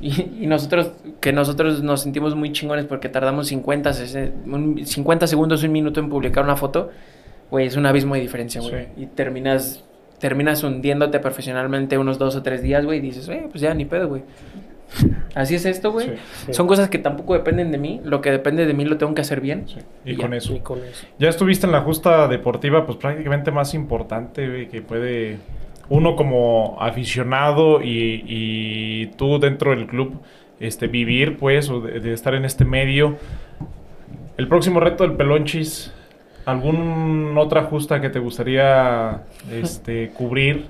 Y, 0.00 0.44
y 0.44 0.46
nosotros, 0.46 0.92
que 1.20 1.32
nosotros 1.32 1.82
nos 1.82 2.00
sentimos 2.00 2.34
muy 2.34 2.52
chingones 2.52 2.86
porque 2.86 3.08
tardamos 3.08 3.48
50, 3.48 3.92
60, 3.92 4.50
un- 4.50 4.86
50 4.86 5.26
segundos, 5.26 5.62
un 5.62 5.72
minuto 5.72 6.00
en 6.00 6.08
publicar 6.08 6.42
una 6.44 6.56
foto, 6.56 6.90
güey, 7.50 7.66
es 7.66 7.76
un 7.76 7.84
abismo 7.86 8.14
de 8.14 8.22
diferencia, 8.22 8.60
güey. 8.62 8.86
Sí. 8.96 9.02
Y 9.02 9.06
terminas, 9.06 9.84
terminas 10.18 10.62
hundiéndote 10.64 11.20
profesionalmente 11.20 11.98
unos 11.98 12.18
dos 12.18 12.34
o 12.36 12.42
tres 12.42 12.62
días, 12.62 12.84
güey, 12.86 12.98
y 12.98 13.02
dices, 13.02 13.28
eh, 13.28 13.46
pues 13.50 13.60
ya, 13.60 13.74
ni 13.74 13.84
pedo, 13.84 14.08
güey. 14.08 14.22
Así 15.34 15.54
es 15.54 15.64
esto, 15.64 15.92
güey. 15.92 16.08
Sí, 16.08 16.12
Sí. 16.46 16.54
Son 16.54 16.66
cosas 16.66 16.88
que 16.90 16.98
tampoco 16.98 17.34
dependen 17.34 17.70
de 17.70 17.78
mí. 17.78 18.00
Lo 18.04 18.20
que 18.20 18.30
depende 18.30 18.66
de 18.66 18.74
mí 18.74 18.84
lo 18.84 18.98
tengo 18.98 19.14
que 19.14 19.20
hacer 19.22 19.40
bien. 19.40 19.64
sí. 19.68 19.76
Y 20.04 20.12
Y 20.12 20.16
con 20.16 20.30
ya. 20.32 20.36
eso. 20.38 20.54
Y 20.54 20.60
con 20.60 20.78
eso. 20.84 21.06
Ya 21.18 21.28
estuviste 21.28 21.66
en 21.66 21.72
la 21.72 21.80
justa 21.82 22.26
deportiva, 22.28 22.84
pues 22.86 22.98
prácticamente 22.98 23.50
más 23.50 23.74
importante, 23.74 24.48
güey, 24.48 24.68
que 24.68 24.82
puede 24.82 25.38
uno 25.88 26.14
como 26.16 26.76
aficionado 26.80 27.82
y, 27.82 28.22
y 28.26 29.06
tú 29.16 29.38
dentro 29.40 29.70
del 29.72 29.86
club 29.86 30.20
este, 30.60 30.86
vivir, 30.88 31.36
pues, 31.38 31.68
o 31.70 31.80
de, 31.80 32.00
de 32.00 32.12
estar 32.12 32.34
en 32.34 32.44
este 32.44 32.64
medio. 32.64 33.16
El 34.36 34.48
próximo 34.48 34.80
reto 34.80 35.04
del 35.04 35.16
Pelonchis, 35.16 35.92
¿algún 36.46 37.34
otra 37.38 37.64
justa 37.64 38.00
que 38.00 38.08
te 38.10 38.18
gustaría 38.18 39.22
este, 39.52 40.10
cubrir? 40.10 40.66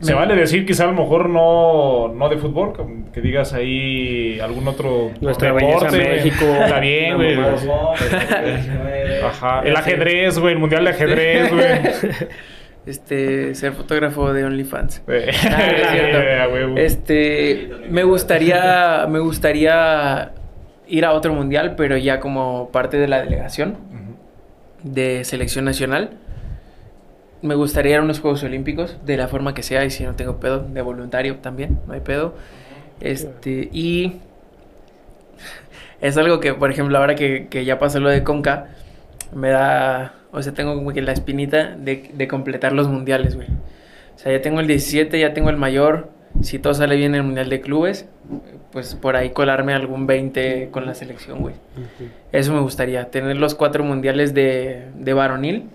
Se 0.00 0.12
Me- 0.12 0.18
vale 0.18 0.34
decir 0.36 0.66
quizá 0.66 0.84
a 0.84 0.86
lo 0.88 0.92
mejor 0.94 1.28
no, 1.28 2.08
no 2.08 2.28
de 2.28 2.36
fútbol, 2.36 2.72
como 2.74 3.10
que 3.12 3.20
digas 3.20 3.52
ahí 3.54 4.38
algún 4.40 4.66
otro 4.68 5.12
Nuestra 5.20 5.52
güey. 5.52 5.64
México. 5.92 6.44
Está 6.62 6.80
bien, 6.80 7.14
güey. 7.16 7.38
Ajá, 9.24 9.62
el 9.64 9.76
ajedrez, 9.76 10.38
güey, 10.38 10.54
el 10.54 10.58
mundial 10.58 10.84
de 10.84 10.90
ajedrez, 10.90 11.50
güey. 11.52 11.64
Este, 12.86 13.54
ser 13.54 13.72
fotógrafo 13.72 14.34
de 14.34 14.44
OnlyFans. 14.44 15.02
Eh, 15.08 15.30
Ah. 15.50 16.48
Este, 16.76 17.70
me 17.88 18.02
gustaría, 18.04 19.06
me 19.08 19.20
gustaría 19.20 20.32
ir 20.86 21.04
a 21.06 21.12
otro 21.12 21.32
mundial, 21.32 21.76
pero 21.78 21.96
ya 21.96 22.20
como 22.20 22.68
parte 22.72 22.98
de 22.98 23.08
la 23.08 23.22
delegación 23.22 23.76
de 24.82 25.24
selección 25.24 25.64
nacional. 25.64 26.10
Me 27.44 27.54
gustaría 27.54 27.92
ir 27.92 27.98
a 27.98 28.02
unos 28.02 28.20
Juegos 28.20 28.42
Olímpicos, 28.42 28.96
de 29.04 29.18
la 29.18 29.28
forma 29.28 29.52
que 29.52 29.62
sea, 29.62 29.84
y 29.84 29.90
si 29.90 30.02
no 30.02 30.14
tengo 30.14 30.40
pedo, 30.40 30.60
de 30.60 30.80
voluntario 30.80 31.36
también, 31.36 31.78
no 31.86 31.92
hay 31.92 32.00
pedo. 32.00 32.34
Este, 33.02 33.68
y 33.70 34.14
es 36.00 36.16
algo 36.16 36.40
que, 36.40 36.54
por 36.54 36.70
ejemplo, 36.70 36.96
ahora 36.96 37.14
que, 37.14 37.48
que 37.50 37.66
ya 37.66 37.78
pasó 37.78 38.00
lo 38.00 38.08
de 38.08 38.24
Conca, 38.24 38.68
me 39.34 39.50
da, 39.50 40.14
o 40.32 40.42
sea, 40.42 40.54
tengo 40.54 40.74
como 40.74 40.94
que 40.94 41.02
la 41.02 41.12
espinita 41.12 41.76
de, 41.76 42.12
de 42.14 42.28
completar 42.28 42.72
los 42.72 42.88
mundiales, 42.88 43.36
güey. 43.36 43.48
O 43.48 44.18
sea, 44.18 44.32
ya 44.32 44.40
tengo 44.40 44.60
el 44.60 44.66
17, 44.66 45.20
ya 45.20 45.34
tengo 45.34 45.50
el 45.50 45.58
mayor. 45.58 46.08
Si 46.40 46.58
todo 46.58 46.72
sale 46.72 46.96
bien 46.96 47.14
en 47.14 47.16
el 47.16 47.22
mundial 47.24 47.50
de 47.50 47.60
clubes, 47.60 48.08
pues 48.72 48.94
por 48.94 49.16
ahí 49.16 49.30
colarme 49.30 49.74
algún 49.74 50.06
20 50.06 50.70
con 50.70 50.86
la 50.86 50.94
selección, 50.94 51.40
güey. 51.40 51.56
Eso 52.32 52.54
me 52.54 52.60
gustaría, 52.60 53.10
tener 53.10 53.36
los 53.36 53.54
cuatro 53.54 53.84
mundiales 53.84 54.32
de, 54.32 54.86
de 54.94 55.12
varonil 55.12 55.68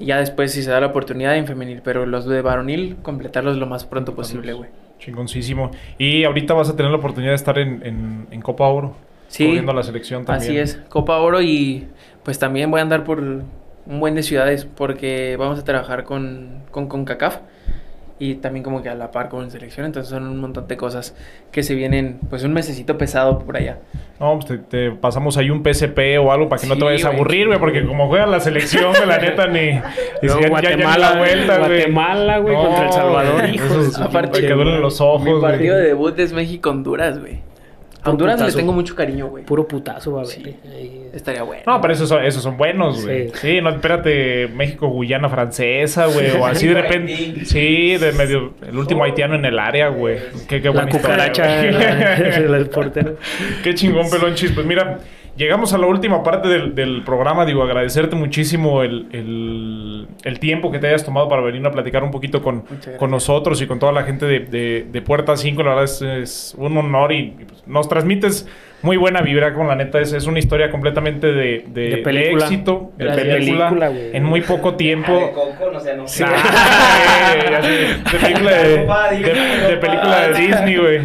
Y 0.00 0.06
ya 0.06 0.18
después, 0.18 0.52
si 0.52 0.62
se 0.62 0.70
da 0.70 0.80
la 0.80 0.86
oportunidad, 0.88 1.36
en 1.36 1.46
femenil. 1.46 1.80
Pero 1.84 2.06
los 2.06 2.26
de 2.26 2.42
varonil, 2.42 2.96
completarlos 3.02 3.56
lo 3.56 3.66
más 3.66 3.84
pronto 3.84 4.14
posible, 4.14 4.54
güey. 4.54 4.70
Chingoncísimo. 4.98 5.70
Y 5.98 6.24
ahorita 6.24 6.54
vas 6.54 6.68
a 6.68 6.76
tener 6.76 6.90
la 6.90 6.98
oportunidad 6.98 7.32
de 7.32 7.36
estar 7.36 7.58
en, 7.58 7.86
en, 7.86 8.26
en 8.30 8.40
Copa 8.40 8.66
Oro. 8.66 8.94
Sí. 9.30 9.60
La 9.60 9.82
selección 9.84 10.24
también. 10.24 10.50
Así 10.50 10.58
es, 10.58 10.82
Copa 10.88 11.16
Oro 11.18 11.40
y 11.40 11.86
pues 12.24 12.38
también 12.40 12.70
voy 12.70 12.80
a 12.80 12.82
andar 12.82 13.04
por 13.04 13.20
un 13.20 14.00
buen 14.00 14.16
de 14.16 14.24
ciudades 14.24 14.64
porque 14.64 15.36
vamos 15.38 15.58
a 15.58 15.64
trabajar 15.64 16.02
con, 16.02 16.64
con 16.72 16.88
CONCACAF 16.88 17.38
y 18.20 18.34
también 18.36 18.62
como 18.62 18.82
que 18.82 18.88
a 18.90 18.94
la 18.94 19.10
par 19.10 19.28
con 19.30 19.50
selección, 19.50 19.86
entonces 19.86 20.10
son 20.10 20.24
un 20.28 20.38
montón 20.38 20.68
de 20.68 20.76
cosas 20.76 21.16
que 21.50 21.62
se 21.64 21.74
vienen, 21.74 22.20
pues 22.28 22.44
un 22.44 22.52
mesecito 22.52 22.96
pesado 22.98 23.38
por 23.40 23.56
allá. 23.56 23.78
No, 24.20 24.38
pues 24.38 24.44
te, 24.46 24.58
te 24.58 24.90
pasamos 24.94 25.36
ahí 25.38 25.48
un 25.50 25.62
PSP 25.64 25.98
o 26.22 26.30
algo 26.30 26.48
para 26.48 26.60
que 26.60 26.68
no 26.68 26.76
te 26.76 26.84
vayas 26.84 27.04
a 27.06 27.08
aburrir, 27.08 27.46
güey, 27.46 27.58
porque 27.58 27.84
como 27.86 28.06
juega 28.08 28.26
la 28.26 28.38
selección, 28.40 28.92
la 29.08 29.18
neta 29.18 29.46
ni... 29.46 29.70
ni 29.72 29.80
Luego 30.22 30.42
si 30.42 30.48
ya- 30.48 30.50
ya- 30.50 30.70
ya 30.70 30.76
Guatemala, 30.76 31.14
vuelta, 31.16 31.58
güey. 31.58 31.68
Guatemala, 31.70 32.38
güey, 32.38 32.54
No, 32.54 32.62
contra 32.64 32.86
El 32.86 32.92
Salvador, 32.92 33.40
güey, 33.40 33.54
hijo 33.54 33.64
esos- 33.64 33.84
de 33.86 33.90
su 33.92 34.02
Aparte, 34.04 34.40
que 34.42 34.52
duelen 34.52 34.80
los 34.82 35.00
ojos, 35.00 35.22
Mi 35.22 35.40
partido 35.40 35.76
de 35.76 35.82
debut 35.86 36.18
es 36.18 36.32
México-Honduras, 36.34 37.18
güey. 37.18 37.40
Puro 38.00 38.12
Honduras 38.12 38.36
le 38.38 38.44
putazo. 38.46 38.58
tengo 38.58 38.72
mucho 38.72 38.94
cariño, 38.96 39.26
güey. 39.28 39.44
Puro 39.44 39.68
putazo 39.68 40.12
va 40.12 40.22
a 40.22 40.24
haber. 40.24 40.34
Sí. 40.34 40.56
Ahí. 40.74 41.06
Estaría 41.12 41.42
bueno. 41.42 41.62
No, 41.66 41.80
pero 41.80 41.92
esos 41.92 42.08
son, 42.08 42.24
esos 42.24 42.42
son 42.42 42.56
buenos, 42.56 43.04
güey. 43.04 43.28
Sí. 43.30 43.34
Sí. 43.40 43.60
no, 43.60 43.70
espérate, 43.70 44.48
México-Guyana 44.48 45.28
francesa, 45.28 46.06
güey, 46.06 46.30
o 46.30 46.46
así 46.46 46.66
de 46.68 46.74
repente. 46.82 47.44
Sí, 47.44 47.96
de 47.96 48.12
medio, 48.12 48.54
el 48.66 48.76
último 48.78 49.04
haitiano 49.04 49.34
en 49.34 49.44
el 49.44 49.58
área, 49.58 49.88
güey. 49.88 50.18
Qué, 50.48 50.60
qué 50.62 50.68
La 50.68 50.82
buena 50.82 50.90
historia, 50.90 51.32
cucaracha 51.32 51.56
güey. 51.60 51.72
la- 52.48 52.52
del 52.58 52.68
portero. 52.70 53.16
Qué 53.62 53.74
chingón, 53.74 54.08
pelonchis. 54.08 54.52
Pues 54.52 54.66
mira, 54.66 54.98
llegamos 55.36 55.72
a 55.72 55.78
la 55.78 55.86
última 55.86 56.22
parte 56.22 56.48
del, 56.48 56.74
del 56.74 57.02
programa. 57.04 57.44
Digo, 57.46 57.62
agradecerte 57.62 58.16
muchísimo 58.16 58.82
el, 58.82 59.06
el- 59.12 60.06
el 60.24 60.38
tiempo 60.38 60.70
que 60.70 60.78
te 60.78 60.88
hayas 60.88 61.04
tomado 61.04 61.28
para 61.28 61.42
venir 61.42 61.64
a 61.66 61.70
platicar 61.70 62.02
un 62.04 62.10
poquito 62.10 62.42
con, 62.42 62.64
con 62.98 63.10
nosotros 63.10 63.60
y 63.62 63.66
con 63.66 63.78
toda 63.78 63.92
la 63.92 64.02
gente 64.02 64.26
de, 64.26 64.40
de- 64.40 64.86
de 64.90 65.02
Puerta 65.02 65.36
5. 65.36 65.62
La 65.62 65.68
verdad 65.70 65.84
es, 65.84 66.02
es 66.02 66.54
un 66.58 66.76
honor 66.76 67.12
y, 67.12 67.18
y, 67.40 67.44
pues, 67.46 67.66
nos 67.66 67.88
transmites 67.88 68.46
muy 68.82 68.96
buena 68.96 69.20
vibra 69.20 69.52
con 69.54 69.68
la 69.68 69.74
neta. 69.76 70.00
Es, 70.00 70.12
es 70.12 70.26
una 70.26 70.38
historia 70.38 70.70
completamente 70.70 71.26
de, 71.28 71.64
de, 71.68 71.88
De 71.90 71.96
película. 71.98 72.46
de 72.46 72.54
éxito, 72.54 72.92
de 72.96 73.06
película, 73.06 73.90
en 74.12 74.24
muy 74.24 74.40
poco 74.40 74.72
de 74.72 74.76
tiempo. 74.78 75.32
Coco, 75.34 75.70
no 75.72 75.80
sé, 75.80 75.96
no 75.96 76.08
sé. 76.08 76.24
Ya 76.24 77.62
sé, 77.62 77.68
de 77.70 78.18
película 78.20 78.50
de, 78.50 78.76
de- 79.20 79.68
de 79.68 79.76
película 79.76 80.28
de 80.28 80.40
Disney, 80.40 80.76
güey. 80.76 81.00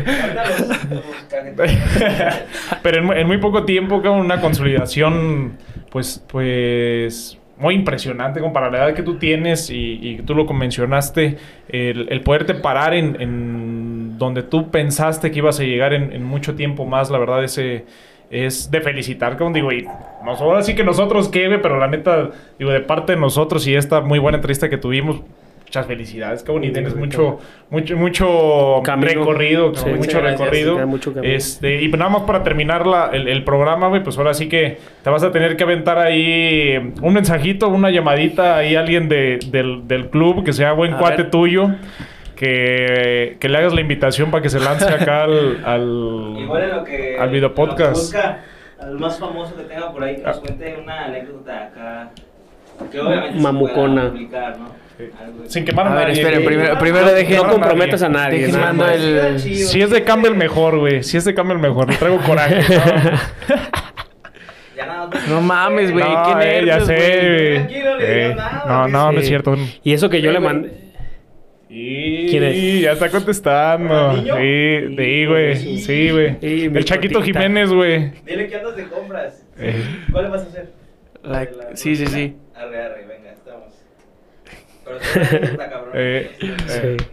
Pero 2.84 2.98
en, 2.98 3.06
mu- 3.06 3.14
en 3.14 3.28
muy 3.28 3.38
poco 3.38 3.64
tiempo, 3.66 4.02
con 4.02 4.12
una 4.12 4.42
consolidación, 4.42 5.58
pues, 5.90 6.24
pues, 6.28 7.38
muy 7.58 7.76
impresionante 7.76 8.40
como 8.40 8.54
para 8.54 8.70
la 8.70 8.78
edad 8.80 8.94
que 8.94 9.04
tú 9.04 9.18
tienes 9.18 9.70
y, 9.70 10.22
tú 10.26 10.36
lo 10.36 10.46
mencionaste, 10.46 11.38
el, 11.70 12.08
el 12.10 12.22
poderte 12.22 12.54
parar 12.56 12.94
en, 12.94 14.18
donde 14.18 14.44
tú 14.44 14.72
pensaste 14.72 15.32
que 15.32 15.40
ibas 15.40 15.60
a 15.60 15.64
llegar 15.64 15.94
en, 15.94 16.24
mucho 16.24 16.56
tiempo 16.56 16.86
más, 16.86 17.10
la 17.10 17.18
verdad, 17.18 17.44
ese 17.44 17.86
es 18.30 18.72
de 18.72 18.82
felicitar, 18.82 19.38
como 19.38 19.54
digo, 19.54 19.72
y 19.72 19.86
nos, 20.26 20.42
ahora 20.42 20.62
que 20.64 20.84
nosotros, 20.84 21.30
Keve, 21.30 21.60
pero 21.60 21.80
la 21.80 21.88
neta, 21.88 22.32
digo, 22.58 22.72
de 22.72 22.82
parte 22.82 23.14
de 23.14 23.20
nosotros 23.20 23.66
y 23.68 23.76
esta 23.76 24.02
muy 24.02 24.20
buena 24.20 24.38
entrevista 24.38 24.70
que 24.70 24.78
tuvimos, 24.78 25.22
muchas 25.66 25.86
felicidades, 25.88 26.44
cabrón, 26.44 26.64
y 26.64 26.72
tienes 26.72 26.96
mucho, 26.96 27.40
mucho, 27.70 27.98
mucho 27.98 28.82
Camino. 28.84 29.10
recorrido, 29.10 29.76
Sí, 29.76 29.90
mucho 29.90 30.20
gracias, 30.20 30.40
recorrido. 30.40 30.88
mucho. 30.88 31.14
Este, 31.22 31.82
y 31.82 31.90
pues 31.90 32.00
nada 32.00 32.12
más 32.12 32.22
para 32.22 32.44
terminar 32.44 32.86
la- 32.88 33.10
el, 33.12 33.28
el 33.28 33.44
programa, 33.44 33.88
güey, 33.90 34.02
pues 34.04 34.18
ahora 34.18 34.34
sí 34.34 34.48
que 34.48 34.78
te 35.04 35.10
vas 35.10 35.24
a 35.24 35.32
tener 35.32 35.58
que 35.58 35.64
aventar 35.64 35.98
ahí 35.98 36.78
un 37.02 37.14
mensajito, 37.14 37.68
una 37.68 37.90
llamadita 37.90 38.56
ahí 38.58 38.76
a 38.76 38.80
alguien 38.82 39.10
de- 39.10 39.40
del, 39.48 39.88
del 39.88 40.10
club 40.10 40.44
que 40.46 40.54
sea 40.54 40.72
buen 40.74 40.94
A 40.94 40.98
cuate 40.98 41.24
ver. 41.24 41.32
tuyo. 41.32 41.70
Que, 42.36 43.38
que 43.40 43.48
le 43.48 43.58
hagas 43.58 43.74
la 43.74 43.80
invitación 43.82 44.30
para 44.30 44.44
que 44.44 44.50
se 44.50 44.60
lance 44.60 44.86
acá 44.86 45.24
al, 45.24 45.62
al, 45.66 46.36
Igual 46.38 46.64
en 46.64 46.70
lo 46.76 46.84
que. 46.84 47.18
al 47.18 47.30
video 47.30 47.38
en 47.38 47.42
lo 47.44 47.50
que 47.50 47.56
podcast. 47.56 47.96
busca 47.96 48.40
al 48.80 49.00
más 49.00 49.18
famoso 49.18 49.56
que 49.56 49.64
tenga 49.64 49.92
por 49.94 50.04
ahí 50.04 50.18
que 50.18 50.24
nos 50.24 50.38
Ah. 50.38 50.42
cuente 50.42 50.76
una 50.84 51.06
anécdota 51.06 51.64
acá. 51.68 52.10
Que 52.92 53.00
obviamente 53.00 53.40
Mamucona. 53.40 53.78
se 53.78 54.10
pueda 54.10 54.12
publicar, 54.12 54.58
¿no? 54.60 54.85
De- 54.98 55.12
Sin 55.50 55.66
quemar 55.66 55.88
a, 55.88 55.92
A 55.92 55.96
ver, 55.96 56.08
nadie. 56.08 56.22
esperen, 56.22 56.44
güey. 56.44 56.56
primero, 56.56 56.80
primero 56.80 57.06
No 57.06 57.12
dejen... 57.12 57.38
No 57.38 57.50
comprometas 57.52 58.02
a 58.04 58.10
nadie. 58.10 58.40
Dejen 58.40 58.56
nada 58.60 58.74
mando 58.74 58.88
el... 58.94 59.40
Si 59.40 59.82
es 59.82 59.90
de 59.90 60.04
Campbell 60.04 60.36
mejor, 60.36 60.80
güey. 60.80 61.04
Si 61.04 61.18
es 61.18 61.26
de 61.26 61.34
Campbell 61.34 61.58
mejor. 61.60 61.90
Le 61.90 61.98
traigo 61.98 62.18
coraje. 62.20 62.56
¿no? 62.76 63.56
Ya 64.76 64.86
nada 64.88 65.08
más- 65.08 65.28
No 65.30 65.42
mames, 65.42 65.92
güey. 65.92 66.04
No, 66.04 66.38
qué 66.40 66.60
eh, 66.60 66.66
ya 66.66 66.80
sé, 66.82 66.94
güey. 66.96 67.78
Eh, 68.02 68.36
No, 68.68 68.88
no, 68.88 69.12
no 69.12 69.20
es 69.20 69.28
cierto. 69.28 69.56
Y 69.84 69.94
eso 69.94 70.10
que 70.10 70.22
yo 70.22 70.32
le 70.32 70.40
güey. 70.40 70.54
mandé. 70.54 70.72
Y 71.70 72.30
¿Quién 72.30 72.44
es? 72.44 72.82
ya 72.82 72.92
está 72.94 73.10
contestando. 73.10 74.16
Sí, 74.16 74.96
sí, 74.98 75.26
güey. 75.26 75.56
Sí, 75.78 76.10
güey. 76.10 76.38
El 76.42 76.86
Chaquito 76.86 77.16
cortita. 77.16 77.42
Jiménez, 77.42 77.70
güey. 77.70 78.12
Dile 78.26 78.48
que 78.48 78.56
andas 78.56 78.76
de 78.78 78.84
compras. 78.86 79.46
Eh. 79.60 79.84
¿Cuál 80.12 80.26
le 80.26 80.30
vas 80.32 80.42
a 80.44 80.46
hacer? 80.48 80.70
La- 81.24 81.40
La- 81.44 81.76
Sí, 81.76 81.96
sí, 81.96 82.06
sí. 82.08 82.36
Arre, 82.56 82.82
arre, 82.82 83.06
venga. 83.08 83.24
Pero 84.86 85.57
cabrón. 85.57 85.90
Eh, 85.95 86.32
Sí. 86.68 87.06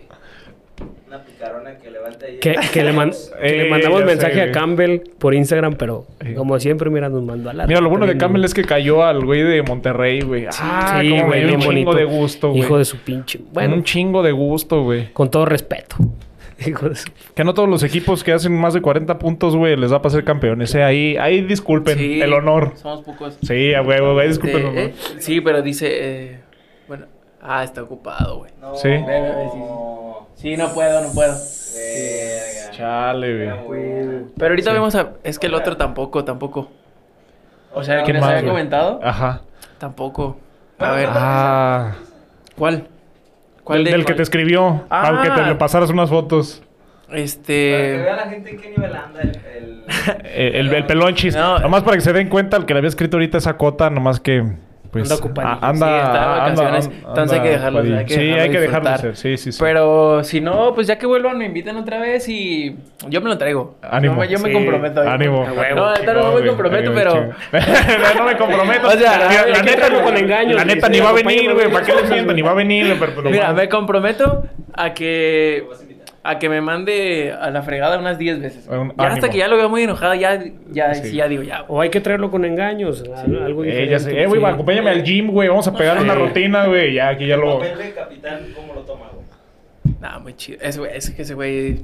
Una 1.07 1.23
picarona 1.23 1.77
que 1.77 1.91
levanta 1.91 2.25
ahí. 2.27 2.39
Que, 2.41 2.55
que 2.73 2.83
le, 2.83 2.93
man- 2.93 3.11
que 3.41 3.49
le 3.49 3.67
Eh, 3.67 3.71
mandamos 3.71 4.01
sé, 4.01 4.07
mensaje 4.07 4.35
güey. 4.37 4.49
a 4.49 4.53
Campbell 4.53 5.01
por 5.19 5.35
Instagram, 5.35 5.75
pero 5.75 6.07
Sí. 6.25 6.35
como 6.35 6.59
siempre, 6.59 6.89
mira, 6.91 7.09
nos 7.11 7.23
mandó 7.23 7.51
a 7.51 7.53
la. 7.53 7.67
Mira, 7.67 7.81
lo 7.81 7.91
bueno 7.91 8.07
de 8.07 8.17
Campbell 8.17 8.45
es 8.45 8.55
que 8.55 8.65
cayó 8.65 9.05
al 9.05 9.25
güey 9.25 9.43
de 9.43 9.63
Monterrey, 9.63 10.23
güey. 10.23 10.47
Ah, 10.59 10.99
sí, 11.03 11.11
como 11.11 11.27
güey, 11.27 11.41
bien 11.45 11.55
un 11.55 11.61
chingo 11.61 11.67
bonito. 11.67 11.95
de 11.95 12.05
gusto, 12.05 12.49
güey. 12.51 12.61
Hijo 12.63 12.79
de 12.79 12.85
su 12.87 12.97
pinche. 12.99 13.41
Bueno, 13.53 13.75
un 13.75 13.85
chingo 13.85 14.23
de 14.23 14.33
gusto, 14.33 14.83
güey. 14.83 15.13
con 15.13 15.31
todo 15.31 15.45
respeto. 15.45 15.97
Hijo 16.67 16.89
de 16.89 16.95
su. 16.97 17.09
Que 17.35 17.45
no 17.45 17.53
todos 17.55 17.69
los 17.69 17.83
equipos 17.83 18.25
que 18.25 18.33
hacen 18.33 18.53
más 18.59 18.73
de 18.73 18.81
40 18.81 19.19
puntos, 19.19 19.55
güey, 19.55 19.77
les 19.77 19.93
va 19.93 19.97
a 19.99 20.03
pasar 20.03 20.25
campeones. 20.25 20.75
Eh. 20.75 20.83
Ahí, 20.83 21.17
ahí 21.19 21.43
disculpen 21.43 21.99
Sí, 21.99 22.23
el 22.23 22.33
honor. 22.33 22.73
Somos 22.77 23.05
pocos. 23.05 23.37
Sí, 23.43 23.75
a 23.75 23.83
huevo, 23.83 24.15
güey, 24.15 24.29
disculpen 24.29 24.61
el 24.61 24.65
Eh, 24.67 24.69
honor. 24.69 24.79
eh, 24.85 24.95
sí, 25.19 25.41
pero 25.43 25.61
dice... 25.63 26.39
Ah, 27.43 27.65
está 27.65 27.83
ocupado, 27.83 28.39
güey. 28.39 28.53
No. 28.61 28.75
Sí. 28.77 28.91
Sí, 30.37 30.57
no 30.57 30.73
puedo, 30.73 31.03
no 31.03 31.13
puedo. 31.13 31.33
Verga. 31.75 32.71
Chale, 32.73 33.55
güey. 33.65 34.25
Pero 34.37 34.51
ahorita 34.53 34.71
Sí. 34.71 34.75
vemos 34.75 34.95
a... 34.95 35.11
Es 35.25 35.39
que 35.39 35.47
el 35.49 35.55
otro 35.55 35.77
tampoco, 35.77 36.25
tampoco. 36.25 36.69
O 37.75 37.83
sea, 37.83 37.97
el 37.97 38.01
que 38.01 38.05
¿Quién 38.07 38.17
les 38.17 38.23
más, 38.23 38.33
había 38.39 38.49
comentado, 38.51 39.01
Ajá. 39.03 39.41
tampoco. 39.79 40.37
A 40.79 40.93
ver, 40.93 41.09
Ah. 41.13 41.95
¿cuál? 42.57 42.87
¿Cuál 43.65 43.85
del, 43.85 43.93
del 43.93 44.05
que 44.05 44.15
te 44.15 44.23
escribió. 44.23 44.85
Ah. 44.91 45.09
Aunque 45.09 45.31
te 45.31 45.43
le 45.43 45.55
pasaras 45.55 45.91
unas 45.91 46.11
fotos. 46.11 46.63
Para 47.07 47.17
que 47.19 47.23
Este... 47.25 47.99
vea 48.03 48.17
la 48.17 48.27
gente 48.29 48.51
en 48.51 48.57
qué 48.61 48.71
nivel 48.71 48.95
anda 48.95 49.21
el. 49.23 49.31
el... 49.31 49.85
Eh, 50.25 50.51
el, 50.61 50.75
el 50.75 50.87
pelonchis. 50.87 51.35
No. 51.37 51.59
Nomás 51.61 51.83
para 51.83 51.97
que 51.97 52.01
se 52.03 52.13
den 52.13 52.29
cuenta, 52.29 52.57
el 52.57 52.67
que 52.67 52.75
le 52.75 52.79
había 52.79 52.89
escrito 52.89 53.17
ahorita 53.17 53.39
esa 53.39 53.57
cota, 53.57 53.91
nomás 53.91 54.21
que. 54.21 54.43
Pues, 54.93 55.05
Anda 55.11 55.15
ocupadillo. 55.25 55.55
a- 55.55 55.69
anda, 55.71 55.87
Sí, 55.89 55.95
está 55.95 56.13
de 56.13 56.19
anda- 56.19 56.37
vacaciones, 56.37 56.87
anda- 56.87 57.09
entonces 57.09 57.33
hay 57.39 57.43
que 57.43 57.49
dejarlo, 57.49 57.79
ocupadillo. 57.79 57.99
hay 57.99 58.05
que 58.05 58.15
sí, 58.15 58.21
hay 58.21 58.51
que 58.51 58.61
dejarlo 58.61 58.89
de 58.91 58.93
disfrutar. 58.93 59.01
ser. 59.01 59.17
Sí, 59.17 59.43
sí, 59.43 59.53
sí. 59.53 59.59
Pero 59.59 60.23
si 60.23 60.41
no, 60.43 60.75
pues 60.75 60.87
ya 60.87 60.99
que 60.99 61.07
vuelvan, 61.07 61.39
me 61.39 61.47
invitan 61.47 61.77
otra 61.79 61.99
vez 61.99 62.29
y 62.29 62.77
yo 63.09 63.23
me 63.23 63.31
lo 63.31 63.39
traigo. 63.39 63.77
Ánimo. 63.81 64.23
Yo 64.25 64.39
me, 64.39 64.53
comprometo. 64.53 65.01
Ánimo. 65.01 65.47
No, 65.75 65.93
neta, 65.95 66.13
no 66.15 66.33
me 66.35 66.47
comprometo, 66.47 66.93
pero. 66.95 67.15
no 68.19 68.25
me 68.25 68.37
comprometo. 68.37 68.89
O 68.89 68.91
sea, 68.91 69.27
Mira, 69.31 69.47
la 69.47 69.63
neta, 69.63 69.77
traerlo 69.79 70.03
con 70.03 70.17
engaños, 70.17 70.57
La 70.57 70.65
neta 70.67 70.89
ni 70.91 71.01
va 71.01 71.09
a 71.09 71.13
venir, 71.13 71.55
güey. 71.55 71.73
¿Para 71.73 71.87
qué 71.87 71.95
les 71.95 72.11
miento? 72.11 72.35
Ni 72.35 72.43
va 72.43 72.51
a 72.51 72.55
venir, 72.55 72.95
Mira, 73.25 73.53
me 73.55 73.69
comprometo 73.71 74.45
a 74.75 74.93
que. 74.93 75.65
A 76.25 76.39
que 76.39 76.49
me 76.49 76.61
mande 76.61 77.33
a 77.33 77.51
la 77.51 77.63
fregada 77.63 77.99
unas 77.99 78.17
10 78.17 78.41
veces. 78.41 78.69
Un 78.69 78.95
ya 78.97 79.07
hasta 79.09 79.29
que 79.29 79.39
ya 79.39 79.49
lo 79.49 79.57
veo 79.57 79.69
muy 79.69 79.83
enojado, 79.83 80.15
ya, 80.15 80.41
ya, 80.71 80.95
Sí. 80.95 81.09
sí, 81.11 81.17
ya 81.17 81.27
digo, 81.27 81.43
ya. 81.43 81.65
O 81.67 81.81
hay 81.81 81.91
que 81.91 82.01
traerlo 82.01 82.31
con 82.31 82.45
engaños. 82.45 83.03
al- 83.17 83.43
Algo 83.43 83.65
Eh, 83.65 83.67
diferente. 83.67 83.91
ya 83.91 83.99
sé. 83.99 84.23
Eh, 84.23 84.27
güey, 84.27 84.41
sí. 84.41 84.47
acompáñame 84.47 84.91
al 84.91 85.03
gym, 85.03 85.33
güey. 85.33 85.49
Vamos 85.49 85.67
a 85.67 85.75
pegar 85.75 85.99
Sí. 85.99 86.05
una 86.05 86.15
rutina, 86.15 86.67
güey. 86.67 86.95
Ya, 86.95 87.09
aquí 87.09 87.27
ya 87.27 87.37
lo. 87.37 87.61
El 87.63 87.71
papel 87.71 87.79
de 87.89 87.93
capitán, 87.95 88.41
¿cómo 88.55 88.73
lo 88.75 88.81
toma, 88.83 89.07
güey? 89.13 89.97
Nada, 90.01 90.21
muy 90.21 90.35
chido. 90.35 90.59
Ese 90.63 90.79
güey, 90.79 90.97
es 90.97 91.11
que 91.11 91.23
ese 91.23 91.35
güey 91.35 91.81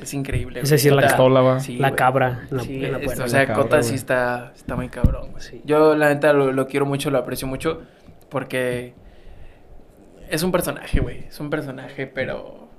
es 0.00 0.14
increíble. 0.14 0.64
Sí 0.64 0.74
es 0.76 0.84
la 0.86 0.92
Cota- 0.96 1.06
pistola, 1.08 1.40
va. 1.42 1.60
sí, 1.60 1.76
La 1.76 1.88
güey. 1.88 1.96
cabra 1.98 2.46
la, 2.50 2.62
Sí, 2.62 2.80
la 2.80 2.96
es- 2.98 3.04
puerta. 3.04 3.24
o 3.24 3.28
sea, 3.28 3.46
cabra, 3.46 3.62
Cota 3.62 3.82
sí 3.82 3.88
güey. 3.90 3.96
está, 3.96 4.52
está 4.56 4.74
muy 4.74 4.88
cabrón. 4.88 5.32
güey. 5.32 5.42
Sí. 5.42 5.60
Yo, 5.66 5.94
la 5.96 6.08
neta, 6.08 6.32
lo, 6.32 6.50
lo 6.50 6.66
quiero 6.66 6.86
mucho, 6.86 7.10
lo 7.10 7.18
aprecio 7.18 7.46
mucho, 7.46 7.82
porque 8.30 8.94
es 10.30 10.42
un 10.42 10.50
personaje, 10.50 11.00
güey. 11.00 11.24
Es 11.28 11.38
un 11.40 11.50
personaje, 11.50 12.06
pero 12.06 12.69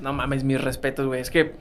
no 0.00 0.12
mames, 0.12 0.44
mis 0.44 0.60
respetos, 0.60 1.06
güey. 1.06 1.20
Es 1.20 1.30
que, 1.30 1.52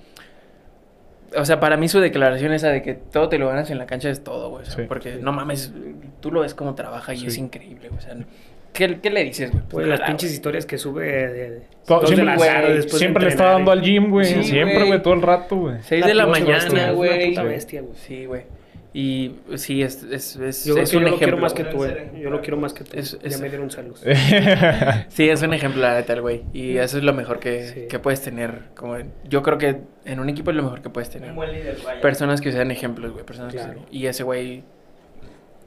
o 1.36 1.44
sea, 1.46 1.60
para 1.60 1.78
mí 1.78 1.88
su 1.90 2.00
declaración 2.00 2.54
esa 2.54 2.70
de 2.70 2.82
que 2.82 2.94
todo 2.94 3.30
te 3.30 3.38
lo 3.38 3.48
ganas 3.50 3.70
en 3.70 3.78
la 3.78 3.86
cancha 3.86 4.10
es 4.10 4.24
todo, 4.24 4.50
güey. 4.50 4.64
O 4.64 4.66
sea, 4.66 4.76
Sí. 4.76 4.82
porque 4.88 5.16
no 5.22 5.32
mames, 5.34 5.74
tú 6.22 6.32
lo 6.32 6.42
ves 6.42 6.54
cómo 6.54 6.74
trabaja 6.76 7.14
y 7.14 7.18
Sí. 7.20 7.28
es 7.28 7.38
increíble, 7.38 7.90
güey. 7.90 8.00
O 8.00 8.02
sea, 8.02 8.16
¿qué, 8.74 9.00
qué 9.02 9.10
le 9.10 9.24
dices, 9.24 9.52
güey? 9.52 9.64
Pues 9.70 9.88
las 9.88 10.02
pinches 10.02 10.32
historias 10.32 10.66
que 10.66 10.78
sube 10.78 11.06
de, 11.06 11.28
de- 11.50 11.62
Todo- 11.86 12.02
dos 12.02 12.10
de 12.10 12.16
siempre 12.16 12.26
la 12.26 12.36
güey, 12.38 12.50
tarde 12.50 12.74
después 12.76 12.94
de 12.94 13.00
Siempre 13.00 13.24
le 13.24 13.30
está 13.30 13.46
dando 13.52 13.72
eh. 13.72 13.74
al 13.74 13.82
gym, 13.82 14.10
güey. 14.10 14.26
Sí, 14.26 14.44
Siempre, 14.44 14.86
güey. 14.86 15.02
todo 15.02 15.14
el 15.16 15.22
rato, 15.22 15.56
güey. 15.58 15.76
6 15.82 16.06
de 16.06 16.14
la 16.14 16.28
mañana, 16.28 16.92
güey. 16.92 17.36
Sí, 17.96 18.26
güey. 18.26 18.44
Y 18.94 19.36
sí, 19.56 19.84
es, 19.84 20.02
es, 20.04 20.36
es, 20.38 20.66
Yo 20.66 20.78
es 20.78 20.94
un 20.94 21.04
yo 21.04 21.10
lo 21.10 21.18
quiero 21.18 21.38
ejemplo. 21.38 21.38
más 21.42 21.54
que 21.54 21.64
tú, 21.66 21.84
eh. 21.86 22.12
Yo 22.20 22.30
lo 22.32 22.42
quiero 22.42 22.58
más 22.58 22.74
que 22.74 22.84
tú. 22.84 22.98
Es- 22.98 23.20
ya 23.22 23.38
me 23.38 23.50
dieron 23.50 23.70
celos. 23.70 24.02
Sí, 25.10 25.30
es 25.30 25.42
un 25.44 25.54
ejemplo, 25.54 25.82
la 25.82 25.94
neta, 25.96 26.14
el 26.14 26.22
güey. 26.22 26.44
Y 26.54 26.78
eso 26.78 26.98
es 26.98 27.04
lo 27.04 27.14
mejor 27.14 27.40
que, 27.40 27.68
Sí. 27.68 27.88
que 27.90 28.00
puedes 28.00 28.22
tener. 28.22 28.62
Como 28.76 28.98
yo 29.26 29.44
creo 29.44 29.58
que 29.58 29.82
en 30.06 30.20
un 30.20 30.30
equipo 30.30 30.52
es 30.52 30.58
lo 30.58 30.64
mejor 30.64 30.82
que 30.82 30.90
puedes 30.90 31.10
tener. 31.10 31.30
Un 31.30 31.36
buen 31.36 31.52
líder, 31.52 31.78
vaya. 31.86 32.02
Personas 32.02 32.42
que 32.42 32.52
sean 32.52 32.72
ejemplos, 32.72 33.12
güey. 33.12 33.26
Personas 33.26 33.54
que 33.54 33.60
Claro. 33.60 33.74
sean- 33.74 33.86
Y 33.92 34.06
ese 34.08 34.24
güey 34.24 34.64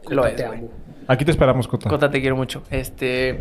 lo 0.08 0.26
es, 0.26 0.36
te 0.36 0.46
güey. 0.46 0.58
amo. 0.60 0.70
Aquí 1.08 1.24
te 1.24 1.32
esperamos, 1.32 1.66
Cota. 1.66 1.88
Cota, 1.90 2.08
te 2.10 2.20
quiero 2.20 2.36
mucho. 2.36 2.62
Este. 2.70 3.38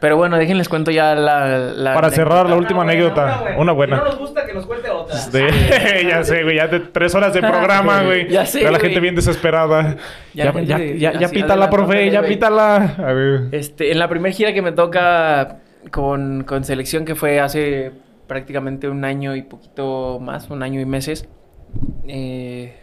Pero 0.00 0.16
bueno, 0.16 0.36
déjenles 0.36 0.68
cuento 0.68 0.90
ya 0.90 1.14
la. 1.14 1.56
la 1.56 1.94
Para 1.94 2.10
cerrar 2.10 2.46
la 2.48 2.54
anécdota. 2.56 2.56
última 2.58 2.80
Una 2.82 2.92
buena, 2.92 3.32
anécdota. 3.32 3.60
Una 3.60 3.72
buena. 3.72 3.96
Si 3.96 4.02
no 4.02 4.08
nos 4.10 4.18
gusta 4.18 4.44
que 4.44 4.52
nos 4.54 4.66
cuente 4.66 4.90
otra. 4.90 5.16
Sí, 5.16 5.38
ya 6.08 6.24
sé, 6.24 6.42
güey, 6.42 6.56
ya 6.56 6.66
de 6.66 6.80
tres 6.80 7.14
horas 7.14 7.32
de 7.32 7.40
programa, 7.42 8.02
güey. 8.02 8.28
Ya 8.28 8.44
sé, 8.44 8.60
Ya 8.62 8.70
la 8.72 8.78
güey. 8.78 8.88
gente 8.88 9.00
bien 9.00 9.14
desesperada. 9.14 9.96
Ya 10.34 10.52
Ya, 10.52 10.60
ya, 10.62 10.78
de- 10.78 10.98
ya, 10.98 11.12
ya 11.18 11.28
pítala, 11.28 11.70
profe, 11.70 12.10
ya 12.10 12.20
güey. 12.20 12.32
pítala. 12.32 12.96
A 12.98 13.12
ver. 13.12 13.48
Este, 13.52 13.92
en 13.92 13.98
la 14.00 14.08
primera 14.08 14.34
gira 14.34 14.52
que 14.52 14.62
me 14.62 14.72
toca 14.72 15.58
con, 15.92 16.42
con 16.44 16.64
selección, 16.64 17.04
que 17.04 17.14
fue 17.14 17.38
hace 17.40 17.92
prácticamente 18.26 18.88
un 18.88 19.04
año 19.04 19.36
y 19.36 19.42
poquito 19.42 20.18
más, 20.20 20.50
un 20.50 20.62
año 20.64 20.80
y 20.80 20.84
meses, 20.86 21.28
eh, 22.08 22.74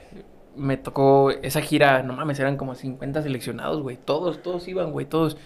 me 0.55 0.77
tocó 0.77 1.31
esa 1.31 1.61
gira, 1.61 2.03
no 2.03 2.13
mames, 2.13 2.39
eran 2.39 2.57
como 2.57 2.75
50 2.75 3.21
seleccionados, 3.23 3.81
güey. 3.81 3.97
Todos, 3.97 4.41
todos 4.41 4.67
iban, 4.67 4.91
güey, 4.91 5.05
todos. 5.05 5.37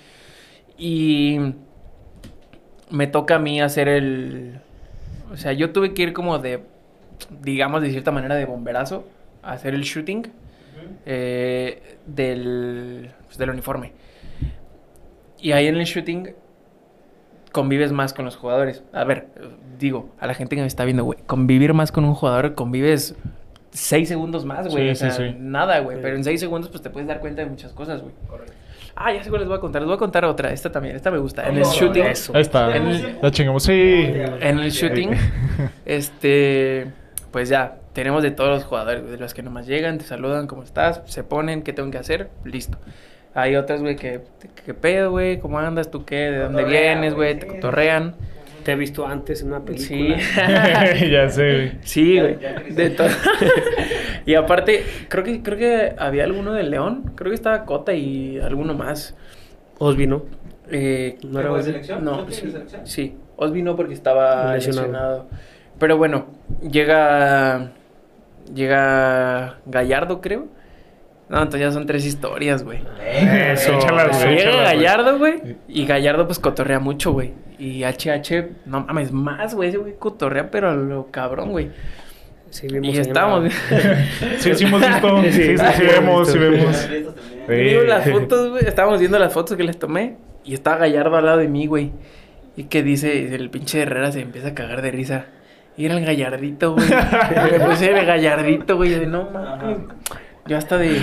Y 0.77 1.39
me 2.89 3.07
toca 3.07 3.35
a 3.35 3.39
mí 3.39 3.61
hacer 3.61 3.87
el... 3.87 4.59
O 5.31 5.37
sea, 5.37 5.53
yo 5.53 5.71
tuve 5.71 5.93
que 5.93 6.03
ir 6.03 6.13
como 6.13 6.39
de, 6.39 6.63
digamos, 7.41 7.81
de 7.81 7.91
cierta 7.91 8.11
manera, 8.11 8.35
de 8.35 8.45
bomberazo, 8.45 9.05
a 9.43 9.53
hacer 9.53 9.73
el 9.73 9.81
shooting 9.81 10.31
eh, 11.05 11.97
del, 12.05 13.11
pues, 13.25 13.37
del 13.37 13.49
uniforme. 13.49 13.93
Y 15.39 15.51
ahí 15.51 15.67
en 15.67 15.75
el 15.75 15.85
shooting 15.85 16.33
convives 17.51 17.91
más 17.91 18.13
con 18.13 18.25
los 18.25 18.35
jugadores. 18.35 18.83
A 18.93 19.03
ver, 19.03 19.27
digo, 19.79 20.09
a 20.19 20.27
la 20.27 20.33
gente 20.33 20.55
que 20.55 20.61
me 20.61 20.67
está 20.67 20.85
viendo, 20.85 21.03
güey, 21.03 21.19
convivir 21.25 21.73
más 21.73 21.91
con 21.91 22.05
un 22.05 22.13
jugador, 22.13 22.55
convives 22.55 23.15
seis 23.77 24.07
segundos 24.09 24.45
más, 24.45 24.67
güey. 24.67 24.85
Sí, 24.85 24.89
o 24.91 24.95
sea, 24.95 25.11
sí, 25.11 25.23
sí. 25.29 25.35
nada, 25.39 25.79
güey. 25.79 25.97
Sí. 25.97 26.01
Pero 26.03 26.15
en 26.15 26.23
seis 26.23 26.39
segundos, 26.39 26.69
pues 26.69 26.81
te 26.81 26.89
puedes 26.89 27.07
dar 27.07 27.19
cuenta 27.19 27.41
de 27.43 27.49
muchas 27.49 27.71
cosas, 27.73 28.01
güey. 28.01 28.13
Ah, 28.95 29.13
ya 29.13 29.23
sé 29.23 29.29
cuál 29.29 29.41
les 29.41 29.47
voy 29.47 29.57
a 29.57 29.61
contar. 29.61 29.81
Les 29.81 29.87
voy 29.87 29.95
a 29.95 29.99
contar 29.99 30.25
otra. 30.25 30.51
Esta 30.51 30.71
también, 30.71 30.95
esta 30.95 31.11
me 31.11 31.19
gusta. 31.19 31.47
En 31.47 31.55
el 31.57 31.61
No, 31.61 31.67
no, 31.67 31.73
shooting. 31.73 32.03
eso. 32.03 32.33
Ahí 32.35 32.41
está. 32.41 32.75
En 32.75 32.87
el- 32.87 33.21
Ya 33.21 33.31
chingamos. 33.31 33.63
Sí. 33.63 33.73
En 34.41 34.59
el 34.59 34.71
shooting, 34.71 35.11
este, 35.85 36.87
pues 37.31 37.49
ya, 37.49 37.77
tenemos 37.93 38.23
de 38.23 38.31
todos 38.31 38.49
los 38.49 38.63
jugadores, 38.63 39.01
güey, 39.01 39.11
de 39.13 39.19
los 39.19 39.33
que 39.33 39.43
nomás 39.43 39.67
llegan, 39.67 39.97
te 39.97 40.05
saludan, 40.05 40.47
¿cómo 40.47 40.63
estás? 40.63 41.01
Se 41.05 41.23
ponen, 41.23 41.61
¿qué 41.61 41.73
tengo 41.73 41.91
que 41.91 41.97
hacer? 41.97 42.29
Listo. 42.43 42.77
Hay 43.33 43.55
otras, 43.55 43.81
güey, 43.81 43.95
que, 43.95 44.21
¿qué 44.65 44.73
pedo, 44.73 45.11
güey? 45.11 45.39
¿Cómo 45.39 45.59
andas? 45.59 45.91
¿Tú 45.91 46.03
qué? 46.05 46.15
¿De 46.31 46.39
dónde 46.39 46.63
vienes, 46.63 47.13
güey? 47.13 47.37
Te 47.37 47.45
sí. 47.47 47.53
cotorrean. 47.53 48.15
Te 48.67 48.73
he 48.73 48.75
visto 48.75 49.07
antes 49.07 49.41
en 49.43 49.47
una 49.53 49.61
Sí. 49.77 49.95
película. 49.95 50.93
ya 51.09 51.29
sé, 51.29 51.53
güey. 51.53 51.71
sí, 51.83 52.19
güey. 52.19 52.37
De 52.75 52.89
todo. 52.89 53.07
y 54.25 54.35
aparte, 54.35 54.83
creo 55.07 55.23
que, 55.23 55.41
creo 55.41 55.57
que 55.57 55.95
había 55.97 56.25
alguno 56.25 56.51
de 56.51 56.63
León. 56.63 57.13
Creo 57.15 57.29
que 57.31 57.35
estaba 57.35 57.63
Cota 57.63 57.93
y 57.93 58.37
alguno 58.39 58.73
más. 58.73 59.15
Osvi, 59.77 60.05
¿no? 60.05 60.25
Eh, 60.69 61.17
¿No 61.23 61.39
era 61.39 61.47
¿Fue 61.47 61.59
de 61.59 61.63
selección? 61.63 62.03
No, 62.03 62.17
¿No 62.17 62.25
tiene 62.25 62.33
sí, 62.41 62.51
selección? 62.51 62.85
sí. 62.85 63.15
Porque 63.77 63.93
estaba 63.93 64.53
Lesionado. 64.55 64.87
lesionado. 64.87 65.29
Pero 65.79 65.95
bueno, 65.95 66.25
llega 66.69 67.71
llega 68.53 69.59
Gallardo, 69.65 70.19
creo. 70.19 70.47
No, 71.29 71.37
entonces 71.37 71.61
ya 71.61 71.71
son 71.71 71.85
tres 71.85 72.05
historias, 72.05 72.63
güey. 72.63 72.79
Eso, 73.05 73.73
échalas, 73.73 74.17
güey, 74.23 74.37
Llega 74.37 74.49
échalas. 74.49 74.63
Gallardo, 74.73 75.17
güey, 75.17 75.57
y 75.67 75.85
Gallardo 75.85 76.25
pues 76.25 76.39
cotorrea 76.39 76.79
mucho, 76.79 77.11
güey. 77.11 77.33
Y 77.59 77.83
HH, 77.83 78.49
no 78.65 78.81
mames, 78.81 79.11
más, 79.11 79.53
güey, 79.55 79.69
ese 79.69 79.77
güey 79.77 79.95
cotorrea, 79.97 80.49
pero 80.51 80.69
a 80.69 80.75
lo 80.75 81.11
cabrón, 81.11 81.51
güey. 81.51 81.71
Sí, 82.49 82.67
vimos 82.67 82.95
Y 82.95 83.11
una- 83.11 83.49
Sí, 84.39 84.55
sí 84.55 84.63
hemos 84.65 84.79
visto. 84.81 85.21
Sí, 85.23 85.31
sí, 85.31 85.57
sí, 85.57 85.83
vemos, 85.85 86.31
sí 86.31 86.37
vemos. 86.37 86.75
Sí. 86.77 87.05
Vimos 87.53 87.85
las 87.87 88.09
fotos, 88.09 88.49
güey. 88.51 88.65
Estábamos 88.65 88.99
viendo 88.99 89.19
las 89.19 89.33
fotos 89.33 89.57
que 89.57 89.63
les 89.63 89.77
tomé. 89.77 90.15
Y 90.45 90.53
estaba 90.53 90.77
Gallardo 90.77 91.17
al 91.17 91.25
lado 91.25 91.37
de 91.39 91.49
mí, 91.49 91.67
güey. 91.67 91.91
Y 92.55 92.63
que 92.65 92.83
dice, 92.83 93.35
el 93.35 93.49
pinche 93.49 93.81
Herrera 93.81 94.13
se 94.13 94.21
empieza 94.21 94.49
a 94.49 94.53
cagar 94.55 94.81
de 94.81 94.91
risa. 94.91 95.25
Y 95.75 95.85
era 95.85 95.97
el 95.97 96.05
gallardito, 96.05 96.73
güey. 96.73 96.87
Me 97.51 97.59
puse 97.59 97.91
el 97.91 98.05
gallardito, 98.05 98.77
güey. 98.77 98.91
De 98.91 99.05
no 99.07 99.29
mames. 99.29 99.77
Yo 100.47 100.57
hasta 100.57 100.77
de. 100.77 101.01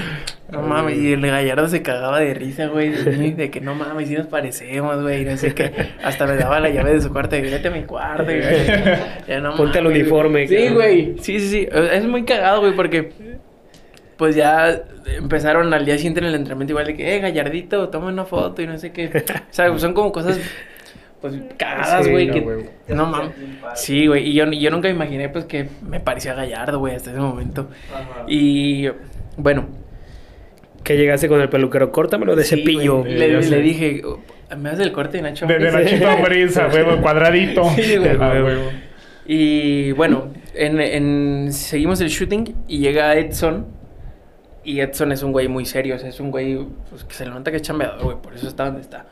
No 0.50 0.62
mames. 0.62 0.96
Y 0.98 1.12
el 1.14 1.20
gallardo 1.20 1.68
se 1.68 1.82
cagaba 1.82 2.20
de 2.20 2.34
risa, 2.34 2.66
güey. 2.66 2.90
De, 2.90 3.16
mí, 3.16 3.32
de 3.32 3.50
que 3.50 3.60
no 3.60 3.74
mames, 3.74 4.08
si 4.08 4.14
nos 4.14 4.26
parecemos, 4.26 5.02
güey. 5.02 5.22
y 5.22 5.24
No 5.24 5.36
sé 5.36 5.54
qué. 5.54 5.72
Hasta 6.02 6.26
me 6.26 6.36
daba 6.36 6.60
la 6.60 6.70
llave 6.70 6.92
de 6.94 7.00
su 7.00 7.12
cuarto. 7.12 7.36
Vete 7.36 7.68
a 7.68 7.70
mi 7.70 7.82
cuarto. 7.82 8.30
Y, 8.30 8.40
ya 9.28 9.40
no 9.40 9.56
Ponte 9.56 9.78
el 9.78 9.84
mames, 9.84 10.00
uniforme, 10.00 10.46
Sí, 10.46 10.54
cabrón. 10.56 10.74
güey. 10.74 11.14
Sí, 11.20 11.40
sí, 11.40 11.48
sí. 11.48 11.68
Es 11.70 12.04
muy 12.06 12.24
cagado, 12.24 12.60
güey, 12.60 12.74
porque 12.74 13.10
pues 14.16 14.36
ya 14.36 14.82
empezaron 15.18 15.74
al 15.74 15.84
día 15.84 15.96
siguiente 15.96 16.20
en 16.20 16.26
el 16.26 16.34
entrenamiento 16.36 16.72
igual 16.72 16.86
de 16.86 16.96
que, 16.96 17.16
eh, 17.16 17.20
Gallardito, 17.20 17.88
toma 17.88 18.08
una 18.08 18.24
foto 18.24 18.62
y 18.62 18.66
no 18.66 18.78
sé 18.78 18.92
qué. 18.92 19.10
O 19.50 19.52
sea, 19.52 19.76
son 19.76 19.92
como 19.92 20.12
cosas, 20.12 20.38
pues, 21.20 21.34
cagadas, 21.58 22.04
Sí, 22.04 22.10
güey, 22.12 22.26
no, 22.28 22.32
que... 22.34 22.40
güey. 22.40 22.64
No 22.88 23.06
mames. 23.06 23.32
Sí, 23.74 24.06
güey, 24.06 24.28
y 24.28 24.34
yo, 24.34 24.44
yo 24.52 24.70
nunca 24.70 24.86
me 24.88 24.94
imaginé, 24.94 25.28
pues, 25.30 25.46
que 25.46 25.68
me 25.82 25.98
parecía 25.98 26.34
Gallardo, 26.34 26.78
güey, 26.78 26.94
hasta 26.94 27.10
ese 27.10 27.18
momento. 27.18 27.68
Ajá. 27.92 28.24
Y, 28.28 28.88
bueno. 29.36 29.66
Que 30.82 30.96
llegaste 30.96 31.28
con 31.28 31.40
el 31.40 31.48
peluquero, 31.48 31.90
córtamelo 31.90 32.36
de 32.36 32.44
sí, 32.44 32.56
cepillo. 32.56 32.98
güey, 33.00 33.14
le, 33.16 33.60
dije, 33.62 34.02
¿me 34.58 34.68
haces 34.68 34.80
el 34.86 34.92
corte 34.92 35.16
de 35.16 35.22
Nacho? 35.22 35.46
De, 35.46 35.58
de 35.58 35.68
Ambriz?" 35.70 35.92
Nachito 35.92 36.22
Brisa, 36.22 36.68
huevo, 36.72 37.00
cuadradito. 37.00 37.64
Sí, 37.76 37.96
güey. 37.96 38.10
Ah, 38.20 38.32
huevo. 38.44 38.70
Y 39.26 39.92
bueno, 39.92 40.30
en, 40.54 40.78
en- 40.80 41.52
seguimos 41.52 42.00
el 42.02 42.08
shooting 42.08 42.54
y 42.68 42.78
llega 42.78 43.14
Edson. 43.16 43.66
Y 44.62 44.80
Edson 44.80 45.12
es 45.12 45.22
un 45.22 45.32
güey 45.32 45.48
muy 45.48 45.64
serio, 45.66 45.96
o 45.96 45.98
sea, 45.98 46.08
es 46.08 46.20
un 46.20 46.30
güey 46.30 46.58
pues, 46.90 47.04
que 47.04 47.14
se 47.14 47.24
le 47.26 47.30
nota 47.30 47.50
que 47.50 47.56
es 47.58 47.62
chambeador, 47.62 48.02
güey, 48.02 48.16
por 48.20 48.34
eso 48.34 48.48
está 48.48 48.64
donde 48.66 48.80
está. 48.82 49.06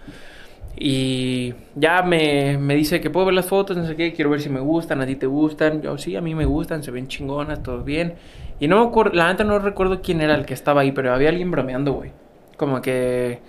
Y 0.76 1.54
ya 1.74 2.02
me, 2.02 2.56
me 2.58 2.74
dice 2.74 3.00
que 3.00 3.10
puedo 3.10 3.26
ver 3.26 3.34
las 3.34 3.46
fotos, 3.46 3.76
no 3.76 3.86
sé 3.86 3.94
qué, 3.94 4.12
quiero 4.12 4.30
ver 4.30 4.40
si 4.40 4.48
me 4.48 4.60
gustan, 4.60 5.00
a 5.00 5.06
ti 5.06 5.16
te 5.16 5.26
gustan. 5.26 5.82
Yo, 5.82 5.98
sí, 5.98 6.16
a 6.16 6.20
mí 6.20 6.34
me 6.34 6.44
gustan, 6.44 6.82
se 6.82 6.90
ven 6.90 7.08
chingonas, 7.08 7.62
todo 7.62 7.82
bien. 7.84 8.14
Y 8.58 8.68
no 8.68 8.82
me 8.82 8.88
acuerdo, 8.88 9.14
la 9.14 9.28
neta 9.28 9.44
no 9.44 9.58
recuerdo 9.58 10.00
quién 10.02 10.20
era 10.20 10.34
el 10.34 10.46
que 10.46 10.54
estaba 10.54 10.80
ahí, 10.80 10.92
pero 10.92 11.12
había 11.12 11.28
alguien 11.28 11.50
bromeando, 11.50 11.92
güey. 11.92 12.12
Como 12.56 12.80
que 12.80 13.40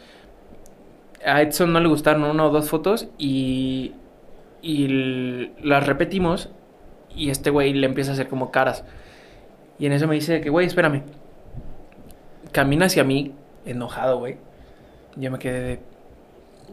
a 1.25 1.41
Edson 1.41 1.71
no 1.71 1.79
le 1.79 1.87
gustaron 1.87 2.23
una 2.23 2.45
o 2.45 2.49
dos 2.49 2.69
fotos 2.69 3.07
y, 3.17 3.93
y 4.61 5.51
las 5.61 5.85
repetimos 5.85 6.49
y 7.15 7.29
este 7.29 7.49
güey 7.49 7.73
le 7.73 7.87
empieza 7.87 8.11
a 8.11 8.13
hacer 8.13 8.27
como 8.27 8.51
caras. 8.51 8.83
Y 9.79 9.85
en 9.85 9.93
eso 9.93 10.07
me 10.07 10.15
dice 10.15 10.41
que, 10.41 10.49
güey, 10.49 10.67
espérame. 10.67 11.03
Camina 12.51 12.85
hacia 12.85 13.03
mí, 13.03 13.33
enojado, 13.65 14.19
güey. 14.19 14.37
Yo 15.15 15.31
me 15.31 15.39
quedé 15.39 15.59
de... 15.61 15.92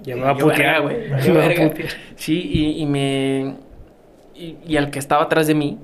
Ya 0.02 0.16
me 0.16 0.22
va 0.22 0.31
a 0.31 0.36
putear, 0.36 0.82
güey. 0.82 0.97
Sí, 2.16 2.51
y, 2.52 2.82
y 2.82 2.86
me... 2.86 3.56
Y, 4.35 4.56
y 4.66 4.77
al 4.77 4.90
que 4.90 4.98
estaba 4.98 5.24
atrás 5.24 5.47
de 5.47 5.55
mí, 5.55 5.78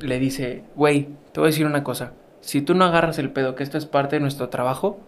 le 0.00 0.18
dice, 0.18 0.62
güey, 0.74 1.08
te 1.32 1.40
voy 1.40 1.48
a 1.48 1.50
decir 1.50 1.66
una 1.66 1.84
cosa. 1.84 2.12
Si 2.40 2.62
tú 2.62 2.74
no 2.74 2.84
agarras 2.84 3.18
el 3.18 3.30
pedo, 3.30 3.54
que 3.54 3.62
esto 3.62 3.76
es 3.76 3.86
parte 3.86 4.16
de 4.16 4.20
nuestro 4.20 4.48
trabajo, 4.48 4.98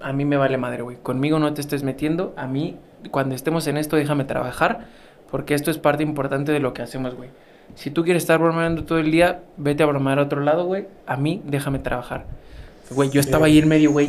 a 0.00 0.12
mí 0.12 0.24
me 0.24 0.36
vale 0.36 0.56
madre, 0.56 0.82
güey. 0.82 0.96
Conmigo 0.96 1.38
no 1.38 1.52
te 1.52 1.60
estés 1.60 1.82
metiendo. 1.82 2.32
A 2.36 2.46
mí, 2.46 2.76
cuando 3.10 3.34
estemos 3.34 3.66
en 3.66 3.76
esto, 3.76 3.96
déjame 3.96 4.24
trabajar. 4.24 4.86
Porque 5.30 5.54
esto 5.54 5.70
es 5.70 5.78
parte 5.78 6.02
importante 6.02 6.52
de 6.52 6.60
lo 6.60 6.74
que 6.74 6.82
hacemos, 6.82 7.14
güey. 7.14 7.30
Si 7.74 7.90
tú 7.90 8.02
quieres 8.02 8.24
estar 8.24 8.38
bromeando 8.38 8.84
todo 8.84 8.98
el 8.98 9.10
día, 9.10 9.42
vete 9.56 9.82
a 9.82 9.86
bromear 9.86 10.18
a 10.18 10.22
otro 10.22 10.40
lado, 10.40 10.66
güey. 10.66 10.86
A 11.06 11.16
mí, 11.16 11.42
déjame 11.44 11.78
trabajar. 11.78 12.26
Güey, 12.90 13.10
yo 13.10 13.20
estaba 13.20 13.46
ahí 13.46 13.58
en 13.58 13.68
medio, 13.68 13.92
güey. 13.92 14.08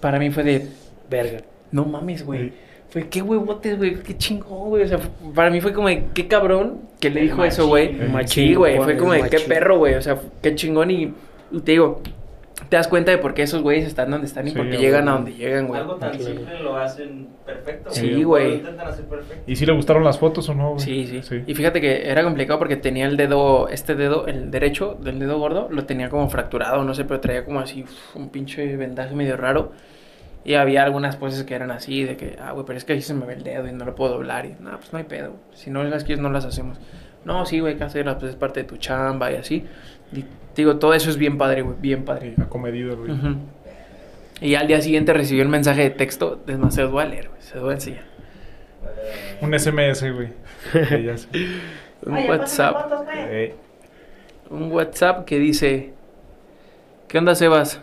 Para 0.00 0.18
mí 0.18 0.30
fue 0.30 0.44
de, 0.44 0.68
Verga. 1.10 1.40
No 1.72 1.84
mames, 1.84 2.24
güey. 2.24 2.52
Fue 2.90 3.08
qué 3.08 3.22
huevotes, 3.22 3.78
güey. 3.78 3.94
Qué 4.02 4.16
chingón, 4.18 4.68
güey. 4.68 4.84
O 4.84 4.88
sea, 4.88 4.98
para 5.34 5.50
mí 5.50 5.60
fue 5.60 5.72
como 5.72 5.88
de, 5.88 6.04
qué 6.14 6.28
cabrón 6.28 6.80
que 7.00 7.08
le 7.10 7.22
dijo 7.22 7.42
eso, 7.42 7.66
güey. 7.66 7.96
Sí, 8.26 8.54
güey. 8.54 8.76
Fue 8.78 8.96
como 8.96 9.12
de, 9.14 9.28
qué 9.30 9.40
perro, 9.40 9.78
güey. 9.78 9.94
O 9.94 10.02
sea, 10.02 10.18
qué 10.42 10.54
chingón. 10.54 10.90
Y, 10.90 11.14
y 11.50 11.60
te 11.60 11.72
digo, 11.72 12.02
te 12.68 12.76
das 12.76 12.88
cuenta 12.88 13.10
de 13.10 13.16
por 13.18 13.32
qué 13.32 13.42
esos 13.42 13.62
güeyes 13.62 13.86
están 13.86 14.10
donde 14.10 14.26
están 14.26 14.46
y 14.46 14.50
Sí, 14.50 14.56
por 14.56 14.68
qué 14.68 14.76
llegan 14.76 15.08
a 15.08 15.12
donde 15.12 15.32
llegan, 15.32 15.68
güey. 15.68 15.80
Algo 15.80 15.94
tan 15.96 16.10
Claro. 16.10 16.24
simple 16.24 16.60
lo 16.62 16.76
hacen 16.76 17.28
perfecto. 17.46 17.90
Sí, 17.92 18.22
güey. 18.24 18.48
Lo 18.50 18.54
intentan 18.56 18.86
hacer 18.88 19.04
perfecto. 19.06 19.42
¿Y 19.50 19.56
si 19.56 19.64
le 19.64 19.72
gustaron 19.72 20.04
las 20.04 20.18
fotos 20.18 20.48
o 20.50 20.54
no? 20.54 20.74
güey? 20.74 20.80
Sí, 20.80 21.22
sí, 21.22 21.42
Y 21.46 21.54
fíjate 21.54 21.80
que 21.80 22.10
era 22.10 22.22
complicado 22.22 22.58
porque 22.58 22.76
tenía 22.76 23.06
el 23.06 23.16
dedo, 23.16 23.68
este 23.68 23.94
dedo, 23.94 24.26
el 24.26 24.50
derecho 24.50 24.98
del 25.00 25.18
dedo 25.18 25.38
gordo, 25.38 25.68
lo 25.70 25.86
tenía 25.86 26.10
como 26.10 26.28
fracturado, 26.28 26.84
no 26.84 26.92
sé, 26.94 27.06
pero 27.06 27.20
traía 27.20 27.44
como 27.46 27.58
así 27.60 27.84
uf, 27.84 28.16
un 28.16 28.28
pinche 28.28 28.76
vendaje 28.76 29.14
medio 29.14 29.38
raro. 29.38 29.72
Y 30.44 30.54
había 30.54 30.82
algunas 30.82 31.16
poses 31.16 31.44
que 31.44 31.54
eran 31.54 31.70
así, 31.70 32.02
de 32.04 32.16
que, 32.16 32.36
ah, 32.40 32.52
güey, 32.52 32.66
pero 32.66 32.76
es 32.76 32.84
que 32.84 32.94
ahí 32.94 33.02
se 33.02 33.14
me 33.14 33.26
ve 33.26 33.34
el 33.34 33.44
dedo 33.44 33.68
y 33.68 33.72
no 33.72 33.84
lo 33.84 33.94
puedo 33.94 34.14
doblar. 34.14 34.44
Y, 34.46 34.56
no, 34.58 34.70
pues 34.76 34.92
no 34.92 34.98
hay 34.98 35.04
pedo. 35.04 35.34
Si 35.54 35.70
no 35.70 35.84
las 35.84 36.04
quieres, 36.04 36.20
no 36.20 36.30
las 36.30 36.44
hacemos. 36.44 36.78
No, 37.24 37.46
sí, 37.46 37.60
güey, 37.60 37.74
hay 37.74 37.78
que 37.78 37.84
hacerlas, 37.84 38.16
pues 38.18 38.30
es 38.30 38.36
parte 38.36 38.60
de 38.60 38.68
tu 38.68 38.76
chamba 38.76 39.30
y 39.30 39.36
así. 39.36 39.64
Y 40.12 40.24
digo, 40.56 40.78
todo 40.78 40.94
eso 40.94 41.10
es 41.10 41.16
bien 41.16 41.38
padre, 41.38 41.62
güey, 41.62 41.76
bien 41.80 42.04
padre. 42.04 42.34
Acomedido, 42.42 42.96
güey. 42.96 43.12
Ujú. 43.12 43.36
Y 44.40 44.56
al 44.56 44.66
día 44.66 44.80
siguiente 44.82 45.12
recibió 45.12 45.44
un 45.44 45.50
mensaje 45.50 45.82
de 45.82 45.90
texto, 45.90 46.40
es 46.48 46.58
más, 46.58 46.74
se 46.74 46.82
los 46.82 46.90
voy 46.90 47.04
a 47.04 47.06
leer, 47.06 47.28
güey, 47.28 47.40
se 47.40 47.54
los 47.54 47.62
voy 47.62 47.70
a 47.70 47.74
enseñar. 47.74 48.04
Un 49.40 49.56
SMS, 49.56 50.12
güey. 50.12 50.28
Un 52.04 52.28
WhatsApp, 52.28 53.06
Eh, 53.14 53.54
un 54.50 54.72
WhatsApp 54.72 55.24
que 55.24 55.38
dice, 55.38 55.92
¿qué 57.06 57.18
onda, 57.18 57.36
Sebas? 57.36 57.80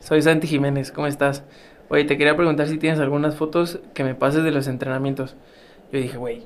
Soy 0.00 0.22
Santi 0.22 0.46
Jiménez, 0.46 0.90
¿cómo 0.90 1.06
estás? 1.06 1.44
Oye, 1.88 2.04
te 2.04 2.16
quería 2.18 2.36
preguntar 2.36 2.66
si 2.68 2.78
tienes 2.78 2.98
algunas 3.00 3.36
fotos 3.36 3.80
que 3.94 4.04
me 4.04 4.14
pases 4.14 4.42
de 4.44 4.50
los 4.50 4.66
entrenamientos. 4.68 5.36
Yo 5.92 5.98
dije, 6.00 6.16
güey, 6.16 6.42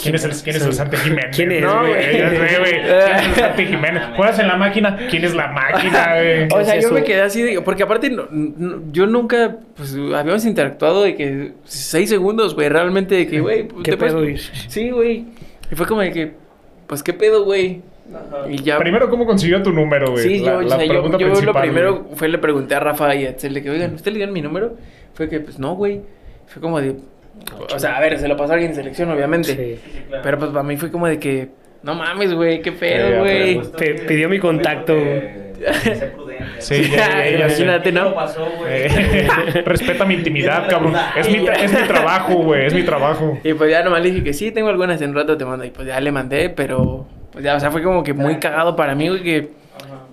¿Quién 0.00 0.14
es 0.14 0.22
el, 0.24 0.30
Jiménez. 0.32 0.42
quién 0.44 0.56
es 0.56 0.62
el 0.62 0.72
Santi 0.72 0.96
Jiménez? 0.98 1.34
¿Quién 1.36 1.50
es, 1.50 1.62
No, 1.62 1.80
güey? 1.80 2.10
¿Quién 2.10 2.26
es 2.26 2.32
el 2.40 3.34
Santi 3.34 3.66
Jiménez? 3.66 4.02
Juegas 4.14 4.38
en 4.38 4.46
la 4.46 4.56
máquina. 4.56 4.96
¿Quién 5.10 5.24
es 5.24 5.34
la 5.34 5.48
máquina, 5.48 6.14
güey? 6.14 6.44
O 6.54 6.64
sea, 6.64 6.76
es 6.76 6.82
yo 6.82 6.88
eso? 6.90 6.94
me 6.94 7.02
quedé 7.02 7.22
así, 7.22 7.42
de, 7.42 7.60
porque 7.60 7.82
aparte 7.82 8.08
no- 8.10 8.28
no- 8.30 8.82
yo 8.92 9.06
nunca, 9.06 9.56
pues 9.74 9.94
habíamos 10.14 10.44
interactuado 10.44 11.02
de 11.02 11.16
que 11.16 11.52
seis 11.64 12.08
segundos, 12.08 12.54
güey, 12.54 12.68
realmente 12.68 13.16
de 13.16 13.26
que, 13.26 13.40
güey, 13.40 13.66
pues, 13.66 13.82
¿Qué 13.82 13.90
te 13.92 13.96
puedes- 13.96 14.14
pedo? 14.14 14.64
Sí, 14.68 14.90
güey. 14.90 15.24
Y 15.72 15.74
fue 15.74 15.86
como 15.86 16.02
de 16.02 16.12
que, 16.12 16.34
pues, 16.86 17.02
¿qué 17.02 17.12
pedo, 17.12 17.44
güey? 17.44 17.82
Y 18.50 18.62
ya. 18.62 18.78
Primero, 18.78 19.08
¿cómo 19.08 19.24
consiguió 19.26 19.62
tu 19.62 19.72
número, 19.72 20.10
güey? 20.12 20.22
sí, 20.22 20.38
La- 20.40 20.52
yo, 20.52 20.58
o 20.58 20.62
la 20.62 20.68
sea, 20.76 20.84
yo, 20.84 20.88
pregunta 20.92 21.18
yo 21.18 21.40
lo 21.42 21.52
primero 21.54 21.94
güey. 22.02 22.16
fue 22.16 22.28
le 22.28 22.38
pregunté 22.38 22.74
a 22.74 22.80
Rafa 22.80 23.14
y 23.14 23.24
a 23.26 23.30
Etzel 23.30 23.54
de 23.54 23.62
que, 23.62 23.70
oigan, 23.70 23.94
¿usted 23.94 24.12
le 24.12 24.18
dieron 24.18 24.34
mi 24.34 24.42
número? 24.42 24.74
Fue 25.14 25.28
que, 25.28 25.40
pues, 25.40 25.58
no, 25.58 25.74
güey. 25.74 26.00
Fue 26.46 26.60
como 26.60 26.80
de, 26.80 26.96
o 27.74 27.78
sea, 27.78 27.96
a 27.96 28.00
ver, 28.00 28.18
se 28.18 28.28
lo 28.28 28.36
pasó 28.36 28.52
a 28.52 28.54
alguien 28.54 28.70
en 28.72 28.76
selección, 28.76 29.10
obviamente. 29.10 29.54
Sí. 29.56 30.04
Pero 30.22 30.38
pues 30.38 30.50
para 30.50 30.62
mí 30.62 30.76
fue 30.76 30.90
como 30.90 31.06
de 31.06 31.18
que, 31.18 31.48
no 31.82 31.94
mames, 31.94 32.34
güey, 32.34 32.60
qué 32.60 32.72
pedo, 32.72 33.20
güey. 33.20 33.54
pero, 33.58 33.72
Pe- 33.72 33.94
pidió 34.06 34.28
mi 34.28 34.38
contacto. 34.38 34.92
Sé 34.94 36.12
prudente. 36.14 36.44
Sí, 36.58 36.82
ya, 36.90 36.96
ya, 37.08 37.24
ya, 37.24 37.30
ya. 37.30 37.46
Imagínate, 37.46 37.84
¿Qué 37.84 37.92
¿no? 37.92 38.14
pasó, 38.14 38.46
güey? 38.58 38.70
Eh, 38.72 39.28
respeta 39.64 40.04
mi 40.04 40.14
intimidad, 40.14 40.68
cabrón. 40.68 40.94
Es 41.16 41.28
mi, 41.30 41.38
tra- 41.38 41.58
es 41.62 41.72
mi 41.72 41.86
trabajo, 41.86 42.34
güey. 42.34 42.66
Es 42.66 42.74
mi 42.74 42.82
trabajo. 42.82 43.38
Y 43.42 43.54
pues 43.54 43.70
ya 43.70 43.82
nomás 43.82 44.02
le 44.02 44.10
dije 44.10 44.22
que 44.24 44.32
sí, 44.34 44.50
tengo 44.50 44.68
algunas 44.68 45.00
en 45.00 45.10
un 45.10 45.16
rato 45.16 45.36
te 45.38 45.44
mando. 45.44 45.64
Y 45.64 45.70
pues 45.70 45.86
ya 45.86 45.98
le 46.00 46.12
mandé, 46.12 46.50
pero 46.50 47.06
pues 47.34 47.44
ya, 47.44 47.56
o 47.56 47.60
sea, 47.60 47.70
fue 47.70 47.82
como 47.82 48.02
que 48.02 48.14
muy 48.14 48.38
cagado 48.38 48.76
para 48.76 48.94
mí, 48.94 49.08
güey, 49.08 49.22
que 49.22 49.50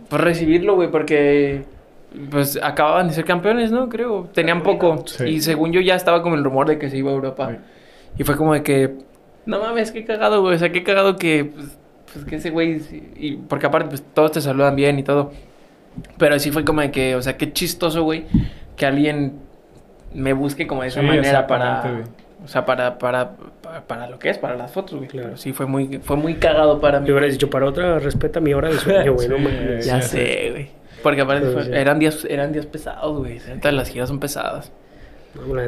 pues 0.09 0.21
recibirlo, 0.21 0.75
güey, 0.75 0.89
porque 0.91 1.63
pues 2.29 2.59
acababan 2.61 3.07
de 3.07 3.13
ser 3.13 3.23
campeones, 3.25 3.71
¿no? 3.71 3.87
Creo, 3.87 4.27
tenían 4.33 4.63
poco. 4.63 5.03
Sí. 5.05 5.25
Y 5.25 5.41
según 5.41 5.71
yo 5.71 5.79
ya 5.79 5.95
estaba 5.95 6.21
como 6.23 6.35
el 6.35 6.43
rumor 6.43 6.67
de 6.67 6.77
que 6.77 6.89
se 6.89 6.97
iba 6.97 7.11
a 7.11 7.13
Europa. 7.13 7.57
Y 8.17 8.23
fue 8.23 8.35
como 8.35 8.53
de 8.53 8.63
que, 8.63 8.95
no 9.45 9.59
mames, 9.59 9.91
qué 9.91 10.03
cagado, 10.03 10.41
güey, 10.41 10.55
o 10.55 10.57
sea, 10.57 10.71
qué 10.71 10.83
cagado 10.83 11.15
que, 11.15 11.45
pues, 11.45 11.77
pues, 12.11 12.25
que 12.25 12.35
ese 12.37 12.49
güey, 12.49 12.81
y 13.15 13.37
porque 13.37 13.67
aparte, 13.67 13.89
pues 13.89 14.03
todos 14.13 14.31
te 14.33 14.41
saludan 14.41 14.75
bien 14.75 14.99
y 14.99 15.03
todo. 15.03 15.31
Pero 16.17 16.39
sí 16.39 16.51
fue 16.51 16.65
como 16.65 16.81
de 16.81 16.89
que, 16.91 17.15
o 17.15 17.21
sea, 17.21 17.37
qué 17.37 17.53
chistoso, 17.53 18.03
güey, 18.03 18.25
que 18.75 18.85
alguien 18.87 19.33
me 20.13 20.33
busque 20.33 20.65
como 20.67 20.81
de 20.81 20.89
esa 20.89 21.01
Sí, 21.01 21.05
manera 21.07 21.47
para... 21.47 21.81
güey. 21.81 22.03
O 22.43 22.47
sea, 22.47 22.65
para, 22.65 22.97
para, 22.97 23.35
para, 23.61 23.81
para 23.81 24.09
lo 24.09 24.17
que 24.17 24.29
es, 24.29 24.37
para 24.37 24.55
las 24.55 24.71
fotos, 24.71 24.97
güey. 24.97 25.07
Claro. 25.07 25.37
Sí, 25.37 25.53
fue 25.53 25.65
muy, 25.67 25.99
fue 25.99 26.17
muy 26.17 26.35
cagado 26.35 26.79
para 26.79 26.99
mí. 26.99 27.05
Le 27.07 27.13
hubieras 27.13 27.31
dicho, 27.31 27.49
para 27.49 27.67
otra, 27.67 27.99
respeta 27.99 28.39
mi 28.39 28.53
hora 28.53 28.69
de 28.69 28.77
sueño, 28.77 29.13
güey. 29.15 29.27
Sí. 29.81 29.87
Ya 29.87 30.01
sé, 30.01 30.49
güey. 30.51 30.69
Porque 31.03 31.21
aparte 31.21 31.79
eran 31.79 31.99
días, 31.99 32.25
eran 32.25 32.51
días 32.51 32.65
pesados, 32.65 33.17
güey. 33.17 33.39
Las 33.63 33.89
giras 33.89 34.09
son 34.09 34.19
pesadas. 34.19 34.71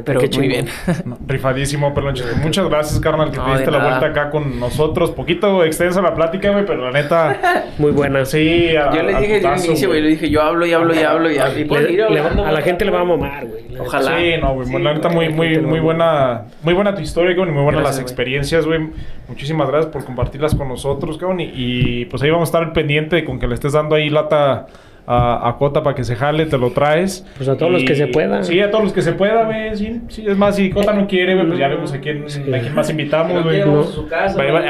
Pero 0.04 0.20
qué 0.20 0.28
muy 0.36 0.48
bien. 0.48 0.66
Rifadísimo, 1.26 1.94
Pelonchis. 1.94 2.26
Pues 2.26 2.36
Muchas 2.44 2.68
gracias, 2.68 3.00
carnal, 3.00 3.30
que 3.30 3.38
No, 3.38 3.46
te 3.46 3.52
diste 3.52 3.70
la 3.70 3.78
vuelta 3.78 4.06
acá 4.06 4.30
con 4.30 4.60
nosotros. 4.60 5.10
Poquito 5.12 5.64
extensa 5.64 6.02
la 6.02 6.14
plática, 6.14 6.50
güey, 6.50 6.66
pero 6.66 6.84
la 6.84 6.92
neta, 6.92 7.64
Muy 7.78 7.90
buena. 7.92 8.24
sí. 8.26 8.76
a- 8.76 8.94
Yo 8.94 9.02
le 9.02 9.14
al 9.14 9.22
dije 9.22 9.36
putazo, 9.38 9.66
inicio, 9.66 9.88
güey. 9.88 10.02
Le 10.02 10.08
dije, 10.10 10.28
yo 10.30 10.42
hablo 10.42 10.66
y 10.66 10.72
hablo 10.74 10.94
y 10.94 10.98
hablo 10.98 11.30
y 11.30 11.38
hablo. 11.38 11.80
Le- 11.80 12.02
hablando, 12.20 12.42
a 12.44 12.46
la 12.48 12.52
güey. 12.52 12.62
gente 12.64 12.84
le 12.84 12.90
va 12.90 13.00
a 13.00 13.04
mamar, 13.04 13.46
güey. 13.46 13.64
Ojalá. 13.78 14.18
Sí, 14.18 14.34
no, 14.40 14.54
güey. 14.54 14.66
Sí, 14.68 14.78
la 14.78 14.94
neta, 14.94 15.08
muy, 15.08 15.28
güey, 15.28 15.56
muy, 15.58 15.66
muy 15.66 15.80
buena, 15.80 16.44
muy 16.62 16.74
buena 16.74 16.94
tu 16.94 17.00
historia, 17.00 17.30
cabrón, 17.34 17.48
y 17.48 17.52
muy 17.52 17.64
buenas 17.64 17.80
Gracias, 17.80 17.96
las 17.96 18.04
güey. 18.04 18.12
experiencias, 18.12 18.66
güey. 18.66 18.80
Muchísimas 19.28 19.68
gracias 19.68 19.90
por 19.92 20.04
compartirlas 20.04 20.54
con 20.54 20.68
nosotros, 20.68 21.16
cabrón. 21.16 21.40
Y, 21.40 21.50
y, 21.54 22.04
pues 22.04 22.22
ahí 22.22 22.30
vamos 22.30 22.48
a 22.48 22.50
estar 22.50 22.62
al 22.62 22.72
pendiente 22.72 23.24
con 23.24 23.38
que 23.38 23.46
le 23.46 23.54
estés 23.54 23.72
dando 23.72 23.94
ahí 23.96 24.10
lata 24.10 24.66
a, 25.06 25.48
a 25.48 25.56
Cota 25.58 25.82
para 25.82 25.94
que 25.94 26.04
se 26.04 26.16
jale, 26.16 26.46
te 26.46 26.56
lo 26.58 26.70
traes. 26.72 27.26
Pues 27.36 27.48
a 27.48 27.56
todos 27.56 27.70
los 27.72 27.84
que 27.84 27.94
se 27.94 28.06
pueda. 28.06 28.42
Sí, 28.44 28.60
a 28.60 28.70
todos 28.70 28.84
los 28.84 28.92
que 28.92 29.02
se 29.02 29.12
pueda, 29.12 29.44
güey. 29.44 29.76
Sí, 29.76 30.00
sí, 30.08 30.24
es 30.26 30.36
más, 30.36 30.56
si 30.56 30.70
Cota 30.70 30.92
no 30.92 31.06
quiere, 31.06 31.34
güey, 31.34 31.46
pues 31.46 31.58
ya 31.58 31.68
vemos 31.68 31.92
a 31.92 32.00
quién, 32.00 32.24
a 32.24 32.58
quién 32.58 32.74
más 32.74 32.88
invitamos, 32.90 33.42
güey. 33.44 33.60
no. 33.64 33.84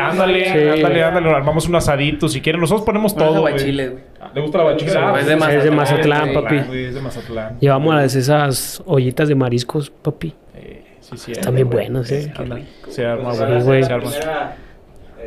ándale, 0.00 0.44
Sí. 0.44 0.68
ándale, 0.80 1.02
ándale, 1.04 1.30
armamos 1.30 1.68
un 1.68 1.76
asadito 1.76 2.28
si 2.28 2.40
quieren. 2.40 2.60
Nosotros 2.60 2.84
ponemos 2.84 3.14
todo, 3.14 3.40
güey. 3.42 3.72
¿Le 3.72 4.40
gusta 4.40 4.58
la 4.58 4.64
bachila? 4.64 5.10
Pues 5.10 5.22
es 5.22 5.28
de 5.28 5.56
Es 5.56 5.64
de 5.64 5.70
Mazatlán, 5.70 6.32
papi. 6.32 6.58
güey, 6.66 6.84
Es 6.86 6.94
de 6.94 7.00
Mazatlán. 7.00 7.58
Llevamos 7.60 7.94
las, 7.94 8.14
esas 8.16 8.82
ollitas 8.86 9.28
de 9.28 9.34
mariscos, 9.34 9.90
papi. 9.90 10.34
Eh, 10.56 10.82
sí, 11.00 11.16
sí. 11.16 11.32
Están 11.32 11.54
bien 11.54 11.68
buenas, 11.70 12.10
eh. 12.10 12.32
Ándale. 12.36 12.64
Se 12.88 13.04
arma, 13.04 13.32
güey. 13.62 13.84
Se 13.84 13.92
arma. 13.92 14.10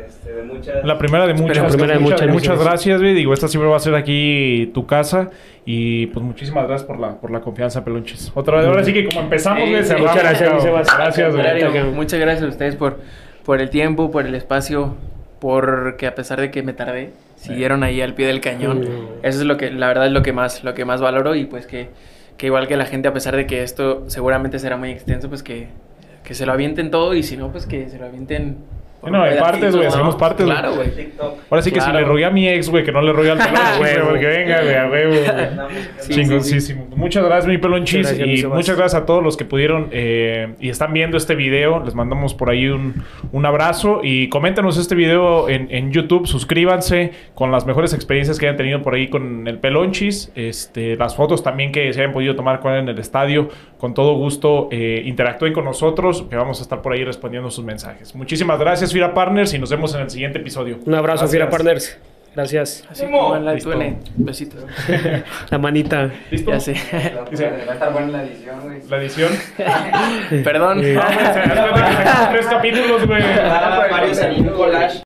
Este, 0.06 0.32
de 0.32 0.42
muchas. 0.42 0.84
La 0.84 0.98
primera 0.98 1.26
de 1.26 1.34
muchas. 1.34 1.58
La 1.58 1.68
primera 1.68 1.94
de 1.94 2.00
muchas, 2.00 2.28
muchas, 2.28 2.62
gracias, 2.62 3.00
güey. 3.00 3.14
Digo, 3.14 3.32
esta 3.32 3.48
siempre 3.48 3.70
va 3.70 3.76
a 3.76 3.80
ser 3.80 3.94
aquí 3.94 4.70
tu 4.74 4.86
casa. 4.86 5.30
Y 5.64 6.06
pues 6.08 6.24
muchísimas 6.24 6.66
gracias 6.66 6.86
por 6.86 6.98
la, 6.98 7.20
por 7.20 7.30
la 7.30 7.40
confianza, 7.40 7.84
pelonches. 7.84 8.32
Otra 8.34 8.58
vez, 8.58 8.66
ahora 8.66 8.84
sí 8.84 8.92
que 8.92 9.06
como 9.06 9.20
empezamos, 9.20 9.64
Sí, 9.64 9.70
güey, 9.70 9.84
sí. 9.84 9.94
Muchas 9.98 10.16
gracias. 10.16 10.64
Gracias, 10.96 11.34
güey. 11.34 11.84
Muchas 11.92 12.20
gracias 12.20 12.44
a 12.44 12.48
ustedes 12.48 12.76
por, 12.76 12.98
por 13.44 13.60
el 13.60 13.70
tiempo, 13.70 14.10
por 14.10 14.26
el 14.26 14.34
espacio, 14.34 14.96
porque 15.40 16.06
a 16.06 16.14
pesar 16.14 16.40
de 16.40 16.50
que 16.50 16.62
me 16.62 16.72
tardé, 16.72 17.10
siguieron 17.36 17.82
ahí 17.82 18.00
al 18.00 18.14
pie 18.14 18.26
del 18.26 18.40
cañón. 18.40 18.82
Eso 19.22 19.40
es 19.40 19.44
lo 19.44 19.56
que, 19.56 19.70
la 19.70 19.88
verdad, 19.88 20.06
es 20.06 20.12
lo 20.12 20.22
que 20.22 20.32
más, 20.32 20.64
lo 20.64 20.74
que 20.74 20.84
más 20.84 21.00
valoro 21.00 21.34
y 21.34 21.44
pues 21.44 21.66
que, 21.66 21.88
que 22.36 22.46
igual 22.46 22.66
que 22.66 22.76
la 22.76 22.86
gente, 22.86 23.08
a 23.08 23.12
pesar 23.12 23.36
de 23.36 23.46
que 23.46 23.62
esto 23.62 24.04
seguramente 24.08 24.58
será 24.58 24.76
muy 24.76 24.90
extenso, 24.90 25.28
pues 25.28 25.42
que, 25.42 25.68
que 26.24 26.34
se 26.34 26.46
lo 26.46 26.52
avienten 26.52 26.90
todo 26.90 27.14
y 27.14 27.22
si 27.22 27.36
no, 27.36 27.50
pues 27.52 27.66
que 27.66 27.88
se 27.88 27.98
lo 27.98 28.06
avienten. 28.06 28.56
Por 29.00 29.10
No, 29.12 29.22
pedacitos, 29.22 29.48
partes, 29.48 29.76
güey, 29.76 29.88
¿no? 29.88 29.94
hacemos 29.94 30.16
partes, 30.16 30.46
güey. 30.46 30.58
Claro, 30.58 30.74
güey. 30.74 31.08
Ahora 31.50 31.62
sí 31.62 31.70
que 31.70 31.80
si 31.80 31.86
Claro. 31.86 32.00
le 32.00 32.04
rogué 32.06 32.24
a 32.24 32.30
mi 32.30 32.48
ex, 32.48 32.68
güey, 32.68 32.84
que 32.84 32.92
no 32.92 33.00
le 33.02 33.12
rogué 33.12 33.30
al 33.30 33.38
pelonchis, 33.44 33.78
güey, 33.78 33.94
huevo. 33.96 34.08
porque 34.10 34.26
venga, 34.26 34.62
güey, 34.62 34.74
a 34.76 34.86
huevo, 34.90 35.12
güey. 35.12 36.08
Chingoncísimo. 36.08 36.86
Muchas 36.96 37.24
gracias, 37.24 37.46
mi 37.46 37.56
gracias, 37.58 38.18
mi 38.18 38.34
y 38.40 38.44
muchas 38.46 38.76
gracias 38.76 39.02
a 39.02 39.06
todos 39.06 39.22
los 39.22 39.36
que 39.36 39.44
pudieron 39.44 39.88
eh, 39.92 40.54
y 40.60 40.68
están 40.68 40.92
viendo 40.92 41.16
este 41.16 41.34
video. 41.34 41.82
Les 41.84 41.94
mandamos 41.94 42.34
por 42.34 42.50
ahí 42.50 42.66
un, 42.68 43.02
un 43.32 43.46
abrazo. 43.46 44.00
Y 44.02 44.28
coméntenos 44.28 44.76
este 44.78 44.94
video 44.94 45.48
en, 45.48 45.68
en 45.70 45.92
YouTube. 45.92 46.26
Suscríbanse 46.26 47.12
con 47.34 47.50
las 47.52 47.66
mejores 47.66 47.92
experiencias 47.94 48.38
que 48.38 48.46
hayan 48.46 48.56
tenido 48.56 48.82
por 48.82 48.94
ahí 48.94 49.08
con 49.08 49.46
el 49.46 49.58
pelonchis. 49.58 50.32
Este, 50.34 50.96
las 50.96 51.14
fotos 51.14 51.42
también 51.42 51.72
que 51.72 51.92
se 51.92 52.00
hayan 52.00 52.12
podido 52.12 52.34
tomar 52.36 52.60
con 52.60 52.72
él 52.72 52.80
en 52.80 52.88
el 52.88 52.98
estadio. 52.98 53.48
Con 53.78 53.94
todo 53.94 54.14
gusto, 54.14 54.68
eh, 54.72 55.02
interactúen 55.04 55.52
con 55.52 55.64
nosotros. 55.64 56.24
Que 56.28 56.36
vamos 56.36 56.58
a 56.60 56.62
estar 56.62 56.82
por 56.82 56.92
ahí 56.92 57.04
respondiendo 57.04 57.50
sus 57.50 57.64
mensajes. 57.64 58.14
Muchísimas 58.14 58.58
gracias, 58.58 58.87
Fira 58.92 59.14
Partners. 59.14 59.54
Y 59.54 59.58
nos 59.58 59.70
vemos 59.70 59.94
en 59.94 60.02
el 60.02 60.10
siguiente 60.10 60.38
episodio. 60.38 60.78
Un 60.84 60.94
abrazo, 60.94 61.20
Gracias. 61.20 61.30
Fiera 61.30 61.50
Partners. 61.50 61.98
Gracias. 62.34 62.84
Así 62.88 63.04
como 63.06 63.34
en 63.34 63.44
la. 63.44 63.56
Besitos. 64.16 64.64
La 65.50 65.58
manita. 65.58 66.10
¿Listo? 66.30 66.52
Ya 66.52 66.60
sé. 66.60 66.74
Va 66.74 67.72
a 67.72 67.74
estar 67.74 67.92
buena 67.92 68.08
la 68.08 68.22
edición, 68.22 68.60
güey. 68.62 68.80
La 68.88 68.96
edición. 68.98 69.32
Perdón. 70.44 70.82
Sacamos 70.94 72.30
tres 72.30 72.46
capítulos, 72.46 73.06
güey. 73.06 73.22
Varios 73.90 74.18
en 74.18 74.48
un 74.48 74.54
collage. 74.54 74.96